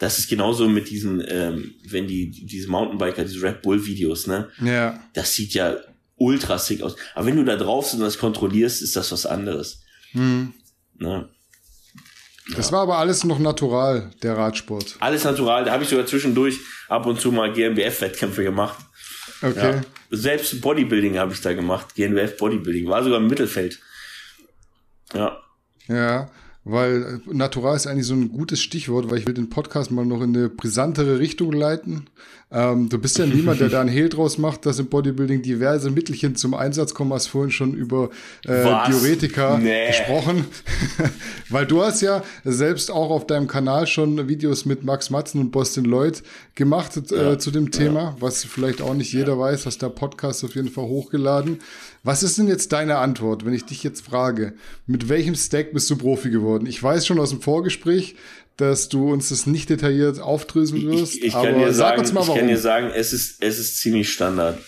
Das 0.00 0.18
ist 0.18 0.28
genauso 0.28 0.68
mit 0.68 0.88
diesen, 0.90 1.22
ähm, 1.28 1.74
wenn 1.86 2.08
die, 2.08 2.30
diese 2.30 2.68
Mountainbiker, 2.68 3.22
diese 3.22 3.42
Red 3.42 3.62
Bull 3.62 3.84
Videos, 3.86 4.26
ne? 4.26 4.48
ja, 4.64 4.98
Das 5.12 5.34
sieht 5.34 5.52
ja 5.52 5.76
ultra 6.16 6.58
sick 6.58 6.82
aus. 6.82 6.96
Aber 7.14 7.26
wenn 7.26 7.36
du 7.36 7.44
da 7.44 7.56
drauf 7.56 7.84
sitzt 7.84 7.96
und 7.96 8.06
das 8.06 8.18
kontrollierst, 8.18 8.82
ist 8.82 8.96
das 8.96 9.12
was 9.12 9.26
anderes. 9.26 9.82
hm. 10.12 10.54
Ne? 10.98 11.28
das 12.56 12.72
war 12.72 12.80
aber 12.82 12.98
alles 12.98 13.24
noch 13.24 13.38
natural, 13.38 14.10
der 14.22 14.36
Radsport. 14.36 14.96
Alles 15.00 15.24
natural. 15.24 15.64
Da 15.64 15.72
habe 15.72 15.84
ich 15.84 15.88
sogar 15.88 16.04
zwischendurch 16.06 16.58
ab 16.88 17.06
und 17.06 17.20
zu 17.20 17.30
mal 17.30 17.52
GmbF-Wettkämpfe 17.52 18.42
gemacht. 18.42 18.78
Okay. 19.40 19.74
Ja. 19.76 19.80
Selbst 20.10 20.60
Bodybuilding 20.60 21.18
habe 21.18 21.32
ich 21.32 21.40
da 21.40 21.52
gemacht. 21.54 21.94
GNBF 21.94 22.36
Bodybuilding. 22.36 22.88
War 22.88 23.02
sogar 23.04 23.20
im 23.20 23.28
Mittelfeld. 23.28 23.78
Ja. 25.14 25.40
Ja, 25.88 26.30
weil 26.64 27.20
äh, 27.26 27.34
natural 27.34 27.76
ist 27.76 27.86
eigentlich 27.86 28.06
so 28.06 28.14
ein 28.14 28.30
gutes 28.30 28.60
Stichwort, 28.60 29.10
weil 29.10 29.18
ich 29.18 29.26
will 29.26 29.34
den 29.34 29.50
Podcast 29.50 29.90
mal 29.90 30.04
noch 30.04 30.22
in 30.22 30.36
eine 30.36 30.48
brisantere 30.48 31.18
Richtung 31.18 31.52
leiten. 31.52 32.06
Ähm, 32.52 32.88
du 32.88 32.98
bist 32.98 33.16
ja 33.16 33.26
niemand, 33.26 33.60
der 33.60 33.68
da 33.68 33.80
einen 33.80 33.88
Hehl 33.90 34.08
draus 34.08 34.36
macht, 34.36 34.66
dass 34.66 34.80
im 34.80 34.86
Bodybuilding 34.86 35.40
diverse 35.42 35.88
Mittelchen 35.90 36.34
zum 36.34 36.54
Einsatz 36.54 36.94
kommen. 36.94 37.12
Hast 37.12 37.28
vorhin 37.28 37.52
schon 37.52 37.74
über 37.74 38.10
äh, 38.44 38.64
Was? 38.64 38.88
Diuretika 38.88 39.56
Nee. 39.58 39.86
gesprochen. 39.86 40.46
weil 41.48 41.66
du 41.66 41.82
hast 41.82 42.00
ja 42.00 42.24
selbst 42.44 42.90
auch 42.90 43.10
auf 43.10 43.26
deinem 43.26 43.46
Kanal 43.46 43.86
schon 43.86 44.26
Videos 44.28 44.64
mit 44.64 44.82
Max 44.82 45.10
Matzen 45.10 45.40
und 45.40 45.52
Boston 45.52 45.84
Lloyd 45.84 46.22
gemacht 46.56 46.96
äh, 47.12 47.38
zu 47.38 47.50
dem 47.52 47.70
Thema, 47.70 48.16
was 48.18 48.44
vielleicht 48.44 48.82
auch 48.82 48.94
nicht 48.94 49.12
jeder 49.12 49.38
weiß, 49.38 49.66
hast 49.66 49.82
der 49.82 49.88
Podcast 49.88 50.44
auf 50.44 50.54
jeden 50.56 50.70
Fall 50.70 50.84
hochgeladen. 50.84 51.58
Was 52.02 52.22
ist 52.22 52.38
denn 52.38 52.48
jetzt 52.48 52.72
deine 52.72 52.98
Antwort, 52.98 53.44
wenn 53.44 53.52
ich 53.52 53.64
dich 53.66 53.82
jetzt 53.84 54.04
frage, 54.04 54.54
mit 54.86 55.08
welchem 55.08 55.34
Stack 55.36 55.72
bist 55.72 55.88
du 55.90 55.96
Profi 55.96 56.30
geworden? 56.30 56.66
Ich 56.66 56.82
weiß 56.82 57.06
schon 57.06 57.20
aus 57.20 57.30
dem 57.30 57.42
Vorgespräch, 57.42 58.16
dass 58.60 58.88
du 58.88 59.10
uns 59.10 59.30
das 59.30 59.46
nicht 59.46 59.70
detailliert 59.70 60.20
aufdröseln 60.20 60.90
wirst, 60.90 61.16
Ich, 61.16 61.24
ich 61.24 61.34
aber 61.34 61.46
kann 61.46 61.58
dir 61.58 61.72
sag 61.72 61.88
sagen, 61.88 62.00
uns 62.00 62.12
mal 62.12 62.28
ich 62.28 62.34
kann 62.34 62.48
dir 62.48 62.58
sagen, 62.58 62.90
es 62.94 63.12
ist, 63.12 63.42
es 63.42 63.58
ist 63.58 63.78
ziemlich 63.78 64.12
Standard. 64.12 64.58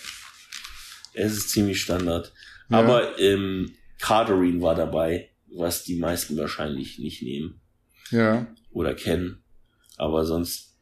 Es 1.13 1.33
ist 1.33 1.49
ziemlich 1.49 1.81
Standard. 1.81 2.33
Ja. 2.69 2.79
Aber 2.79 3.19
ähm, 3.19 3.75
Carterin 3.99 4.61
war 4.61 4.75
dabei, 4.75 5.29
was 5.55 5.83
die 5.83 5.97
meisten 5.97 6.35
wahrscheinlich 6.37 6.97
nicht 6.99 7.21
nehmen 7.21 7.61
ja, 8.09 8.47
oder 8.71 8.95
kennen. 8.95 9.43
Aber 9.97 10.25
sonst 10.25 10.77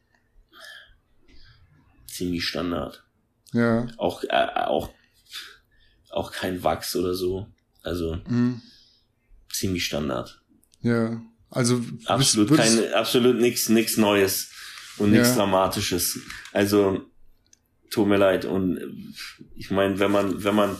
ziemlich 2.06 2.46
Standard. 2.46 3.04
ja, 3.52 3.86
Auch, 3.98 4.24
äh, 4.24 4.48
auch, 4.54 4.90
auch 6.10 6.32
kein 6.32 6.62
Wachs 6.64 6.96
oder 6.96 7.14
so. 7.14 7.48
Also 7.82 8.16
hm, 8.24 8.62
ziemlich 9.50 9.84
Standard. 9.84 10.42
ja. 10.80 11.20
Also 11.54 11.80
Absolut 12.06 12.50
würdest- 12.50 12.76
keine, 12.78 12.94
absolut 12.96 13.40
nichts, 13.40 13.68
nichts 13.68 13.96
Neues 13.98 14.50
und 14.98 15.10
nichts 15.12 15.28
Ja. 15.28 15.34
Dramatisches. 15.36 16.18
Also 16.52 17.02
tut 17.90 18.08
mir 18.08 18.16
leid. 18.16 18.44
Und 18.46 18.80
ich 19.56 19.70
meine, 19.70 19.98
wenn 19.98 20.10
man, 20.10 20.42
wenn 20.42 20.54
man, 20.54 20.76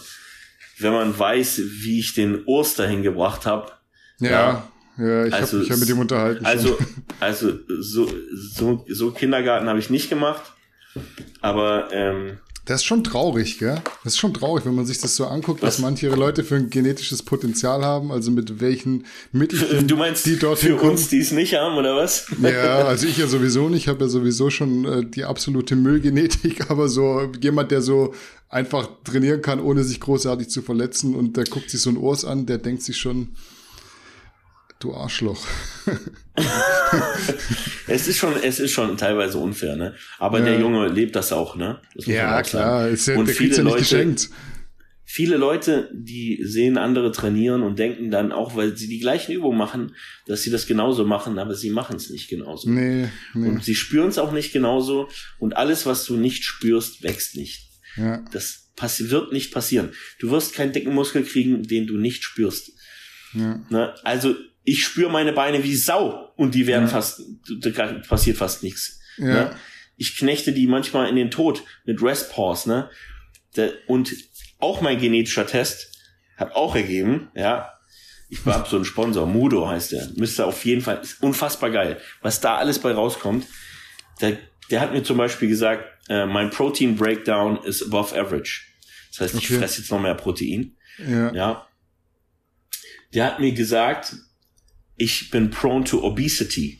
wenn 0.78 0.92
man 0.92 1.16
weiß, 1.18 1.60
wie 1.82 2.00
ich 2.00 2.14
den 2.14 2.42
Urs 2.46 2.74
dahin 2.74 3.02
gebracht 3.02 3.44
habe, 3.46 3.70
ja, 4.18 4.66
ja, 4.98 5.26
ich 5.26 5.34
Also 5.34 5.58
habe 5.58 5.58
mich 5.60 5.68
ja 5.68 5.76
mit 5.76 5.88
ihm 5.90 5.98
unterhalten. 5.98 6.44
also, 6.44 6.76
schon. 6.76 6.86
also 7.20 7.52
so, 7.80 8.10
so, 8.34 8.84
so 8.88 9.10
Kindergarten 9.12 9.68
habe 9.68 9.78
ich 9.78 9.90
nicht 9.90 10.08
gemacht. 10.08 10.42
Aber 11.40 11.88
ähm, 11.92 12.38
Das 12.64 12.82
ist 12.82 12.84
schon 12.84 13.02
traurig, 13.02 13.58
gell? 13.58 13.82
Das 14.04 14.14
ist 14.14 14.18
schon 14.20 14.32
traurig, 14.32 14.64
wenn 14.64 14.76
man 14.76 14.86
sich 14.86 14.98
das 14.98 15.16
so 15.16 15.26
anguckt, 15.26 15.62
was, 15.62 15.74
Was? 15.74 15.78
manche 15.80 16.08
Leute 16.10 16.44
für 16.44 16.54
ein 16.54 16.70
genetisches 16.70 17.22
Potenzial 17.22 17.84
haben, 17.84 18.12
also 18.12 18.30
mit 18.30 18.60
welchen 18.60 19.04
Mitteln 19.32 19.88
du 19.88 19.96
meinst 19.96 20.26
die 20.26 20.38
dorthin 20.38 20.78
für 20.78 20.84
uns, 20.84 21.08
die 21.08 21.18
es 21.18 21.32
nicht 21.32 21.54
haben, 21.54 21.76
oder 21.76 21.96
was? 21.96 22.26
Ja, 22.40 22.84
also 22.84 23.06
ich 23.08 23.16
ja 23.16 23.26
sowieso 23.26 23.68
nicht, 23.68 23.82
ich 23.82 23.88
habe 23.88 24.04
ja 24.04 24.08
sowieso 24.08 24.48
schon 24.50 24.84
äh, 24.84 25.04
die 25.04 25.24
absolute 25.24 25.74
Müllgenetik, 25.74 26.66
aber 26.70 26.88
so 26.88 27.32
jemand, 27.40 27.72
der 27.72 27.82
so 27.82 28.14
einfach 28.48 28.88
trainieren 29.02 29.42
kann, 29.42 29.58
ohne 29.58 29.82
sich 29.82 29.98
großartig 29.98 30.48
zu 30.48 30.62
verletzen 30.62 31.16
und 31.16 31.36
der 31.36 31.44
guckt 31.44 31.68
sich 31.68 31.80
so 31.80 31.90
ein 31.90 31.96
Urs 31.96 32.24
an, 32.24 32.46
der 32.46 32.58
denkt 32.58 32.82
sich 32.82 32.96
schon, 32.96 33.30
du 34.84 34.94
Arschloch. 34.94 35.44
Es 37.86 38.08
ist 38.08 38.18
schon, 38.18 38.34
es 38.42 38.58
ist 38.60 38.72
schon 38.72 38.96
teilweise 38.96 39.38
unfair, 39.38 39.76
ne? 39.76 39.94
Aber 40.18 40.38
Ja. 40.38 40.44
der 40.46 40.60
Junge 40.60 40.88
lebt 40.88 41.14
das 41.16 41.32
auch, 41.32 41.56
ne? 41.56 41.80
Das 41.94 42.06
Ja, 42.06 42.38
auch 42.38 42.42
klar, 42.42 42.88
ist 42.88 43.06
ja, 43.08 43.16
Und 43.16 43.26
ja 43.28 43.34
viele 43.34 43.50
nicht 43.56 43.62
Leute, 43.64 43.78
geschenkt. 43.80 44.30
viele 45.04 45.36
Leute, 45.36 45.90
die 45.92 46.40
sehen 46.44 46.78
andere 46.78 47.12
trainieren 47.12 47.62
und 47.62 47.78
denken 47.78 48.10
dann 48.10 48.32
auch, 48.32 48.56
weil 48.56 48.76
sie 48.76 48.88
die 48.88 48.98
gleichen 49.00 49.32
Übungen 49.32 49.58
machen, 49.58 49.94
dass 50.26 50.42
sie 50.42 50.50
das 50.50 50.66
genauso 50.66 51.04
machen, 51.04 51.38
aber 51.38 51.54
sie 51.54 51.70
machen 51.70 51.96
es 51.96 52.10
nicht 52.10 52.28
genauso. 52.28 52.70
Nee, 52.70 53.08
nee. 53.34 53.48
Und 53.48 53.64
sie 53.64 53.74
spüren 53.74 54.08
es 54.08 54.18
auch 54.18 54.32
nicht 54.32 54.52
genauso. 54.52 55.08
Und 55.38 55.56
alles, 55.56 55.84
was 55.86 56.04
du 56.04 56.16
nicht 56.16 56.44
spürst, 56.44 57.02
wächst 57.02 57.36
nicht. 57.36 57.68
Ja, 57.96 58.24
Das 58.32 58.60
wird 58.98 59.32
nicht 59.32 59.52
passieren. 59.52 59.90
Du 60.18 60.30
wirst 60.30 60.54
keinen 60.54 60.72
dicken 60.72 60.92
Muskel 60.94 61.22
kriegen, 61.24 61.62
den 61.62 61.86
du 61.86 61.98
nicht 61.98 62.24
spürst. 62.24 62.72
ja, 63.34 63.60
Ne? 63.70 63.94
Also 64.02 64.34
ich 64.64 64.84
spüre 64.84 65.10
meine 65.10 65.32
Beine 65.32 65.64
wie 65.64 65.74
Sau 65.74 66.32
und 66.36 66.54
die 66.54 66.66
werden 66.66 66.88
fast, 66.88 67.20
da 67.60 67.92
passiert 68.08 68.36
fast 68.36 68.62
nichts. 68.62 69.00
ja. 69.18 69.24
Ne? 69.26 69.56
Ich 69.96 70.16
knechte 70.16 70.52
die 70.52 70.66
manchmal 70.66 71.08
in 71.08 71.16
den 71.16 71.30
Tod 71.30 71.62
mit 71.84 72.02
Rest 72.02 72.32
Pause, 72.32 72.68
ne? 72.68 72.90
Und 73.86 74.12
auch 74.58 74.80
mein 74.80 74.98
genetischer 74.98 75.46
Test 75.46 75.92
hat 76.36 76.54
auch 76.54 76.74
ergeben, 76.74 77.30
ja. 77.34 77.72
Ich 78.30 78.44
habe 78.46 78.66
so 78.68 78.76
einen 78.76 78.84
Sponsor, 78.86 79.26
Mudo 79.26 79.68
heißt 79.68 79.92
der. 79.92 80.08
Müsste 80.16 80.46
auf 80.46 80.64
jeden 80.64 80.80
Fall, 80.80 80.98
ist 81.02 81.22
unfassbar 81.22 81.70
geil. 81.70 82.00
Was 82.22 82.40
da 82.40 82.56
alles 82.56 82.78
bei 82.78 82.92
rauskommt. 82.92 83.46
Der, 84.22 84.38
der 84.70 84.80
hat 84.80 84.92
mir 84.92 85.02
zum 85.02 85.18
Beispiel 85.18 85.48
gesagt, 85.48 85.84
äh, 86.08 86.24
mein 86.24 86.48
Protein 86.50 86.96
Breakdown 86.96 87.62
is 87.62 87.82
above 87.82 88.18
average. 88.18 88.62
Das 89.10 89.20
heißt, 89.20 89.34
ich 89.34 89.50
Okay. 89.50 89.58
fresse 89.60 89.82
jetzt 89.82 89.90
noch 89.90 90.00
mehr 90.00 90.14
Protein. 90.14 90.76
ja. 90.98 91.32
Ja. 91.34 91.68
Der 93.12 93.26
hat 93.26 93.40
mir 93.40 93.52
gesagt, 93.52 94.14
ich 95.02 95.30
bin 95.30 95.50
prone 95.50 95.84
to 95.84 96.04
obesity. 96.04 96.78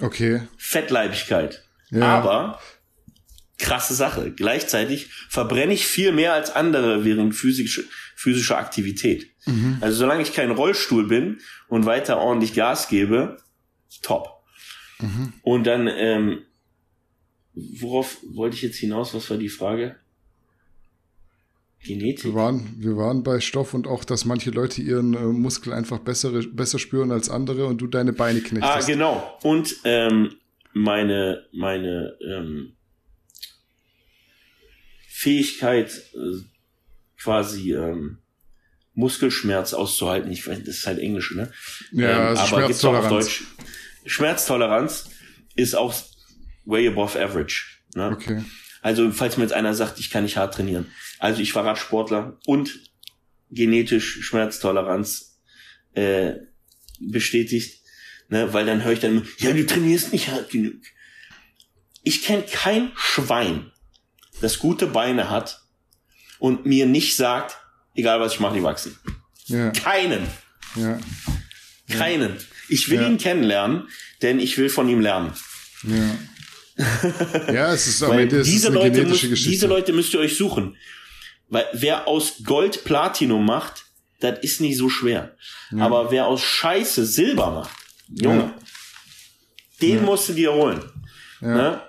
Okay. 0.00 0.42
Fettleibigkeit. 0.56 1.64
Ja. 1.90 2.04
Aber 2.04 2.60
krasse 3.58 3.94
Sache. 3.94 4.30
Gleichzeitig 4.30 5.08
verbrenne 5.28 5.74
ich 5.74 5.86
viel 5.86 6.12
mehr 6.12 6.32
als 6.32 6.50
andere 6.50 7.04
während 7.04 7.34
physisch, 7.34 7.82
physischer 8.14 8.58
Aktivität. 8.58 9.26
Mhm. 9.46 9.78
Also 9.80 9.98
solange 9.98 10.22
ich 10.22 10.32
kein 10.32 10.52
Rollstuhl 10.52 11.08
bin 11.08 11.40
und 11.68 11.86
weiter 11.86 12.18
ordentlich 12.18 12.54
Gas 12.54 12.88
gebe, 12.88 13.36
top. 14.02 14.28
Mhm. 15.00 15.32
Und 15.42 15.66
dann, 15.66 15.88
ähm, 15.88 16.42
worauf 17.54 18.18
wollte 18.22 18.56
ich 18.56 18.62
jetzt 18.62 18.78
hinaus? 18.78 19.12
Was 19.12 19.28
war 19.28 19.36
die 19.36 19.48
Frage? 19.48 19.96
Genetik? 21.82 22.24
Wir 22.24 22.34
waren, 22.34 22.74
wir 22.78 22.96
waren 22.96 23.22
bei 23.22 23.40
Stoff 23.40 23.72
und 23.74 23.86
auch, 23.86 24.04
dass 24.04 24.24
manche 24.24 24.50
Leute 24.50 24.82
ihren 24.82 25.14
äh, 25.14 25.18
Muskel 25.24 25.72
einfach 25.72 25.98
bessere, 26.00 26.42
besser 26.42 26.78
spüren 26.78 27.10
als 27.10 27.30
andere 27.30 27.66
und 27.66 27.78
du 27.80 27.86
deine 27.86 28.12
Beine 28.12 28.40
Ah, 28.40 28.48
knechtest. 28.48 28.88
genau. 28.88 29.38
Und 29.42 29.76
ähm, 29.84 30.34
meine, 30.74 31.44
meine 31.52 32.16
ähm, 32.26 32.72
Fähigkeit, 35.08 35.90
äh, 36.14 36.42
quasi 37.18 37.72
ähm, 37.74 38.18
Muskelschmerz 38.94 39.72
auszuhalten. 39.74 40.30
Ich 40.32 40.46
weiß, 40.46 40.58
das 40.60 40.78
ist 40.78 40.86
halt 40.86 40.98
Englisch, 40.98 41.34
ne? 41.34 41.50
Ja, 41.92 42.30
ähm, 42.32 42.36
also 42.38 42.56
aber 42.56 42.66
gibt's 42.66 42.84
auch 42.84 42.94
auf 42.94 43.04
Schmerztoleranz. 43.06 43.26
Deutsch. 43.26 43.44
Schmerztoleranz 44.06 45.10
ist 45.56 45.74
auch 45.74 45.94
way 46.64 46.88
above 46.88 47.22
average. 47.22 47.64
Ne? 47.94 48.10
Okay. 48.10 48.44
Also, 48.82 49.10
falls 49.10 49.36
mir 49.36 49.44
jetzt 49.44 49.52
einer 49.52 49.74
sagt, 49.74 49.98
ich 50.00 50.10
kann 50.10 50.22
nicht 50.24 50.36
hart 50.38 50.54
trainieren. 50.54 50.86
Also, 51.20 51.40
ich 51.42 51.54
war 51.54 51.64
Radsportler 51.64 52.38
und 52.46 52.80
genetisch 53.50 54.20
Schmerztoleranz 54.22 55.38
äh, 55.94 56.32
bestätigt, 57.00 57.80
ne? 58.28 58.52
weil 58.52 58.64
dann 58.66 58.82
höre 58.84 58.92
ich 58.92 59.00
dann, 59.00 59.12
immer, 59.18 59.26
ja, 59.38 59.52
du 59.52 59.64
trainierst 59.66 60.12
nicht 60.12 60.28
hart 60.28 60.50
genug. 60.50 60.76
Ich 62.02 62.22
kenne 62.22 62.42
kein 62.50 62.90
Schwein, 62.96 63.70
das 64.40 64.58
gute 64.58 64.86
Beine 64.86 65.28
hat 65.30 65.62
und 66.38 66.64
mir 66.64 66.86
nicht 66.86 67.16
sagt, 67.16 67.58
egal 67.94 68.20
was 68.20 68.34
ich 68.34 68.40
mache, 68.40 68.54
die 68.54 68.62
wachsen. 68.62 68.96
Ja, 69.46 69.70
Keinen. 69.72 70.26
ja, 70.76 70.98
Keinen. 71.88 72.36
Ich 72.68 72.88
will 72.88 73.00
Ja. 73.00 73.08
ihn 73.08 73.18
kennenlernen, 73.18 73.88
denn 74.22 74.38
ich 74.40 74.56
will 74.58 74.68
von 74.70 74.88
ihm 74.88 75.00
lernen. 75.00 75.32
ja. 75.84 76.18
Ja, 77.52 77.74
es 77.74 77.86
ist 77.88 78.02
am 78.02 78.18
Ende 78.18 78.42
diese 78.42 78.68
eine 78.68 78.76
Leute, 78.76 78.90
genetische 78.92 79.26
müsst, 79.26 79.30
Geschichte. 79.30 79.50
diese 79.50 79.66
Leute 79.66 79.92
müsst 79.92 80.14
ihr 80.14 80.20
euch 80.20 80.34
suchen. 80.36 80.76
Weil 81.50 81.66
wer 81.72 82.06
aus 82.08 82.42
Gold 82.44 82.84
Platinum 82.84 83.44
macht, 83.44 83.84
das 84.20 84.38
ist 84.40 84.60
nicht 84.60 84.76
so 84.76 84.88
schwer. 84.88 85.36
Aber 85.78 86.10
wer 86.10 86.26
aus 86.26 86.42
Scheiße 86.42 87.04
Silber 87.06 87.50
macht, 87.50 87.76
Junge, 88.08 88.40
Ja. 88.42 88.54
den 89.82 90.04
musst 90.04 90.28
du 90.28 90.32
dir 90.34 90.52
holen. 90.52 90.82
Ja. 91.40 91.48
Ne? 91.54 91.80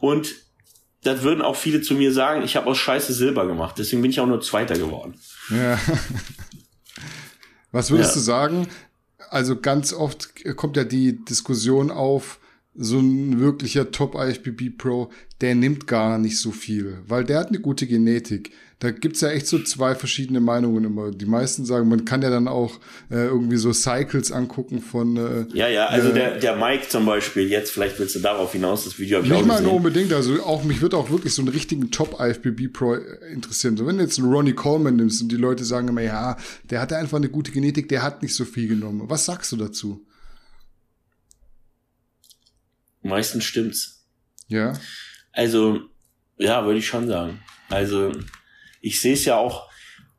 Und 0.00 0.34
das 1.02 1.22
würden 1.22 1.42
auch 1.42 1.56
viele 1.56 1.80
zu 1.82 1.94
mir 1.94 2.12
sagen, 2.12 2.42
ich 2.42 2.56
habe 2.56 2.66
aus 2.68 2.78
Scheiße 2.78 3.12
Silber 3.12 3.46
gemacht. 3.46 3.76
Deswegen 3.78 4.02
bin 4.02 4.10
ich 4.10 4.18
auch 4.20 4.26
nur 4.26 4.40
Zweiter 4.40 4.74
geworden. 4.76 5.18
Ja. 5.50 5.78
Was 7.72 7.90
würdest 7.90 8.10
Ja. 8.10 8.14
du 8.14 8.20
sagen? 8.20 8.68
Also 9.30 9.60
ganz 9.60 9.92
oft 9.92 10.30
kommt 10.56 10.76
ja 10.76 10.84
die 10.84 11.24
Diskussion 11.24 11.90
auf, 11.90 12.38
so 12.78 12.98
ein 12.98 13.40
wirklicher 13.40 13.90
Top-IFBB 13.90 14.76
Pro, 14.76 15.10
der 15.40 15.54
nimmt 15.54 15.86
gar 15.86 16.18
nicht 16.18 16.38
so 16.38 16.50
viel, 16.50 16.98
weil 17.06 17.24
der 17.24 17.38
hat 17.38 17.48
eine 17.48 17.60
gute 17.60 17.86
Genetik. 17.86 18.52
Da 18.78 18.90
gibt's 18.90 19.22
ja 19.22 19.30
echt 19.30 19.46
so 19.46 19.58
zwei 19.60 19.94
verschiedene 19.94 20.38
Meinungen 20.38 20.84
immer. 20.84 21.10
Die 21.10 21.24
meisten 21.24 21.64
sagen, 21.64 21.88
man 21.88 22.04
kann 22.04 22.20
ja 22.20 22.28
dann 22.28 22.46
auch 22.46 22.74
äh, 23.10 23.24
irgendwie 23.24 23.56
so 23.56 23.72
Cycles 23.72 24.30
angucken 24.30 24.82
von 24.82 25.16
äh, 25.16 25.46
Ja, 25.54 25.66
ja, 25.66 25.86
also 25.86 26.10
äh, 26.10 26.12
der, 26.12 26.38
der 26.38 26.56
Mike 26.56 26.86
zum 26.90 27.06
Beispiel, 27.06 27.48
jetzt 27.48 27.70
vielleicht 27.70 27.98
willst 27.98 28.16
du 28.16 28.20
darauf 28.20 28.52
hinaus, 28.52 28.84
das 28.84 28.98
Video 28.98 29.16
habe 29.16 29.26
ich 29.26 29.32
Nicht 29.32 29.46
mal 29.46 29.62
nur 29.62 29.72
unbedingt, 29.72 30.12
also 30.12 30.42
auch 30.42 30.62
mich 30.62 30.82
wird 30.82 30.92
auch 30.92 31.08
wirklich 31.08 31.32
so 31.32 31.40
einen 31.40 31.48
richtigen 31.48 31.90
Top-IFBB 31.90 32.70
Pro 32.70 32.96
äh, 32.96 33.00
interessieren. 33.32 33.78
So, 33.78 33.86
wenn 33.86 33.96
du 33.96 34.04
jetzt 34.04 34.18
einen 34.18 34.30
Ronnie 34.30 34.52
Coleman 34.52 34.96
nimmst 34.96 35.22
und 35.22 35.32
die 35.32 35.36
Leute 35.36 35.64
sagen 35.64 35.88
immer, 35.88 36.02
ja, 36.02 36.36
der 36.68 36.82
hatte 36.82 36.98
einfach 36.98 37.16
eine 37.16 37.30
gute 37.30 37.52
Genetik, 37.52 37.88
der 37.88 38.02
hat 38.02 38.20
nicht 38.20 38.34
so 38.34 38.44
viel 38.44 38.68
genommen. 38.68 39.04
Was 39.06 39.24
sagst 39.24 39.52
du 39.52 39.56
dazu? 39.56 40.05
Meistens 43.08 43.44
stimmt's. 43.44 44.06
Ja, 44.48 44.78
Also, 45.32 45.80
ja, 46.38 46.64
würde 46.64 46.78
ich 46.78 46.86
schon 46.86 47.08
sagen. 47.08 47.40
Also, 47.68 48.12
ich 48.80 49.00
sehe 49.00 49.14
es 49.14 49.24
ja 49.24 49.36
auch 49.36 49.68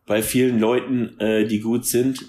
bei 0.05 0.21
vielen 0.21 0.59
Leuten, 0.59 1.19
äh, 1.19 1.45
die 1.47 1.59
gut 1.59 1.85
sind. 1.85 2.25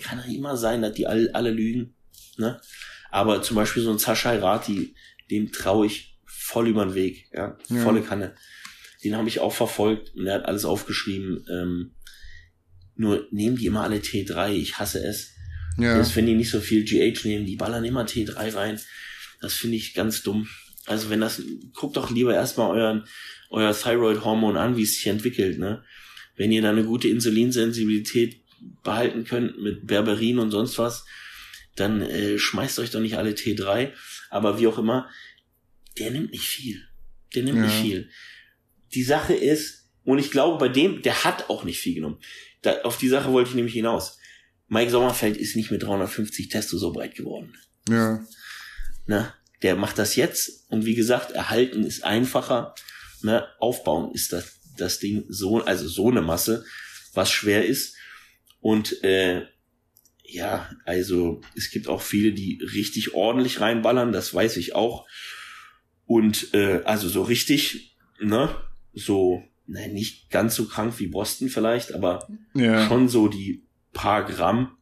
Kann 0.00 0.18
ja 0.18 0.24
immer 0.34 0.56
sein, 0.56 0.82
dass 0.82 0.94
die 0.94 1.06
alle, 1.06 1.34
alle 1.34 1.50
lügen. 1.50 1.94
Ne? 2.38 2.60
Aber 3.10 3.42
zum 3.42 3.56
Beispiel 3.56 3.82
so 3.82 3.90
ein 3.92 3.98
Sascha 3.98 4.32
Rati, 4.34 4.94
dem 5.30 5.52
traue 5.52 5.86
ich 5.86 6.18
voll 6.24 6.68
über 6.68 6.84
den 6.84 6.94
Weg. 6.94 7.28
Ja? 7.32 7.58
Ja. 7.68 7.82
Volle 7.82 8.02
Kanne. 8.02 8.34
Den 9.04 9.16
habe 9.16 9.28
ich 9.28 9.40
auch 9.40 9.52
verfolgt 9.52 10.14
und 10.14 10.26
er 10.26 10.34
hat 10.36 10.44
alles 10.46 10.64
aufgeschrieben. 10.64 11.44
Ähm, 11.50 11.94
nur 12.94 13.26
nehmen 13.30 13.56
die 13.56 13.66
immer 13.66 13.82
alle 13.82 13.96
T3. 13.98 14.52
Ich 14.52 14.78
hasse 14.78 15.04
es. 15.04 15.32
ja, 15.78 15.94
Selbst 15.94 16.16
wenn 16.16 16.26
die 16.26 16.34
nicht 16.34 16.50
so 16.50 16.60
viel 16.60 16.84
GH 16.84 17.24
nehmen, 17.24 17.46
die 17.46 17.56
ballern 17.56 17.84
immer 17.84 18.04
T3 18.04 18.54
rein. 18.54 18.80
Das 19.42 19.54
finde 19.54 19.76
ich 19.76 19.92
ganz 19.94 20.22
dumm. 20.22 20.48
Also 20.86 21.10
wenn 21.10 21.20
das, 21.20 21.42
guckt 21.74 21.96
doch 21.96 22.10
lieber 22.10 22.34
erstmal 22.34 22.70
euren, 22.70 23.04
euer 23.50 23.72
Thyroid-Hormon 23.76 24.56
an, 24.56 24.76
wie 24.76 24.82
es 24.82 24.94
sich 24.94 25.06
entwickelt, 25.06 25.58
ne? 25.58 25.84
Wenn 26.36 26.50
ihr 26.50 26.62
da 26.62 26.70
eine 26.70 26.84
gute 26.84 27.08
Insulinsensibilität 27.08 28.40
behalten 28.82 29.24
könnt 29.24 29.60
mit 29.60 29.86
Berberin 29.86 30.38
und 30.38 30.50
sonst 30.50 30.78
was, 30.78 31.04
dann 31.76 32.00
äh, 32.02 32.38
schmeißt 32.38 32.78
euch 32.78 32.90
doch 32.90 33.00
nicht 33.00 33.16
alle 33.18 33.32
T3. 33.32 33.92
Aber 34.30 34.58
wie 34.58 34.66
auch 34.66 34.78
immer, 34.78 35.10
der 35.98 36.10
nimmt 36.10 36.30
nicht 36.32 36.44
viel. 36.48 36.82
Der 37.34 37.42
nimmt 37.42 37.58
Ja. 37.58 37.64
nicht 37.66 37.80
viel. 37.80 38.08
Die 38.94 39.02
Sache 39.02 39.34
ist, 39.34 39.90
und 40.04 40.18
ich 40.18 40.30
glaube 40.30 40.58
bei 40.58 40.68
dem, 40.68 41.02
der 41.02 41.24
hat 41.24 41.48
auch 41.50 41.64
nicht 41.64 41.78
viel 41.80 41.94
genommen. 41.94 42.18
Da, 42.62 42.80
auf 42.82 42.96
die 42.98 43.08
Sache 43.08 43.32
wollte 43.32 43.50
ich 43.50 43.56
nämlich 43.56 43.74
hinaus. 43.74 44.18
Mike 44.68 44.90
Sommerfeld 44.90 45.36
ist 45.36 45.54
nicht 45.56 45.70
mit 45.70 45.82
350 45.82 46.48
Testo 46.48 46.78
so 46.78 46.92
breit 46.92 47.14
geworden. 47.14 47.54
ja, 47.88 48.24
Ne? 49.06 49.32
Der 49.62 49.76
macht 49.76 49.98
das 49.98 50.16
jetzt 50.16 50.70
und 50.70 50.84
wie 50.84 50.94
gesagt, 50.94 51.32
erhalten 51.32 51.84
ist 51.84 52.04
einfacher. 52.04 52.74
Ne? 53.22 53.46
Aufbauen 53.58 54.12
ist 54.12 54.32
das, 54.32 54.60
das 54.76 54.98
Ding 54.98 55.24
so, 55.28 55.62
also 55.62 55.88
so 55.88 56.10
eine 56.10 56.22
Masse, 56.22 56.64
was 57.14 57.30
schwer 57.30 57.64
ist. 57.64 57.96
Und 58.60 59.02
äh, 59.04 59.46
ja, 60.24 60.70
also 60.84 61.40
es 61.54 61.70
gibt 61.70 61.88
auch 61.88 62.00
viele, 62.00 62.32
die 62.32 62.60
richtig 62.62 63.14
ordentlich 63.14 63.60
reinballern, 63.60 64.12
das 64.12 64.32
weiß 64.32 64.56
ich 64.56 64.74
auch. 64.74 65.06
Und 66.06 66.54
äh, 66.54 66.82
also 66.84 67.08
so 67.08 67.22
richtig, 67.22 67.96
ne, 68.20 68.54
so, 68.94 69.42
ne, 69.66 69.88
nicht 69.88 70.30
ganz 70.30 70.54
so 70.54 70.66
krank 70.66 70.98
wie 70.98 71.06
Boston 71.08 71.48
vielleicht, 71.48 71.92
aber 71.92 72.26
ja, 72.54 72.86
schon 72.88 73.08
so 73.08 73.28
die 73.28 73.66
paar 73.92 74.24
Gramm. 74.24 74.76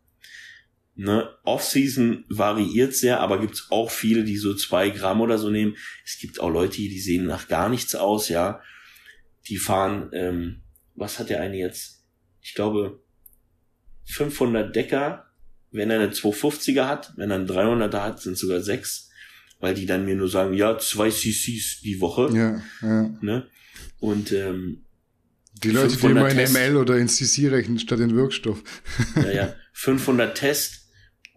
Ne? 1.02 1.30
Off-Season 1.44 2.26
variiert 2.28 2.94
sehr, 2.94 3.20
aber 3.20 3.40
gibt's 3.40 3.68
auch 3.70 3.90
viele, 3.90 4.22
die 4.22 4.36
so 4.36 4.52
zwei 4.52 4.90
Gramm 4.90 5.22
oder 5.22 5.38
so 5.38 5.48
nehmen. 5.48 5.74
Es 6.04 6.18
gibt 6.18 6.38
auch 6.40 6.50
Leute, 6.50 6.76
die 6.76 7.00
sehen 7.00 7.24
nach 7.24 7.48
gar 7.48 7.70
nichts 7.70 7.94
aus, 7.94 8.28
ja. 8.28 8.60
Die 9.48 9.56
fahren, 9.56 10.10
ähm, 10.12 10.60
was 10.94 11.18
hat 11.18 11.30
der 11.30 11.40
eine 11.40 11.56
jetzt? 11.56 12.04
Ich 12.42 12.52
glaube, 12.52 13.02
500 14.08 14.76
Decker, 14.76 15.24
wenn 15.70 15.88
er 15.90 16.00
eine 16.00 16.12
250er 16.12 16.86
hat, 16.86 17.14
wenn 17.16 17.30
er 17.30 17.36
einen 17.36 17.48
300er 17.48 18.02
hat, 18.02 18.20
sind 18.20 18.36
sogar 18.36 18.60
sechs, 18.60 19.08
weil 19.58 19.72
die 19.72 19.86
dann 19.86 20.04
mir 20.04 20.16
nur 20.16 20.28
sagen, 20.28 20.52
ja, 20.52 20.76
zwei 20.76 21.08
CCs 21.08 21.80
die 21.80 21.98
Woche, 22.02 22.28
ja, 22.36 22.62
ja. 22.86 23.10
ne? 23.22 23.48
Und 24.00 24.32
ähm, 24.32 24.84
Die 25.62 25.70
Leute, 25.70 25.94
die 25.94 26.00
500 26.00 26.10
immer 26.10 26.30
in 26.30 26.36
Test. 26.36 26.52
ML 26.52 26.76
oder 26.76 26.98
in 26.98 27.08
CC 27.08 27.48
rechnen 27.48 27.78
statt 27.78 28.00
in 28.00 28.14
Wirkstoff. 28.14 28.62
ja, 29.16 29.30
ja, 29.30 29.54
500 29.72 30.36
Test 30.36 30.79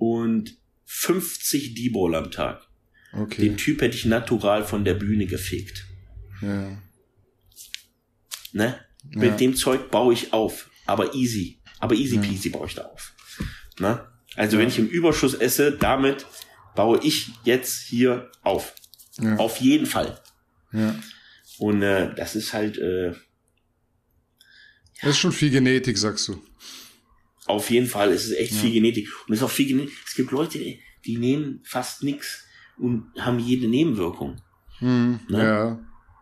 und 0.04 0.58
50 0.86 1.76
D-Ball 1.76 2.16
am 2.16 2.32
Tag. 2.32 2.68
Okay, 3.14 3.42
Den 3.44 3.58
Typ 3.58 3.82
hätte 3.82 3.96
ich 3.96 4.06
natural 4.06 4.64
von 4.66 4.84
der 4.86 4.96
Bühne 4.96 5.26
gefegt. 5.26 5.86
ja, 6.42 6.78
Ne? 8.52 8.80
Ja. 9.12 9.20
Mit 9.20 9.40
dem 9.40 9.56
Zeug 9.56 9.90
baue 9.92 10.14
ich 10.14 10.32
auf. 10.34 10.70
Aber 10.86 11.14
easy. 11.16 11.60
Aber 11.80 11.96
easy 11.96 12.16
Ja. 12.18 12.22
peasy 12.22 12.50
baue 12.50 12.68
ich 12.68 12.76
da 12.76 12.84
auf. 12.84 13.14
Ne? 13.80 14.06
Also 14.36 14.56
Ja. 14.58 14.62
wenn 14.62 14.70
ich 14.70 14.78
im 14.80 14.88
Überschuss 14.88 15.34
esse, 15.34 15.72
damit 15.72 16.26
baue 16.76 17.00
ich 17.04 17.30
jetzt 17.44 17.82
hier 17.82 18.30
auf. 18.44 18.74
ja, 19.20 19.36
Auf 19.38 19.58
jeden 19.58 19.86
Fall. 19.86 20.20
ja. 20.72 20.96
Und 21.60 21.82
äh, 21.84 22.14
das 22.16 22.36
ist 22.36 22.52
halt 22.54 22.78
äh, 22.78 23.14
Das 25.02 25.12
ist 25.12 25.20
schon 25.20 25.32
viel 25.32 25.50
Genetik, 25.52 25.98
sagst 25.98 26.28
du. 26.28 26.42
Auf 27.46 27.70
jeden 27.70 27.88
Fall, 27.88 28.12
es 28.12 28.26
ist 28.26 28.38
echt 28.38 28.54
Ja. 28.54 28.60
viel 28.60 28.72
Genetik. 28.74 29.08
Und 29.28 29.34
es 29.34 29.40
ist 29.40 29.44
auch 29.44 29.50
viel 29.52 29.68
Genetik. 29.68 29.94
Es 30.06 30.16
gibt 30.16 30.32
Leute, 30.32 30.60
die 31.06 31.18
nehmen 31.18 31.62
fast 31.66 32.04
nix 32.04 32.46
und 32.78 33.06
haben 33.20 33.40
jede 33.40 33.68
Nebenwirkung. 33.68 34.42
Hm, 34.80 35.20
Ne? 35.30 35.38
Ja. 35.44 35.80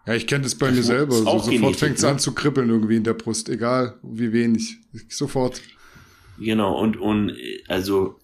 Ja, 0.08 0.16
ich 0.16 0.26
kenne 0.26 0.44
das 0.44 0.56
bei 0.56 0.68
Das 0.68 0.78
mir 0.78 0.84
selber. 0.84 1.14
So, 1.14 1.38
sofort 1.40 1.76
fängt 1.76 1.98
es 1.98 2.02
ne? 2.02 2.10
an 2.10 2.20
zu 2.20 2.34
kribbeln 2.34 2.70
irgendwie 2.70 2.96
in 2.96 3.04
der 3.04 3.14
Brust, 3.14 3.50
egal 3.50 4.00
wie 4.02 4.34
wenig. 4.34 4.78
Sofort. 5.10 5.62
Genau, 6.40 6.80
und, 6.80 6.98
und 6.98 7.38
also 7.68 8.20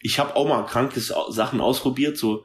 ich 0.00 0.20
habe 0.20 0.36
auch 0.36 0.48
mal 0.48 0.62
krankes 0.64 1.12
Sachen 1.30 1.60
ausprobiert, 1.60 2.16
so 2.16 2.44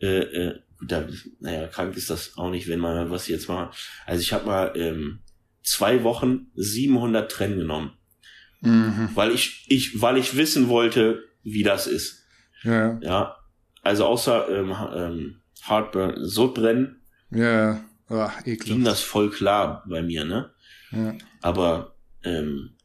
äh, 0.00 0.18
äh, 0.18 0.58
da, 0.84 1.08
naja, 1.38 1.68
krank 1.68 1.96
ist 1.96 2.10
das 2.10 2.36
auch 2.36 2.50
nicht, 2.50 2.66
wenn 2.66 2.80
man 2.80 3.08
was 3.10 3.28
jetzt 3.28 3.48
mal. 3.48 3.70
Also 4.04 4.20
ich 4.20 4.32
habe 4.32 4.46
mal 4.46 4.72
ähm, 4.74 5.20
zwei 5.62 6.02
Wochen 6.02 6.48
700 6.56 7.30
Trennen 7.30 7.58
genommen, 7.58 7.92
Mhm. 8.62 9.10
weil 9.14 9.32
ich 9.32 9.64
ich 9.68 10.00
weil 10.00 10.16
ich 10.16 10.36
wissen 10.36 10.68
wollte, 10.68 11.24
wie 11.42 11.62
das 11.64 11.86
ist. 11.86 12.22
Ja, 12.62 12.98
Ja, 13.02 13.36
also 13.82 14.06
außer 14.06 14.48
ähm, 14.48 14.74
ähm, 14.94 15.40
Heartburn, 15.66 16.24
Sodbrennen 16.24 17.02
ja, 17.30 17.84
ah, 18.08 18.32
ging 18.44 18.54
ekelhaft. 18.54 18.86
das 18.86 19.00
voll 19.00 19.30
klar 19.30 19.84
bei 19.88 20.02
mir, 20.02 20.24
ne? 20.24 20.50
Ja, 20.92 21.14
Aber 21.40 21.96
ähm, 22.22 22.76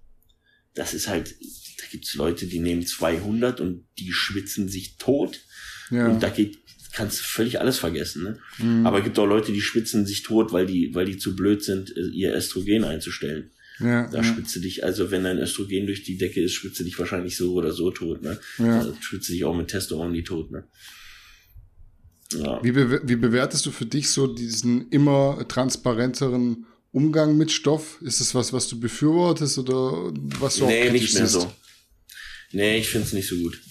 das 0.74 0.94
ist 0.94 1.08
halt, 1.08 1.36
da 1.80 1.86
gibt's 1.92 2.16
Leute, 2.16 2.48
die 2.48 2.60
nehmen 2.60 2.86
200 2.86 3.60
und 3.62 3.86
die 4.00 4.12
schwitzen 4.12 4.70
sich 4.70 4.98
tot. 4.98 5.40
ja. 5.92 6.08
Und 6.08 6.24
da 6.24 6.30
geht, 6.30 6.58
kannst 6.94 7.20
du 7.20 7.24
völlig 7.24 7.60
alles 7.60 7.78
vergessen. 7.78 8.24
Ne? 8.24 8.40
Mhm. 8.58 8.88
Aber 8.88 9.00
es 9.00 9.04
gibt 9.04 9.20
auch 9.20 9.26
Leute, 9.26 9.52
die 9.52 9.62
schwitzen 9.62 10.06
sich 10.06 10.24
tot, 10.24 10.52
weil 10.54 10.66
die, 10.66 10.96
weil 10.96 11.06
die 11.06 11.18
zu 11.18 11.36
blöd 11.36 11.64
sind, 11.64 11.94
ihr 12.14 12.34
Östrogen 12.34 12.84
einzustellen. 12.84 13.52
Ja, 13.80 14.08
da 14.08 14.18
ja. 14.18 14.24
spitzt 14.24 14.56
du 14.56 14.60
dich, 14.60 14.84
also 14.84 15.12
wenn 15.12 15.24
dein 15.24 15.38
Östrogen 15.38 15.86
durch 15.86 16.04
die 16.04 16.18
Decke 16.18 16.42
ist, 16.42 16.54
spitzt 16.54 16.80
du 16.80 16.84
dich 16.84 16.98
wahrscheinlich 16.98 17.38
so 17.38 17.54
oder 17.54 17.72
so 17.72 17.92
tot, 17.92 18.24
ne? 18.24 18.40
Ja. 18.58 18.80
Also 18.80 18.96
spitzt 19.00 19.30
du 19.30 19.34
dich 19.34 19.46
auch 19.46 19.56
mit 19.56 19.68
Testosteron 19.68 20.14
die 20.14 20.24
tot, 20.24 20.52
ne? 20.52 20.68
Ja. 22.34 22.62
Wie, 22.64 22.72
be 22.72 23.02
wie 23.04 23.16
bewertest 23.16 23.66
du 23.66 23.72
für 23.72 23.86
dich 23.86 24.10
so 24.10 24.28
diesen 24.28 24.90
immer 24.90 25.46
transparenteren 25.48 26.66
Umgang 26.92 27.38
mit 27.38 27.52
Stoff? 27.52 28.02
Ist 28.02 28.20
es 28.20 28.36
was, 28.36 28.52
was 28.52 28.68
du 28.68 28.80
befürwortest 28.80 29.60
oder 29.60 30.12
was 30.40 30.58
du 30.58 30.66
nee, 30.66 30.88
auch 30.88 30.92
nicht 30.92 31.14
mehr 31.14 31.28
so. 31.28 31.54
Nee, 32.52 32.80
ich 32.80 32.90
finde 32.90 33.08
es 33.08 33.14
nicht 33.14 33.28
so 33.28 33.36
gut. 33.38 33.62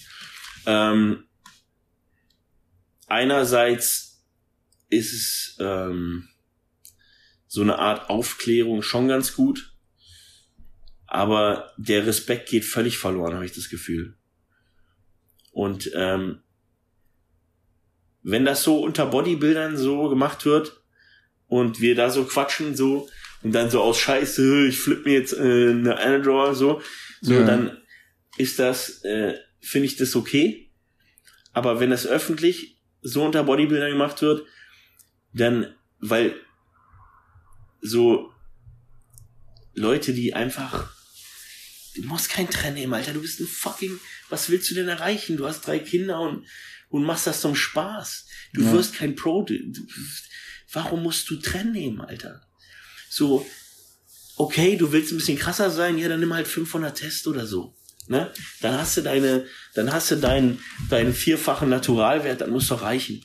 Ähm, 0.65 1.23
einerseits 3.07 4.23
ist 4.89 5.13
es 5.13 5.57
ähm, 5.59 6.27
so 7.47 7.61
eine 7.61 7.79
Art 7.79 8.09
Aufklärung 8.09 8.81
schon 8.81 9.07
ganz 9.07 9.33
gut, 9.33 9.73
aber 11.07 11.71
der 11.77 12.05
Respekt 12.05 12.49
geht 12.49 12.65
völlig 12.65 12.97
verloren, 12.97 13.33
habe 13.33 13.45
ich 13.45 13.53
das 13.53 13.69
Gefühl. 13.69 14.15
Und 15.51 15.89
ähm, 15.95 16.41
wenn 18.23 18.45
das 18.45 18.63
so 18.63 18.81
unter 18.81 19.05
Bodybuildern 19.05 19.77
so 19.77 20.09
gemacht 20.09 20.45
wird 20.45 20.83
und 21.47 21.79
wir 21.79 21.95
da 21.95 22.09
so 22.09 22.25
quatschen 22.25 22.75
so 22.75 23.09
und 23.41 23.53
dann 23.53 23.69
so 23.69 23.81
aus 23.81 23.99
Scheiße, 23.99 24.67
ich 24.67 24.79
flipp 24.79 25.05
mir 25.05 25.13
jetzt 25.13 25.33
äh, 25.33 25.69
eine 25.69 25.97
Anadraw 25.97 26.53
so, 26.53 26.81
so 27.21 27.33
ja. 27.33 27.45
dann 27.45 27.77
ist 28.37 28.59
das, 28.59 29.03
äh, 29.05 29.35
finde 29.61 29.87
ich 29.87 29.95
das 29.95 30.15
okay. 30.15 30.69
Aber 31.53 31.79
wenn 31.79 31.89
das 31.89 32.05
öffentlich 32.05 32.77
so 33.01 33.23
unter 33.23 33.45
Bodybuildern 33.45 33.91
gemacht 33.91 34.21
wird, 34.21 34.45
dann, 35.33 35.73
weil 35.99 36.35
so 37.81 38.31
Leute, 39.73 40.13
die 40.13 40.33
einfach, 40.33 40.96
du 41.97 42.07
musst 42.07 42.29
kein 42.29 42.49
Trend 42.49 42.75
nehmen, 42.75 42.93
Alter, 42.93 43.13
du 43.13 43.21
bist 43.21 43.39
ein 43.39 43.47
fucking, 43.47 43.99
was 44.29 44.49
willst 44.49 44.69
du 44.71 44.75
denn 44.75 44.87
erreichen? 44.87 45.37
Du 45.37 45.47
hast 45.47 45.61
drei 45.61 45.79
Kinder 45.79 46.19
und 46.19 46.45
und 46.89 47.03
machst 47.03 47.27
das 47.27 47.41
zum 47.41 47.55
Spaß. 47.55 48.25
Du 48.53 48.63
ja. 48.63 48.71
wirst 48.71 48.95
kein 48.95 49.15
Pro. 49.15 49.43
Du, 49.43 49.55
warum 50.71 51.03
musst 51.03 51.29
du 51.29 51.37
Trenn 51.37 51.71
nehmen, 51.71 52.01
Alter? 52.01 52.41
So, 53.09 53.45
okay, 54.35 54.77
du 54.77 54.91
willst 54.91 55.11
ein 55.11 55.17
bisschen 55.17 55.37
krasser 55.37 55.71
sein, 55.71 55.97
ja, 55.97 56.07
dann 56.07 56.19
nimm 56.19 56.33
halt 56.33 56.47
500 56.47 56.97
Test 56.97 57.27
oder 57.27 57.45
so. 57.45 57.75
Ne? 58.07 58.31
Dann 58.61 58.77
hast 58.77 58.95
du 58.95 59.01
deine, 59.01 59.45
dann 59.73 59.91
hast 59.91 60.11
du 60.11 60.15
deinen, 60.15 60.61
deinen 60.89 61.13
vierfachen 61.13 61.69
Naturalwert, 61.69 62.39
dann 62.39 62.51
muss 62.51 62.67
doch 62.67 62.81
reichen. 62.81 63.23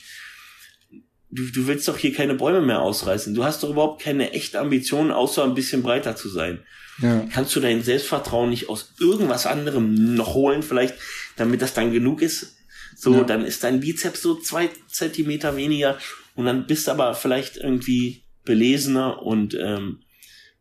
Du, 1.34 1.50
du 1.50 1.66
willst 1.66 1.88
doch 1.88 1.96
hier 1.96 2.12
keine 2.12 2.34
Bäume 2.34 2.60
mehr 2.60 2.82
ausreißen. 2.82 3.34
Du 3.34 3.42
hast 3.42 3.62
doch 3.62 3.70
überhaupt 3.70 4.02
keine 4.02 4.32
echte 4.32 4.60
Ambition, 4.60 5.10
außer 5.10 5.42
ein 5.44 5.54
bisschen 5.54 5.82
breiter 5.82 6.14
zu 6.14 6.28
sein. 6.28 6.60
Ja. 7.00 7.26
Kannst 7.32 7.56
du 7.56 7.60
dein 7.60 7.82
Selbstvertrauen 7.82 8.50
nicht 8.50 8.68
aus 8.68 8.92
irgendwas 9.00 9.46
anderem 9.46 10.14
noch 10.14 10.34
holen, 10.34 10.62
vielleicht, 10.62 10.94
damit 11.36 11.62
das 11.62 11.72
dann 11.72 11.92
genug 11.92 12.20
ist? 12.20 12.56
So, 12.94 13.14
ja. 13.14 13.24
dann 13.24 13.44
ist 13.44 13.64
dein 13.64 13.80
Bizeps 13.80 14.20
so 14.20 14.34
zwei 14.34 14.68
Zentimeter 14.88 15.56
weniger 15.56 15.98
und 16.34 16.44
dann 16.44 16.66
bist 16.66 16.86
du 16.86 16.90
aber 16.90 17.14
vielleicht 17.14 17.56
irgendwie 17.56 18.24
belesener 18.44 19.22
und 19.22 19.54
ähm, 19.54 20.02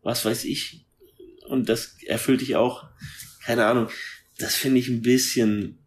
was 0.02 0.24
weiß 0.24 0.44
ich. 0.44 0.86
Und 1.48 1.68
das 1.68 1.96
erfüllt 2.06 2.40
dich 2.40 2.56
auch. 2.56 2.84
Keine 3.44 3.66
Ahnung. 3.66 3.88
Das 4.38 4.54
finde 4.54 4.80
ich 4.80 4.88
ein 4.88 5.02
bisschen. 5.02 5.78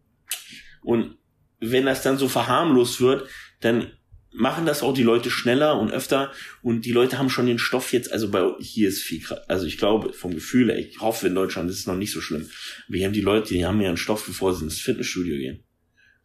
Und 0.82 1.16
wenn 1.58 1.86
das 1.86 2.02
dann 2.02 2.18
so 2.18 2.28
verharmlos 2.28 3.00
wird, 3.00 3.28
dann 3.60 3.90
machen 4.36 4.66
das 4.66 4.82
auch 4.82 4.94
die 4.94 5.02
Leute 5.02 5.30
schneller 5.30 5.78
und 5.78 5.90
öfter 5.90 6.30
und 6.62 6.84
die 6.84 6.92
Leute 6.92 7.18
haben 7.18 7.30
schon 7.30 7.46
den 7.46 7.58
Stoff 7.58 7.92
jetzt, 7.92 8.12
also 8.12 8.30
bei 8.30 8.52
hier 8.60 8.88
ist 8.88 9.02
viel, 9.02 9.22
also 9.48 9.66
ich 9.66 9.78
glaube 9.78 10.12
vom 10.12 10.34
Gefühl, 10.34 10.70
ich 10.70 11.00
hoffe 11.00 11.26
in 11.26 11.34
Deutschland 11.34 11.70
ist 11.70 11.80
es 11.80 11.86
noch 11.86 11.96
nicht 11.96 12.12
so 12.12 12.20
schlimm. 12.20 12.48
Wir 12.88 13.06
haben 13.06 13.12
die 13.12 13.22
Leute, 13.22 13.54
die 13.54 13.64
haben 13.64 13.80
ja 13.80 13.88
einen 13.88 13.96
Stoff, 13.96 14.26
bevor 14.26 14.54
sie 14.54 14.64
ins 14.64 14.80
Fitnessstudio 14.80 15.36
gehen. 15.36 15.64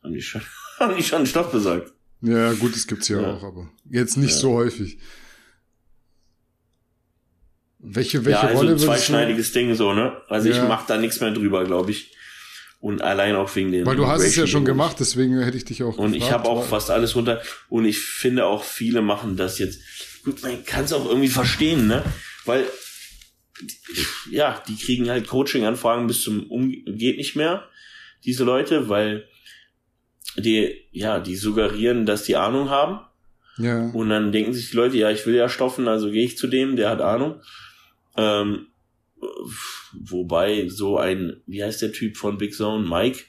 Haben 0.04 0.14
die 0.14 0.22
schon, 0.22 0.42
haben 0.80 0.96
die 0.96 1.04
schon 1.04 1.20
einen 1.20 1.28
Stoff 1.28 1.52
besorgt? 1.52 1.94
Ja, 2.22 2.54
gut, 2.54 2.76
das 2.76 2.86
gibt's 2.86 3.08
ja, 3.08 3.22
ja. 3.22 3.34
auch, 3.34 3.44
aber 3.44 3.70
jetzt 3.90 4.18
nicht 4.18 4.34
ja. 4.34 4.38
so 4.38 4.54
häufig. 4.54 4.98
Welche, 7.80 8.26
welche 8.26 8.42
ja, 8.42 8.48
also 8.48 8.58
Rolle 8.58 8.72
ein 8.74 8.78
zweischneidiges 8.78 9.54
Ding 9.54 9.74
so, 9.74 9.94
ne? 9.94 10.22
Also 10.28 10.50
ja. 10.50 10.56
ich 10.56 10.70
mach 10.70 10.86
da 10.86 10.98
nichts 10.98 11.20
mehr 11.20 11.32
drüber, 11.32 11.64
glaube 11.66 11.92
ich. 11.92 12.16
Und 12.82 13.02
allein 13.02 13.36
auch 13.36 13.56
wegen 13.56 13.72
den. 13.72 13.86
Weil 13.86 13.96
du 13.96 14.08
hast 14.08 14.24
es 14.24 14.36
ja 14.36 14.48
schon 14.48 14.66
gemacht, 14.66 14.98
deswegen 15.00 15.40
hätte 15.40 15.56
ich 15.56 15.66
dich 15.66 15.84
auch. 15.84 15.98
Und 15.98 16.14
gefragt, 16.14 16.16
ich 16.16 16.32
habe 16.32 16.50
auch 16.50 16.66
fast 16.66 16.90
alles 16.90 17.16
runter. 17.16 17.42
Und 17.70 17.86
ich 17.86 18.00
finde 18.00 18.46
auch 18.48 18.64
viele 18.64 19.04
machen 19.04 19.38
das 19.38 19.60
jetzt. 19.60 19.80
Gut, 20.24 20.42
man 20.42 20.66
kann 20.66 20.86
es 20.86 20.94
auch 20.94 21.08
irgendwie 21.08 21.28
verstehen, 21.28 21.88
ne? 21.88 22.04
Weil 22.46 22.66
ja, 24.30 24.62
die 24.68 24.76
kriegen 24.76 25.10
halt 25.10 25.28
Coaching-Anfragen 25.28 26.08
bis 26.08 26.24
zum 26.24 26.50
um 26.50 26.72
geht 26.72 27.18
nicht 27.18 27.36
mehr, 27.36 27.68
diese 28.26 28.44
Leute, 28.44 28.90
weil 28.90 29.28
die, 30.38 30.88
ja, 30.92 31.20
die 31.20 31.36
suggerieren, 31.36 32.06
dass 32.06 32.24
die 32.24 32.36
Ahnung 32.36 32.70
haben. 32.70 33.00
Ja. 33.58 33.90
Und 33.90 34.10
dann 34.10 34.32
denken 34.32 34.54
sich 34.54 34.72
die 34.72 34.78
Leute, 34.78 34.98
ja, 34.98 35.12
ich 35.12 35.26
will 35.26 35.36
ja 35.36 35.50
stoffen, 35.50 35.88
also 35.88 36.10
gehe 36.10 36.24
ich 36.24 36.38
zu 36.38 36.48
dem, 36.48 36.76
der 36.76 36.90
hat 36.90 37.02
Ahnung. 37.02 37.42
Ähm, 38.18 38.68
wobei 39.94 40.68
so 40.70 40.98
ein, 40.98 41.42
wie 41.46 41.64
heißt 41.64 41.82
der 41.82 41.92
Typ 41.92 42.18
von 42.18 42.38
Big 42.38 42.54
Zone, 42.54 42.88
Mike? 42.88 43.24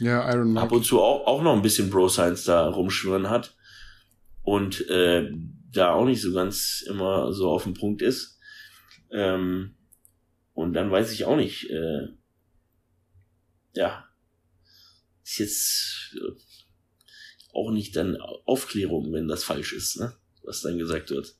Ja, 0.00 0.28
Iron 0.32 0.52
Mike. 0.52 0.60
Ab 0.66 0.72
und 0.72 0.84
zu 0.84 1.00
auch, 1.00 1.26
auch 1.26 1.42
noch 1.42 1.54
ein 1.54 1.62
bisschen 1.62 1.90
Bro 1.90 2.08
Science 2.08 2.44
da 2.44 2.68
rumschwirren 2.68 3.30
hat. 3.30 3.56
Und 4.42 4.88
äh, 4.88 5.30
da 5.72 5.92
auch 5.92 6.04
nicht 6.04 6.20
so 6.20 6.32
ganz 6.32 6.84
immer 6.88 7.32
so 7.32 7.50
auf 7.50 7.64
dem 7.64 7.74
Punkt 7.74 8.02
ist. 8.02 8.38
Ähm, 9.10 9.74
und 10.52 10.72
dann 10.74 10.90
weiß 10.90 11.12
ich 11.12 11.24
auch 11.24 11.36
nicht, 11.36 11.70
äh, 11.70 12.08
ja, 13.74 14.04
ist 15.24 15.38
jetzt 15.38 16.16
äh, 16.16 16.32
auch 17.52 17.70
nicht 17.70 17.96
dann 17.96 18.16
Aufklärung, 18.44 19.12
wenn 19.12 19.28
das 19.28 19.44
falsch 19.44 19.72
ist, 19.72 19.98
ne? 19.98 20.12
was 20.42 20.60
dann 20.60 20.78
gesagt 20.78 21.10
wird. 21.10 21.34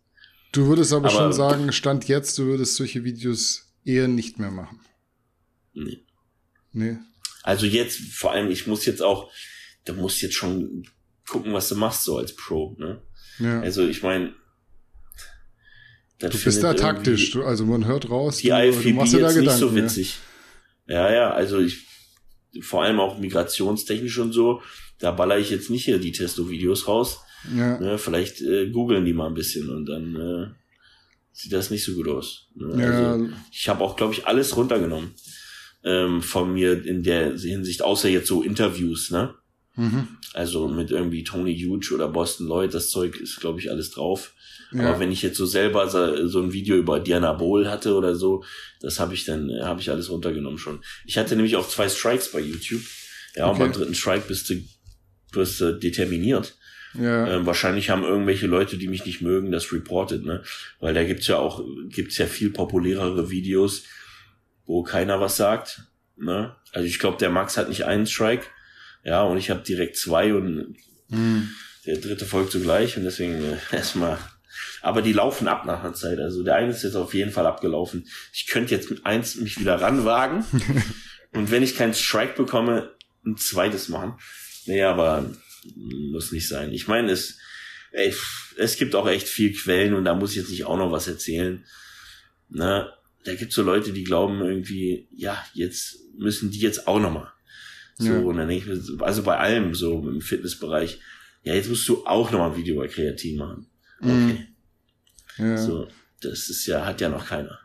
Du 0.52 0.66
würdest 0.66 0.92
aber, 0.92 1.08
aber 1.08 1.16
schon 1.16 1.32
sagen, 1.32 1.72
Stand 1.72 2.08
jetzt, 2.08 2.38
du 2.38 2.46
würdest 2.46 2.76
solche 2.76 3.04
Videos 3.04 3.63
eher 3.84 4.08
nicht 4.08 4.38
mehr 4.38 4.50
machen. 4.50 4.80
Nee. 5.72 6.04
Nee. 6.72 6.98
Also 7.42 7.66
jetzt, 7.66 7.98
vor 7.98 8.32
allem, 8.32 8.50
ich 8.50 8.66
muss 8.66 8.86
jetzt 8.86 9.02
auch, 9.02 9.30
du 9.84 9.94
musst 9.94 10.22
jetzt 10.22 10.34
schon 10.34 10.86
gucken, 11.28 11.52
was 11.52 11.68
du 11.68 11.76
machst, 11.76 12.04
so 12.04 12.18
als 12.18 12.34
Pro, 12.34 12.76
ne? 12.78 13.02
Ja. 13.38 13.60
Also 13.60 13.86
ich 13.86 14.02
meine, 14.02 14.34
du 16.18 16.28
bist 16.28 16.62
da 16.62 16.74
taktisch, 16.74 17.32
du, 17.32 17.44
also 17.44 17.66
man 17.66 17.86
hört 17.86 18.08
raus, 18.08 18.38
die 18.38 18.48
du, 18.48 18.68
IFBB 18.68 18.84
du 18.84 18.94
machst 18.94 19.12
dir 19.12 19.20
da 19.20 19.28
Gedanken, 19.28 19.50
nicht 19.50 19.58
so 19.58 19.74
witzig. 19.74 20.18
Ja. 20.86 21.10
ja, 21.10 21.14
ja, 21.14 21.30
also 21.32 21.60
ich 21.60 21.86
vor 22.60 22.84
allem 22.84 23.00
auch 23.00 23.18
migrationstechnisch 23.18 24.18
und 24.18 24.32
so, 24.32 24.62
da 24.98 25.10
baller 25.10 25.38
ich 25.38 25.50
jetzt 25.50 25.70
nicht 25.70 25.84
hier 25.84 25.98
die 25.98 26.12
Testo-Videos 26.12 26.86
raus. 26.86 27.20
Ja. 27.54 27.78
Ne, 27.78 27.98
vielleicht 27.98 28.40
äh, 28.40 28.70
googeln 28.70 29.04
die 29.04 29.12
mal 29.12 29.26
ein 29.26 29.34
bisschen 29.34 29.68
und 29.68 29.86
dann 29.86 30.16
äh, 30.16 30.46
sieht 31.34 31.52
das 31.52 31.70
nicht 31.70 31.84
so 31.84 31.92
gut 31.94 32.08
aus. 32.08 32.46
Ne? 32.54 32.80
Ja. 32.80 33.12
Also, 33.12 33.28
ich 33.52 33.68
habe 33.68 33.84
auch, 33.84 33.96
glaube 33.96 34.14
ich, 34.14 34.26
alles 34.26 34.56
runtergenommen 34.56 35.14
ähm, 35.84 36.22
von 36.22 36.54
mir 36.54 36.84
in 36.84 37.02
der 37.02 37.36
Hinsicht, 37.36 37.82
außer 37.82 38.08
jetzt 38.08 38.28
so 38.28 38.42
Interviews, 38.42 39.10
ne? 39.10 39.34
Mhm. 39.76 40.08
Also 40.32 40.68
mit 40.68 40.92
irgendwie 40.92 41.24
Tony 41.24 41.58
Huge 41.58 41.92
oder 41.94 42.08
Boston 42.08 42.46
Lloyd, 42.46 42.72
das 42.72 42.90
Zeug 42.90 43.16
ist, 43.16 43.40
glaube 43.40 43.58
ich, 43.58 43.70
alles 43.70 43.90
drauf. 43.90 44.32
Ja. 44.72 44.88
Aber 44.88 45.00
wenn 45.00 45.12
ich 45.12 45.22
jetzt 45.22 45.36
so 45.36 45.46
selber 45.46 45.88
so, 45.88 46.28
so 46.28 46.40
ein 46.40 46.52
Video 46.52 46.76
über 46.76 47.00
Diana 47.00 47.32
Bowl 47.32 47.68
hatte 47.68 47.94
oder 47.94 48.14
so, 48.14 48.44
das 48.80 49.00
habe 49.00 49.14
ich 49.14 49.24
dann, 49.24 49.50
habe 49.62 49.80
ich 49.80 49.90
alles 49.90 50.10
runtergenommen 50.10 50.58
schon. 50.58 50.80
Ich 51.04 51.18
hatte 51.18 51.34
nämlich 51.34 51.56
auch 51.56 51.68
zwei 51.68 51.88
Strikes 51.88 52.30
bei 52.30 52.40
YouTube. 52.40 52.82
Ja, 53.34 53.46
okay. 53.46 53.52
und 53.52 53.58
beim 53.58 53.72
dritten 53.72 53.94
Strike 53.94 54.26
bist 54.28 54.48
du, 54.50 54.62
bist 55.32 55.60
du 55.60 55.76
determiniert. 55.76 56.54
Ja. 56.94 57.26
Ähm, 57.26 57.46
wahrscheinlich 57.46 57.90
haben 57.90 58.04
irgendwelche 58.04 58.46
Leute, 58.46 58.78
die 58.78 58.88
mich 58.88 59.04
nicht 59.04 59.20
mögen, 59.20 59.50
das 59.50 59.72
reported, 59.72 60.24
ne? 60.24 60.42
Weil 60.80 60.94
da 60.94 61.04
gibt's 61.04 61.26
ja 61.26 61.38
auch, 61.38 61.62
gibt's 61.88 62.18
ja 62.18 62.26
viel 62.26 62.50
populärere 62.50 63.30
Videos, 63.30 63.84
wo 64.64 64.82
keiner 64.82 65.20
was 65.20 65.36
sagt. 65.36 65.82
Ne? 66.16 66.54
Also 66.72 66.86
ich 66.86 66.98
glaube, 66.98 67.18
der 67.18 67.30
Max 67.30 67.56
hat 67.56 67.68
nicht 67.68 67.84
einen 67.84 68.06
Strike, 68.06 68.46
ja, 69.02 69.22
und 69.22 69.36
ich 69.38 69.50
habe 69.50 69.62
direkt 69.62 69.96
zwei 69.96 70.34
und 70.34 70.76
mhm. 71.08 71.50
der 71.84 71.96
dritte 71.98 72.24
folgt 72.24 72.52
zugleich 72.52 72.96
und 72.96 73.04
deswegen 73.04 73.42
äh, 73.44 73.56
erstmal 73.72 74.18
aber 74.82 75.02
die 75.02 75.14
laufen 75.14 75.48
ab 75.48 75.64
nach 75.64 75.82
einer 75.82 75.94
Zeit. 75.94 76.18
Also 76.18 76.42
der 76.42 76.56
eine 76.56 76.70
ist 76.70 76.82
jetzt 76.82 76.94
auf 76.94 77.14
jeden 77.14 77.30
Fall 77.30 77.46
abgelaufen. 77.46 78.06
Ich 78.32 78.46
könnte 78.46 78.74
jetzt 78.74 78.90
mit 78.90 79.06
eins 79.06 79.36
mich 79.36 79.58
wieder 79.58 79.80
ranwagen. 79.80 80.44
und 81.32 81.50
wenn 81.50 81.62
ich 81.62 81.76
keinen 81.76 81.94
Strike 81.94 82.34
bekomme, 82.34 82.92
ein 83.24 83.38
zweites 83.38 83.88
machen. 83.88 84.18
Nee, 84.66 84.82
aber 84.82 85.24
muss 85.76 86.32
nicht 86.32 86.48
sein. 86.48 86.72
Ich 86.72 86.88
meine, 86.88 87.12
es, 87.12 87.38
ey, 87.92 88.14
es 88.56 88.76
gibt 88.76 88.94
auch 88.94 89.08
echt 89.08 89.28
viel 89.28 89.52
Quellen 89.52 89.94
und 89.94 90.04
da 90.04 90.14
muss 90.14 90.30
ich 90.30 90.36
jetzt 90.36 90.50
nicht 90.50 90.64
auch 90.64 90.76
noch 90.76 90.92
was 90.92 91.08
erzählen. 91.08 91.64
Ne? 92.48 92.92
Da 93.24 93.34
gibt 93.34 93.52
so 93.52 93.62
Leute, 93.62 93.92
die 93.92 94.04
glauben 94.04 94.40
irgendwie, 94.40 95.08
ja, 95.12 95.42
jetzt 95.54 95.98
müssen 96.18 96.50
die 96.50 96.60
jetzt 96.60 96.86
auch 96.86 97.00
noch 97.00 97.12
mal. 97.12 97.32
So, 97.96 98.12
ja. 98.12 98.18
und 98.18 98.36
dann 98.36 98.48
denke 98.48 98.72
ich 98.72 98.88
mir, 98.90 99.04
also 99.04 99.22
bei 99.22 99.38
allem 99.38 99.74
so 99.74 100.06
im 100.08 100.20
Fitnessbereich, 100.20 100.98
ja, 101.42 101.54
jetzt 101.54 101.68
musst 101.68 101.88
du 101.88 102.04
auch 102.06 102.30
noch 102.30 102.40
mal 102.40 102.50
ein 102.50 102.56
Video 102.56 102.76
bei 102.76 102.88
Kreatin 102.88 103.36
machen. 103.36 103.66
Okay. 104.00 104.48
Mhm. 105.38 105.46
Ja. 105.46 105.56
So, 105.56 105.88
das 106.20 106.48
ist 106.48 106.66
ja, 106.66 106.84
hat 106.84 107.00
ja 107.00 107.08
noch 107.08 107.26
keiner. 107.26 107.58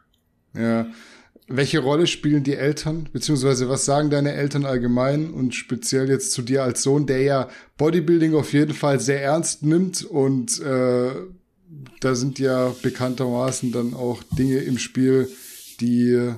Ja. 0.54 0.92
Welche 1.48 1.80
Rolle 1.80 2.06
spielen 2.06 2.44
die 2.44 2.56
Eltern, 2.56 3.10
beziehungsweise 3.12 3.70
was 3.70 3.86
sagen 3.86 4.10
deine 4.10 4.34
Eltern 4.34 4.66
allgemein 4.66 5.32
und 5.32 5.56
speziell 5.56 6.10
jetzt 6.10 6.32
zu 6.32 6.44
dir 6.44 6.64
als 6.64 6.84
Sohn, 6.84 7.08
der 7.08 7.22
ja 7.22 7.50
Bodybuilding 7.78 8.36
auf 8.36 8.54
jeden 8.54 8.74
Fall 8.74 9.00
sehr 9.00 9.24
ernst 9.24 9.64
nimmt 9.64 10.04
und 10.04 10.60
äh, 10.62 11.12
da 12.00 12.16
sind 12.16 12.40
ja 12.40 12.74
bekanntermaßen 12.82 13.72
dann 13.72 13.94
auch 13.94 14.22
Dinge 14.38 14.60
im 14.60 14.78
Spiel, 14.78 15.30
die 15.80 16.34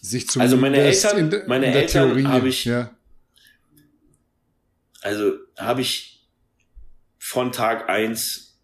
sich 0.00 0.28
zumindest 0.28 0.54
also 0.54 0.56
meine 0.56 0.76
Eltern, 0.78 1.18
in, 1.18 1.48
meine 1.48 1.66
in 1.66 1.72
der 1.72 1.82
Eltern 1.82 2.08
Theorie, 2.08 2.24
habe 2.24 2.48
ich, 2.48 2.64
ja. 2.64 2.90
also 5.00 5.32
habe 5.56 5.80
ich 5.80 6.26
von 7.18 7.52
Tag 7.52 7.88
eins 7.88 8.58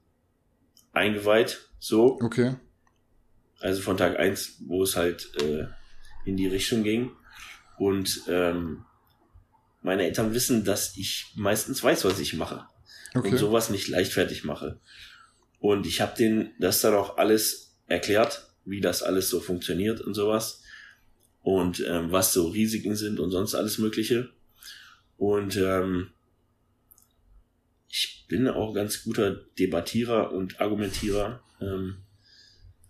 eingeweiht, 0.93 1.69
so. 1.79 2.19
Okay. 2.21 2.55
Also 3.65 3.81
von 3.81 3.97
Tag 3.97 4.19
eins, 4.19 4.57
wo 4.67 4.83
es 4.83 4.95
halt 4.95 5.31
äh, 5.41 5.65
in 6.27 6.37
die 6.37 6.49
Richtung 6.49 6.83
ging. 6.83 7.13
Und 7.79 8.25
ähm, 8.29 8.85
meine 9.81 10.05
Eltern 10.05 10.35
wissen, 10.35 10.67
dass 10.67 10.99
ich 10.99 11.33
meistens 11.35 11.83
weiß, 11.83 12.05
was 12.05 12.19
ich 12.19 12.35
mache. 12.35 12.67
Okay. 13.15 13.31
Und 13.31 13.39
sowas 13.39 13.71
nicht 13.71 13.89
leichtfertig 13.89 14.45
mache. 14.45 14.81
Und 15.61 15.87
ich 15.87 16.03
habe 16.03 16.15
denen 16.15 16.53
das 16.59 16.83
dann 16.83 16.93
auch 16.93 17.17
alles 17.17 17.75
erklärt, 17.87 18.51
wie 18.67 18.83
das 18.83 19.03
alles 19.03 19.31
so 19.31 19.41
funktioniert 19.41 20.03
und 20.03 20.13
sowas. 20.13 20.63
Und 21.41 21.83
ähm, 21.89 22.13
was 22.13 22.35
so 22.35 22.49
Risiken 22.49 22.97
sind 22.97 23.19
und 23.19 23.31
sonst 23.31 23.55
alles 23.55 23.79
Mögliche. 23.79 24.29
Und 25.17 25.57
ähm, 25.57 26.11
ich 27.89 28.27
bin 28.29 28.47
auch 28.47 28.75
ganz 28.75 29.05
guter 29.05 29.31
Debattierer 29.59 30.33
und 30.33 30.61
Argumentierer. 30.61 31.43
Ähm, 31.63 32.04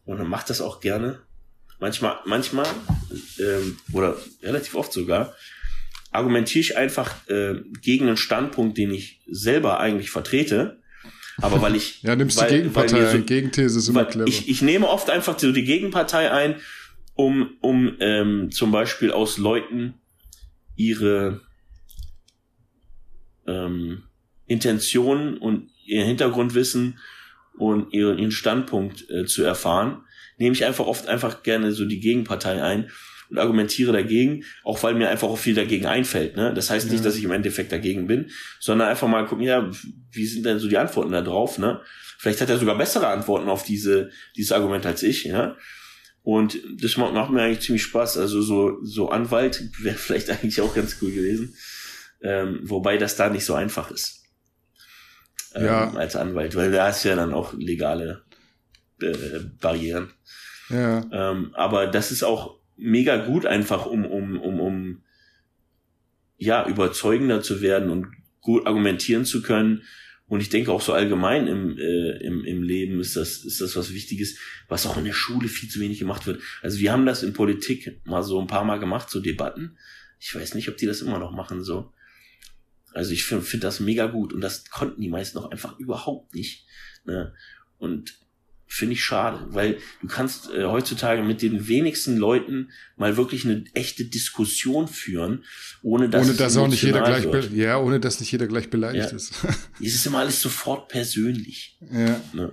und 0.05 0.19
dann 0.19 0.29
macht 0.29 0.51
das 0.51 0.61
auch 0.61 0.81
gerne. 0.81 1.21
Manchmal, 1.81 2.17
manchmal, 2.25 2.67
ähm, 3.39 3.77
oder 3.93 4.17
relativ 4.43 4.75
oft 4.75 4.93
sogar, 4.93 5.35
argumentiere 6.13 6.61
ich 6.61 6.77
einfach 6.77 7.27
äh, 7.29 7.57
gegen 7.83 8.07
einen 8.07 8.17
Standpunkt, 8.17 8.79
den 8.79 8.93
ich 8.93 9.21
selber 9.27 9.81
eigentlich 9.81 10.11
vertrete. 10.11 10.79
Aber 11.39 11.61
weil 11.61 11.75
ich. 11.75 12.03
ja, 12.03 12.15
nimmst 12.15 12.41
weil, 12.41 12.49
die 12.49 12.57
Gegenpartei 12.57 13.11
so, 13.11 13.17
ein. 13.17 13.27
Gegenthese 13.27 13.79
ist 13.79 13.89
immer 13.89 14.05
clever. 14.05 14.29
Ich, 14.29 14.49
ich 14.49 14.63
nehme 14.63 14.89
oft 14.89 15.11
einfach 15.11 15.39
so 15.39 15.51
die 15.53 15.65
Gegenpartei 15.65 16.31
ein, 16.31 16.57
um, 17.15 17.57
um 17.61 17.97
ähm, 18.01 18.51
zum 18.53 18.71
Beispiel 18.71 19.11
aus 19.11 19.39
Leuten 19.39 19.95
ihre 20.77 21.41
ähm, 23.47 24.05
Intentionen 24.47 25.39
und 25.39 25.71
ihr 25.85 26.05
Hintergrundwissen 26.05 26.99
und 27.57 27.93
ihren, 27.93 28.19
ihren 28.19 28.31
Standpunkt 28.31 29.09
äh, 29.11 29.25
zu 29.27 29.45
erfahren, 29.45 30.03
nehme 30.39 30.55
ich 30.55 30.65
einfach 30.65 30.87
oft 30.87 31.09
einfach 31.09 31.43
gerne 31.43 31.73
so 31.73 31.85
die 31.85 32.01
Gegenpartei 32.01 32.63
ein 32.63 32.91
und 33.31 33.39
argumentiere 33.39 33.93
dagegen, 33.93 34.45
auch 34.65 34.83
weil 34.83 34.95
mir 34.95 35.09
einfach 35.09 35.29
auch 35.29 35.39
viel 35.39 35.55
dagegen 35.55 35.87
einfällt. 35.87 36.37
Ne? 36.37 36.53
Das 36.53 36.71
heißt 36.71 36.91
nicht, 36.91 36.99
ja. 36.99 37.05
dass 37.05 37.17
ich 37.17 37.25
im 37.25 37.31
Endeffekt 37.31 37.73
dagegen 37.73 38.07
bin, 38.07 38.31
sondern 38.61 38.89
einfach 38.89 39.09
mal 39.09 39.27
gucken, 39.27 39.45
ja, 39.45 39.71
wie 40.13 40.27
sind 40.27 40.45
denn 40.45 40.59
so 40.59 40.69
die 40.69 40.79
Antworten 40.79 41.13
da 41.13 41.23
drauf? 41.23 41.59
Ne? 41.59 41.81
Vielleicht 42.19 42.41
hat 42.41 42.51
er 42.51 42.59
sogar 42.59 42.77
bessere 42.77 43.09
Antworten 43.09 43.49
auf 43.49 43.65
diese 43.65 44.11
dieses 44.37 44.53
Argument 44.53 44.85
als 44.87 45.03
ich. 45.03 45.25
Ja? 45.25 45.57
Und 46.23 46.59
das 46.81 46.97
macht, 46.97 47.15
macht 47.15 47.31
mir 47.31 47.43
eigentlich 47.43 47.61
ziemlich 47.61 47.83
Spaß. 47.83 48.19
Also 48.19 48.43
so 48.43 48.79
so 48.83 49.09
Anwalt 49.09 49.63
wäre 49.83 49.97
vielleicht 49.97 50.31
eigentlich 50.31 50.61
auch 50.61 50.75
ganz 50.75 50.99
cool 51.01 51.13
gewesen, 51.13 51.55
ähm, 52.21 52.61
wobei 52.63 52.99
das 52.99 53.17
da 53.17 53.31
nicht 53.31 53.45
so 53.45 53.55
einfach 53.55 53.91
ist 53.91 54.24
ähm, 55.55 55.65
ja. 55.65 55.93
als 55.95 56.17
Anwalt, 56.17 56.55
weil 56.57 56.71
da 56.71 56.87
hast 56.87 57.05
ja 57.05 57.17
dann 57.17 57.33
auch 57.33 57.55
legale 57.55 58.23
äh, 59.01 59.41
Barrieren. 59.61 60.11
Ja. 60.69 61.05
Ähm, 61.13 61.55
aber 61.55 61.87
das 61.87 62.11
ist 62.11 62.23
auch 62.23 62.59
mega 62.77 63.17
gut, 63.25 63.47
einfach 63.47 63.87
um, 63.87 64.05
um, 64.05 64.41
um, 64.41 64.61
um 64.61 65.03
ja, 66.37 66.67
überzeugender 66.67 67.43
zu 67.43 67.63
werden 67.63 67.91
und 67.91 68.07
gut 68.41 68.67
argumentieren 68.67 69.25
zu 69.25 69.43
können. 69.43 69.83
Und 70.27 70.41
ich 70.41 70.49
denke 70.49 70.73
auch 70.73 70.81
so 70.81 70.93
allgemein 70.93 71.47
im, 71.47 71.79
äh, 71.79 72.17
im, 72.25 72.45
im 72.45 72.63
Leben 72.63 72.99
ist 72.99 73.15
das, 73.15 73.45
ist 73.45 73.61
das 73.61 73.77
was 73.77 73.93
Wichtiges, 73.93 74.39
was 74.69 74.87
auch 74.87 74.97
in 74.97 75.05
der 75.05 75.13
Schule 75.13 75.49
viel 75.49 75.69
zu 75.69 75.81
wenig 75.81 75.99
gemacht 75.99 76.27
wird. 76.27 76.41
Also 76.63 76.81
wir 76.81 76.93
haben 76.93 77.07
das 77.07 77.23
in 77.23 77.35
Politik 77.35 78.01
mal 78.05 78.23
so 78.23 78.41
ein 78.41 78.47
paar 78.47 78.65
Mal 78.65 78.79
gemacht, 78.81 79.11
so 79.11 79.21
Debatten. 79.21 79.77
Ich 80.19 80.35
weiß 80.35 80.55
nicht, 80.55 80.69
ob 80.69 80.77
die 80.77 80.87
das 80.87 81.03
immer 81.03 81.19
noch 81.19 81.33
machen, 81.33 81.63
so. 81.63 81.93
Also 82.95 83.13
ich 83.13 83.25
finde 83.25 83.45
find 83.45 83.65
das 83.65 83.81
mega 83.81 84.07
gut 84.07 84.33
und 84.33 84.41
das 84.41 84.71
konnten 84.71 85.01
die 85.01 85.09
meisten 85.09 85.39
auch 85.39 85.51
einfach 85.51 85.79
überhaupt 85.79 86.35
nicht. 86.35 86.67
Ne? 87.05 87.35
Und 87.79 88.15
finde 88.67 88.95
ich 88.95 89.05
schade, 89.05 89.47
weil 89.51 89.79
du 90.01 90.09
kannst 90.09 90.51
äh, 90.51 90.65
heutzutage 90.65 91.23
mit 91.23 91.43
den 91.43 91.69
wenigsten 91.69 92.17
Leuten 92.17 92.71
mal 92.97 93.17
wirklich 93.17 93.45
eine 93.45 93.65
echte 93.75 94.05
Diskussion 94.05 94.89
führen, 94.89 95.45
ohne 95.83 96.09
dass 96.09 96.27
ohne 96.27 96.35
dass 96.35 96.57
auch 96.57 96.69
nicht 96.69 96.83
jeder 96.83 97.03
gleich 97.03 97.25
wird. 97.25 97.53
ja, 97.53 97.79
ohne 97.79 98.01
dass 98.01 98.21
nicht 98.21 98.33
jeder 98.33 98.47
gleich 98.47 98.71
beleidigt 98.71 99.11
ja. 99.11 99.17
ist. 99.17 99.33
es 99.81 99.95
ist 99.95 100.07
immer 100.07 100.19
alles 100.19 100.41
sofort 100.41 100.89
persönlich. 100.89 101.79
Ja. 101.93 102.21
Ne? 102.33 102.53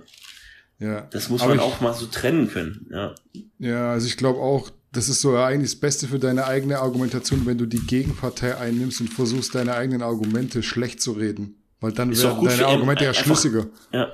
Ja. 0.78 1.02
Das 1.12 1.28
muss 1.28 1.42
Aber 1.42 1.54
man 1.54 1.60
auch 1.60 1.80
mal 1.80 1.94
so 1.94 2.06
trennen 2.06 2.48
können. 2.48 2.86
Ja. 2.90 3.14
Ja, 3.58 3.92
also 3.92 4.06
ich 4.06 4.16
glaube 4.16 4.40
auch, 4.40 4.70
das 4.92 5.08
ist 5.08 5.22
so 5.22 5.36
eigentlich 5.36 5.72
das 5.72 5.80
Beste 5.80 6.06
für 6.06 6.18
deine 6.18 6.46
eigene 6.46 6.78
Argumentation, 6.78 7.46
wenn 7.46 7.58
du 7.58 7.66
die 7.66 7.80
Gegenpartei 7.80 8.56
einnimmst 8.56 9.00
und 9.00 9.08
versuchst, 9.08 9.54
deine 9.54 9.74
eigenen 9.74 10.02
Argumente 10.02 10.62
schlecht 10.62 11.00
zu 11.00 11.12
reden. 11.12 11.56
Weil 11.80 11.92
dann 11.92 12.16
werden 12.16 12.44
deine 12.44 12.66
Argumente 12.66 13.04
ja 13.04 13.14
schlüssiger. 13.14 13.68
Ja, 13.92 14.12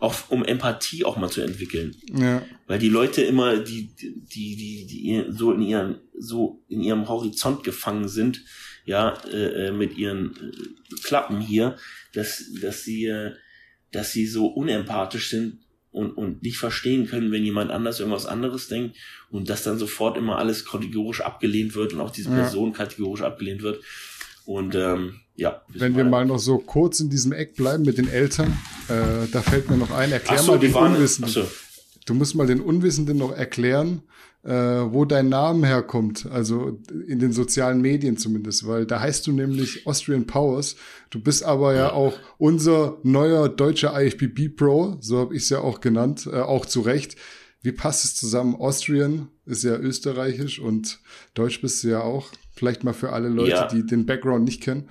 auch 0.00 0.14
um 0.28 0.44
Empathie 0.44 1.04
auch 1.04 1.16
mal 1.16 1.30
zu 1.30 1.40
entwickeln. 1.40 1.94
Ja. 2.12 2.42
Weil 2.66 2.78
die 2.80 2.88
Leute 2.88 3.22
immer, 3.22 3.58
die, 3.58 3.94
die, 3.96 4.56
die, 4.56 4.86
die 4.86 5.24
so 5.30 5.52
in 5.52 5.62
ihren, 5.62 6.00
so 6.18 6.62
in 6.68 6.82
ihrem 6.82 7.08
Horizont 7.08 7.62
gefangen 7.64 8.08
sind, 8.08 8.44
ja, 8.84 9.14
äh, 9.30 9.68
äh, 9.68 9.72
mit 9.72 9.96
ihren 9.96 10.34
äh, 10.36 10.94
Klappen 11.02 11.40
hier, 11.40 11.76
dass, 12.12 12.44
dass 12.60 12.82
sie, 12.84 13.06
äh, 13.06 13.34
dass 13.92 14.12
sie 14.12 14.26
so 14.26 14.46
unempathisch 14.46 15.30
sind 15.30 15.58
und, 15.98 16.12
und 16.12 16.42
nicht 16.42 16.58
verstehen 16.58 17.08
können, 17.08 17.32
wenn 17.32 17.44
jemand 17.44 17.72
anders 17.72 17.98
irgendwas 17.98 18.24
anderes 18.24 18.68
denkt 18.68 18.96
und 19.30 19.50
dass 19.50 19.64
dann 19.64 19.78
sofort 19.78 20.16
immer 20.16 20.38
alles 20.38 20.64
kategorisch 20.64 21.20
abgelehnt 21.22 21.74
wird 21.74 21.92
und 21.92 22.00
auch 22.00 22.10
diese 22.10 22.30
Person 22.30 22.70
ja. 22.70 22.76
kategorisch 22.76 23.22
abgelehnt 23.22 23.62
wird. 23.62 23.82
Und 24.44 24.76
ähm, 24.76 25.20
ja. 25.34 25.60
Wenn 25.68 25.96
wir 25.96 26.04
mal 26.04 26.24
noch 26.24 26.38
so 26.38 26.58
kurz 26.58 27.00
in 27.00 27.10
diesem 27.10 27.32
Eck 27.32 27.56
bleiben 27.56 27.82
mit 27.82 27.98
den 27.98 28.08
Eltern, 28.08 28.56
äh, 28.88 29.26
da 29.32 29.42
fällt 29.42 29.68
mir 29.68 29.76
noch 29.76 29.90
ein, 29.90 30.12
erklär 30.12 30.38
so, 30.38 30.52
mal 30.52 30.58
den 30.60 30.72
waren, 30.72 30.94
Unwissenden. 30.94 31.32
So. 31.32 31.50
Du 32.06 32.14
musst 32.14 32.36
mal 32.36 32.46
den 32.46 32.60
Unwissenden 32.60 33.18
noch 33.18 33.32
erklären, 33.32 34.02
äh, 34.48 34.94
wo 34.94 35.04
dein 35.04 35.28
Name 35.28 35.66
herkommt, 35.66 36.24
also 36.30 36.80
in 37.06 37.18
den 37.18 37.32
sozialen 37.32 37.82
Medien 37.82 38.16
zumindest, 38.16 38.66
weil 38.66 38.86
da 38.86 38.98
heißt 38.98 39.26
du 39.26 39.32
nämlich 39.32 39.86
Austrian 39.86 40.26
Powers. 40.26 40.76
Du 41.10 41.20
bist 41.20 41.42
aber 41.42 41.74
ja, 41.74 41.88
ja 41.88 41.92
auch 41.92 42.18
unser 42.38 42.96
neuer 43.02 43.50
deutscher 43.50 44.00
IFBB 44.00 44.56
Pro, 44.56 44.96
so 45.00 45.18
habe 45.18 45.36
ich 45.36 45.42
es 45.42 45.50
ja 45.50 45.60
auch 45.60 45.82
genannt, 45.82 46.26
äh, 46.32 46.40
auch 46.40 46.64
zu 46.64 46.80
Recht. 46.80 47.16
Wie 47.60 47.72
passt 47.72 48.06
es 48.06 48.16
zusammen? 48.16 48.54
Austrian 48.54 49.28
ist 49.44 49.64
ja 49.64 49.76
österreichisch 49.76 50.60
und 50.60 50.98
Deutsch 51.34 51.60
bist 51.60 51.84
du 51.84 51.88
ja 51.88 52.00
auch. 52.00 52.30
Vielleicht 52.52 52.84
mal 52.84 52.94
für 52.94 53.12
alle 53.12 53.28
Leute, 53.28 53.50
ja. 53.50 53.68
die 53.68 53.84
den 53.84 54.06
Background 54.06 54.46
nicht 54.46 54.62
kennen. 54.62 54.88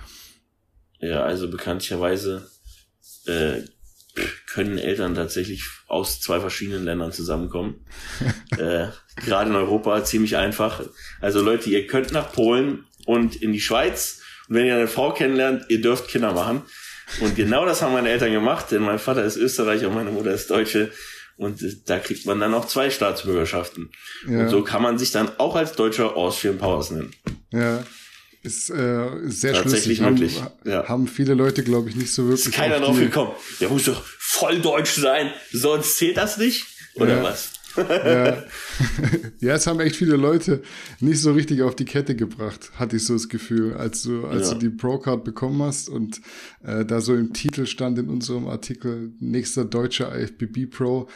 Ja, 1.00 1.24
also 1.24 1.50
bekanntlicherweise 1.50 2.48
äh, 3.26 3.62
können 4.52 4.78
Eltern 4.78 5.16
tatsächlich 5.16 5.64
aus 5.88 6.22
zwei 6.22 6.40
verschiedenen 6.40 6.84
Ländern 6.84 7.12
zusammenkommen. 7.12 7.86
äh, 8.58 8.88
Gerade 9.26 9.50
in 9.50 9.56
Europa 9.56 10.04
ziemlich 10.04 10.38
einfach. 10.38 10.82
Also 11.22 11.42
Leute, 11.42 11.70
ihr 11.70 11.88
könnt 11.88 12.12
nach 12.12 12.32
Polen 12.32 12.86
und 13.06 13.36
in 13.36 13.54
die 13.54 13.62
Schweiz. 13.62 14.22
Und 14.48 14.56
wenn 14.56 14.66
ihr 14.66 14.76
eine 14.76 14.88
Frau 14.88 15.12
kennenlernt, 15.12 15.66
ihr 15.70 15.82
dürft 15.82 16.08
Kinder 16.08 16.34
machen. 16.34 16.62
Und 17.22 17.36
genau 17.36 17.66
das 17.66 17.82
haben 17.82 17.94
meine 17.94 18.10
Eltern 18.10 18.32
gemacht, 18.32 18.72
denn 18.72 18.82
mein 18.82 19.00
Vater 19.00 19.24
ist 19.24 19.38
Österreicher 19.38 19.88
und 19.88 19.96
meine 19.96 20.12
Mutter 20.12 20.32
ist 20.32 20.50
Deutsche. 20.50 20.92
Und 21.38 21.62
da 21.86 22.00
kriegt 22.00 22.26
man 22.26 22.40
dann 22.40 22.54
auch 22.54 22.66
zwei 22.66 22.90
Staatsbürgerschaften. 22.90 23.92
Ja. 24.28 24.42
Und 24.42 24.50
so 24.50 24.64
kann 24.64 24.82
man 24.82 24.98
sich 24.98 25.12
dann 25.12 25.30
auch 25.38 25.56
als 25.56 25.74
Deutscher 25.74 26.16
Austrian 26.16 26.58
Powers 26.58 26.92
nennen. 26.92 27.12
Ja. 27.52 27.84
Ist 28.48 28.70
äh, 28.70 29.10
sehr 29.26 29.54
Tatsächlich 29.54 30.00
möglich. 30.00 30.42
Haben, 30.42 30.54
ja. 30.64 30.88
haben 30.88 31.08
viele 31.08 31.34
Leute, 31.34 31.64
glaube 31.64 31.90
ich, 31.90 31.98
nicht 31.98 32.14
so 32.14 32.30
wirklich. 32.30 32.46
Ist 32.46 32.54
keiner 32.54 32.80
drauf 32.80 32.98
gekommen. 32.98 33.32
Der 33.60 33.68
muss 33.68 33.84
doch 33.84 34.02
voll 34.06 34.62
deutsch 34.62 34.94
sein, 34.94 35.32
sonst 35.52 35.98
zählt 35.98 36.16
das 36.16 36.38
nicht? 36.38 36.66
Oder 36.96 37.18
ja. 37.18 37.24
was? 37.24 37.52
ja. 37.78 38.44
ja, 39.40 39.56
es 39.56 39.68
haben 39.68 39.82
echt 39.82 39.98
viele 39.98 40.16
Leute 40.16 40.64
nicht 41.02 41.22
so 41.22 41.34
richtig 41.34 41.62
auf 41.62 41.76
die 41.76 41.84
Kette 41.84 42.16
gebracht, 42.16 42.72
hatte 42.76 42.96
ich 42.96 43.06
so 43.06 43.14
das 43.14 43.28
Gefühl, 43.28 43.74
als 43.74 44.04
du, 44.04 44.26
als 44.26 44.48
ja. 44.48 44.54
du 44.54 44.60
die 44.60 44.70
Pro-Card 44.70 45.26
bekommen 45.26 45.62
hast 45.62 45.90
und 45.90 46.22
äh, 46.64 46.86
da 46.86 47.02
so 47.02 47.14
im 47.16 47.34
Titel 47.34 47.66
stand 47.66 48.00
in 48.00 48.08
unserem 48.10 48.48
Artikel 48.48 49.12
nächster 49.20 49.66
deutscher 49.66 50.18
IFBB 50.18 50.72
Pro, 50.72 51.10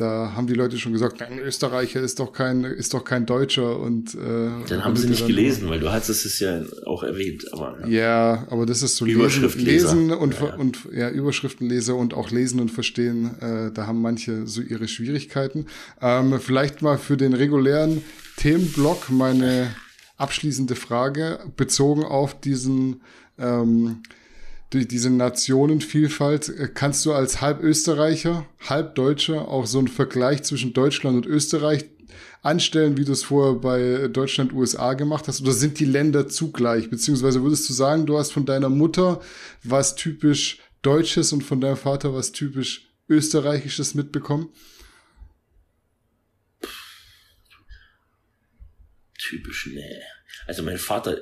da 0.00 0.32
haben 0.34 0.46
die 0.46 0.54
Leute 0.54 0.78
schon 0.78 0.92
gesagt, 0.92 1.20
ein 1.22 1.38
Österreicher 1.38 2.00
ist 2.00 2.20
doch 2.20 2.32
kein, 2.32 2.64
ist 2.64 2.94
doch 2.94 3.04
kein 3.04 3.26
Deutscher 3.26 3.78
und 3.78 4.14
äh, 4.14 4.50
dann 4.68 4.84
haben 4.84 4.96
sie 4.96 5.08
nicht 5.08 5.26
gelesen, 5.26 5.68
weil 5.68 5.80
du 5.80 5.92
hattest 5.92 6.24
es 6.24 6.38
ja 6.40 6.62
auch 6.86 7.02
erwähnt, 7.02 7.52
aber 7.52 7.78
ja, 7.86 7.88
ja 7.88 8.46
aber 8.50 8.66
das 8.66 8.82
ist 8.82 8.96
so 8.96 9.04
lesen, 9.04 9.48
lesen 9.58 10.10
und 10.12 10.34
ja, 10.34 10.46
ja. 10.46 10.54
und 10.54 10.78
ja 10.92 11.10
Überschriftenleser 11.10 11.94
und 11.94 12.14
auch 12.14 12.30
lesen 12.30 12.60
und 12.60 12.70
verstehen, 12.70 13.38
äh, 13.40 13.72
da 13.72 13.86
haben 13.86 14.00
manche 14.00 14.46
so 14.46 14.62
ihre 14.62 14.88
Schwierigkeiten. 14.88 15.66
Ähm, 16.00 16.40
vielleicht 16.40 16.82
mal 16.82 16.96
für 16.96 17.16
den 17.16 17.34
regulären 17.34 18.02
Themenblock 18.36 19.10
meine 19.10 19.74
abschließende 20.16 20.76
Frage 20.76 21.40
bezogen 21.56 22.04
auf 22.04 22.40
diesen 22.40 23.02
ähm, 23.38 24.02
durch 24.70 24.86
diese 24.86 25.10
Nationenvielfalt, 25.10 26.48
äh, 26.48 26.68
kannst 26.72 27.04
du 27.04 27.12
als 27.12 27.40
halb 27.40 27.62
Österreicher, 27.62 28.46
halb 28.60 28.94
Deutscher 28.94 29.48
auch 29.48 29.66
so 29.66 29.78
einen 29.78 29.88
Vergleich 29.88 30.44
zwischen 30.44 30.72
Deutschland 30.72 31.16
und 31.16 31.26
Österreich 31.26 31.84
anstellen, 32.42 32.96
wie 32.96 33.04
du 33.04 33.12
es 33.12 33.24
vorher 33.24 33.54
bei 33.54 34.08
Deutschland, 34.08 34.52
USA 34.52 34.94
gemacht 34.94 35.28
hast? 35.28 35.42
Oder 35.42 35.52
sind 35.52 35.78
die 35.78 35.84
Länder 35.84 36.28
zugleich? 36.28 36.88
Beziehungsweise 36.88 37.42
würdest 37.42 37.68
du 37.68 37.72
sagen, 37.72 38.06
du 38.06 38.16
hast 38.18 38.32
von 38.32 38.46
deiner 38.46 38.68
Mutter 38.68 39.20
was 39.62 39.94
typisch 39.96 40.58
Deutsches 40.82 41.32
und 41.32 41.42
von 41.42 41.60
deinem 41.60 41.76
Vater 41.76 42.14
was 42.14 42.32
typisch 42.32 42.88
Österreichisches 43.08 43.94
mitbekommen? 43.94 44.48
Typisch, 49.18 49.68
nee. 49.72 50.00
Also 50.46 50.62
mein 50.62 50.78
Vater 50.78 51.18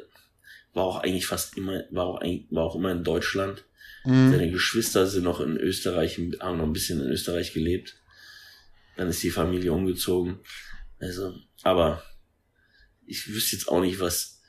war 0.79 0.85
auch 0.85 1.03
eigentlich 1.03 1.27
fast 1.27 1.59
immer, 1.59 1.85
war 1.91 2.07
auch, 2.07 2.21
war 2.23 2.65
auch 2.65 2.77
immer 2.77 2.93
in 2.93 3.05
Deutschland. 3.05 3.65
Mhm. 4.05 4.31
Seine 4.31 4.51
Geschwister 4.51 5.07
sind 5.07 5.25
noch 5.25 5.41
in 5.41 5.57
Österreich, 5.57 6.19
haben 6.41 6.57
noch 6.57 6.65
ein 6.65 6.73
bisschen 6.73 7.01
in 7.01 7.09
Österreich 7.09 7.53
gelebt. 7.53 8.01
Dann 8.97 9.09
ist 9.09 9.23
die 9.23 9.31
Familie 9.31 9.73
umgezogen. 9.73 10.39
Also, 11.01 11.35
aber 11.63 12.03
ich 13.07 13.29
wüsste 13.29 13.57
jetzt 13.57 13.69
auch 13.69 13.81
nicht, 13.81 14.01
was. 14.01 14.41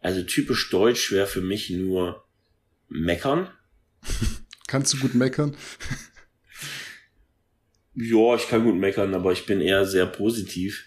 Also 0.00 0.22
typisch 0.22 0.70
deutsch 0.70 1.10
wäre 1.10 1.26
für 1.26 1.40
mich 1.40 1.70
nur 1.70 2.24
meckern. 2.88 3.50
Kannst 4.68 4.92
du 4.92 4.98
gut 4.98 5.14
meckern? 5.14 5.56
ja, 7.94 8.36
ich 8.36 8.48
kann 8.48 8.64
gut 8.64 8.76
meckern, 8.76 9.14
aber 9.14 9.32
ich 9.32 9.46
bin 9.46 9.60
eher 9.60 9.84
sehr 9.86 10.06
positiv. 10.06 10.84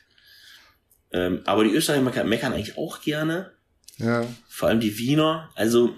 Ähm, 1.11 1.41
aber 1.45 1.65
die 1.65 1.71
Österreicher 1.73 2.23
meckern 2.23 2.53
eigentlich 2.53 2.77
auch 2.77 3.01
gerne. 3.01 3.58
Ja. 3.99 4.25
Vor 4.47 4.69
allem 4.69 4.79
die 4.79 4.97
Wiener. 4.97 5.49
Also. 5.55 5.95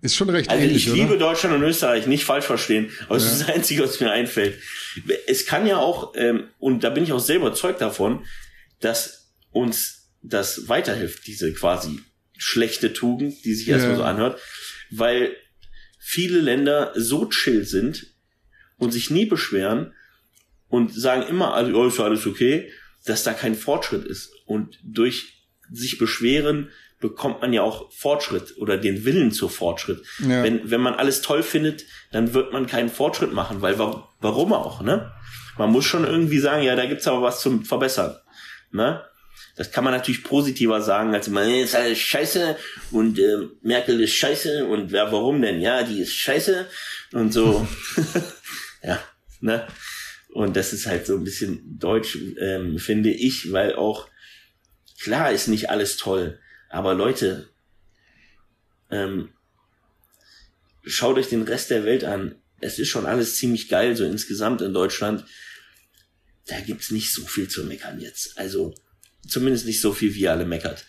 Ist 0.00 0.16
schon 0.16 0.30
recht 0.30 0.50
also 0.50 0.64
ähnlich, 0.64 0.88
Ich 0.88 0.92
liebe 0.92 1.16
Deutschland 1.16 1.54
und 1.54 1.62
Österreich, 1.62 2.06
nicht 2.06 2.24
falsch 2.24 2.46
verstehen. 2.46 2.90
Aber 3.06 3.16
es 3.16 3.24
ja. 3.24 3.30
ist 3.30 3.40
das 3.42 3.48
Einzige, 3.54 3.84
was 3.84 4.00
mir 4.00 4.10
einfällt. 4.10 4.58
Es 5.28 5.46
kann 5.46 5.66
ja 5.66 5.76
auch, 5.76 6.14
ähm, 6.16 6.48
und 6.58 6.82
da 6.82 6.90
bin 6.90 7.04
ich 7.04 7.12
auch 7.12 7.20
sehr 7.20 7.36
überzeugt 7.36 7.80
davon, 7.80 8.24
dass 8.80 9.30
uns 9.52 10.08
das 10.22 10.68
weiterhilft, 10.68 11.26
diese 11.26 11.52
quasi 11.52 12.00
schlechte 12.36 12.92
Tugend, 12.92 13.44
die 13.44 13.54
sich 13.54 13.68
ja. 13.68 13.76
erstmal 13.76 13.96
so 13.96 14.02
anhört, 14.02 14.40
weil 14.90 15.36
viele 16.00 16.40
Länder 16.40 16.92
so 16.96 17.26
chill 17.26 17.64
sind 17.64 18.06
und 18.78 18.90
sich 18.90 19.10
nie 19.10 19.26
beschweren 19.26 19.94
und 20.68 20.92
sagen 20.92 21.22
immer, 21.28 21.54
also, 21.54 21.72
oh, 21.74 21.86
ist 21.86 22.00
alles 22.00 22.26
okay, 22.26 22.72
dass 23.04 23.22
da 23.22 23.34
kein 23.34 23.54
Fortschritt 23.54 24.04
ist. 24.04 24.32
Und 24.46 24.78
durch 24.82 25.41
sich 25.72 25.98
beschweren, 25.98 26.70
bekommt 27.00 27.42
man 27.42 27.52
ja 27.52 27.62
auch 27.62 27.92
Fortschritt 27.92 28.56
oder 28.56 28.78
den 28.78 29.04
Willen 29.04 29.32
zu 29.32 29.48
Fortschritt. 29.48 30.02
Ja. 30.20 30.42
Wenn, 30.42 30.70
wenn 30.70 30.80
man 30.80 30.94
alles 30.94 31.20
toll 31.20 31.42
findet, 31.42 31.84
dann 32.12 32.32
wird 32.32 32.52
man 32.52 32.66
keinen 32.66 32.88
Fortschritt 32.88 33.34
machen, 33.34 33.60
weil 33.60 33.78
warum 33.78 34.52
auch, 34.52 34.80
ne? 34.82 35.12
Man 35.58 35.70
muss 35.70 35.84
schon 35.84 36.04
irgendwie 36.04 36.38
sagen, 36.38 36.62
ja, 36.62 36.74
da 36.76 36.86
gibt's 36.86 37.06
aber 37.06 37.20
was 37.20 37.42
zum 37.42 37.64
Verbessern, 37.64 38.16
ne? 38.70 39.02
Das 39.56 39.70
kann 39.70 39.84
man 39.84 39.92
natürlich 39.92 40.24
positiver 40.24 40.80
sagen, 40.80 41.12
als 41.12 41.28
man 41.28 41.50
ist 41.50 41.74
alles 41.74 41.98
scheiße 41.98 42.56
und 42.90 43.18
äh, 43.18 43.48
Merkel 43.60 44.00
ist 44.00 44.14
scheiße 44.14 44.64
und 44.64 44.92
wer 44.92 45.12
warum 45.12 45.42
denn? 45.42 45.60
Ja, 45.60 45.82
die 45.82 46.00
ist 46.00 46.14
scheiße 46.14 46.66
und 47.12 47.34
so. 47.34 47.66
ja, 48.82 48.98
ne? 49.40 49.66
Und 50.30 50.56
das 50.56 50.72
ist 50.72 50.86
halt 50.86 51.06
so 51.06 51.16
ein 51.16 51.24
bisschen 51.24 51.78
deutsch, 51.78 52.16
ähm, 52.40 52.78
finde 52.78 53.10
ich, 53.10 53.52
weil 53.52 53.74
auch 53.74 54.08
Klar 55.02 55.32
ist 55.32 55.48
nicht 55.48 55.68
alles 55.68 55.96
toll, 55.96 56.38
aber 56.68 56.94
Leute, 56.94 57.48
ähm, 58.88 59.30
schaut 60.84 61.18
euch 61.18 61.28
den 61.28 61.42
Rest 61.42 61.70
der 61.70 61.84
Welt 61.84 62.04
an. 62.04 62.36
Es 62.60 62.78
ist 62.78 62.88
schon 62.88 63.06
alles 63.06 63.36
ziemlich 63.36 63.68
geil, 63.68 63.96
so 63.96 64.04
insgesamt 64.04 64.62
in 64.62 64.72
Deutschland. 64.72 65.24
Da 66.46 66.60
gibt's 66.60 66.92
nicht 66.92 67.12
so 67.12 67.22
viel 67.22 67.48
zu 67.48 67.64
meckern 67.64 67.98
jetzt. 67.98 68.38
Also 68.38 68.74
zumindest 69.26 69.66
nicht 69.66 69.80
so 69.80 69.92
viel, 69.92 70.14
wie 70.14 70.20
ihr 70.20 70.30
alle 70.30 70.44
meckert. 70.44 70.84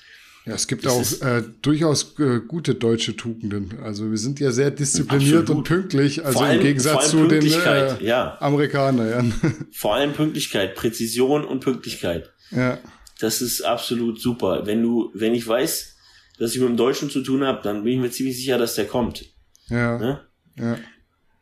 Ja, 0.46 0.54
es 0.54 0.68
gibt 0.68 0.86
das 0.86 1.22
auch 1.24 1.26
äh, 1.26 1.44
durchaus 1.64 2.20
äh, 2.20 2.42
gute 2.48 2.76
deutsche 2.76 3.16
Tugenden. 3.16 3.80
Also 3.82 4.12
wir 4.12 4.18
sind 4.20 4.40
ja 4.40 4.52
sehr 4.52 4.70
diszipliniert 4.70 5.44
absolut. 5.44 5.58
und 5.58 5.64
pünktlich, 5.64 6.24
also 6.24 6.40
allem, 6.40 6.58
im 6.58 6.62
Gegensatz 6.62 7.10
zu 7.10 7.28
den 7.28 7.48
äh, 7.48 8.04
ja. 8.04 8.38
Amerikanern. 8.42 9.34
Vor 9.72 9.96
allem 9.96 10.14
Pünktlichkeit, 10.14 10.76
Präzision 10.76 11.46
und 11.46 11.62
Pünktlichkeit. 11.62 12.32
Ja. 12.52 12.78
Das 13.20 13.42
ist 13.42 13.62
absolut 13.62 14.20
super. 14.20 14.66
Wenn 14.66 14.82
du, 14.82 15.12
wenn 15.14 15.34
ich 15.34 15.48
weiß, 15.48 15.96
dass 16.40 16.54
ich 16.54 16.60
mit 16.60 16.70
dem 16.70 16.78
Deutschen 16.78 17.10
zu 17.10 17.22
tun 17.22 17.44
habe, 17.44 17.62
dann 17.64 17.84
bin 17.84 17.94
ich 17.94 18.00
mir 18.00 18.12
ziemlich 18.12 18.38
sicher, 18.38 18.58
dass 18.58 18.76
der 18.76 18.86
kommt. 18.86 19.26
Ja. 19.70 19.98
Ne? 19.98 20.22
ja. 20.58 20.78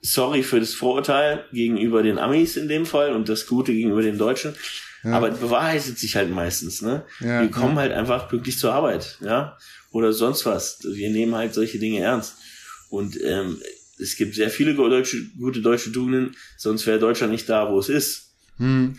Sorry 0.01 0.43
für 0.43 0.59
das 0.59 0.73
Vorurteil 0.73 1.45
gegenüber 1.51 2.03
den 2.03 2.17
Amis 2.17 2.57
in 2.57 2.67
dem 2.67 2.85
Fall 2.85 3.13
und 3.13 3.29
das 3.29 3.45
Gute 3.45 3.73
gegenüber 3.73 4.01
den 4.01 4.17
Deutschen. 4.17 4.55
Ja. 5.03 5.13
Aber 5.13 5.31
bewahrheitet 5.31 5.97
sich 5.97 6.15
halt 6.15 6.29
meistens, 6.29 6.81
ne? 6.81 7.05
Ja, 7.19 7.41
Wir 7.41 7.49
kommen 7.49 7.75
ja. 7.75 7.81
halt 7.81 7.91
einfach 7.91 8.29
pünktlich 8.29 8.57
zur 8.57 8.73
Arbeit, 8.73 9.17
ja? 9.21 9.57
Oder 9.91 10.13
sonst 10.13 10.45
was. 10.45 10.79
Wir 10.83 11.09
nehmen 11.09 11.35
halt 11.35 11.53
solche 11.53 11.79
Dinge 11.79 11.99
ernst. 11.99 12.35
Und 12.89 13.19
ähm, 13.21 13.59
es 13.99 14.15
gibt 14.15 14.35
sehr 14.35 14.49
viele 14.49 14.73
deutsche, 14.73 15.25
gute 15.39 15.61
deutsche 15.61 15.91
Tugenden, 15.91 16.35
sonst 16.57 16.85
wäre 16.85 16.99
Deutschland 16.99 17.31
nicht 17.31 17.49
da, 17.49 17.71
wo 17.71 17.79
es 17.79 17.89
ist. 17.89 18.33
Hm. 18.57 18.95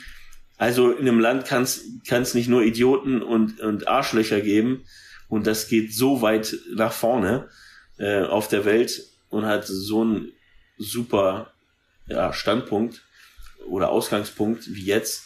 Also 0.63 0.93
in 0.93 1.09
einem 1.09 1.19
Land 1.19 1.45
kann 1.45 1.65
es 1.65 2.35
nicht 2.35 2.49
nur 2.49 2.63
Idioten 2.63 3.21
und, 3.21 3.59
und 3.59 3.89
Arschlöcher 3.89 4.41
geben. 4.41 4.85
Und 5.27 5.49
das 5.49 5.67
geht 5.67 5.93
so 5.93 6.23
weit 6.23 6.57
nach 6.77 6.93
vorne 6.93 7.49
äh, 7.99 8.21
auf 8.23 8.47
der 8.47 8.65
Welt 8.65 9.09
und 9.29 9.45
hat 9.45 9.67
so 9.67 10.03
einen 10.03 10.31
super 10.79 11.53
ja, 12.07 12.33
Standpunkt 12.33 13.03
oder 13.67 13.89
Ausgangspunkt 13.89 14.73
wie 14.73 14.85
jetzt. 14.85 15.25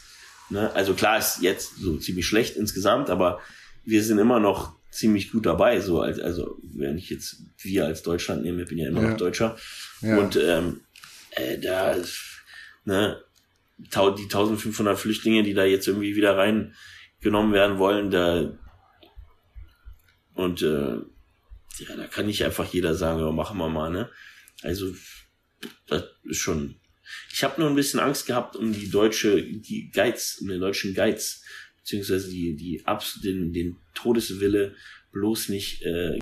Ne? 0.49 0.73
Also 0.73 0.95
klar 0.95 1.19
ist 1.19 1.43
jetzt 1.43 1.77
so 1.81 1.99
ziemlich 1.99 2.27
schlecht 2.27 2.57
insgesamt, 2.57 3.11
aber 3.11 3.39
wir 3.85 4.03
sind 4.03 4.19
immer 4.19 4.41
noch 4.41 4.73
ziemlich 4.91 5.33
gut 5.33 5.45
dabei. 5.45 5.81
So 5.81 6.01
als, 6.01 6.19
also 6.19 6.57
wenn 6.63 6.97
ich 6.97 7.11
jetzt 7.11 7.43
wir 7.59 7.85
als 7.85 8.03
Deutschland 8.03 8.43
nehme, 8.43 8.65
bin 8.65 8.79
ja 8.79 8.89
immer 8.89 9.03
ja. 9.03 9.11
noch 9.11 9.19
Deutscher. 9.19 9.59
Ja. 10.01 10.17
Und 10.17 10.37
ähm, 10.37 10.81
äh, 11.33 11.59
da 11.59 11.95
ne, 12.87 13.23
die 13.79 14.25
1500 14.25 14.99
Flüchtlinge, 14.99 15.43
die 15.43 15.55
da 15.55 15.65
jetzt 15.65 15.87
irgendwie 15.87 16.17
wieder 16.17 16.37
reingenommen 16.37 17.53
werden 17.53 17.79
wollen, 17.79 18.11
da 18.11 18.59
und 20.35 20.63
äh, 20.63 20.97
ja, 21.79 21.97
da 21.97 22.07
kann 22.07 22.27
nicht 22.27 22.45
einfach 22.45 22.67
jeder 22.73 22.95
sagen, 22.95 23.21
ja, 23.21 23.31
machen 23.33 23.59
wir 23.59 23.69
mal, 23.69 23.91
ne? 23.91 24.11
Also 24.63 24.95
das 25.87 26.05
ist 26.25 26.39
schon. 26.39 26.77
Ich 27.33 27.45
habe 27.45 27.61
nur 27.61 27.71
ein 27.71 27.77
bisschen 27.77 28.01
Angst 28.01 28.27
gehabt 28.27 28.57
um 28.57 28.73
die 28.73 28.91
deutsche, 28.91 29.43
die 29.43 29.91
Geiz, 29.91 30.39
um 30.41 30.49
den 30.49 30.61
deutschen 30.61 30.95
Geiz, 30.95 31.43
beziehungsweise 31.79 32.31
die, 32.31 32.57
die 32.57 32.85
Abs, 32.85 33.21
den, 33.23 33.53
den 33.53 33.77
Todeswille, 33.95 34.75
bloß 35.13 35.49
nicht 35.49 35.83
äh, 35.83 36.19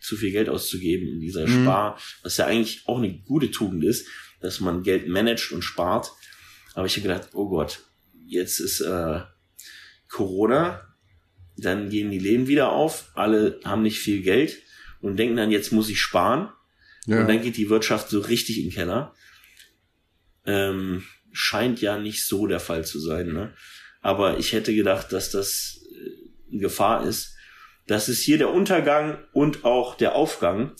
zu 0.00 0.16
viel 0.16 0.32
Geld 0.32 0.48
auszugeben 0.48 1.06
in 1.06 1.20
dieser 1.20 1.46
mhm. 1.46 1.62
Spar, 1.62 1.98
was 2.22 2.36
ja 2.38 2.46
eigentlich 2.46 2.82
auch 2.86 2.98
eine 2.98 3.12
gute 3.18 3.50
Tugend 3.50 3.84
ist, 3.84 4.08
dass 4.40 4.60
man 4.60 4.82
Geld 4.82 5.06
managt 5.06 5.52
und 5.52 5.62
spart 5.62 6.10
aber 6.74 6.86
ich 6.86 6.96
habe 6.96 7.08
gedacht, 7.08 7.30
oh 7.34 7.48
Gott, 7.48 7.80
jetzt 8.26 8.60
ist 8.60 8.80
äh, 8.80 9.20
Corona, 10.08 10.94
dann 11.56 11.90
gehen 11.90 12.10
die 12.10 12.18
Läden 12.18 12.46
wieder 12.46 12.72
auf, 12.72 13.10
alle 13.14 13.60
haben 13.64 13.82
nicht 13.82 13.98
viel 13.98 14.22
Geld 14.22 14.58
und 15.00 15.16
denken 15.16 15.36
dann, 15.36 15.50
jetzt 15.50 15.72
muss 15.72 15.90
ich 15.90 16.00
sparen. 16.00 16.48
Ja. 17.06 17.20
Und 17.20 17.28
dann 17.28 17.42
geht 17.42 17.56
die 17.56 17.68
Wirtschaft 17.68 18.08
so 18.08 18.20
richtig 18.20 18.58
in 18.58 18.66
den 18.66 18.72
Keller. 18.72 19.14
Ähm, 20.46 21.04
scheint 21.32 21.80
ja 21.80 21.98
nicht 21.98 22.24
so 22.24 22.46
der 22.46 22.60
Fall 22.60 22.84
zu 22.84 23.00
sein. 23.00 23.32
Ne? 23.32 23.52
Aber 24.00 24.38
ich 24.38 24.52
hätte 24.52 24.74
gedacht, 24.74 25.12
dass 25.12 25.30
das 25.30 25.84
äh, 26.50 26.58
Gefahr 26.58 27.04
ist. 27.06 27.34
Das 27.86 28.08
ist 28.08 28.22
hier 28.22 28.38
der 28.38 28.50
Untergang 28.50 29.18
und 29.32 29.64
auch 29.64 29.96
der 29.96 30.14
Aufgang 30.14 30.72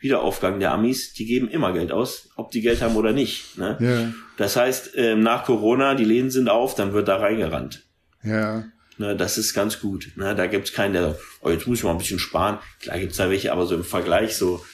Wiederaufgang 0.00 0.60
der 0.60 0.72
Amis, 0.72 1.12
die 1.12 1.26
geben 1.26 1.48
immer 1.48 1.72
Geld 1.72 1.92
aus, 1.92 2.30
ob 2.36 2.50
die 2.50 2.62
Geld 2.62 2.80
haben 2.80 2.96
oder 2.96 3.12
nicht. 3.12 3.58
Ne? 3.58 3.76
Ja. 3.80 4.12
Das 4.36 4.56
heißt, 4.56 4.94
äh, 4.96 5.14
nach 5.14 5.44
Corona, 5.44 5.94
die 5.94 6.04
Läden 6.04 6.30
sind 6.30 6.48
auf, 6.48 6.74
dann 6.74 6.94
wird 6.94 7.08
da 7.08 7.16
reingerannt. 7.16 7.84
Ja. 8.22 8.64
Ne, 8.96 9.16
das 9.16 9.38
ist 9.38 9.54
ganz 9.54 9.80
gut. 9.80 10.12
Ne? 10.16 10.34
Da 10.34 10.46
gibt's 10.46 10.72
keinen, 10.72 10.92
der 10.92 11.02
sagt, 11.02 11.20
oh, 11.40 11.50
jetzt 11.50 11.66
muss 11.66 11.78
ich 11.78 11.84
mal 11.84 11.92
ein 11.92 11.98
bisschen 11.98 12.18
sparen. 12.18 12.58
Klar 12.80 12.98
gibt's 12.98 13.16
da 13.16 13.30
welche, 13.30 13.52
aber 13.52 13.66
so 13.66 13.74
im 13.74 13.84
Vergleich 13.84 14.36
so, 14.36 14.64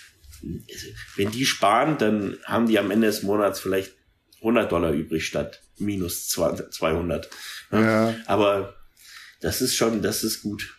wenn 1.17 1.31
die 1.31 1.47
sparen, 1.47 1.99
dann 1.99 2.37
haben 2.45 2.67
die 2.67 2.79
am 2.79 2.91
Ende 2.91 3.07
des 3.07 3.23
Monats 3.23 3.61
vielleicht 3.61 3.93
100 4.39 4.71
Dollar 4.71 4.93
übrig 4.93 5.27
statt 5.27 5.63
minus 5.79 6.29
200. 6.29 7.29
Ne? 7.71 7.81
Ja. 7.81 8.15
Aber 8.27 8.75
das 9.41 9.61
ist 9.61 9.77
schon, 9.77 10.03
das 10.03 10.25
ist 10.25 10.43
gut. 10.43 10.76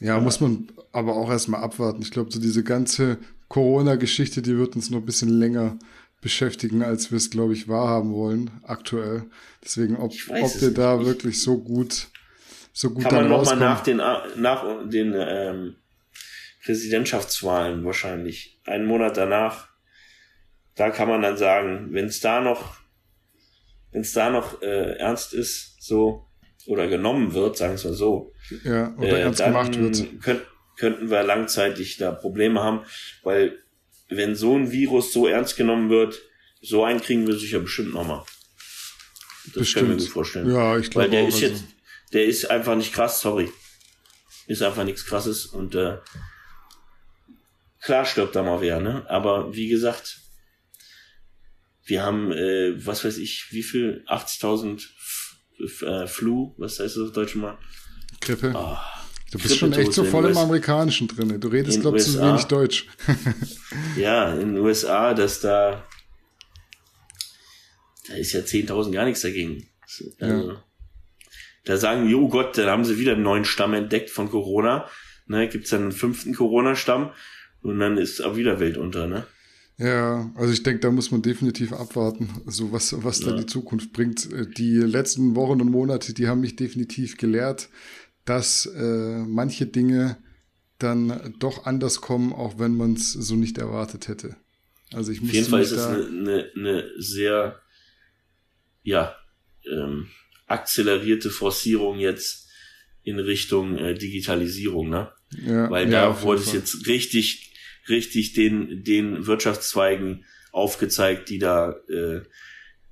Ja, 0.00 0.20
muss 0.20 0.40
man 0.40 0.68
aber 0.92 1.16
auch 1.16 1.30
erstmal 1.30 1.62
abwarten. 1.62 2.02
Ich 2.02 2.10
glaube, 2.10 2.30
so 2.32 2.40
diese 2.40 2.62
ganze 2.62 3.18
Corona-Geschichte, 3.48 4.42
die 4.42 4.56
wird 4.56 4.76
uns 4.76 4.90
noch 4.90 4.98
ein 4.98 5.06
bisschen 5.06 5.28
länger 5.28 5.78
beschäftigen, 6.20 6.82
als 6.82 7.10
wir 7.10 7.16
es, 7.16 7.30
glaube 7.30 7.52
ich, 7.52 7.68
wahrhaben 7.68 8.12
wollen, 8.12 8.50
aktuell. 8.64 9.24
Deswegen, 9.62 9.96
ob, 9.96 10.12
ob 10.28 10.60
wir 10.60 10.72
da 10.72 10.96
nicht. 10.96 11.06
wirklich 11.06 11.42
so 11.42 11.58
gut, 11.58 12.08
so 12.72 12.90
gut 12.90 13.04
Kann 13.04 13.14
man 13.14 13.28
nochmal 13.28 13.56
nach 13.56 13.82
den, 13.82 13.98
nach 14.36 14.64
den 14.88 15.14
ähm, 15.16 15.76
Präsidentschaftswahlen 16.64 17.84
wahrscheinlich, 17.84 18.60
einen 18.64 18.86
Monat 18.86 19.16
danach, 19.16 19.68
da 20.74 20.90
kann 20.90 21.08
man 21.08 21.22
dann 21.22 21.36
sagen, 21.36 21.88
wenn 21.90 22.06
es 22.06 22.20
da 22.20 22.40
noch, 22.40 22.76
wenn 23.90 24.02
es 24.02 24.12
da 24.12 24.30
noch 24.30 24.60
äh, 24.62 24.98
ernst 24.98 25.34
ist, 25.34 25.82
so, 25.82 26.27
oder 26.66 26.86
genommen 26.86 27.34
wird, 27.34 27.56
sagen 27.56 27.82
wir 27.82 27.92
so, 27.92 28.32
ja, 28.64 28.94
oder 28.96 29.18
äh, 29.18 29.22
ernst 29.22 29.44
gemacht 29.44 29.78
wird. 29.78 30.22
Könnt, 30.22 30.42
könnten 30.76 31.10
wir 31.10 31.22
langzeitig 31.22 31.96
da 31.96 32.12
Probleme 32.12 32.62
haben, 32.62 32.84
weil 33.22 33.58
wenn 34.08 34.34
so 34.34 34.56
ein 34.56 34.70
Virus 34.70 35.12
so 35.12 35.26
ernst 35.26 35.56
genommen 35.56 35.90
wird, 35.90 36.20
so 36.60 36.84
einen 36.84 37.00
kriegen 37.00 37.26
wir 37.26 37.34
sicher 37.34 37.60
bestimmt 37.60 37.94
nochmal. 37.94 38.24
Das 39.46 39.54
bestimmt. 39.54 39.86
können 39.86 39.98
wir 39.98 40.02
uns 40.02 40.08
vorstellen. 40.08 40.50
Ja, 40.50 40.78
ich 40.78 40.90
glaube. 40.90 41.04
Weil 41.04 41.10
der 41.10 41.28
ist 41.28 41.42
also. 41.42 41.46
jetzt, 41.46 41.64
der 42.12 42.24
ist 42.24 42.50
einfach 42.50 42.76
nicht 42.76 42.92
krass, 42.92 43.20
sorry. 43.20 43.50
Ist 44.46 44.62
einfach 44.62 44.84
nichts 44.84 45.04
krasses 45.04 45.46
und 45.46 45.74
äh, 45.74 45.98
klar 47.82 48.04
stirbt 48.06 48.34
da 48.34 48.42
mal 48.42 48.60
wer, 48.60 48.80
ne? 48.80 49.04
Aber 49.08 49.54
wie 49.54 49.68
gesagt, 49.68 50.20
wir 51.84 52.02
haben, 52.02 52.32
äh, 52.32 52.74
was 52.84 53.04
weiß 53.04 53.18
ich, 53.18 53.52
wie 53.52 53.62
viel? 53.62 54.04
80.000 54.06 54.86
äh, 55.58 56.06
Flu, 56.06 56.54
was 56.56 56.78
heißt 56.78 56.96
das 56.96 57.08
auf 57.08 57.12
Deutsch 57.12 57.34
mal? 57.34 57.58
Grippe. 58.20 58.52
Oh, 58.54 58.76
du 59.32 59.38
bist 59.38 59.56
schon 59.56 59.72
echt 59.72 59.92
so 59.92 60.04
voll 60.04 60.30
im 60.30 60.36
Amerikanischen 60.36 61.08
drin. 61.08 61.40
Du 61.40 61.48
redest, 61.48 61.80
glaube 61.80 61.98
ich, 61.98 62.04
zu 62.04 62.20
wenig 62.20 62.44
Deutsch. 62.44 62.86
ja, 63.96 64.32
in 64.34 64.54
den 64.54 64.58
USA, 64.58 65.14
dass 65.14 65.40
da, 65.40 65.86
da 68.08 68.14
ist 68.14 68.32
ja 68.32 68.40
10.000 68.40 68.92
gar 68.92 69.04
nichts 69.04 69.22
dagegen. 69.22 69.66
Also, 69.82 70.04
ja. 70.20 70.64
Da 71.64 71.76
sagen 71.76 72.08
die, 72.08 72.14
oh 72.14 72.28
Gott, 72.28 72.56
da 72.56 72.70
haben 72.70 72.84
sie 72.84 72.98
wieder 72.98 73.12
einen 73.12 73.22
neuen 73.22 73.44
Stamm 73.44 73.74
entdeckt 73.74 74.10
von 74.10 74.30
Corona. 74.30 74.88
Ne, 75.26 75.48
gibt's 75.48 75.70
dann 75.70 75.82
einen 75.82 75.92
fünften 75.92 76.34
Corona-Stamm 76.34 77.12
und 77.60 77.78
dann 77.78 77.98
ist 77.98 78.22
auch 78.22 78.36
wieder 78.36 78.60
Welt 78.60 78.78
unter, 78.78 79.06
ne? 79.06 79.26
Ja, 79.78 80.32
also 80.34 80.52
ich 80.52 80.64
denke, 80.64 80.80
da 80.80 80.90
muss 80.90 81.12
man 81.12 81.22
definitiv 81.22 81.72
abwarten, 81.72 82.28
so 82.46 82.72
was, 82.72 83.04
was 83.04 83.20
ja. 83.20 83.30
da 83.30 83.36
die 83.36 83.46
Zukunft 83.46 83.92
bringt. 83.92 84.28
Die 84.58 84.76
letzten 84.76 85.36
Wochen 85.36 85.60
und 85.60 85.70
Monate, 85.70 86.12
die 86.14 86.26
haben 86.26 86.40
mich 86.40 86.56
definitiv 86.56 87.16
gelehrt, 87.16 87.68
dass 88.24 88.66
äh, 88.66 89.18
manche 89.24 89.66
Dinge 89.66 90.18
dann 90.78 91.34
doch 91.38 91.64
anders 91.64 92.00
kommen, 92.00 92.32
auch 92.32 92.58
wenn 92.58 92.76
man 92.76 92.94
es 92.94 93.12
so 93.12 93.36
nicht 93.36 93.58
erwartet 93.58 94.08
hätte. 94.08 94.36
Also 94.92 95.12
ich 95.12 95.22
Auf 95.22 95.32
jeden 95.32 95.48
Fall 95.48 95.62
ist 95.62 95.72
es 95.72 95.86
eine, 95.86 96.06
eine, 96.06 96.50
eine 96.56 96.90
sehr, 96.98 97.60
ja, 98.82 99.14
ähm, 99.70 100.08
akzelerierte 100.46 101.30
Forcierung 101.30 101.98
jetzt 101.98 102.48
in 103.02 103.18
Richtung 103.18 103.76
äh, 103.76 103.94
Digitalisierung, 103.94 104.88
ne? 104.88 105.12
Ja, 105.46 105.70
Weil 105.70 105.88
da 105.90 106.08
ja, 106.08 106.22
wurde 106.22 106.40
es 106.40 106.52
jetzt 106.52 106.86
richtig 106.86 107.47
richtig 107.88 108.32
den, 108.32 108.84
den 108.84 109.26
Wirtschaftszweigen 109.26 110.24
aufgezeigt, 110.52 111.28
die 111.28 111.38
da 111.38 111.74
äh, 111.88 112.22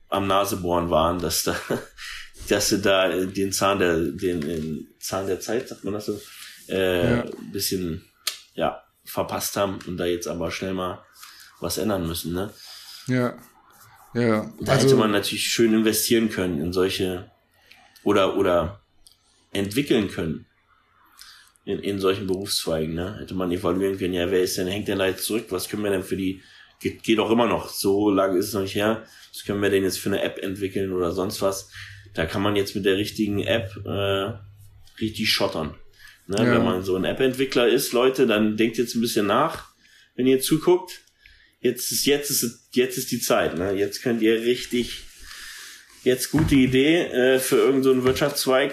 am 0.08 0.26
Nasebohren 0.26 0.90
waren, 0.90 1.18
dass 1.18 1.44
da, 1.44 1.56
dass 2.48 2.68
sie 2.68 2.80
da 2.80 3.08
den 3.08 3.52
Zahn 3.52 3.78
der, 3.78 3.96
den, 3.98 4.40
den 4.40 4.88
Zahn 5.00 5.26
der 5.26 5.40
Zeit, 5.40 5.68
sagt 5.68 5.84
man 5.84 5.94
das 5.94 6.06
so, 6.06 6.20
äh, 6.68 7.16
ja. 7.16 7.24
bisschen, 7.52 8.04
ja, 8.54 8.82
verpasst 9.04 9.56
haben 9.56 9.78
und 9.86 9.96
da 9.96 10.04
jetzt 10.04 10.26
aber 10.26 10.50
schnell 10.50 10.74
mal 10.74 11.04
was 11.60 11.78
ändern 11.78 12.06
müssen, 12.06 12.32
ne? 12.32 12.52
Ja. 13.06 13.36
Ja. 14.14 14.50
Da 14.60 14.72
also, 14.72 14.86
hätte 14.86 14.96
man 14.96 15.10
natürlich 15.10 15.46
schön 15.46 15.74
investieren 15.74 16.30
können 16.30 16.60
in 16.60 16.72
solche 16.72 17.30
oder 18.02 18.36
oder 18.36 18.80
entwickeln 19.52 20.08
können 20.08 20.46
in, 21.66 21.80
in 21.80 21.98
solchen 21.98 22.26
Berufszweigen, 22.26 22.94
ne? 22.94 23.18
Hätte 23.18 23.34
man 23.34 23.50
evaluieren 23.50 23.98
können, 23.98 24.14
ja, 24.14 24.30
wer 24.30 24.40
ist 24.40 24.56
denn, 24.56 24.68
hängt 24.68 24.88
denn 24.88 25.00
da 25.00 25.08
jetzt 25.08 25.24
zurück? 25.24 25.46
Was 25.50 25.68
können 25.68 25.82
wir 25.82 25.90
denn 25.90 26.04
für 26.04 26.16
die, 26.16 26.40
geht, 26.80 27.02
geht 27.02 27.18
auch 27.18 27.30
immer 27.30 27.48
noch, 27.48 27.68
so 27.68 28.08
lange 28.08 28.38
ist 28.38 28.46
es 28.46 28.54
noch 28.54 28.62
nicht 28.62 28.76
her, 28.76 29.04
was 29.32 29.44
können 29.44 29.60
wir 29.60 29.68
denn 29.68 29.82
jetzt 29.82 29.98
für 29.98 30.08
eine 30.08 30.22
App 30.22 30.38
entwickeln 30.38 30.92
oder 30.92 31.10
sonst 31.10 31.42
was? 31.42 31.70
Da 32.14 32.24
kann 32.24 32.40
man 32.40 32.56
jetzt 32.56 32.76
mit 32.76 32.86
der 32.86 32.96
richtigen 32.96 33.40
App 33.42 33.76
äh, 33.84 34.32
richtig 35.00 35.28
schottern. 35.28 35.74
Ne? 36.28 36.36
Ja. 36.38 36.52
Wenn 36.52 36.64
man 36.64 36.82
so 36.82 36.96
ein 36.96 37.04
App-Entwickler 37.04 37.68
ist, 37.68 37.92
Leute, 37.92 38.26
dann 38.26 38.56
denkt 38.56 38.78
jetzt 38.78 38.94
ein 38.94 39.00
bisschen 39.00 39.26
nach, 39.26 39.70
wenn 40.14 40.26
ihr 40.26 40.40
zuguckt. 40.40 41.02
Jetzt 41.60 41.90
ist, 41.90 42.06
jetzt 42.06 42.30
ist, 42.30 42.68
jetzt 42.74 42.96
ist 42.96 43.10
die 43.10 43.20
Zeit, 43.20 43.58
ne? 43.58 43.72
Jetzt 43.72 44.02
könnt 44.02 44.22
ihr 44.22 44.42
richtig, 44.42 45.02
jetzt 46.04 46.30
gute 46.30 46.54
Idee 46.54 47.06
äh, 47.06 47.38
für 47.40 47.56
irgendeinen 47.56 48.00
so 48.00 48.04
Wirtschaftszweig 48.04 48.72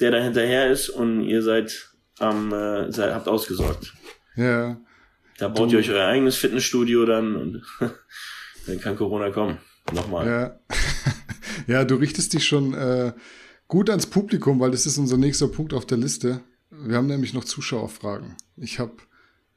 der 0.00 0.10
da 0.10 0.18
hinterher 0.18 0.70
ist 0.70 0.88
und 0.88 1.22
ihr 1.22 1.42
seid 1.42 1.90
am, 2.18 2.52
äh, 2.52 2.90
seid, 2.92 3.14
habt 3.14 3.28
ausgesorgt. 3.28 3.94
Ja. 4.36 4.80
Da 5.38 5.48
baut 5.48 5.70
du, 5.70 5.74
ihr 5.74 5.78
euch 5.80 5.90
euer 5.90 6.06
eigenes 6.06 6.36
Fitnessstudio 6.36 7.06
dann 7.06 7.36
und 7.36 7.62
dann 8.66 8.80
kann 8.80 8.96
Corona 8.96 9.30
kommen. 9.30 9.58
Nochmal. 9.92 10.26
Ja. 10.26 10.60
ja, 11.66 11.84
du 11.84 11.96
richtest 11.96 12.32
dich 12.34 12.46
schon 12.46 12.74
äh, 12.74 13.12
gut 13.68 13.90
ans 13.90 14.06
Publikum, 14.06 14.60
weil 14.60 14.70
das 14.70 14.86
ist 14.86 14.98
unser 14.98 15.16
nächster 15.16 15.48
Punkt 15.48 15.72
auf 15.72 15.86
der 15.86 15.98
Liste. 15.98 16.42
Wir 16.70 16.96
haben 16.96 17.06
nämlich 17.06 17.34
noch 17.34 17.44
Zuschauerfragen. 17.44 18.36
Ich 18.56 18.78
habe 18.78 18.96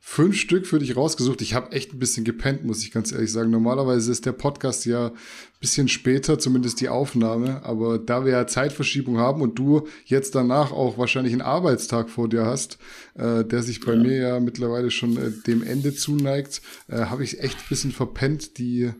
fünf 0.03 0.35
Stück 0.35 0.65
für 0.65 0.79
dich 0.79 0.97
rausgesucht. 0.97 1.41
Ich 1.41 1.53
habe 1.53 1.71
echt 1.71 1.93
ein 1.93 1.99
bisschen 1.99 2.25
gepennt, 2.25 2.65
muss 2.65 2.83
ich 2.83 2.91
ganz 2.91 3.11
ehrlich 3.11 3.31
sagen. 3.31 3.51
Normalerweise 3.51 4.11
ist 4.11 4.25
der 4.25 4.31
Podcast 4.31 4.85
ja 4.85 5.07
ein 5.07 5.13
bisschen 5.61 5.87
später, 5.87 6.39
zumindest 6.39 6.81
die 6.81 6.89
Aufnahme. 6.89 7.63
Aber 7.63 7.99
da 7.99 8.25
wir 8.25 8.31
ja 8.31 8.47
Zeitverschiebung 8.47 9.19
haben 9.19 9.41
und 9.41 9.59
du 9.59 9.87
jetzt 10.05 10.33
danach 10.33 10.71
auch 10.71 10.97
wahrscheinlich 10.97 11.33
einen 11.33 11.43
Arbeitstag 11.43 12.09
vor 12.09 12.27
dir 12.27 12.45
hast, 12.45 12.79
äh, 13.13 13.45
der 13.45 13.61
sich 13.61 13.79
bei 13.79 13.93
ja. 13.93 14.01
mir 14.01 14.15
ja 14.17 14.39
mittlerweile 14.39 14.89
schon 14.89 15.17
äh, 15.17 15.31
dem 15.45 15.61
Ende 15.61 15.93
zuneigt, 15.93 16.61
äh, 16.87 17.05
habe 17.05 17.23
ich 17.23 17.39
echt 17.39 17.59
ein 17.59 17.69
bisschen 17.69 17.91
verpennt, 17.91 18.57
die 18.57 18.91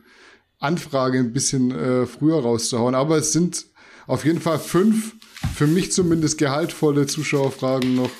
Anfrage 0.60 1.18
ein 1.18 1.32
bisschen 1.32 1.72
äh, 1.72 2.06
früher 2.06 2.40
rauszuhauen. 2.40 2.94
Aber 2.94 3.16
es 3.18 3.32
sind 3.32 3.66
auf 4.06 4.24
jeden 4.24 4.40
Fall 4.40 4.60
fünf, 4.60 5.16
für 5.54 5.66
mich 5.66 5.90
zumindest 5.90 6.38
gehaltvolle 6.38 7.08
Zuschauerfragen 7.08 7.96
noch 7.96 8.10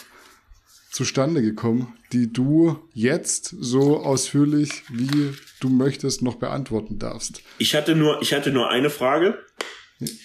zustande 0.91 1.43
gekommen, 1.43 1.95
die 2.13 2.33
du 2.33 2.79
jetzt 2.93 3.55
so 3.59 3.99
ausführlich, 4.03 4.83
wie 4.91 5.35
du 5.61 5.69
möchtest, 5.69 6.23
noch 6.23 6.37
beantworten 6.37 6.99
darfst. 6.99 7.43
Ich 7.59 7.75
hatte 7.75 7.95
nur, 7.95 8.21
ich 8.23 8.35
hatte 8.35 8.51
nur 8.51 8.71
eine 8.71 8.91
Frage. 8.91 9.39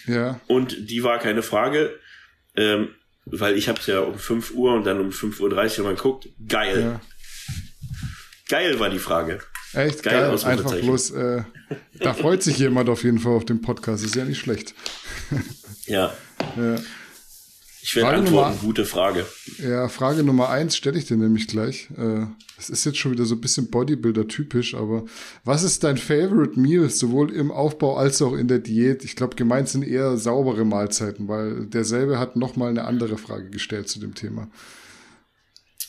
Ja. 0.06 0.40
Und 0.48 0.90
die 0.90 1.04
war 1.04 1.20
keine 1.20 1.44
Frage, 1.44 2.00
ähm, 2.56 2.90
weil 3.26 3.56
ich 3.58 3.70
habe 3.70 3.80
es 3.80 3.88
ja 3.88 4.00
um 4.00 4.18
5 4.18 4.54
Uhr 4.54 4.74
und 4.74 4.86
dann 4.86 5.00
um 5.00 5.10
5.30 5.10 5.80
Uhr 5.80 5.84
mal 5.86 5.96
geguckt. 5.96 6.30
Geil. 6.48 6.82
Ja. 6.82 7.02
Geil 8.50 8.80
war 8.80 8.90
die 8.90 9.00
Frage. 9.00 9.40
Echt 9.74 10.04
geil, 10.04 10.32
geil 10.32 10.46
einfach 10.46 10.76
bloß, 10.76 11.12
äh, 11.12 11.44
da 12.00 12.14
freut 12.14 12.42
sich 12.42 12.58
jemand 12.58 12.90
auf 12.90 13.04
jeden 13.04 13.20
Fall 13.20 13.34
auf 13.34 13.46
dem 13.46 13.62
Podcast, 13.62 14.04
ist 14.06 14.16
ja 14.16 14.24
nicht 14.24 14.40
schlecht. 14.40 14.74
ja. 15.86 16.14
ja. 16.56 16.76
Ich 17.88 17.96
werde 17.96 18.10
Frage 18.10 18.20
antworten, 18.20 18.50
Nummer, 18.50 18.62
gute 18.62 18.84
Frage. 18.86 19.26
Ja, 19.60 19.88
Frage 19.88 20.22
Nummer 20.22 20.50
eins 20.50 20.76
stelle 20.76 21.00
ich 21.00 21.06
dir 21.06 21.16
nämlich 21.16 21.48
gleich. 21.48 21.88
Es 22.58 22.70
äh, 22.70 22.74
ist 22.74 22.84
jetzt 22.84 22.98
schon 22.98 23.14
wieder 23.14 23.24
so 23.24 23.36
ein 23.36 23.40
bisschen 23.40 23.72
Bodybuilder-typisch, 23.72 24.76
aber 24.76 25.06
was 25.46 25.64
ist 25.64 25.86
dein 25.86 25.96
Favorite 25.96 26.60
Meal, 26.60 26.90
sowohl 26.90 27.32
im 27.32 27.50
Aufbau 27.50 27.96
als 27.96 28.22
auch 28.22 28.34
in 28.34 28.50
der 28.50 28.60
Diät? 28.60 29.06
Ich 29.06 29.16
glaube, 29.16 29.38
gemeint 29.38 29.70
sind 29.70 29.84
eher 29.84 30.18
saubere 30.18 30.66
Mahlzeiten, 30.66 31.30
weil 31.30 31.66
derselbe 31.68 32.20
hat 32.20 32.36
nochmal 32.36 32.72
eine 32.72 32.84
andere 32.84 33.18
Frage 33.18 33.50
gestellt 33.52 33.88
zu 33.88 34.02
dem 34.02 34.16
Thema. 34.16 34.50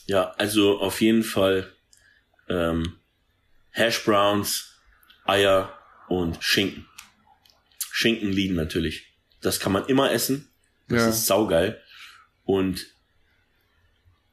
Ja, 0.07 0.31
also 0.39 0.79
auf 0.79 1.01
jeden 1.01 1.25
Fall 1.25 1.69
ähm, 2.49 2.93
Hash 3.73 4.05
Browns, 4.05 4.73
Eier 5.25 5.77
und 6.07 6.39
Schinken. 6.39 6.87
Schinken 7.91 8.31
lieben 8.31 8.55
natürlich. 8.55 9.17
Das 9.41 9.59
kann 9.59 9.73
man 9.73 9.85
immer 9.87 10.13
essen. 10.13 10.49
Das 10.87 11.03
ja. 11.03 11.09
ist 11.09 11.27
saugeil. 11.27 11.83
Und 12.49 12.87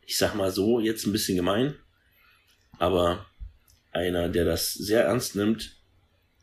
ich 0.05 0.15
sag 0.15 0.35
mal 0.35 0.49
so, 0.49 0.79
jetzt 0.79 1.05
ein 1.05 1.11
bisschen 1.11 1.35
gemein, 1.35 1.75
aber 2.79 3.25
einer, 3.91 4.29
der 4.29 4.45
das 4.45 4.71
sehr 4.71 5.03
ernst 5.03 5.35
nimmt, 5.35 5.75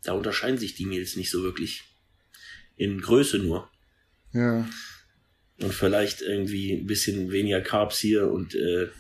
da 0.05 0.13
unterscheiden 0.13 0.59
sich 0.59 0.75
die 0.75 0.85
Meals 0.85 1.17
nicht 1.17 1.31
so 1.31 1.43
wirklich. 1.43 1.85
In 2.77 3.01
Größe 3.01 3.39
nur. 3.39 3.71
Ja. 4.35 4.69
Und 5.61 5.73
vielleicht 5.73 6.21
irgendwie 6.21 6.75
ein 6.75 6.87
bisschen 6.87 7.33
weniger 7.33 7.63
Carbs 7.63 7.99
hier 7.99 8.31
und 8.31 8.55
äh, 8.55 8.91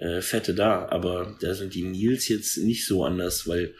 äh, 0.00 0.20
Fette 0.20 0.54
da, 0.54 0.86
aber 0.90 1.34
da 1.40 1.54
sind 1.54 1.72
die 1.72 1.84
Meals 1.84 2.28
jetzt 2.28 2.58
nicht 2.58 2.86
so 2.86 3.06
anders, 3.06 3.48
weil 3.48 3.74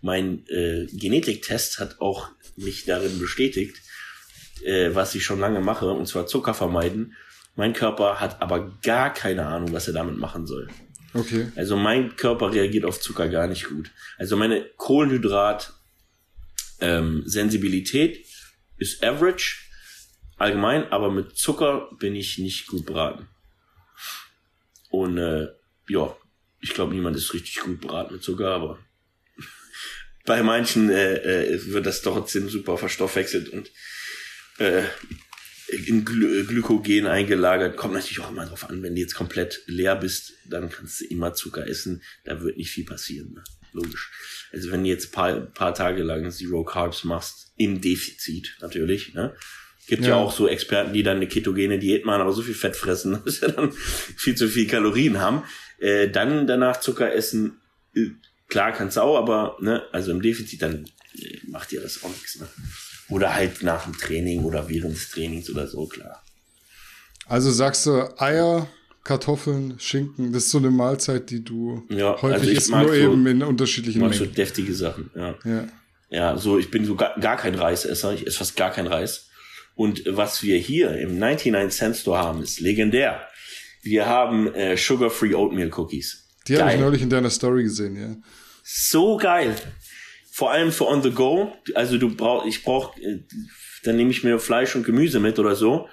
mein 0.00 0.44
äh, 0.48 0.86
Genetiktest 0.86 1.78
hat 1.78 2.00
auch 2.00 2.32
mich 2.56 2.84
darin 2.84 3.20
bestätigt, 3.20 3.76
äh, 4.64 4.92
was 4.92 5.14
ich 5.14 5.24
schon 5.24 5.38
lange 5.38 5.60
mache, 5.60 5.88
und 5.92 6.08
zwar 6.08 6.26
Zucker 6.26 6.54
vermeiden. 6.54 7.14
Mein 7.58 7.72
Körper 7.72 8.20
hat 8.20 8.40
aber 8.40 8.78
gar 8.82 9.12
keine 9.12 9.44
Ahnung, 9.44 9.72
was 9.72 9.88
er 9.88 9.92
damit 9.92 10.16
machen 10.16 10.46
soll. 10.46 10.68
Okay. 11.12 11.50
Also 11.56 11.76
mein 11.76 12.14
Körper 12.14 12.52
reagiert 12.52 12.84
auf 12.84 13.00
Zucker 13.00 13.28
gar 13.28 13.48
nicht 13.48 13.68
gut. 13.68 13.90
Also 14.16 14.36
meine 14.36 14.64
Kohlenhydrat 14.76 15.72
ähm, 16.80 17.24
ist 17.26 19.02
average 19.02 19.56
allgemein, 20.36 20.92
aber 20.92 21.10
mit 21.10 21.36
Zucker 21.36 21.90
bin 21.98 22.14
ich 22.14 22.38
nicht 22.38 22.68
gut 22.68 22.86
beraten. 22.86 23.26
Und 24.90 25.18
äh, 25.18 25.48
ja, 25.88 26.16
ich 26.60 26.74
glaube, 26.74 26.94
niemand 26.94 27.16
ist 27.16 27.34
richtig 27.34 27.58
gut 27.58 27.80
beraten 27.80 28.14
mit 28.14 28.22
Zucker, 28.22 28.54
aber 28.54 28.78
bei 30.24 30.44
manchen 30.44 30.90
äh, 30.90 31.14
äh, 31.54 31.72
wird 31.72 31.86
das 31.86 32.02
trotzdem 32.02 32.48
super 32.48 32.78
verstoffwechselt 32.78 33.48
und 33.48 33.68
äh, 34.58 34.84
in 35.68 36.04
Gly 36.04 36.44
Glykogen 36.44 37.06
eingelagert. 37.06 37.76
Kommt 37.76 37.94
natürlich 37.94 38.20
auch 38.20 38.30
immer 38.30 38.46
drauf 38.46 38.68
an, 38.68 38.82
wenn 38.82 38.94
du 38.94 39.00
jetzt 39.00 39.14
komplett 39.14 39.62
leer 39.66 39.96
bist, 39.96 40.32
dann 40.48 40.70
kannst 40.70 41.00
du 41.00 41.04
immer 41.06 41.34
Zucker 41.34 41.66
essen. 41.66 42.02
Da 42.24 42.40
wird 42.40 42.56
nicht 42.56 42.70
viel 42.70 42.84
passieren. 42.84 43.34
Ne? 43.34 43.44
Logisch. 43.72 44.10
Also 44.52 44.70
wenn 44.70 44.82
du 44.82 44.88
jetzt 44.88 45.12
paar, 45.12 45.40
paar 45.40 45.74
Tage 45.74 46.02
lang 46.02 46.30
Zero 46.30 46.64
Carbs 46.64 47.04
machst, 47.04 47.52
im 47.56 47.80
Defizit 47.80 48.56
natürlich, 48.60 49.14
ne? 49.14 49.34
Gibt 49.88 50.02
ja. 50.02 50.10
ja 50.10 50.16
auch 50.16 50.32
so 50.32 50.46
Experten, 50.46 50.92
die 50.92 51.02
dann 51.02 51.16
eine 51.16 51.26
ketogene 51.26 51.78
Diät 51.78 52.04
machen, 52.04 52.20
aber 52.20 52.32
so 52.32 52.42
viel 52.42 52.54
Fett 52.54 52.76
fressen, 52.76 53.18
dass 53.24 53.40
sie 53.40 53.50
dann 53.50 53.72
viel 53.72 54.34
zu 54.34 54.48
viel 54.48 54.66
Kalorien 54.66 55.18
haben. 55.18 55.44
Äh, 55.78 56.08
dann 56.08 56.46
danach 56.46 56.80
Zucker 56.80 57.12
essen, 57.12 57.60
äh, 57.94 58.10
klar 58.48 58.72
kannst 58.72 58.96
du 58.96 59.00
auch, 59.00 59.16
aber 59.16 59.56
ne, 59.60 59.82
also 59.92 60.10
im 60.10 60.20
Defizit, 60.20 60.60
dann 60.62 60.84
äh, 61.14 61.38
macht 61.46 61.70
dir 61.70 61.80
das 61.80 62.04
auch 62.04 62.10
nichts. 62.10 62.38
Ne? 62.38 62.48
Oder 63.10 63.34
halt 63.34 63.62
nach 63.62 63.84
dem 63.84 63.96
Training 63.96 64.44
oder 64.44 64.68
während 64.68 64.94
des 64.94 65.10
Trainings 65.10 65.50
oder 65.50 65.66
so, 65.66 65.86
klar. 65.86 66.22
Also 67.26 67.50
sagst 67.50 67.86
du 67.86 68.20
Eier, 68.20 68.68
Kartoffeln, 69.04 69.78
Schinken, 69.78 70.32
das 70.32 70.44
ist 70.44 70.50
so 70.50 70.58
eine 70.58 70.70
Mahlzeit, 70.70 71.30
die 71.30 71.42
du 71.42 71.86
ja, 71.88 72.20
häufig 72.20 72.40
also 72.40 72.50
isst, 72.50 72.70
nur 72.70 72.88
so, 72.88 72.94
eben 72.94 73.26
in 73.26 73.42
unterschiedlichen 73.42 74.00
Mengen. 74.00 74.12
so 74.12 74.26
deftige 74.26 74.74
Sachen, 74.74 75.10
ja. 75.14 75.34
ja. 75.44 75.68
Ja, 76.10 76.36
so 76.38 76.58
ich 76.58 76.70
bin 76.70 76.84
so 76.84 76.94
gar, 76.94 77.18
gar 77.20 77.36
kein 77.36 77.54
Reisesser, 77.54 78.12
ich 78.12 78.26
esse 78.26 78.38
fast 78.38 78.56
gar 78.56 78.70
kein 78.70 78.86
Reis. 78.86 79.28
Und 79.74 80.02
was 80.06 80.42
wir 80.42 80.58
hier 80.58 80.96
im 80.98 81.18
99 81.18 81.78
Cent 81.78 81.96
Store 81.96 82.18
haben, 82.18 82.42
ist 82.42 82.60
legendär. 82.60 83.20
Wir 83.82 84.06
haben 84.06 84.52
äh, 84.54 84.76
Sugar-Free 84.76 85.34
Oatmeal 85.34 85.70
Cookies. 85.72 86.28
Die 86.48 86.58
habe 86.58 86.72
ich 86.74 86.80
neulich 86.80 87.02
in 87.02 87.10
deiner 87.10 87.30
Story 87.30 87.62
gesehen, 87.62 87.96
ja. 87.96 88.16
So 88.64 89.16
geil. 89.16 89.54
Vor 90.38 90.52
allem 90.52 90.70
für 90.70 90.86
on 90.86 91.02
the 91.02 91.10
go. 91.10 91.52
Also 91.74 91.98
du 91.98 92.14
brauch, 92.14 92.46
ich 92.46 92.62
brauch, 92.62 92.96
äh, 92.98 93.24
dann 93.82 93.96
nehme 93.96 94.12
ich 94.12 94.22
mir 94.22 94.38
Fleisch 94.38 94.76
und 94.76 94.84
Gemüse 94.84 95.18
mit 95.18 95.40
oder 95.40 95.56
so. 95.56 95.88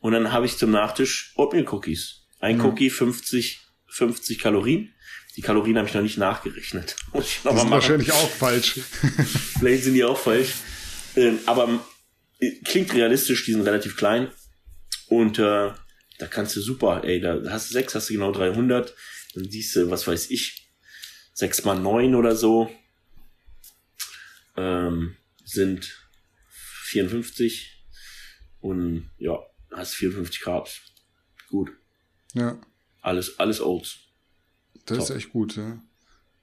Und 0.00 0.12
dann 0.12 0.32
habe 0.32 0.44
ich 0.44 0.58
zum 0.58 0.72
Nachtisch 0.72 1.32
Oatmeal 1.36 1.68
Cookies. 1.68 2.26
Ein 2.40 2.56
mhm. 2.56 2.64
Cookie 2.64 2.90
50, 2.90 3.60
50 3.86 4.40
Kalorien. 4.40 4.92
Die 5.36 5.40
Kalorien 5.40 5.78
habe 5.78 5.86
ich 5.86 5.94
noch 5.94 6.02
nicht 6.02 6.18
nachgerechnet. 6.18 6.96
Muss 7.12 7.26
ich 7.26 7.44
noch 7.44 7.52
das 7.52 7.62
ist 7.62 7.70
wahrscheinlich 7.70 8.10
auch 8.10 8.28
falsch. 8.28 8.80
Vielleicht 9.60 9.84
sind 9.84 9.94
die 9.94 10.02
auch 10.02 10.18
falsch. 10.18 10.54
Ähm, 11.14 11.38
aber 11.46 11.78
klingt 12.64 12.92
realistisch, 12.92 13.44
die 13.44 13.52
sind 13.52 13.62
relativ 13.62 13.96
klein. 13.96 14.32
Und 15.06 15.38
äh, 15.38 15.70
da 16.18 16.26
kannst 16.28 16.56
du 16.56 16.60
super, 16.60 17.04
ey, 17.04 17.20
da 17.20 17.40
hast 17.50 17.70
du 17.70 17.74
sechs, 17.74 17.94
hast 17.94 18.08
du 18.08 18.14
genau 18.14 18.32
300. 18.32 18.92
Dann 19.36 19.48
siehst 19.48 19.76
du, 19.76 19.88
was 19.92 20.08
weiß 20.08 20.32
ich, 20.32 20.72
sechs 21.34 21.64
mal 21.64 21.78
neun 21.78 22.16
oder 22.16 22.34
so 22.34 22.68
ähm, 24.56 25.16
sind 25.44 26.08
54 26.84 27.84
und 28.60 29.10
ja, 29.18 29.38
hast 29.72 29.94
54 29.94 30.40
Carbs. 30.40 30.80
Gut. 31.48 31.70
Ja. 32.34 32.60
Alles, 33.00 33.38
alles 33.38 33.60
Oats. 33.60 33.98
Das 34.86 34.98
Top. 34.98 35.10
ist 35.10 35.16
echt 35.16 35.32
gut, 35.32 35.56
ja. 35.56 35.82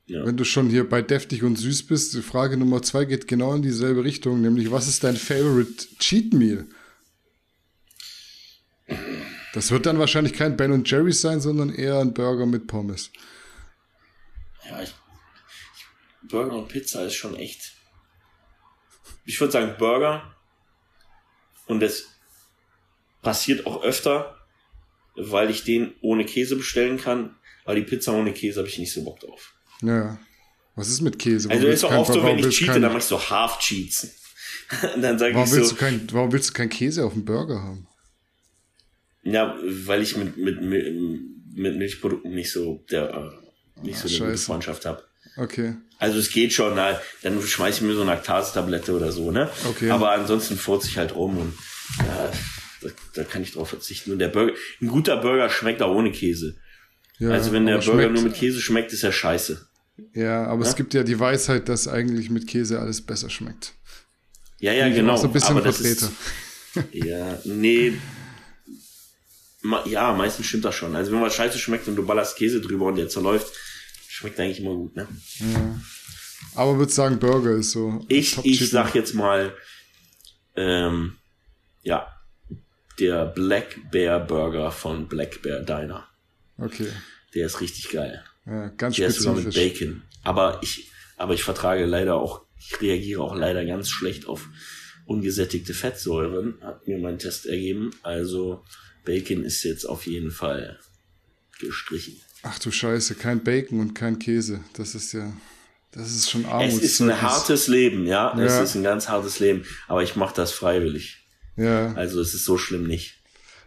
Ja. 0.06 0.26
Wenn 0.26 0.36
du 0.36 0.44
schon 0.44 0.70
hier 0.70 0.88
bei 0.88 1.02
deftig 1.02 1.44
und 1.44 1.56
süß 1.56 1.88
bist, 1.88 2.14
die 2.14 2.22
Frage 2.22 2.58
Nummer 2.58 2.82
zwei 2.82 3.06
geht 3.06 3.28
genau 3.28 3.56
in 3.56 3.62
dieselbe 3.62 4.04
Richtung, 4.04 4.42
nämlich 4.42 4.70
was 4.70 4.88
ist 4.88 5.04
dein 5.04 5.16
Favorite 5.16 5.88
Cheat 6.00 6.34
Meal? 6.34 6.68
Das 9.54 9.72
wird 9.72 9.86
dann 9.86 10.00
wahrscheinlich 10.00 10.34
kein 10.34 10.58
Ben 10.58 10.72
und 10.72 10.90
Jerry's 10.90 11.22
sein, 11.22 11.40
sondern 11.40 11.74
eher 11.74 12.00
ein 12.00 12.14
Burger 12.14 12.46
mit 12.46 12.68
Pommes. 12.68 13.12
Ja, 14.70 14.82
ich, 14.82 14.90
ich, 14.90 16.30
Burger 16.30 16.58
und 16.58 16.68
Pizza 16.68 17.06
ist 17.06 17.16
schon 17.16 17.36
echt. 17.36 17.74
Ich 19.26 19.40
würde 19.40 19.54
sagen 19.54 19.76
Burger. 19.78 20.36
Und 21.66 21.80
das 21.80 22.06
passiert 23.22 23.66
auch 23.66 23.84
öfter, 23.84 24.38
weil 25.16 25.50
ich 25.50 25.64
den 25.64 25.94
ohne 26.02 26.26
Käse 26.26 26.56
bestellen 26.56 26.98
kann. 26.98 27.36
Aber 27.66 27.76
die 27.76 27.84
Pizza 27.84 28.14
ohne 28.14 28.34
Käse 28.34 28.60
habe 28.60 28.70
ich 28.70 28.78
nicht 28.78 28.92
so 28.92 29.04
Bock 29.04 29.20
drauf. 29.20 29.54
Ja. 29.82 30.20
Was 30.76 30.90
ist 30.90 31.02
mit 31.02 31.20
Käse? 31.20 31.50
Warum 31.50 31.62
also 31.62 31.72
ist 31.72 31.84
auch 31.84 31.94
oft 31.94 32.14
so, 32.14 32.24
wenn 32.24 32.40
ich 32.40 32.50
cheate, 32.50 32.74
kein... 32.74 32.82
dann 32.82 32.94
machst 32.94 33.12
du 33.12 33.20
Half-Cheats. 33.20 34.08
dann 35.00 35.20
sage 35.20 35.40
ich 35.40 35.50
so. 35.50 35.62
Du 35.70 35.76
kein, 35.76 36.08
warum 36.12 36.32
willst 36.32 36.50
du 36.50 36.54
keinen 36.54 36.70
Käse 36.70 37.06
auf 37.06 37.14
dem 37.14 37.26
Burger 37.26 37.62
haben? 37.62 37.88
Ja, 39.24 39.58
weil 39.64 40.02
ich 40.02 40.18
mit, 40.18 40.36
mit, 40.36 40.62
mit, 40.62 40.94
mit 41.54 41.78
Milchprodukten 41.78 42.34
nicht 42.34 42.52
so 42.52 42.84
der 42.92 43.14
äh, 43.14 43.84
nicht 43.86 44.04
ah, 44.04 44.08
so 44.08 44.24
eine 44.24 44.34
gute 44.34 44.44
Freundschaft 44.44 44.86
habe. 44.86 45.04
Okay. 45.38 45.76
Also 45.98 46.20
es 46.20 46.30
geht 46.30 46.54
schon, 46.54 46.76
na, 46.76 47.00
dann 47.22 47.42
schmeiß 47.42 47.78
ich 47.78 47.82
mir 47.82 47.96
so 47.96 48.02
eine 48.02 48.12
Laktase-Tablette 48.12 48.94
oder 48.94 49.12
so, 49.12 49.32
ne? 49.32 49.50
Okay. 49.70 49.90
Aber 49.90 50.12
ansonsten 50.12 50.58
furze 50.58 50.88
ich 50.90 50.98
halt 50.98 51.16
rum 51.16 51.38
und 51.38 51.54
ja, 52.00 52.32
da, 52.82 52.90
da 53.14 53.24
kann 53.24 53.42
ich 53.42 53.54
drauf 53.54 53.70
verzichten. 53.70 54.12
Und 54.12 54.20
der 54.20 54.28
Burger, 54.28 54.54
ein 54.82 54.88
guter 54.88 55.18
Burger 55.18 55.50
schmeckt 55.50 55.82
auch 55.82 55.96
ohne 55.96 56.12
Käse. 56.12 56.56
Ja, 57.20 57.30
also 57.30 57.52
wenn 57.52 57.66
der 57.66 57.78
Burger 57.78 57.94
schmeckt, 57.94 58.14
nur 58.14 58.24
mit 58.24 58.34
Käse 58.34 58.60
schmeckt, 58.60 58.92
ist 58.92 59.04
er 59.04 59.12
scheiße. 59.12 59.66
Ja, 60.14 60.46
aber 60.46 60.64
ja? 60.64 60.70
es 60.70 60.76
gibt 60.76 60.94
ja 60.94 61.04
die 61.04 61.20
Weisheit, 61.20 61.70
dass 61.70 61.88
eigentlich 61.88 62.30
mit 62.30 62.48
Käse 62.48 62.80
alles 62.80 63.02
besser 63.02 63.30
schmeckt. 63.30 63.74
Ja, 64.60 64.74
ja, 64.74 64.90
genau. 64.90 65.18
So 65.18 65.28
ein 65.28 65.34
bisschen 65.34 65.62
Vertreter. 65.62 66.12
Ist, 66.76 66.84
ja, 66.92 67.40
nee. 67.46 67.94
Ja, 69.86 70.14
meistens 70.14 70.48
stimmt 70.48 70.66
das 70.66 70.76
schon. 70.76 70.96
Also 70.96 71.12
wenn 71.12 71.22
was 71.22 71.36
scheiße 71.36 71.58
schmeckt 71.58 71.88
und 71.88 71.96
du 71.96 72.06
ballerst 72.06 72.36
Käse 72.36 72.60
drüber 72.60 72.88
und 72.88 72.96
der 72.98 73.08
zerläuft, 73.08 73.54
schmeckt 74.14 74.40
eigentlich 74.40 74.60
immer 74.60 74.76
gut, 74.76 74.96
ne? 74.96 75.08
Ja. 75.40 75.82
Aber 76.56 76.78
würde 76.78 76.92
sagen, 76.92 77.20
Burger 77.20 77.56
ist 77.56 77.72
so. 77.72 78.06
Ich, 78.10 78.38
ich 78.46 78.70
sag 78.70 78.94
jetzt 78.94 79.14
mal, 79.16 79.56
ähm, 80.56 81.18
ja, 81.82 82.08
der 83.00 83.26
Black 83.26 83.92
Bear 83.92 84.20
Burger 84.20 84.72
von 84.72 85.08
Black 85.08 85.42
Bear 85.42 85.62
Diner. 85.62 86.08
Okay. 86.58 86.90
Der 87.34 87.48
ist 87.48 87.60
richtig 87.60 87.90
geil. 87.90 88.24
Ja, 88.46 88.68
ganz 88.70 88.96
der 88.98 89.10
spezifisch. 89.10 89.18
ist 89.18 89.24
sogar 89.24 89.44
mit 89.44 89.54
Bacon. 89.56 90.04
Aber 90.24 90.60
ich, 90.62 90.92
aber 91.18 91.34
ich 91.34 91.44
vertrage 91.44 91.86
leider 91.86 92.16
auch, 92.16 92.46
ich 92.58 92.80
reagiere 92.82 93.22
auch 93.22 93.36
leider 93.36 93.66
ganz 93.66 93.90
schlecht 93.90 94.28
auf 94.28 94.48
ungesättigte 95.06 95.74
Fettsäuren, 95.74 96.56
hat 96.62 96.88
mir 96.88 97.00
mein 97.00 97.18
Test 97.18 97.48
ergeben. 97.48 97.92
Also 98.04 98.64
Bacon 99.06 99.44
ist 99.44 99.64
jetzt 99.64 99.86
auf 99.86 100.06
jeden 100.06 100.32
Fall 100.32 100.80
gestrichen. 101.60 102.22
Ach 102.44 102.60
du 102.60 102.72
Scheiße, 102.72 103.16
kein 103.16 103.44
Bacon 103.44 103.80
und 103.80 103.94
kein 103.94 104.20
Käse. 104.20 104.60
Das 104.74 104.96
ist 104.96 105.14
ja, 105.14 105.32
das 105.92 106.12
ist 106.12 106.30
schon 106.30 106.46
Armut. 106.46 106.68
Es 106.68 106.82
ist 106.82 107.00
ein 107.00 107.22
hartes 107.22 107.68
Leben, 107.68 108.06
ja? 108.06 108.38
ja. 108.38 108.44
Es 108.44 108.70
ist 108.70 108.76
ein 108.76 108.84
ganz 108.84 109.08
hartes 109.08 109.40
Leben. 109.40 109.66
Aber 109.88 110.04
ich 110.04 110.16
mache 110.16 110.36
das 110.36 110.52
freiwillig. 110.52 111.26
Ja. 111.56 111.94
Also 111.94 112.20
es 112.20 112.34
ist 112.34 112.46
so 112.46 112.58
schlimm 112.58 112.86
nicht. 112.86 113.16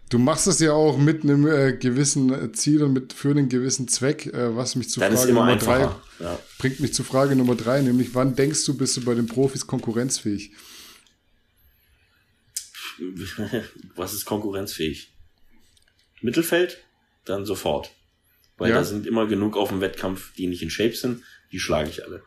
Du 0.09 0.19
machst 0.19 0.47
es 0.47 0.61
ja 0.61 0.73
auch 0.73 0.99
mit 0.99 1.25
einem 1.25 1.49
äh, 1.49 1.73
gewissen 1.73 2.55
Ziel 2.55 2.83
und 2.85 2.93
mit 2.93 3.13
für 3.13 3.31
einen 3.31 3.49
gewissen 3.49 3.89
Zweck, 3.89 4.27
äh, 4.27 4.55
was 4.55 4.77
mich 4.77 4.89
zu 4.89 5.01
Dann 5.01 5.17
Frage 5.17 5.33
Nummer 5.33 5.53
einfacher. 5.53 6.01
drei 6.19 6.25
ja. 6.25 6.39
bringt 6.59 6.79
mich 6.79 6.95
zu 6.95 7.03
Frage 7.03 7.35
Nummer 7.35 7.57
drei, 7.57 7.81
nämlich 7.81 8.15
wann 8.15 8.37
denkst 8.37 8.65
du, 8.67 8.77
bist 8.77 8.97
du 8.97 9.05
bei 9.05 9.15
den 9.15 9.27
Profis 9.27 9.67
konkurrenzfähig? 9.67 10.53
Was 13.97 14.15
ist 14.15 14.25
konkurrenzfähig? 14.25 15.13
Mittelfeld, 16.23 16.79
dann 17.25 17.45
sofort. 17.45 17.91
Weil 18.57 18.71
Ja. 18.71 18.77
da 18.77 18.85
sind 18.85 19.07
immer 19.07 19.27
genug 19.27 19.57
auf 19.57 19.69
dem 19.69 19.81
Wettkampf, 19.81 20.33
die 20.35 20.47
nicht 20.47 20.63
in 20.63 20.71
Shape 20.71 20.95
sind, 20.95 21.23
die 21.53 21.61
schlage 21.61 21.91
ich 21.91 22.05
alle. 22.05 22.23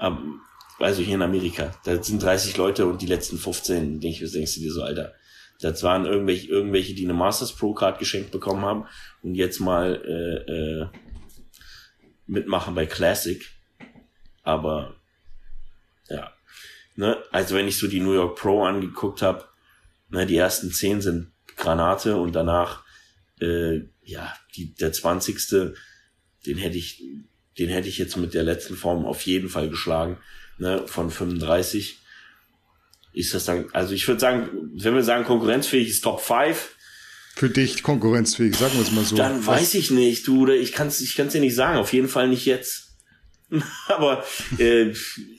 Ähm, 0.00 0.40
also 0.78 1.02
hier 1.02 1.14
in 1.14 1.22
Amerika, 1.22 1.74
da 1.84 2.02
sind 2.02 2.22
30 2.22 2.56
Leute 2.56 2.86
und 2.86 3.00
die 3.00 3.06
letzten 3.06 3.38
15, 3.38 4.00
denke 4.00 4.24
ich, 4.24 4.32
denkst 4.32 4.54
du 4.54 4.60
dir 4.60 4.72
so, 4.72 4.82
Alter, 4.82 5.14
das 5.60 5.82
waren 5.82 6.04
irgendwelche, 6.04 6.48
irgendwelche, 6.48 6.94
die 6.94 7.04
eine 7.04 7.14
Masters 7.14 7.54
Pro 7.54 7.74
Card 7.74 7.98
geschenkt 7.98 8.32
bekommen 8.32 8.64
haben 8.64 8.86
und 9.22 9.34
jetzt 9.34 9.60
mal 9.60 9.94
äh, 10.04 10.52
äh, 10.52 10.86
mitmachen 12.26 12.74
bei 12.74 12.86
Classic. 12.86 13.44
Aber 14.42 14.96
ja, 16.08 16.32
ne, 16.96 17.16
also 17.30 17.54
wenn 17.54 17.68
ich 17.68 17.78
so 17.78 17.86
die 17.86 18.00
New 18.00 18.12
York 18.12 18.36
Pro 18.36 18.64
angeguckt 18.64 19.22
habe, 19.22 19.44
ne, 20.10 20.26
die 20.26 20.36
ersten 20.36 20.70
zehn 20.70 21.00
sind 21.00 21.30
Granate 21.56 22.16
und 22.16 22.32
danach 22.32 22.84
äh, 23.40 23.82
ja 24.04 24.34
die 24.56 24.74
der 24.74 24.92
zwanzigste, 24.92 25.74
den 26.46 26.58
hätte 26.58 26.78
ich 26.78 27.02
den 27.58 27.68
hätte 27.68 27.88
ich 27.88 27.98
jetzt 27.98 28.16
mit 28.16 28.34
der 28.34 28.42
letzten 28.42 28.76
Form 28.76 29.04
auf 29.04 29.22
jeden 29.22 29.48
Fall 29.48 29.68
geschlagen, 29.68 30.18
ne, 30.58 30.82
von 30.86 31.10
35. 31.10 32.00
Ist 33.12 33.32
das 33.32 33.44
dann, 33.44 33.66
also 33.72 33.94
ich 33.94 34.08
würde 34.08 34.20
sagen, 34.20 34.48
wenn 34.74 34.94
wir 34.94 35.04
sagen, 35.04 35.24
konkurrenzfähig 35.24 35.88
ist 35.88 36.02
Top 36.02 36.20
5, 36.20 36.74
für 37.36 37.50
dich 37.50 37.82
konkurrenzfähig, 37.82 38.54
sagen 38.54 38.74
wir 38.74 38.82
es 38.82 38.92
mal 38.92 39.04
so. 39.04 39.16
Dann 39.16 39.44
weiß 39.44 39.74
ich 39.74 39.90
nicht, 39.90 40.26
du, 40.28 40.42
oder 40.42 40.54
ich 40.54 40.72
kann 40.72 40.86
es 40.86 41.00
ich 41.00 41.16
kann's 41.16 41.32
dir 41.32 41.40
nicht 41.40 41.56
sagen, 41.56 41.78
auf 41.78 41.92
jeden 41.92 42.08
Fall 42.08 42.28
nicht 42.28 42.46
jetzt. 42.46 42.92
Aber 43.88 44.24
äh, 44.58 44.92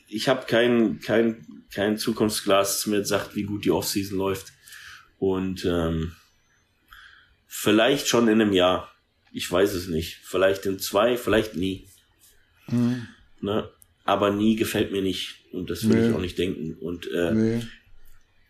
ich 0.10 0.28
habe 0.28 0.46
kein, 0.46 1.00
kein, 1.00 1.46
kein 1.74 1.98
Zukunftsglas, 1.98 2.80
das 2.80 2.86
mir 2.88 2.98
jetzt 2.98 3.10
sagt, 3.10 3.36
wie 3.36 3.44
gut 3.44 3.64
die 3.64 3.72
Offseason 3.72 4.18
läuft. 4.18 4.52
Und 5.20 5.64
ähm, 5.64 6.12
vielleicht 7.56 8.08
schon 8.08 8.28
in 8.28 8.42
einem 8.42 8.54
Jahr. 8.54 8.92
Ich 9.32 9.52
weiß 9.52 9.74
es 9.74 9.88
nicht. 9.88 10.20
Vielleicht 10.24 10.66
in 10.66 10.78
zwei, 10.80 11.18
vielleicht 11.18 11.56
nie. 11.56 11.88
Mhm. 12.68 13.08
Ne? 13.42 13.70
Aber 14.04 14.32
nie 14.32 14.56
gefällt 14.56 14.92
mir 14.92 15.02
nicht. 15.02 15.46
Und 15.52 15.70
das 15.70 15.88
will 15.88 16.00
nee. 16.00 16.10
ich 16.10 16.14
auch 16.14 16.22
nicht 16.22 16.38
denken. 16.38 16.76
Und 16.76 17.10
äh, 17.12 17.34
nee. 17.34 17.62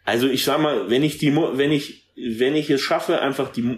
also 0.03 0.27
ich 0.27 0.43
sag 0.43 0.59
mal, 0.59 0.89
wenn 0.89 1.03
ich 1.03 1.17
die, 1.17 1.35
wenn 1.35 1.71
ich 1.71 2.05
wenn 2.15 2.55
ich 2.55 2.69
es 2.69 2.81
schaffe, 2.81 3.21
einfach 3.21 3.51
die, 3.51 3.77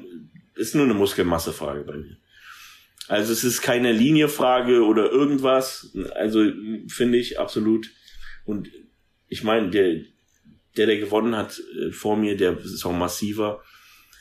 ist 0.55 0.75
nur 0.75 0.85
eine 0.85 0.93
Muskelmassefrage 0.93 1.83
bei 1.83 1.97
mir. 1.97 2.17
Also 3.07 3.31
es 3.31 3.43
ist 3.43 3.61
keine 3.61 3.91
Liniefrage 3.91 4.83
oder 4.83 5.11
irgendwas. 5.11 5.95
Also 6.15 6.45
finde 6.87 7.17
ich 7.17 7.39
absolut. 7.39 7.89
Und 8.45 8.69
ich 9.27 9.43
meine, 9.43 9.69
der, 9.69 10.01
der, 10.77 10.85
der 10.85 10.97
gewonnen 10.97 11.35
hat 11.35 11.61
äh, 11.79 11.91
vor 11.91 12.17
mir, 12.17 12.37
der 12.37 12.57
ist 12.57 12.85
auch 12.85 12.93
massiver. 12.93 13.63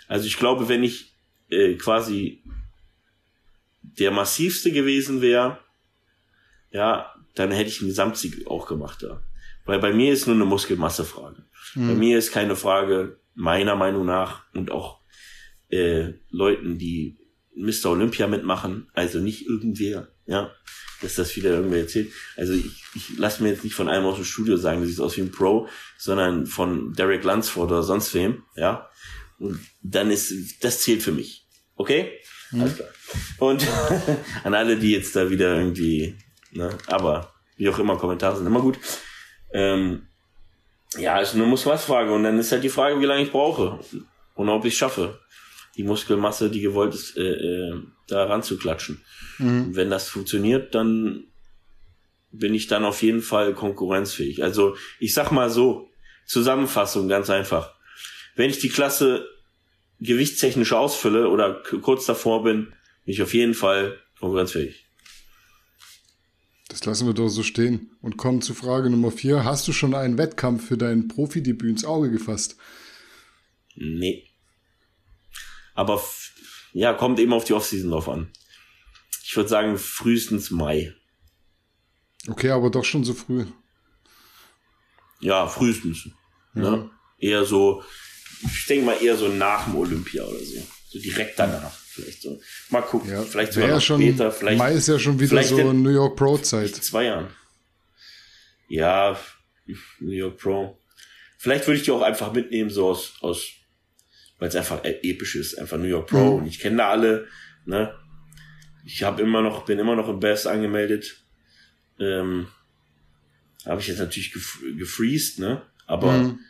Also 0.09 0.27
ich 0.27 0.37
glaube, 0.37 0.69
wenn 0.69 0.85
ich 0.85 1.15
äh, 1.49 1.75
quasi 1.75 2.43
der 3.83 4.11
massivste 4.11 4.73
gewesen 4.73 5.23
wäre, 5.23 5.59
ja, 6.71 7.15
dann 7.35 7.51
hätte 7.51 7.69
ich 7.71 7.81
einen 7.81 7.89
Gesamtsieg 7.89 8.47
auch 8.47 8.67
gemacht 8.67 9.03
da. 9.03 9.23
Weil 9.65 9.79
bei 9.79 9.93
mir 9.93 10.13
ist 10.13 10.27
nur 10.27 10.37
eine 10.37 10.45
Muskelmassefrage. 10.45 11.45
Mhm. 11.75 11.89
Bei 11.89 11.95
mir 11.95 12.19
ist 12.19 12.33
keine 12.33 12.57
Frage, 12.57 13.19
meiner 13.35 13.77
Meinung 13.77 14.07
nach 14.07 14.45
und 14.55 14.71
auch 14.71 15.01
äh, 15.69 16.13
Leuten, 16.31 16.79
die 16.79 17.19
Mr. 17.55 17.91
Olympia 17.91 18.27
mitmachen, 18.27 18.89
also 18.93 19.19
nicht 19.19 19.47
irgendwer, 19.47 20.09
ja, 20.27 20.53
dass 21.01 21.15
das 21.15 21.35
wieder 21.37 21.51
irgendwer 21.51 21.81
erzählt. 21.81 22.13
Also 22.37 22.53
ich, 22.53 22.85
ich 22.95 23.19
lasse 23.19 23.43
mir 23.43 23.51
jetzt 23.51 23.65
nicht 23.65 23.75
von 23.75 23.89
einem 23.89 24.07
aus 24.07 24.17
dem 24.17 24.25
Studio 24.25 24.57
sagen, 24.57 24.81
du 24.81 24.87
siehst 24.87 25.01
aus 25.01 25.17
wie 25.17 25.23
ein 25.23 25.33
Pro, 25.33 25.69
sondern 25.99 26.47
von 26.47 26.93
Derek 26.93 27.25
Lunsford 27.25 27.71
oder 27.71 27.83
sonst 27.83 28.15
wem, 28.15 28.45
ja. 28.57 28.89
Und 29.39 29.61
dann 29.83 30.11
ist, 30.11 30.65
das 30.65 30.81
zählt 30.81 31.03
für 31.03 31.13
mich. 31.13 31.47
Okay? 31.77 32.13
Mhm. 32.51 32.61
Alles 32.63 32.77
klar. 32.77 32.89
Und 33.39 33.67
an 34.45 34.55
alle, 34.55 34.77
die 34.77 34.93
jetzt 34.93 35.15
da 35.15 35.31
wieder 35.31 35.57
irgendwie, 35.57 36.17
ne, 36.53 36.77
aber 36.87 37.33
wie 37.57 37.69
auch 37.69 37.79
immer, 37.79 37.97
Kommentare 37.97 38.37
sind 38.37 38.47
immer 38.47 38.61
gut. 38.61 38.79
Ähm, 39.53 40.09
ja, 40.99 41.19
ist 41.21 41.35
eine 41.35 41.45
Muss-Was-Frage. 41.45 42.13
Und 42.13 42.23
dann 42.25 42.39
ist 42.39 42.53
halt 42.53 42.65
die 42.65 42.69
Frage, 42.69 43.01
wie 43.01 43.07
lange 43.07 43.23
ich 43.23 43.33
brauche 43.33 43.81
und 44.35 44.49
ob 44.49 44.65
ich 44.65 44.77
schaffe, 44.77 45.21
die 45.77 45.83
Muskelmasse, 45.83 46.51
die 46.51 46.61
gewollt 46.61 46.95
ist, 46.95 47.17
äh, 47.17 47.23
äh, 47.23 47.83
da 48.09 48.25
ranzuklatschen. 48.25 49.03
Mhm. 49.39 49.77
Wenn 49.77 49.91
das 49.91 50.09
funktioniert, 50.09 50.75
dann 50.75 51.25
bin 52.33 52.55
ich 52.55 52.67
dann 52.67 52.85
auf 52.85 53.03
jeden 53.03 53.23
Fall 53.23 53.55
konkurrenzfähig. 53.55 54.43
Also 54.43 54.77
ich 54.99 55.15
sag 55.15 55.31
mal 55.33 55.51
so, 55.51 55.91
Zusammenfassung 56.27 57.09
ganz 57.09 57.31
einfach. 57.31 57.76
Wenn 58.37 58.51
ich 58.51 58.61
die 58.61 58.69
Klasse 58.69 59.29
gewichtstechnisch 59.99 60.73
ausfülle 60.73 61.29
oder 61.31 61.63
kurz 61.83 62.07
davor 62.07 62.45
bin, 62.45 62.67
bin 63.05 63.15
ich 63.15 63.23
auf 63.23 63.35
jeden 63.35 63.55
Fall 63.55 63.99
konkurrenzfähig. 64.21 64.87
Das 66.69 66.85
lassen 66.85 67.07
wir 67.07 67.15
doch 67.15 67.29
so 67.29 67.43
stehen 67.43 67.97
und 68.03 68.19
kommen 68.19 68.43
zu 68.43 68.53
Frage 68.53 68.91
Nummer 68.91 69.11
vier. 69.11 69.45
Hast 69.45 69.67
du 69.67 69.73
schon 69.73 69.95
einen 69.95 70.19
Wettkampf 70.19 70.69
für 70.69 70.77
dein 70.77 71.09
Profidebüt 71.09 71.71
ins 71.71 71.85
Auge 71.85 72.11
gefasst? 72.11 72.57
Nee. 73.75 74.29
Aber 75.75 76.03
ja, 76.73 76.93
kommt 76.93 77.19
eben 77.19 77.33
auf 77.33 77.45
die 77.45 77.55
Offseason 77.55 77.91
drauf 77.91 78.09
an. 78.09 78.31
Ich 79.25 79.35
würde 79.37 79.49
sagen, 79.49 79.79
frühestens 79.79 80.51
Mai. 80.51 80.95
Okay, 82.29 82.51
aber 82.51 82.71
doch 82.71 82.85
schon 82.85 83.05
so 83.05 83.15
früh. 83.15 83.47
Ja, 85.21 85.47
frühestens. 85.47 86.11
Ne? 86.53 86.65
Ja. 86.65 86.71
Ne? 86.71 86.91
Eher 87.19 87.45
so, 87.45 87.83
ich 88.43 88.67
denke 88.67 88.87
mal 88.87 89.03
eher 89.03 89.17
so 89.17 89.29
nach 89.29 89.65
dem 89.65 89.77
Olympia 89.77 90.25
oder 90.25 90.39
so. 90.39 90.67
So 90.89 90.99
direkt 90.99 91.39
danach. 91.39 91.73
Vielleicht 91.73 92.23
so. 92.23 92.41
Mal 92.71 92.83
gucken. 92.83 93.11
Ja, 93.11 93.23
vielleicht 93.23 93.53
sogar 93.53 93.71
noch 93.71 93.81
schon, 93.81 94.01
später. 94.01 94.31
Vielleicht, 94.31 94.59
Mai 94.59 94.73
ist 94.75 94.89
ja 94.89 94.99
schon 94.99 95.19
wieder 95.19 95.43
so 95.43 95.73
New 95.73 95.91
York 95.91 96.17
Pro 96.17 96.37
Zeit. 96.39 96.75
Zwei 96.75 97.05
Jahren. 97.05 97.29
Ja, 98.69 99.19
New 100.01 100.13
York 100.13 100.39
Pro. 100.39 100.79
Vielleicht 101.39 101.67
würde 101.67 101.79
ich 101.79 101.85
die 101.85 101.91
auch 101.91 102.03
einfach 102.03 102.33
mitnehmen, 102.33 102.71
so 102.71 102.89
aus, 102.89 103.15
aus 103.21 103.47
weil 104.39 104.49
es 104.49 104.57
einfach 104.57 104.85
episch 104.85 105.37
ist. 105.37 105.59
Einfach 105.59 105.79
New 105.79 105.85
York 105.85 106.09
Pro. 106.09 106.37
Mhm. 106.37 106.43
Und 106.43 106.47
ich 106.47 106.59
kenne 106.59 106.77
da 106.77 106.91
alle. 106.91 107.27
Ne? 107.65 107.95
Ich 108.85 109.03
habe 109.03 109.23
immer 109.23 109.43
noch, 109.43 109.65
bin 109.65 109.79
immer 109.79 109.97
noch 109.97 110.09
im 110.09 110.21
Best 110.21 110.47
angemeldet. 110.47 111.25
Ähm, 111.99 112.49
habe 113.65 113.81
ich 113.81 113.89
jetzt 113.89 113.99
natürlich 113.99 114.33
gef 114.33 114.61
gefreezed, 114.77 115.39
ne? 115.39 115.63
Aber 115.87 116.13
mhm. 116.13 116.41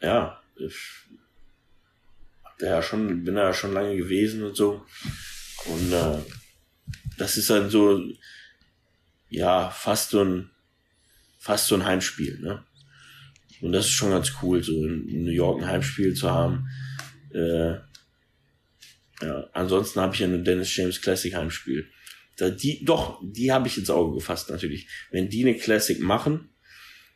Ja, 0.00 0.40
ich, 0.56 0.76
ja 2.60 2.82
schon, 2.82 3.24
bin 3.24 3.34
da 3.34 3.44
ja 3.44 3.54
schon 3.54 3.72
lange 3.72 3.96
gewesen 3.96 4.42
und 4.42 4.56
so. 4.56 4.84
Und 5.66 5.92
äh, 5.92 6.18
das 7.16 7.36
ist 7.36 7.50
dann 7.50 7.70
so, 7.70 8.02
ja, 9.28 9.70
fast 9.70 10.10
so 10.10 10.22
ein, 10.22 10.50
fast 11.38 11.66
so 11.66 11.74
ein 11.74 11.84
Heimspiel, 11.84 12.38
ne? 12.40 12.64
Und 13.60 13.72
das 13.72 13.86
ist 13.86 13.92
schon 13.92 14.10
ganz 14.10 14.32
cool, 14.42 14.62
so 14.62 14.72
in 14.72 15.24
New 15.24 15.32
York 15.32 15.60
ein 15.60 15.68
Heimspiel 15.68 16.14
zu 16.14 16.30
haben. 16.30 16.68
Äh, 17.34 17.72
ja, 19.20 19.50
ansonsten 19.52 20.00
habe 20.00 20.14
ich 20.14 20.20
ja 20.20 20.28
nur 20.28 20.38
Dennis 20.38 20.74
James 20.76 21.00
Classic 21.00 21.34
Heimspiel. 21.34 21.90
Da 22.36 22.50
die, 22.50 22.84
doch, 22.84 23.20
die 23.22 23.50
habe 23.50 23.66
ich 23.66 23.76
ins 23.76 23.90
Auge 23.90 24.14
gefasst, 24.14 24.48
natürlich. 24.48 24.88
Wenn 25.10 25.28
die 25.28 25.42
eine 25.42 25.56
Classic 25.56 25.98
machen, 25.98 26.50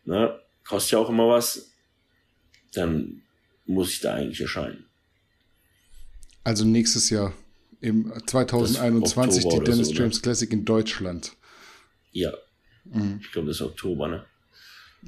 ne, 0.04 0.40
kostet 0.64 0.92
ja 0.92 0.98
auch 0.98 1.10
immer 1.10 1.28
was, 1.28 1.71
dann 2.74 3.22
muss 3.66 3.92
ich 3.92 4.00
da 4.00 4.14
eigentlich 4.14 4.40
erscheinen. 4.40 4.86
Also 6.44 6.64
nächstes 6.64 7.10
Jahr, 7.10 7.34
im 7.80 8.12
2021, 8.26 9.44
die 9.48 9.58
Dennis 9.60 9.88
so, 9.88 9.92
ne? 9.92 9.98
James? 10.00 10.22
Classic 10.22 10.52
in 10.52 10.64
Deutschland. 10.64 11.32
Ja. 12.12 12.32
Mhm. 12.84 13.20
Ich 13.20 13.30
glaube, 13.32 13.48
das 13.48 13.56
ist 13.56 13.62
Oktober, 13.62 14.08
ne? 14.08 14.24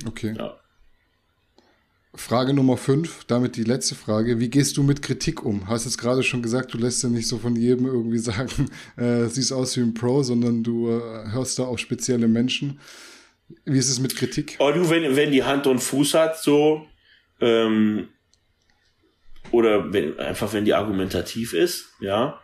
Okay. 0.07 0.35
Ja. 0.36 0.59
Frage 2.16 2.55
Nummer 2.55 2.77
5, 2.77 3.24
damit 3.24 3.57
die 3.57 3.65
letzte 3.65 3.97
Frage. 3.97 4.39
Wie 4.39 4.49
gehst 4.49 4.77
du 4.77 4.85
mit 4.85 5.03
Kritik 5.03 5.45
um? 5.45 5.69
Hast 5.69 5.85
jetzt 5.85 5.99
gerade 5.99 6.23
schon 6.23 6.43
gesagt, 6.43 6.73
du 6.73 6.78
lässt 6.78 7.03
ja 7.03 7.09
nicht 7.09 7.27
so 7.27 7.39
von 7.39 7.57
jedem 7.57 7.86
irgendwie 7.86 8.19
sagen, 8.19 8.70
äh, 8.97 9.27
siehst 9.27 9.53
aus 9.53 9.77
wie 9.77 9.81
ein 9.81 9.95
Pro, 9.95 10.23
sondern 10.23 10.62
du 10.62 10.91
äh, 10.91 11.32
hörst 11.32 11.59
da 11.59 11.65
auf 11.65 11.78
spezielle 11.81 12.28
Menschen. 12.28 12.78
Wie 13.65 13.78
ist 13.78 13.91
es 13.91 13.99
mit 13.99 14.16
Kritik? 14.16 14.57
Oh, 14.61 14.70
du, 14.70 14.89
wenn, 14.91 15.16
wenn 15.16 15.32
die 15.32 15.43
Hand 15.43 15.66
und 15.66 15.81
Fuß 15.81 16.15
hat, 16.15 16.41
so, 16.41 16.86
ähm, 17.45 18.09
oder 19.51 19.93
wenn, 19.93 20.19
einfach 20.19 20.53
wenn 20.53 20.65
die 20.65 20.75
argumentativ 20.75 21.53
ist, 21.53 21.91
ja. 22.01 22.41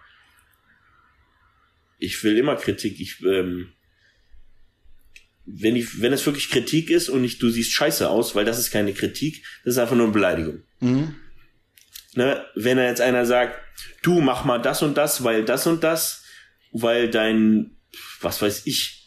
Ich 1.99 2.23
will 2.23 2.37
immer 2.37 2.57
Kritik. 2.57 3.01
Ich, 3.01 3.23
ähm, 3.25 3.73
wenn 5.45 5.75
ich, 5.75 6.01
wenn 6.01 6.13
es 6.13 6.25
wirklich 6.25 6.51
Kritik 6.51 6.91
ist 6.91 7.09
und 7.09 7.23
nicht, 7.23 7.43
du 7.43 7.51
siehst 7.51 7.73
scheiße 7.73 8.09
aus, 8.09 8.35
weil 8.35 8.45
das 8.45 8.59
ist 8.59 8.71
keine 8.71 8.93
Kritik, 8.93 9.45
das 9.65 9.75
ist 9.75 9.79
einfach 9.79 9.97
nur 9.97 10.05
eine 10.05 10.13
Beleidigung. 10.13 10.63
Mhm. 10.81 11.17
Ne? 12.15 12.45
Wenn 12.55 12.77
da 12.77 12.85
jetzt 12.85 13.01
einer 13.01 13.25
sagt, 13.25 13.59
du 14.03 14.21
mach 14.21 14.45
mal 14.45 14.59
das 14.59 14.83
und 14.83 14.97
das, 14.97 15.25
weil 15.25 15.45
das 15.45 15.67
und 15.67 15.83
das, 15.83 16.25
weil 16.73 17.11
dein, 17.11 17.77
was 18.21 18.41
weiß 18.41 18.67
ich, 18.67 19.00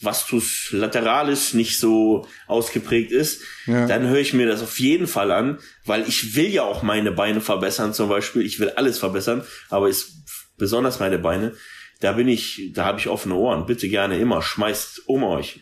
Vastus 0.00 0.68
lateralis 0.72 1.52
nicht 1.52 1.78
so 1.78 2.26
ausgeprägt 2.46 3.12
ist, 3.12 3.42
ja. 3.66 3.86
dann 3.86 4.08
höre 4.08 4.18
ich 4.18 4.32
mir 4.32 4.46
das 4.46 4.62
auf 4.62 4.78
jeden 4.80 5.06
Fall 5.06 5.30
an, 5.30 5.58
weil 5.84 6.08
ich 6.08 6.34
will 6.34 6.48
ja 6.48 6.62
auch 6.62 6.82
meine 6.82 7.12
Beine 7.12 7.40
verbessern 7.40 7.92
zum 7.92 8.08
Beispiel. 8.08 8.42
Ich 8.42 8.58
will 8.58 8.70
alles 8.70 8.98
verbessern, 8.98 9.44
aber 9.68 9.88
ist 9.88 10.24
besonders 10.56 11.00
meine 11.00 11.18
Beine. 11.18 11.54
Da 12.00 12.12
bin 12.12 12.28
ich, 12.28 12.70
da 12.72 12.86
habe 12.86 12.98
ich 12.98 13.08
offene 13.08 13.34
Ohren. 13.34 13.66
Bitte 13.66 13.88
gerne 13.88 14.18
immer, 14.18 14.40
schmeißt 14.40 15.02
um 15.06 15.22
euch. 15.22 15.60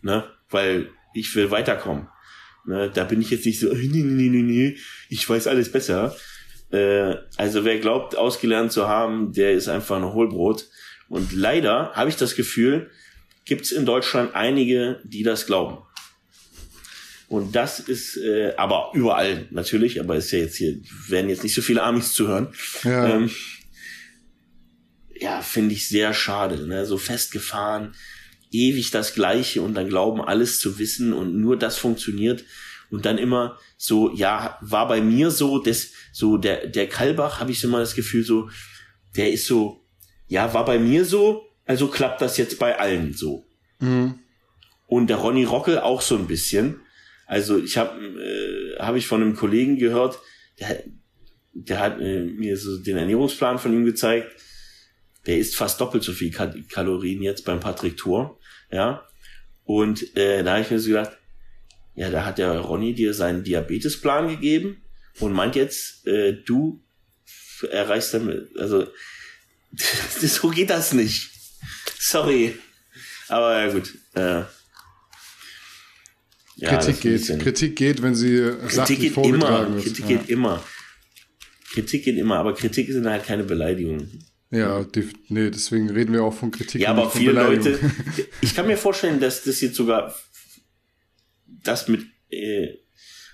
Ne? 0.00 0.24
Weil 0.48 0.90
ich 1.12 1.34
will 1.34 1.50
weiterkommen. 1.50 2.08
Ne? 2.64 2.90
Da 2.94 3.02
bin 3.02 3.20
ich 3.20 3.30
jetzt 3.30 3.46
nicht 3.46 3.58
so, 3.58 3.66
nee, 3.72 3.88
nee, 3.88 4.28
nee, 4.28 4.42
nee, 4.42 4.76
ich 5.08 5.28
weiß 5.28 5.48
alles 5.48 5.72
besser. 5.72 6.14
Äh, 6.70 7.16
also 7.36 7.64
wer 7.64 7.78
glaubt, 7.80 8.16
ausgelernt 8.16 8.70
zu 8.70 8.86
haben, 8.86 9.32
der 9.32 9.52
ist 9.52 9.68
einfach 9.68 9.96
ein 9.96 10.12
Hohlbrot. 10.12 10.66
Und 11.08 11.32
leider 11.32 11.92
habe 11.94 12.08
ich 12.08 12.16
das 12.16 12.36
Gefühl, 12.36 12.90
gibt 13.50 13.64
es 13.64 13.72
in 13.72 13.84
Deutschland 13.84 14.36
einige, 14.36 15.00
die 15.02 15.24
das 15.24 15.44
glauben. 15.44 15.78
Und 17.26 17.56
das 17.56 17.80
ist 17.80 18.16
äh, 18.16 18.54
aber 18.56 18.92
überall 18.94 19.48
natürlich, 19.50 19.98
aber 19.98 20.14
ist 20.14 20.30
ja 20.30 20.38
jetzt 20.38 20.54
hier, 20.54 20.80
werden 21.08 21.28
jetzt 21.28 21.42
nicht 21.42 21.56
so 21.56 21.60
viele 21.60 21.82
Amis 21.82 22.12
zuhören. 22.12 22.54
Ja. 22.84 23.08
Ähm, 23.08 23.28
ja, 25.18 25.42
finde 25.42 25.74
ich 25.74 25.88
sehr 25.88 26.14
schade. 26.14 26.64
Ne? 26.64 26.86
So 26.86 26.96
festgefahren, 26.96 27.96
ewig 28.52 28.92
das 28.92 29.14
Gleiche 29.14 29.62
und 29.62 29.74
dann 29.74 29.88
glauben, 29.88 30.20
alles 30.20 30.60
zu 30.60 30.78
wissen 30.78 31.12
und 31.12 31.36
nur 31.36 31.58
das 31.58 31.76
funktioniert. 31.76 32.44
Und 32.88 33.04
dann 33.04 33.18
immer 33.18 33.58
so, 33.76 34.14
ja, 34.14 34.58
war 34.60 34.86
bei 34.86 35.00
mir 35.00 35.32
so, 35.32 35.58
das, 35.58 35.88
so 36.12 36.36
der, 36.36 36.68
der 36.68 36.88
Kalbach, 36.88 37.40
habe 37.40 37.50
ich 37.50 37.64
immer 37.64 37.80
das 37.80 37.96
Gefühl, 37.96 38.22
so, 38.22 38.48
der 39.16 39.32
ist 39.32 39.46
so, 39.46 39.84
ja, 40.28 40.54
war 40.54 40.64
bei 40.64 40.78
mir 40.78 41.04
so, 41.04 41.49
also 41.66 41.88
klappt 41.88 42.20
das 42.20 42.36
jetzt 42.36 42.58
bei 42.58 42.78
allen 42.78 43.12
so. 43.12 43.46
Mhm. 43.78 44.18
Und 44.86 45.08
der 45.08 45.18
Ronny 45.18 45.44
Rockel 45.44 45.78
auch 45.78 46.02
so 46.02 46.16
ein 46.16 46.26
bisschen. 46.26 46.80
Also 47.26 47.58
ich 47.58 47.78
habe 47.78 48.00
äh, 48.00 48.78
hab 48.80 48.96
ich 48.96 49.06
von 49.06 49.22
einem 49.22 49.36
Kollegen 49.36 49.78
gehört, 49.78 50.18
der, 50.58 50.82
der 51.52 51.78
hat 51.78 52.00
äh, 52.00 52.24
mir 52.24 52.56
so 52.56 52.78
den 52.78 52.96
Ernährungsplan 52.96 53.58
von 53.58 53.72
ihm 53.72 53.84
gezeigt. 53.84 54.32
Der 55.26 55.38
isst 55.38 55.54
fast 55.54 55.80
doppelt 55.80 56.02
so 56.02 56.12
viel 56.12 56.32
Kalorien 56.32 57.22
jetzt 57.22 57.44
beim 57.44 57.60
Patrick 57.60 57.96
Tour. 57.96 58.38
Ja. 58.70 59.06
Und 59.64 60.16
äh, 60.16 60.42
da 60.42 60.52
habe 60.52 60.62
ich 60.62 60.70
mir 60.70 60.80
so 60.80 60.88
gedacht, 60.88 61.16
ja, 61.94 62.10
da 62.10 62.24
hat 62.24 62.38
der 62.38 62.58
Ronny 62.58 62.94
dir 62.94 63.14
seinen 63.14 63.44
Diabetesplan 63.44 64.28
gegeben 64.28 64.82
und 65.20 65.32
meint 65.32 65.54
jetzt, 65.54 66.06
äh, 66.06 66.32
du 66.32 66.82
erreichst 67.70 68.14
damit, 68.14 68.56
also 68.56 68.86
so 70.20 70.48
geht 70.48 70.70
das 70.70 70.92
nicht. 70.92 71.29
Sorry. 71.98 72.58
Aber 73.28 73.64
ja 73.64 73.72
gut. 73.72 73.94
Äh, 74.14 74.42
ja, 76.56 76.76
Kritik 76.76 77.00
geht. 77.00 77.40
Kritik 77.40 77.76
geht, 77.76 78.02
wenn 78.02 78.14
sie 78.14 78.52
Kritik 78.68 79.00
geht 79.00 79.16
immer. 79.16 79.66
Kritik 79.80 79.98
ja. 80.00 80.16
geht 80.16 80.28
immer. 80.28 80.62
Kritik 81.72 82.04
geht 82.04 82.18
immer, 82.18 82.38
aber 82.38 82.54
Kritik 82.54 82.90
sind 82.90 83.06
halt 83.06 83.24
keine 83.24 83.44
Beleidigungen. 83.44 84.24
Ja, 84.50 84.84
nee, 85.28 85.50
deswegen 85.50 85.88
reden 85.90 86.12
wir 86.12 86.24
auch 86.24 86.34
von 86.34 86.50
Kritik. 86.50 86.80
Ja, 86.80 86.90
aber 86.90 87.08
viele 87.08 87.32
Leute, 87.32 87.78
ich 88.40 88.54
kann 88.54 88.66
mir 88.66 88.76
vorstellen, 88.76 89.20
dass 89.20 89.44
das 89.44 89.60
jetzt 89.60 89.76
sogar 89.76 90.14
das 91.46 91.86
mit 91.86 92.04
äh, 92.30 92.74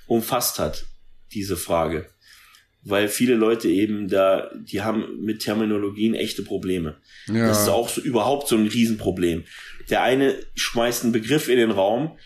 umfasst 0.06 0.58
hat, 0.58 0.86
diese 1.32 1.56
Frage. 1.56 2.10
Weil 2.88 3.08
viele 3.08 3.34
Leute 3.34 3.68
eben 3.68 4.08
da, 4.08 4.48
die 4.54 4.82
haben 4.82 5.20
mit 5.20 5.40
Terminologien 5.40 6.14
echte 6.14 6.42
Probleme. 6.42 6.96
Ja. 7.26 7.48
Das 7.48 7.62
ist 7.62 7.68
auch 7.68 7.88
so, 7.88 8.00
überhaupt 8.00 8.46
so 8.46 8.56
ein 8.56 8.68
Riesenproblem. 8.68 9.44
Der 9.90 10.04
eine 10.04 10.36
schmeißt 10.54 11.02
einen 11.02 11.12
Begriff 11.12 11.48
in 11.48 11.56
den 11.56 11.72
Raum 11.72 12.16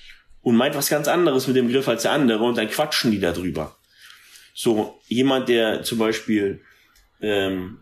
und 0.42 0.56
meint 0.56 0.74
was 0.74 0.90
ganz 0.90 1.08
anderes 1.08 1.46
mit 1.46 1.56
dem 1.56 1.68
Begriff 1.68 1.88
als 1.88 2.02
der 2.02 2.12
andere 2.12 2.44
und 2.44 2.58
dann 2.58 2.68
quatschen 2.68 3.10
die 3.10 3.20
darüber. 3.20 3.78
So, 4.54 5.00
jemand, 5.08 5.48
der 5.48 5.82
zum 5.82 5.96
Beispiel 5.96 6.60
ähm, 7.22 7.78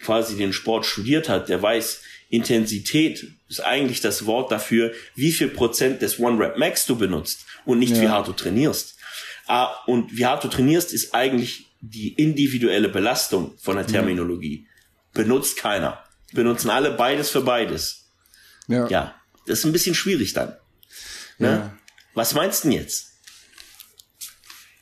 quasi 0.00 0.38
den 0.38 0.54
Sport 0.54 0.86
studiert 0.86 1.28
hat, 1.28 1.50
der 1.50 1.60
weiß, 1.60 2.00
Intensität 2.30 3.26
ist 3.48 3.60
eigentlich 3.60 4.00
das 4.00 4.24
Wort 4.24 4.50
dafür, 4.50 4.92
wie 5.14 5.32
viel 5.32 5.48
Prozent 5.48 6.00
des 6.00 6.18
One 6.18 6.38
Rep 6.38 6.56
Max 6.56 6.86
du 6.86 6.96
benutzt 6.96 7.44
und 7.66 7.78
nicht 7.78 7.96
ja. 7.96 8.02
wie 8.02 8.08
hart 8.08 8.28
du 8.28 8.32
trainierst. 8.32 8.96
Ah, 9.46 9.74
und 9.86 10.16
wie 10.16 10.26
hart 10.26 10.44
du 10.44 10.48
trainierst, 10.48 10.92
ist 10.92 11.14
eigentlich 11.14 11.67
die 11.80 12.14
individuelle 12.14 12.88
Belastung 12.88 13.56
von 13.58 13.76
der 13.76 13.86
Terminologie. 13.86 14.66
Benutzt 15.12 15.56
keiner. 15.56 16.02
Benutzen 16.32 16.70
alle 16.70 16.92
beides 16.92 17.30
für 17.30 17.42
beides. 17.42 18.10
Ja. 18.66 18.86
ja. 18.88 19.14
Das 19.46 19.60
ist 19.60 19.64
ein 19.64 19.72
bisschen 19.72 19.94
schwierig 19.94 20.34
dann. 20.34 20.56
Ne? 21.38 21.48
Ja. 21.48 21.78
Was 22.14 22.34
meinst 22.34 22.64
du 22.64 22.68
denn 22.68 22.78
jetzt? 22.78 23.12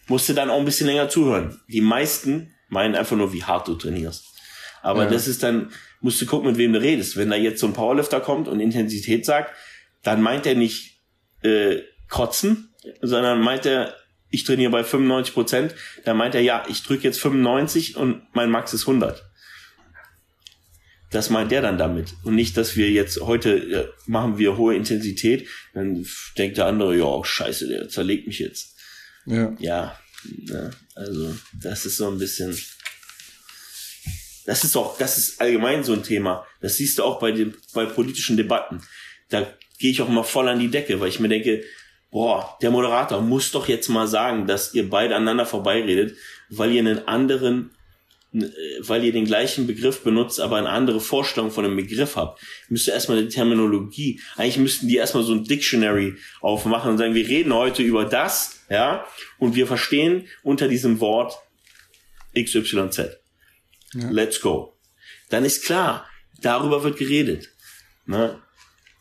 Musst 0.09 0.29
du 0.29 0.33
dann 0.33 0.51
auch 0.51 0.59
ein 0.59 0.65
bisschen 0.65 0.87
länger 0.87 1.09
zuhören. 1.09 1.61
Die 1.69 1.81
meisten 1.81 2.55
meinen 2.69 2.95
einfach 2.95 3.17
nur, 3.17 3.33
wie 3.33 3.45
hart 3.45 3.69
du 3.69 3.75
trainierst. 3.75 4.25
Aber 4.83 5.05
ja. 5.05 5.11
das 5.11 5.29
ist 5.29 5.43
dann, 5.43 5.73
musst 6.01 6.21
du 6.21 6.27
gucken, 6.27 6.49
mit 6.49 6.59
wem 6.59 6.73
du 6.73 6.81
redest. 6.81 7.17
Wenn 7.17 7.31
da 7.31 7.37
jetzt 7.37 7.61
so 7.61 7.67
ein 7.67 7.73
Powerlifter 7.73 8.21
kommt 8.21 8.49
und 8.49 8.61
Intensität 8.61 9.25
sagt, 9.25 9.55
dann 10.03 10.23
meint 10.23 10.47
er 10.47 10.55
nicht 10.55 11.01
äh, 11.43 11.83
kotzen, 12.09 12.75
sondern 13.03 13.41
meint 13.41 13.67
er, 13.67 13.95
ich 14.31 14.45
trainiere 14.45 14.71
bei 14.71 14.85
95 14.85 15.35
Prozent, 15.35 15.75
dann 16.05 16.17
meint 16.17 16.35
er, 16.35 16.41
ja, 16.41 16.65
ich 16.69 16.83
drücke 16.83 17.05
jetzt 17.05 17.21
95 17.21 17.97
und 17.97 18.23
mein 18.33 18.51
Max 18.51 18.73
ist 18.75 18.83
100. 18.83 19.25
Das 21.11 21.31
meint 21.31 21.53
der 21.53 21.63
dann 21.63 21.79
damit. 21.79 22.15
Und 22.25 22.35
nicht, 22.35 22.57
dass 22.57 22.77
wir 22.77 22.91
jetzt 22.91 23.21
heute 23.21 23.57
ja, 23.57 23.85
machen 24.07 24.39
wir 24.39 24.57
hohe 24.57 24.75
Intensität, 24.75 25.49
dann 25.73 26.05
denkt 26.37 26.59
der 26.59 26.67
andere, 26.67 26.97
ja, 26.97 27.25
scheiße, 27.25 27.69
der 27.69 27.89
zerlegt 27.89 28.27
mich 28.27 28.41
jetzt. 28.41 28.75
Ja. 29.25 29.55
Ja, 29.59 29.99
ne, 30.25 30.71
also 30.95 31.35
das 31.61 31.87
ist 31.87 31.97
so 31.97 32.09
ein 32.09 32.19
bisschen 32.19 32.57
das 34.47 34.63
ist 34.63 34.77
auch, 34.77 34.97
das 34.97 35.19
ist 35.19 35.41
allgemein 35.41 35.83
so 35.83 35.93
ein 35.93 36.05
Thema. 36.05 36.47
Das 36.61 36.77
siehst 36.77 36.99
du 36.99 37.03
auch 37.03 37.19
bei 37.19 37.33
den, 37.33 37.55
bei 37.75 37.85
politischen 37.85 38.37
Debatten. 38.37 38.81
Da 39.29 39.53
gehe 39.79 39.91
ich 39.91 40.01
auch 40.01 40.09
mal 40.09 40.23
voll 40.23 40.49
an 40.49 40.61
die 40.61 40.71
Decke, 40.71 41.01
weil 41.01 41.09
ich 41.09 41.21
mir 41.21 41.29
denke, 41.29 41.65
boah, 42.11 42.57
der 42.63 42.71
Moderator 42.71 43.21
muss 43.21 43.51
doch 43.51 43.69
jetzt 43.69 43.89
mal 43.89 44.07
sagen, 44.07 44.47
dass 44.47 44.75
ihr 44.75 44.89
beide 44.89 45.15
aneinander 45.15 45.47
vorbeiredet, 45.47 46.17
weil 46.49 46.73
ihr 46.73 46.81
einen 46.81 47.07
anderen, 47.07 47.71
äh, 48.33 48.47
weil 48.81 49.05
ihr 49.05 49.13
den 49.13 49.25
gleichen 49.25 49.67
Begriff 49.67 50.03
benutzt, 50.03 50.41
aber 50.41 50.57
eine 50.57 50.71
andere 50.71 51.01
Vorstellung 51.01 51.51
von 51.51 51.65
einem 51.65 51.77
Begriff 51.77 52.17
habt. 52.17 52.41
Müsst 52.69 52.87
ihr 52.89 52.95
erstmal 52.95 53.23
die 53.23 53.29
Terminologie, 53.29 54.21
eigentlich 54.37 54.59
müssten 54.59 54.89
die 54.89 54.97
erstmal 54.97 55.25
so 55.25 55.33
ein 55.33 55.45
Dictionary 55.45 56.17
aufmachen 56.41 56.93
und 56.93 56.99
sagen, 56.99 57.15
wir 57.15 57.29
reden 57.29 57.53
heute 57.53 57.83
über 57.83 58.05
das, 58.05 58.61
ja, 58.69 59.07
und 59.39 59.55
wir 59.55 59.67
verstehen 59.67 60.27
unter 60.43 60.69
diesem 60.69 61.01
Wort 61.01 61.39
XYZ. 62.37 63.19
Ja. 63.95 64.11
Let's 64.11 64.41
go. 64.41 64.77
Dann 65.31 65.45
ist 65.45 65.65
klar, 65.65 66.07
darüber 66.41 66.83
wird 66.85 66.99
geredet. 66.99 67.51
Ne? 68.05 68.41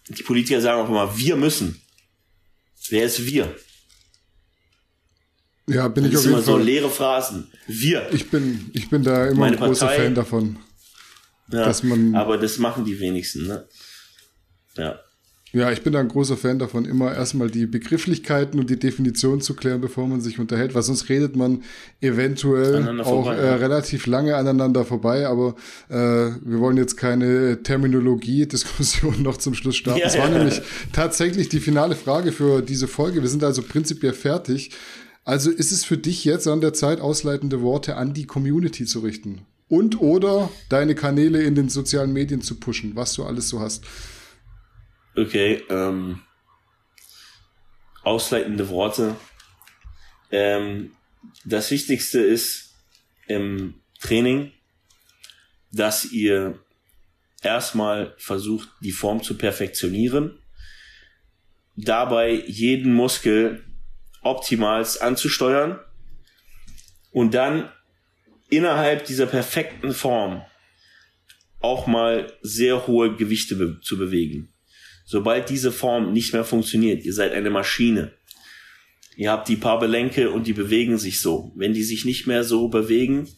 Die 0.09 0.23
Politiker 0.23 0.61
sagen 0.61 0.81
auch 0.81 0.89
immer, 0.89 1.17
wir 1.17 1.35
müssen. 1.35 1.81
Wer 2.89 3.05
ist 3.05 3.25
wir? 3.25 3.55
Ja, 5.67 5.87
bin 5.87 6.03
das 6.03 6.11
ich 6.11 6.17
auf 6.17 6.23
jeden 6.25 6.35
Fall. 6.35 6.43
so 6.43 6.57
leere 6.57 6.89
Phrasen. 6.89 7.51
Wir. 7.67 8.07
Ich 8.13 8.29
bin, 8.29 8.69
ich 8.73 8.89
bin 8.89 9.03
da 9.03 9.27
immer 9.27 9.41
Meine 9.41 9.57
ein 9.57 9.63
großer 9.63 9.87
Partei, 9.87 10.03
Fan 10.03 10.15
davon. 10.15 10.57
Ja, 11.51 11.65
dass 11.65 11.83
man, 11.83 12.15
aber 12.15 12.37
das 12.37 12.57
machen 12.57 12.85
die 12.85 12.99
wenigsten, 12.99 13.47
ne? 13.47 13.67
Ja. 14.77 14.99
Ja, 15.55 15.71
ich 15.71 15.83
bin 15.83 15.93
da 15.93 16.01
ein 16.01 16.09
großer 16.09 16.35
Fan 16.35 16.59
davon, 16.59 16.83
immer 16.83 17.15
erstmal 17.15 17.49
die 17.49 17.65
Begrifflichkeiten 17.65 18.59
und 18.59 18.69
die 18.69 18.77
Definition 18.77 19.39
zu 19.39 19.53
klären, 19.53 19.79
bevor 19.79 20.05
man 20.05 20.19
sich 20.19 20.37
unterhält, 20.37 20.75
weil 20.75 20.83
sonst 20.83 21.07
redet 21.07 21.37
man 21.37 21.63
eventuell 22.01 22.99
auch 22.99 23.23
vorbei, 23.23 23.37
äh, 23.37 23.45
ja. 23.45 23.55
relativ 23.55 24.05
lange 24.05 24.35
aneinander 24.35 24.83
vorbei, 24.83 25.25
aber 25.25 25.55
äh, 25.87 25.95
wir 25.95 26.59
wollen 26.59 26.75
jetzt 26.75 26.97
keine 26.97 27.63
Terminologie-Diskussion 27.63 29.21
noch 29.23 29.37
zum 29.37 29.53
Schluss 29.53 29.77
starten. 29.77 30.01
Ja, 30.01 30.07
das 30.07 30.17
war 30.17 30.29
ja. 30.29 30.39
nämlich 30.39 30.61
tatsächlich 30.91 31.47
die 31.47 31.61
finale 31.61 31.95
Frage 31.95 32.33
für 32.33 32.61
diese 32.61 32.89
Folge. 32.89 33.21
Wir 33.21 33.29
sind 33.29 33.41
also 33.41 33.61
prinzipiell 33.61 34.11
fertig. 34.11 34.71
Also 35.23 35.51
ist 35.51 35.71
es 35.71 35.85
für 35.85 35.97
dich 35.97 36.25
jetzt 36.25 36.49
an 36.49 36.59
der 36.59 36.73
Zeit, 36.73 36.99
ausleitende 36.99 37.61
Worte 37.61 37.95
an 37.95 38.13
die 38.13 38.25
Community 38.25 38.83
zu 38.83 38.99
richten? 38.99 39.43
Und 39.69 40.01
oder 40.01 40.49
deine 40.67 40.95
Kanäle 40.95 41.43
in 41.43 41.55
den 41.55 41.69
sozialen 41.69 42.11
Medien 42.11 42.41
zu 42.41 42.55
pushen, 42.55 42.91
was 42.95 43.13
du 43.13 43.23
alles 43.23 43.47
so 43.47 43.61
hast. 43.61 43.85
Okay, 45.17 45.63
ähm, 45.69 46.21
ausleitende 48.03 48.67
Worte. 48.67 49.15
Ähm, 50.29 50.91
das 51.45 51.71
Wichtigste 51.71 52.19
ist 52.19 52.75
im 53.27 53.81
Training, 54.01 54.51
dass 55.71 56.05
ihr 56.11 56.59
erstmal 57.41 58.13
versucht, 58.17 58.67
die 58.81 58.91
Form 58.91 59.23
zu 59.23 59.37
perfektionieren, 59.37 60.37
dabei 61.77 62.31
jeden 62.31 62.93
Muskel 62.93 63.63
optimalst 64.21 65.01
anzusteuern 65.01 65.79
und 67.11 67.33
dann 67.33 67.71
innerhalb 68.49 69.05
dieser 69.05 69.27
perfekten 69.27 69.93
Form 69.93 70.43
auch 71.61 71.87
mal 71.87 72.33
sehr 72.41 72.85
hohe 72.85 73.15
Gewichte 73.15 73.55
be 73.55 73.79
zu 73.79 73.97
bewegen. 73.97 74.51
Sobald 75.05 75.49
diese 75.49 75.71
Form 75.71 76.13
nicht 76.13 76.33
mehr 76.33 76.43
funktioniert, 76.43 77.03
ihr 77.05 77.13
seid 77.13 77.31
eine 77.31 77.51
Maschine. 77.51 78.11
Ihr 79.15 79.31
habt 79.31 79.47
die 79.47 79.55
paar 79.55 79.79
Belenke 79.79 80.31
und 80.31 80.45
die 80.47 80.53
bewegen 80.53 80.97
sich 80.97 81.21
so. 81.21 81.53
Wenn 81.55 81.73
die 81.73 81.83
sich 81.83 82.03
nicht 82.03 82.27
mehr 82.27 82.43
so 82.43 82.67
bewegen, 82.67 83.29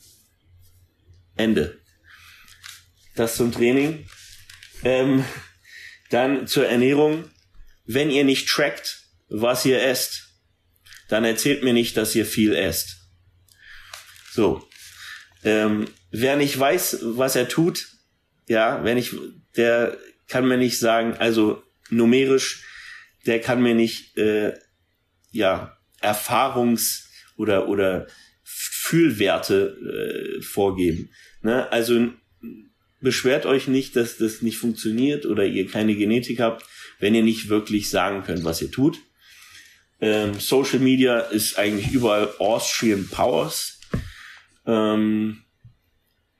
Ende. 1.35 1.80
Das 3.15 3.35
zum 3.35 3.52
Training. 3.52 4.06
Ähm, 4.84 5.26
dann 6.10 6.48
zur 6.48 6.68
Ernährung. 6.68 7.26
Wenn 7.85 8.10
ihr 8.10 8.23
nicht 8.23 8.48
trackt, 8.48 9.03
was 9.30 9.65
ihr 9.65 9.81
esst, 9.84 10.30
dann 11.10 11.26
erzählt 11.26 11.64
mir 11.64 11.73
nicht, 11.73 11.95
dass 11.98 12.15
ihr 12.15 12.26
viel 12.26 12.53
esst. 12.53 12.98
So. 14.31 14.68
Ähm, 15.44 15.88
wer 16.11 16.38
nicht 16.38 16.57
weiß, 16.57 16.99
was 17.02 17.35
er 17.35 17.48
tut, 17.48 17.88
ja, 18.48 18.84
wenn 18.84 18.98
ich, 18.98 19.15
der 19.56 19.98
kann 20.27 20.47
mir 20.47 20.57
nicht 20.57 20.79
sagen, 20.79 21.13
also 21.13 21.63
numerisch, 21.89 22.63
der 23.25 23.41
kann 23.41 23.61
mir 23.61 23.75
nicht 23.75 24.17
äh, 24.17 24.53
ja 25.31 25.77
Erfahrungs- 26.01 27.05
oder 27.37 27.67
oder 27.67 28.07
Fühlwerte 28.43 30.37
äh, 30.39 30.41
vorgeben. 30.41 31.09
Ne? 31.41 31.71
Also 31.71 32.11
beschwert 33.01 33.45
euch 33.45 33.67
nicht, 33.67 33.95
dass 33.95 34.17
das 34.17 34.41
nicht 34.41 34.57
funktioniert 34.57 35.25
oder 35.25 35.45
ihr 35.45 35.67
keine 35.67 35.95
Genetik 35.95 36.39
habt, 36.39 36.65
wenn 36.99 37.15
ihr 37.15 37.23
nicht 37.23 37.49
wirklich 37.49 37.89
sagen 37.89 38.23
könnt, 38.23 38.43
was 38.43 38.61
ihr 38.61 38.71
tut. 38.71 38.99
Ähm, 39.99 40.35
Social 40.39 40.79
Media 40.79 41.19
ist 41.19 41.57
eigentlich 41.57 41.91
überall 41.91 42.29
Austrian 42.39 43.07
Powers. 43.07 43.79
Ähm, 44.65 45.43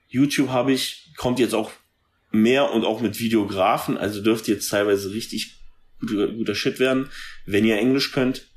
YouTube 0.08 0.48
habe 0.48 0.72
ich, 0.72 1.12
kommt 1.16 1.38
jetzt 1.38 1.54
auch 1.54 1.70
mehr 2.30 2.72
und 2.72 2.84
auch 2.84 3.00
mit 3.00 3.18
Videografen, 3.18 3.96
also 3.96 4.22
dürfte 4.22 4.52
jetzt 4.52 4.68
teilweise 4.68 5.12
richtig 5.12 5.58
guter, 6.00 6.28
guter 6.28 6.54
Shit 6.54 6.78
werden, 6.78 7.10
wenn 7.46 7.64
ihr 7.64 7.78
Englisch 7.78 8.12
könnt. 8.12 8.48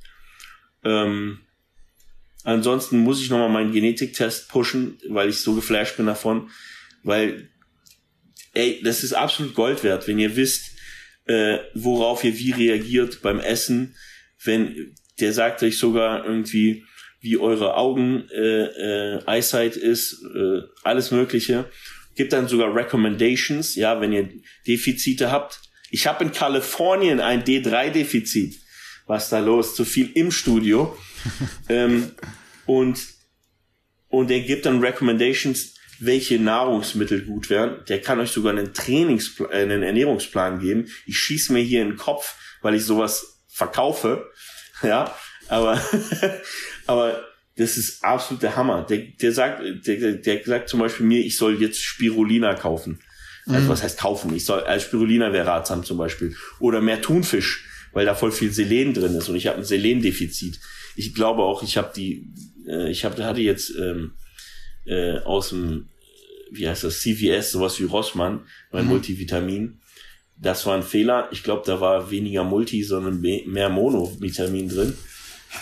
Ähm, 0.83 1.39
ansonsten 2.43 2.99
muss 2.99 3.21
ich 3.21 3.29
nochmal 3.29 3.49
meinen 3.49 3.71
Genetiktest 3.71 4.49
pushen, 4.49 4.99
weil 5.09 5.29
ich 5.29 5.39
so 5.39 5.53
geflasht 5.53 5.97
bin 5.97 6.05
davon, 6.05 6.49
weil, 7.03 7.49
ey, 8.53 8.81
das 8.83 9.03
ist 9.03 9.13
absolut 9.13 9.55
Gold 9.55 9.83
wert, 9.83 10.07
wenn 10.07 10.19
ihr 10.19 10.35
wisst, 10.35 10.71
äh, 11.25 11.59
worauf 11.73 12.23
ihr 12.23 12.37
wie 12.37 12.51
reagiert 12.51 13.21
beim 13.21 13.39
Essen, 13.39 13.95
wenn 14.43 14.95
der 15.19 15.33
sagt 15.33 15.61
euch 15.63 15.77
sogar 15.77 16.25
irgendwie, 16.25 16.83
wie 17.19 17.37
eure 17.37 17.75
Augen 17.75 18.27
äh, 18.31 18.65
äh, 18.65 19.19
Eyesight 19.27 19.75
ist, 19.75 20.23
äh, 20.35 20.61
alles 20.83 21.11
Mögliche. 21.11 21.65
Gibt 22.15 22.33
dann 22.33 22.47
sogar 22.47 22.75
Recommendations, 22.75 23.75
ja, 23.75 23.99
wenn 24.01 24.11
ihr 24.11 24.29
Defizite 24.67 25.31
habt. 25.31 25.59
Ich 25.89 26.07
habe 26.07 26.23
in 26.23 26.31
Kalifornien 26.31 27.19
ein 27.19 27.43
D3-Defizit. 27.43 28.59
Was 29.07 29.29
da 29.29 29.39
los? 29.39 29.75
Zu 29.75 29.85
viel 29.85 30.11
im 30.13 30.31
Studio. 30.31 30.97
ähm, 31.69 32.11
und 32.65 32.99
und 34.11 34.29
er 34.29 34.41
gibt 34.41 34.65
dann 34.65 34.81
Recommendations, 34.81 35.75
welche 35.99 36.37
Nahrungsmittel 36.37 37.23
gut 37.23 37.49
wären. 37.49 37.83
Der 37.87 38.01
kann 38.01 38.19
euch 38.19 38.31
sogar 38.31 38.51
einen 38.51 38.73
Trainingsplan, 38.73 39.51
äh, 39.51 39.61
einen 39.61 39.83
Ernährungsplan 39.83 40.59
geben. 40.59 40.87
Ich 41.05 41.17
schieße 41.17 41.53
mir 41.53 41.61
hier 41.61 41.81
in 41.81 41.91
den 41.91 41.97
Kopf, 41.97 42.35
weil 42.61 42.75
ich 42.75 42.85
sowas 42.85 43.41
verkaufe. 43.47 44.29
Ja, 44.83 45.15
aber, 45.47 45.81
aber 46.87 47.23
das 47.57 47.77
ist 47.77 48.03
absolut 48.03 48.43
der 48.43 48.55
Hammer. 48.55 48.85
Der, 48.89 48.99
der 48.99 49.31
sagt, 49.31 49.61
der, 49.85 50.13
der 50.13 50.43
sagt 50.43 50.69
zum 50.69 50.79
Beispiel 50.79 51.05
mir, 51.05 51.19
ich 51.19 51.37
soll 51.37 51.61
jetzt 51.61 51.81
Spirulina 51.81 52.55
kaufen. 52.55 52.99
Also 53.47 53.65
mhm. 53.65 53.69
was 53.69 53.83
heißt 53.83 53.99
kaufen? 53.99 54.33
Ich 54.35 54.45
soll, 54.45 54.61
als 54.61 54.83
Spirulina 54.83 55.33
wäre 55.33 55.47
ratsam 55.47 55.83
zum 55.83 55.97
Beispiel. 55.97 56.35
Oder 56.59 56.81
mehr 56.81 57.01
Thunfisch, 57.01 57.65
weil 57.91 58.05
da 58.05 58.15
voll 58.15 58.31
viel 58.31 58.51
Selen 58.51 58.93
drin 58.93 59.15
ist 59.15 59.29
und 59.29 59.35
ich 59.35 59.47
habe 59.47 59.57
ein 59.57 59.63
Selendefizit. 59.63 60.59
Ich 60.95 61.13
glaube 61.13 61.43
auch, 61.43 61.63
ich 61.63 61.77
habe 61.77 61.91
die, 61.95 62.31
äh, 62.67 62.89
ich 62.89 63.03
habe, 63.03 63.23
hatte 63.25 63.41
jetzt 63.41 63.73
ähm, 63.77 64.13
äh, 64.85 65.19
aus 65.19 65.49
dem, 65.49 65.89
wie 66.51 66.67
heißt 66.67 66.83
das, 66.83 67.01
CVS, 67.01 67.51
sowas 67.51 67.79
wie 67.79 67.85
Rossmann, 67.85 68.45
mein 68.71 68.85
mhm. 68.85 68.91
Multivitamin. 68.91 69.79
Das 70.37 70.65
war 70.65 70.75
ein 70.75 70.83
Fehler. 70.83 71.27
Ich 71.31 71.43
glaube, 71.43 71.63
da 71.65 71.79
war 71.79 72.09
weniger 72.09 72.43
Multi, 72.43 72.83
sondern 72.83 73.21
mehr 73.21 73.69
Monovitamin 73.69 74.69
drin. 74.69 74.97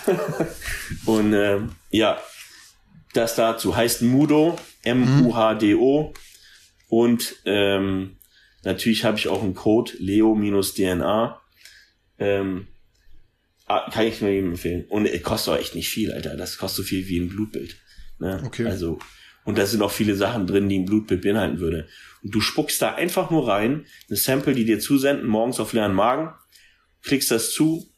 und 1.05 1.33
äh, 1.33 1.59
ja, 1.91 2.19
das 3.13 3.35
dazu 3.35 3.75
heißt 3.75 4.01
Mudo, 4.03 4.57
M-U-H-D-O. 4.83 6.13
Und 6.89 7.35
ähm, 7.45 8.17
natürlich 8.63 9.03
habe 9.03 9.17
ich 9.17 9.27
auch 9.27 9.43
einen 9.43 9.55
Code, 9.55 9.91
Leo-DNA. 9.99 11.41
Ähm, 12.19 12.67
ah, 13.65 13.89
kann 13.91 14.07
ich 14.07 14.21
nur 14.21 14.29
jedem 14.29 14.51
empfehlen. 14.51 14.85
Und 14.89 15.05
es 15.05 15.23
kostet 15.23 15.53
auch 15.53 15.57
echt 15.57 15.75
nicht 15.75 15.89
viel, 15.89 16.11
Alter. 16.11 16.35
Das 16.35 16.57
kostet 16.57 16.85
so 16.85 16.89
viel 16.89 17.07
wie 17.07 17.19
ein 17.19 17.29
Blutbild. 17.29 17.77
Ne? 18.19 18.41
Okay. 18.45 18.65
Also, 18.65 18.99
und 19.45 19.57
da 19.57 19.65
sind 19.65 19.81
auch 19.81 19.91
viele 19.91 20.15
Sachen 20.15 20.47
drin, 20.47 20.69
die 20.69 20.79
ein 20.79 20.85
Blutbild 20.85 21.21
beinhalten 21.21 21.59
würde. 21.59 21.87
Und 22.23 22.35
du 22.35 22.41
spuckst 22.41 22.81
da 22.81 22.95
einfach 22.95 23.31
nur 23.31 23.47
rein, 23.47 23.85
eine 24.09 24.17
Sample, 24.17 24.53
die 24.53 24.65
dir 24.65 24.79
zusenden, 24.79 25.27
morgens 25.27 25.59
auf 25.59 25.73
leeren 25.73 25.93
Magen, 25.93 26.33
klickst 27.03 27.31
das 27.31 27.51
zu, 27.51 27.89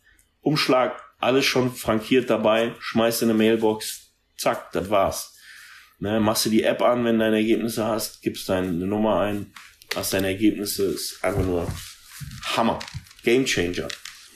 Umschlag 0.41 1.01
alles 1.21 1.45
schon 1.45 1.73
frankiert 1.73 2.29
dabei, 2.29 2.75
schmeißt 2.79 3.21
in 3.21 3.29
eine 3.29 3.37
Mailbox, 3.37 4.11
zack, 4.37 4.71
das 4.71 4.89
war's. 4.89 5.37
Ne, 5.99 6.19
machst 6.19 6.45
du 6.47 6.49
die 6.49 6.63
App 6.63 6.81
an, 6.81 7.05
wenn 7.05 7.19
du 7.19 7.25
deine 7.25 7.37
Ergebnisse 7.37 7.85
hast, 7.85 8.23
gibst 8.23 8.49
deine 8.49 8.71
Nummer 8.71 9.19
ein, 9.19 9.53
hast 9.95 10.13
deine 10.13 10.27
Ergebnisse, 10.27 10.85
ist 10.85 11.23
einfach 11.23 11.43
nur 11.43 11.71
Hammer. 12.55 12.79
Game 13.23 13.45
Changer. 13.45 13.87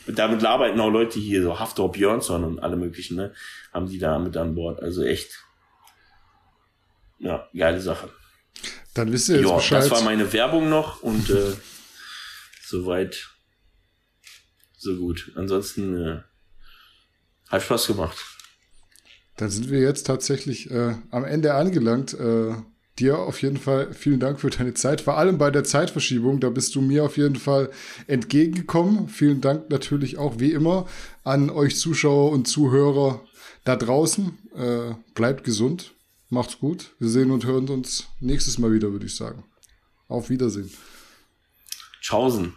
Und 0.05 0.19
damit 0.19 0.45
arbeiten 0.45 0.79
auch 0.79 0.91
Leute 0.91 1.19
hier, 1.19 1.41
so 1.41 1.59
Haftor 1.59 1.91
Björnsson 1.91 2.43
und 2.43 2.59
alle 2.59 2.75
möglichen, 2.75 3.15
ne, 3.15 3.33
haben 3.73 3.87
die 3.87 3.97
da 3.97 4.19
mit 4.19 4.37
an 4.37 4.53
Bord. 4.53 4.79
Also 4.81 5.03
echt, 5.03 5.43
ja, 7.17 7.49
geile 7.55 7.81
Sache. 7.81 8.11
Dann 8.93 9.11
wisst 9.11 9.29
ihr 9.29 9.37
jetzt 9.37 9.49
ja, 9.49 9.55
Bescheid. 9.55 9.83
Das 9.83 9.91
war 9.91 10.03
meine 10.03 10.31
Werbung 10.31 10.69
noch 10.69 11.01
und 11.01 11.31
äh, 11.31 11.53
soweit 12.63 13.31
so 14.77 14.95
gut. 14.95 15.31
Ansonsten 15.35 15.97
äh, 15.97 16.21
hat 17.49 17.61
Spaß 17.61 17.87
gemacht. 17.87 18.17
Dann 19.37 19.49
sind 19.49 19.69
wir 19.69 19.79
jetzt 19.79 20.07
tatsächlich 20.07 20.71
äh, 20.71 20.95
am 21.11 21.25
Ende 21.25 21.53
angelangt. 21.55 22.13
Äh, 22.13 22.53
dir 22.99 23.19
auf 23.19 23.41
jeden 23.41 23.57
Fall 23.57 23.93
vielen 23.93 24.19
Dank 24.19 24.39
für 24.39 24.49
deine 24.49 24.73
Zeit, 24.73 25.01
vor 25.01 25.17
allem 25.17 25.37
bei 25.37 25.51
der 25.51 25.65
Zeitverschiebung. 25.65 26.39
Da 26.39 26.49
bist 26.49 26.75
du 26.75 26.81
mir 26.81 27.03
auf 27.03 27.17
jeden 27.17 27.35
Fall 27.35 27.69
entgegengekommen. 28.07 29.09
Vielen 29.09 29.41
Dank 29.41 29.69
natürlich 29.69 30.17
auch 30.17 30.39
wie 30.39 30.53
immer 30.53 30.87
an 31.23 31.49
euch 31.49 31.77
Zuschauer 31.77 32.31
und 32.31 32.47
Zuhörer 32.47 33.21
da 33.65 33.75
draußen. 33.75 34.37
Äh, 34.55 34.95
bleibt 35.13 35.43
gesund, 35.43 35.93
macht's 36.29 36.59
gut. 36.59 36.95
Wir 36.99 37.09
sehen 37.09 37.31
und 37.31 37.45
hören 37.45 37.67
uns 37.67 38.07
nächstes 38.21 38.57
Mal 38.57 38.71
wieder, 38.71 38.91
würde 38.91 39.05
ich 39.05 39.15
sagen. 39.15 39.43
Auf 40.07 40.29
Wiedersehen. 40.29 40.71
Tschaußen. 42.01 42.53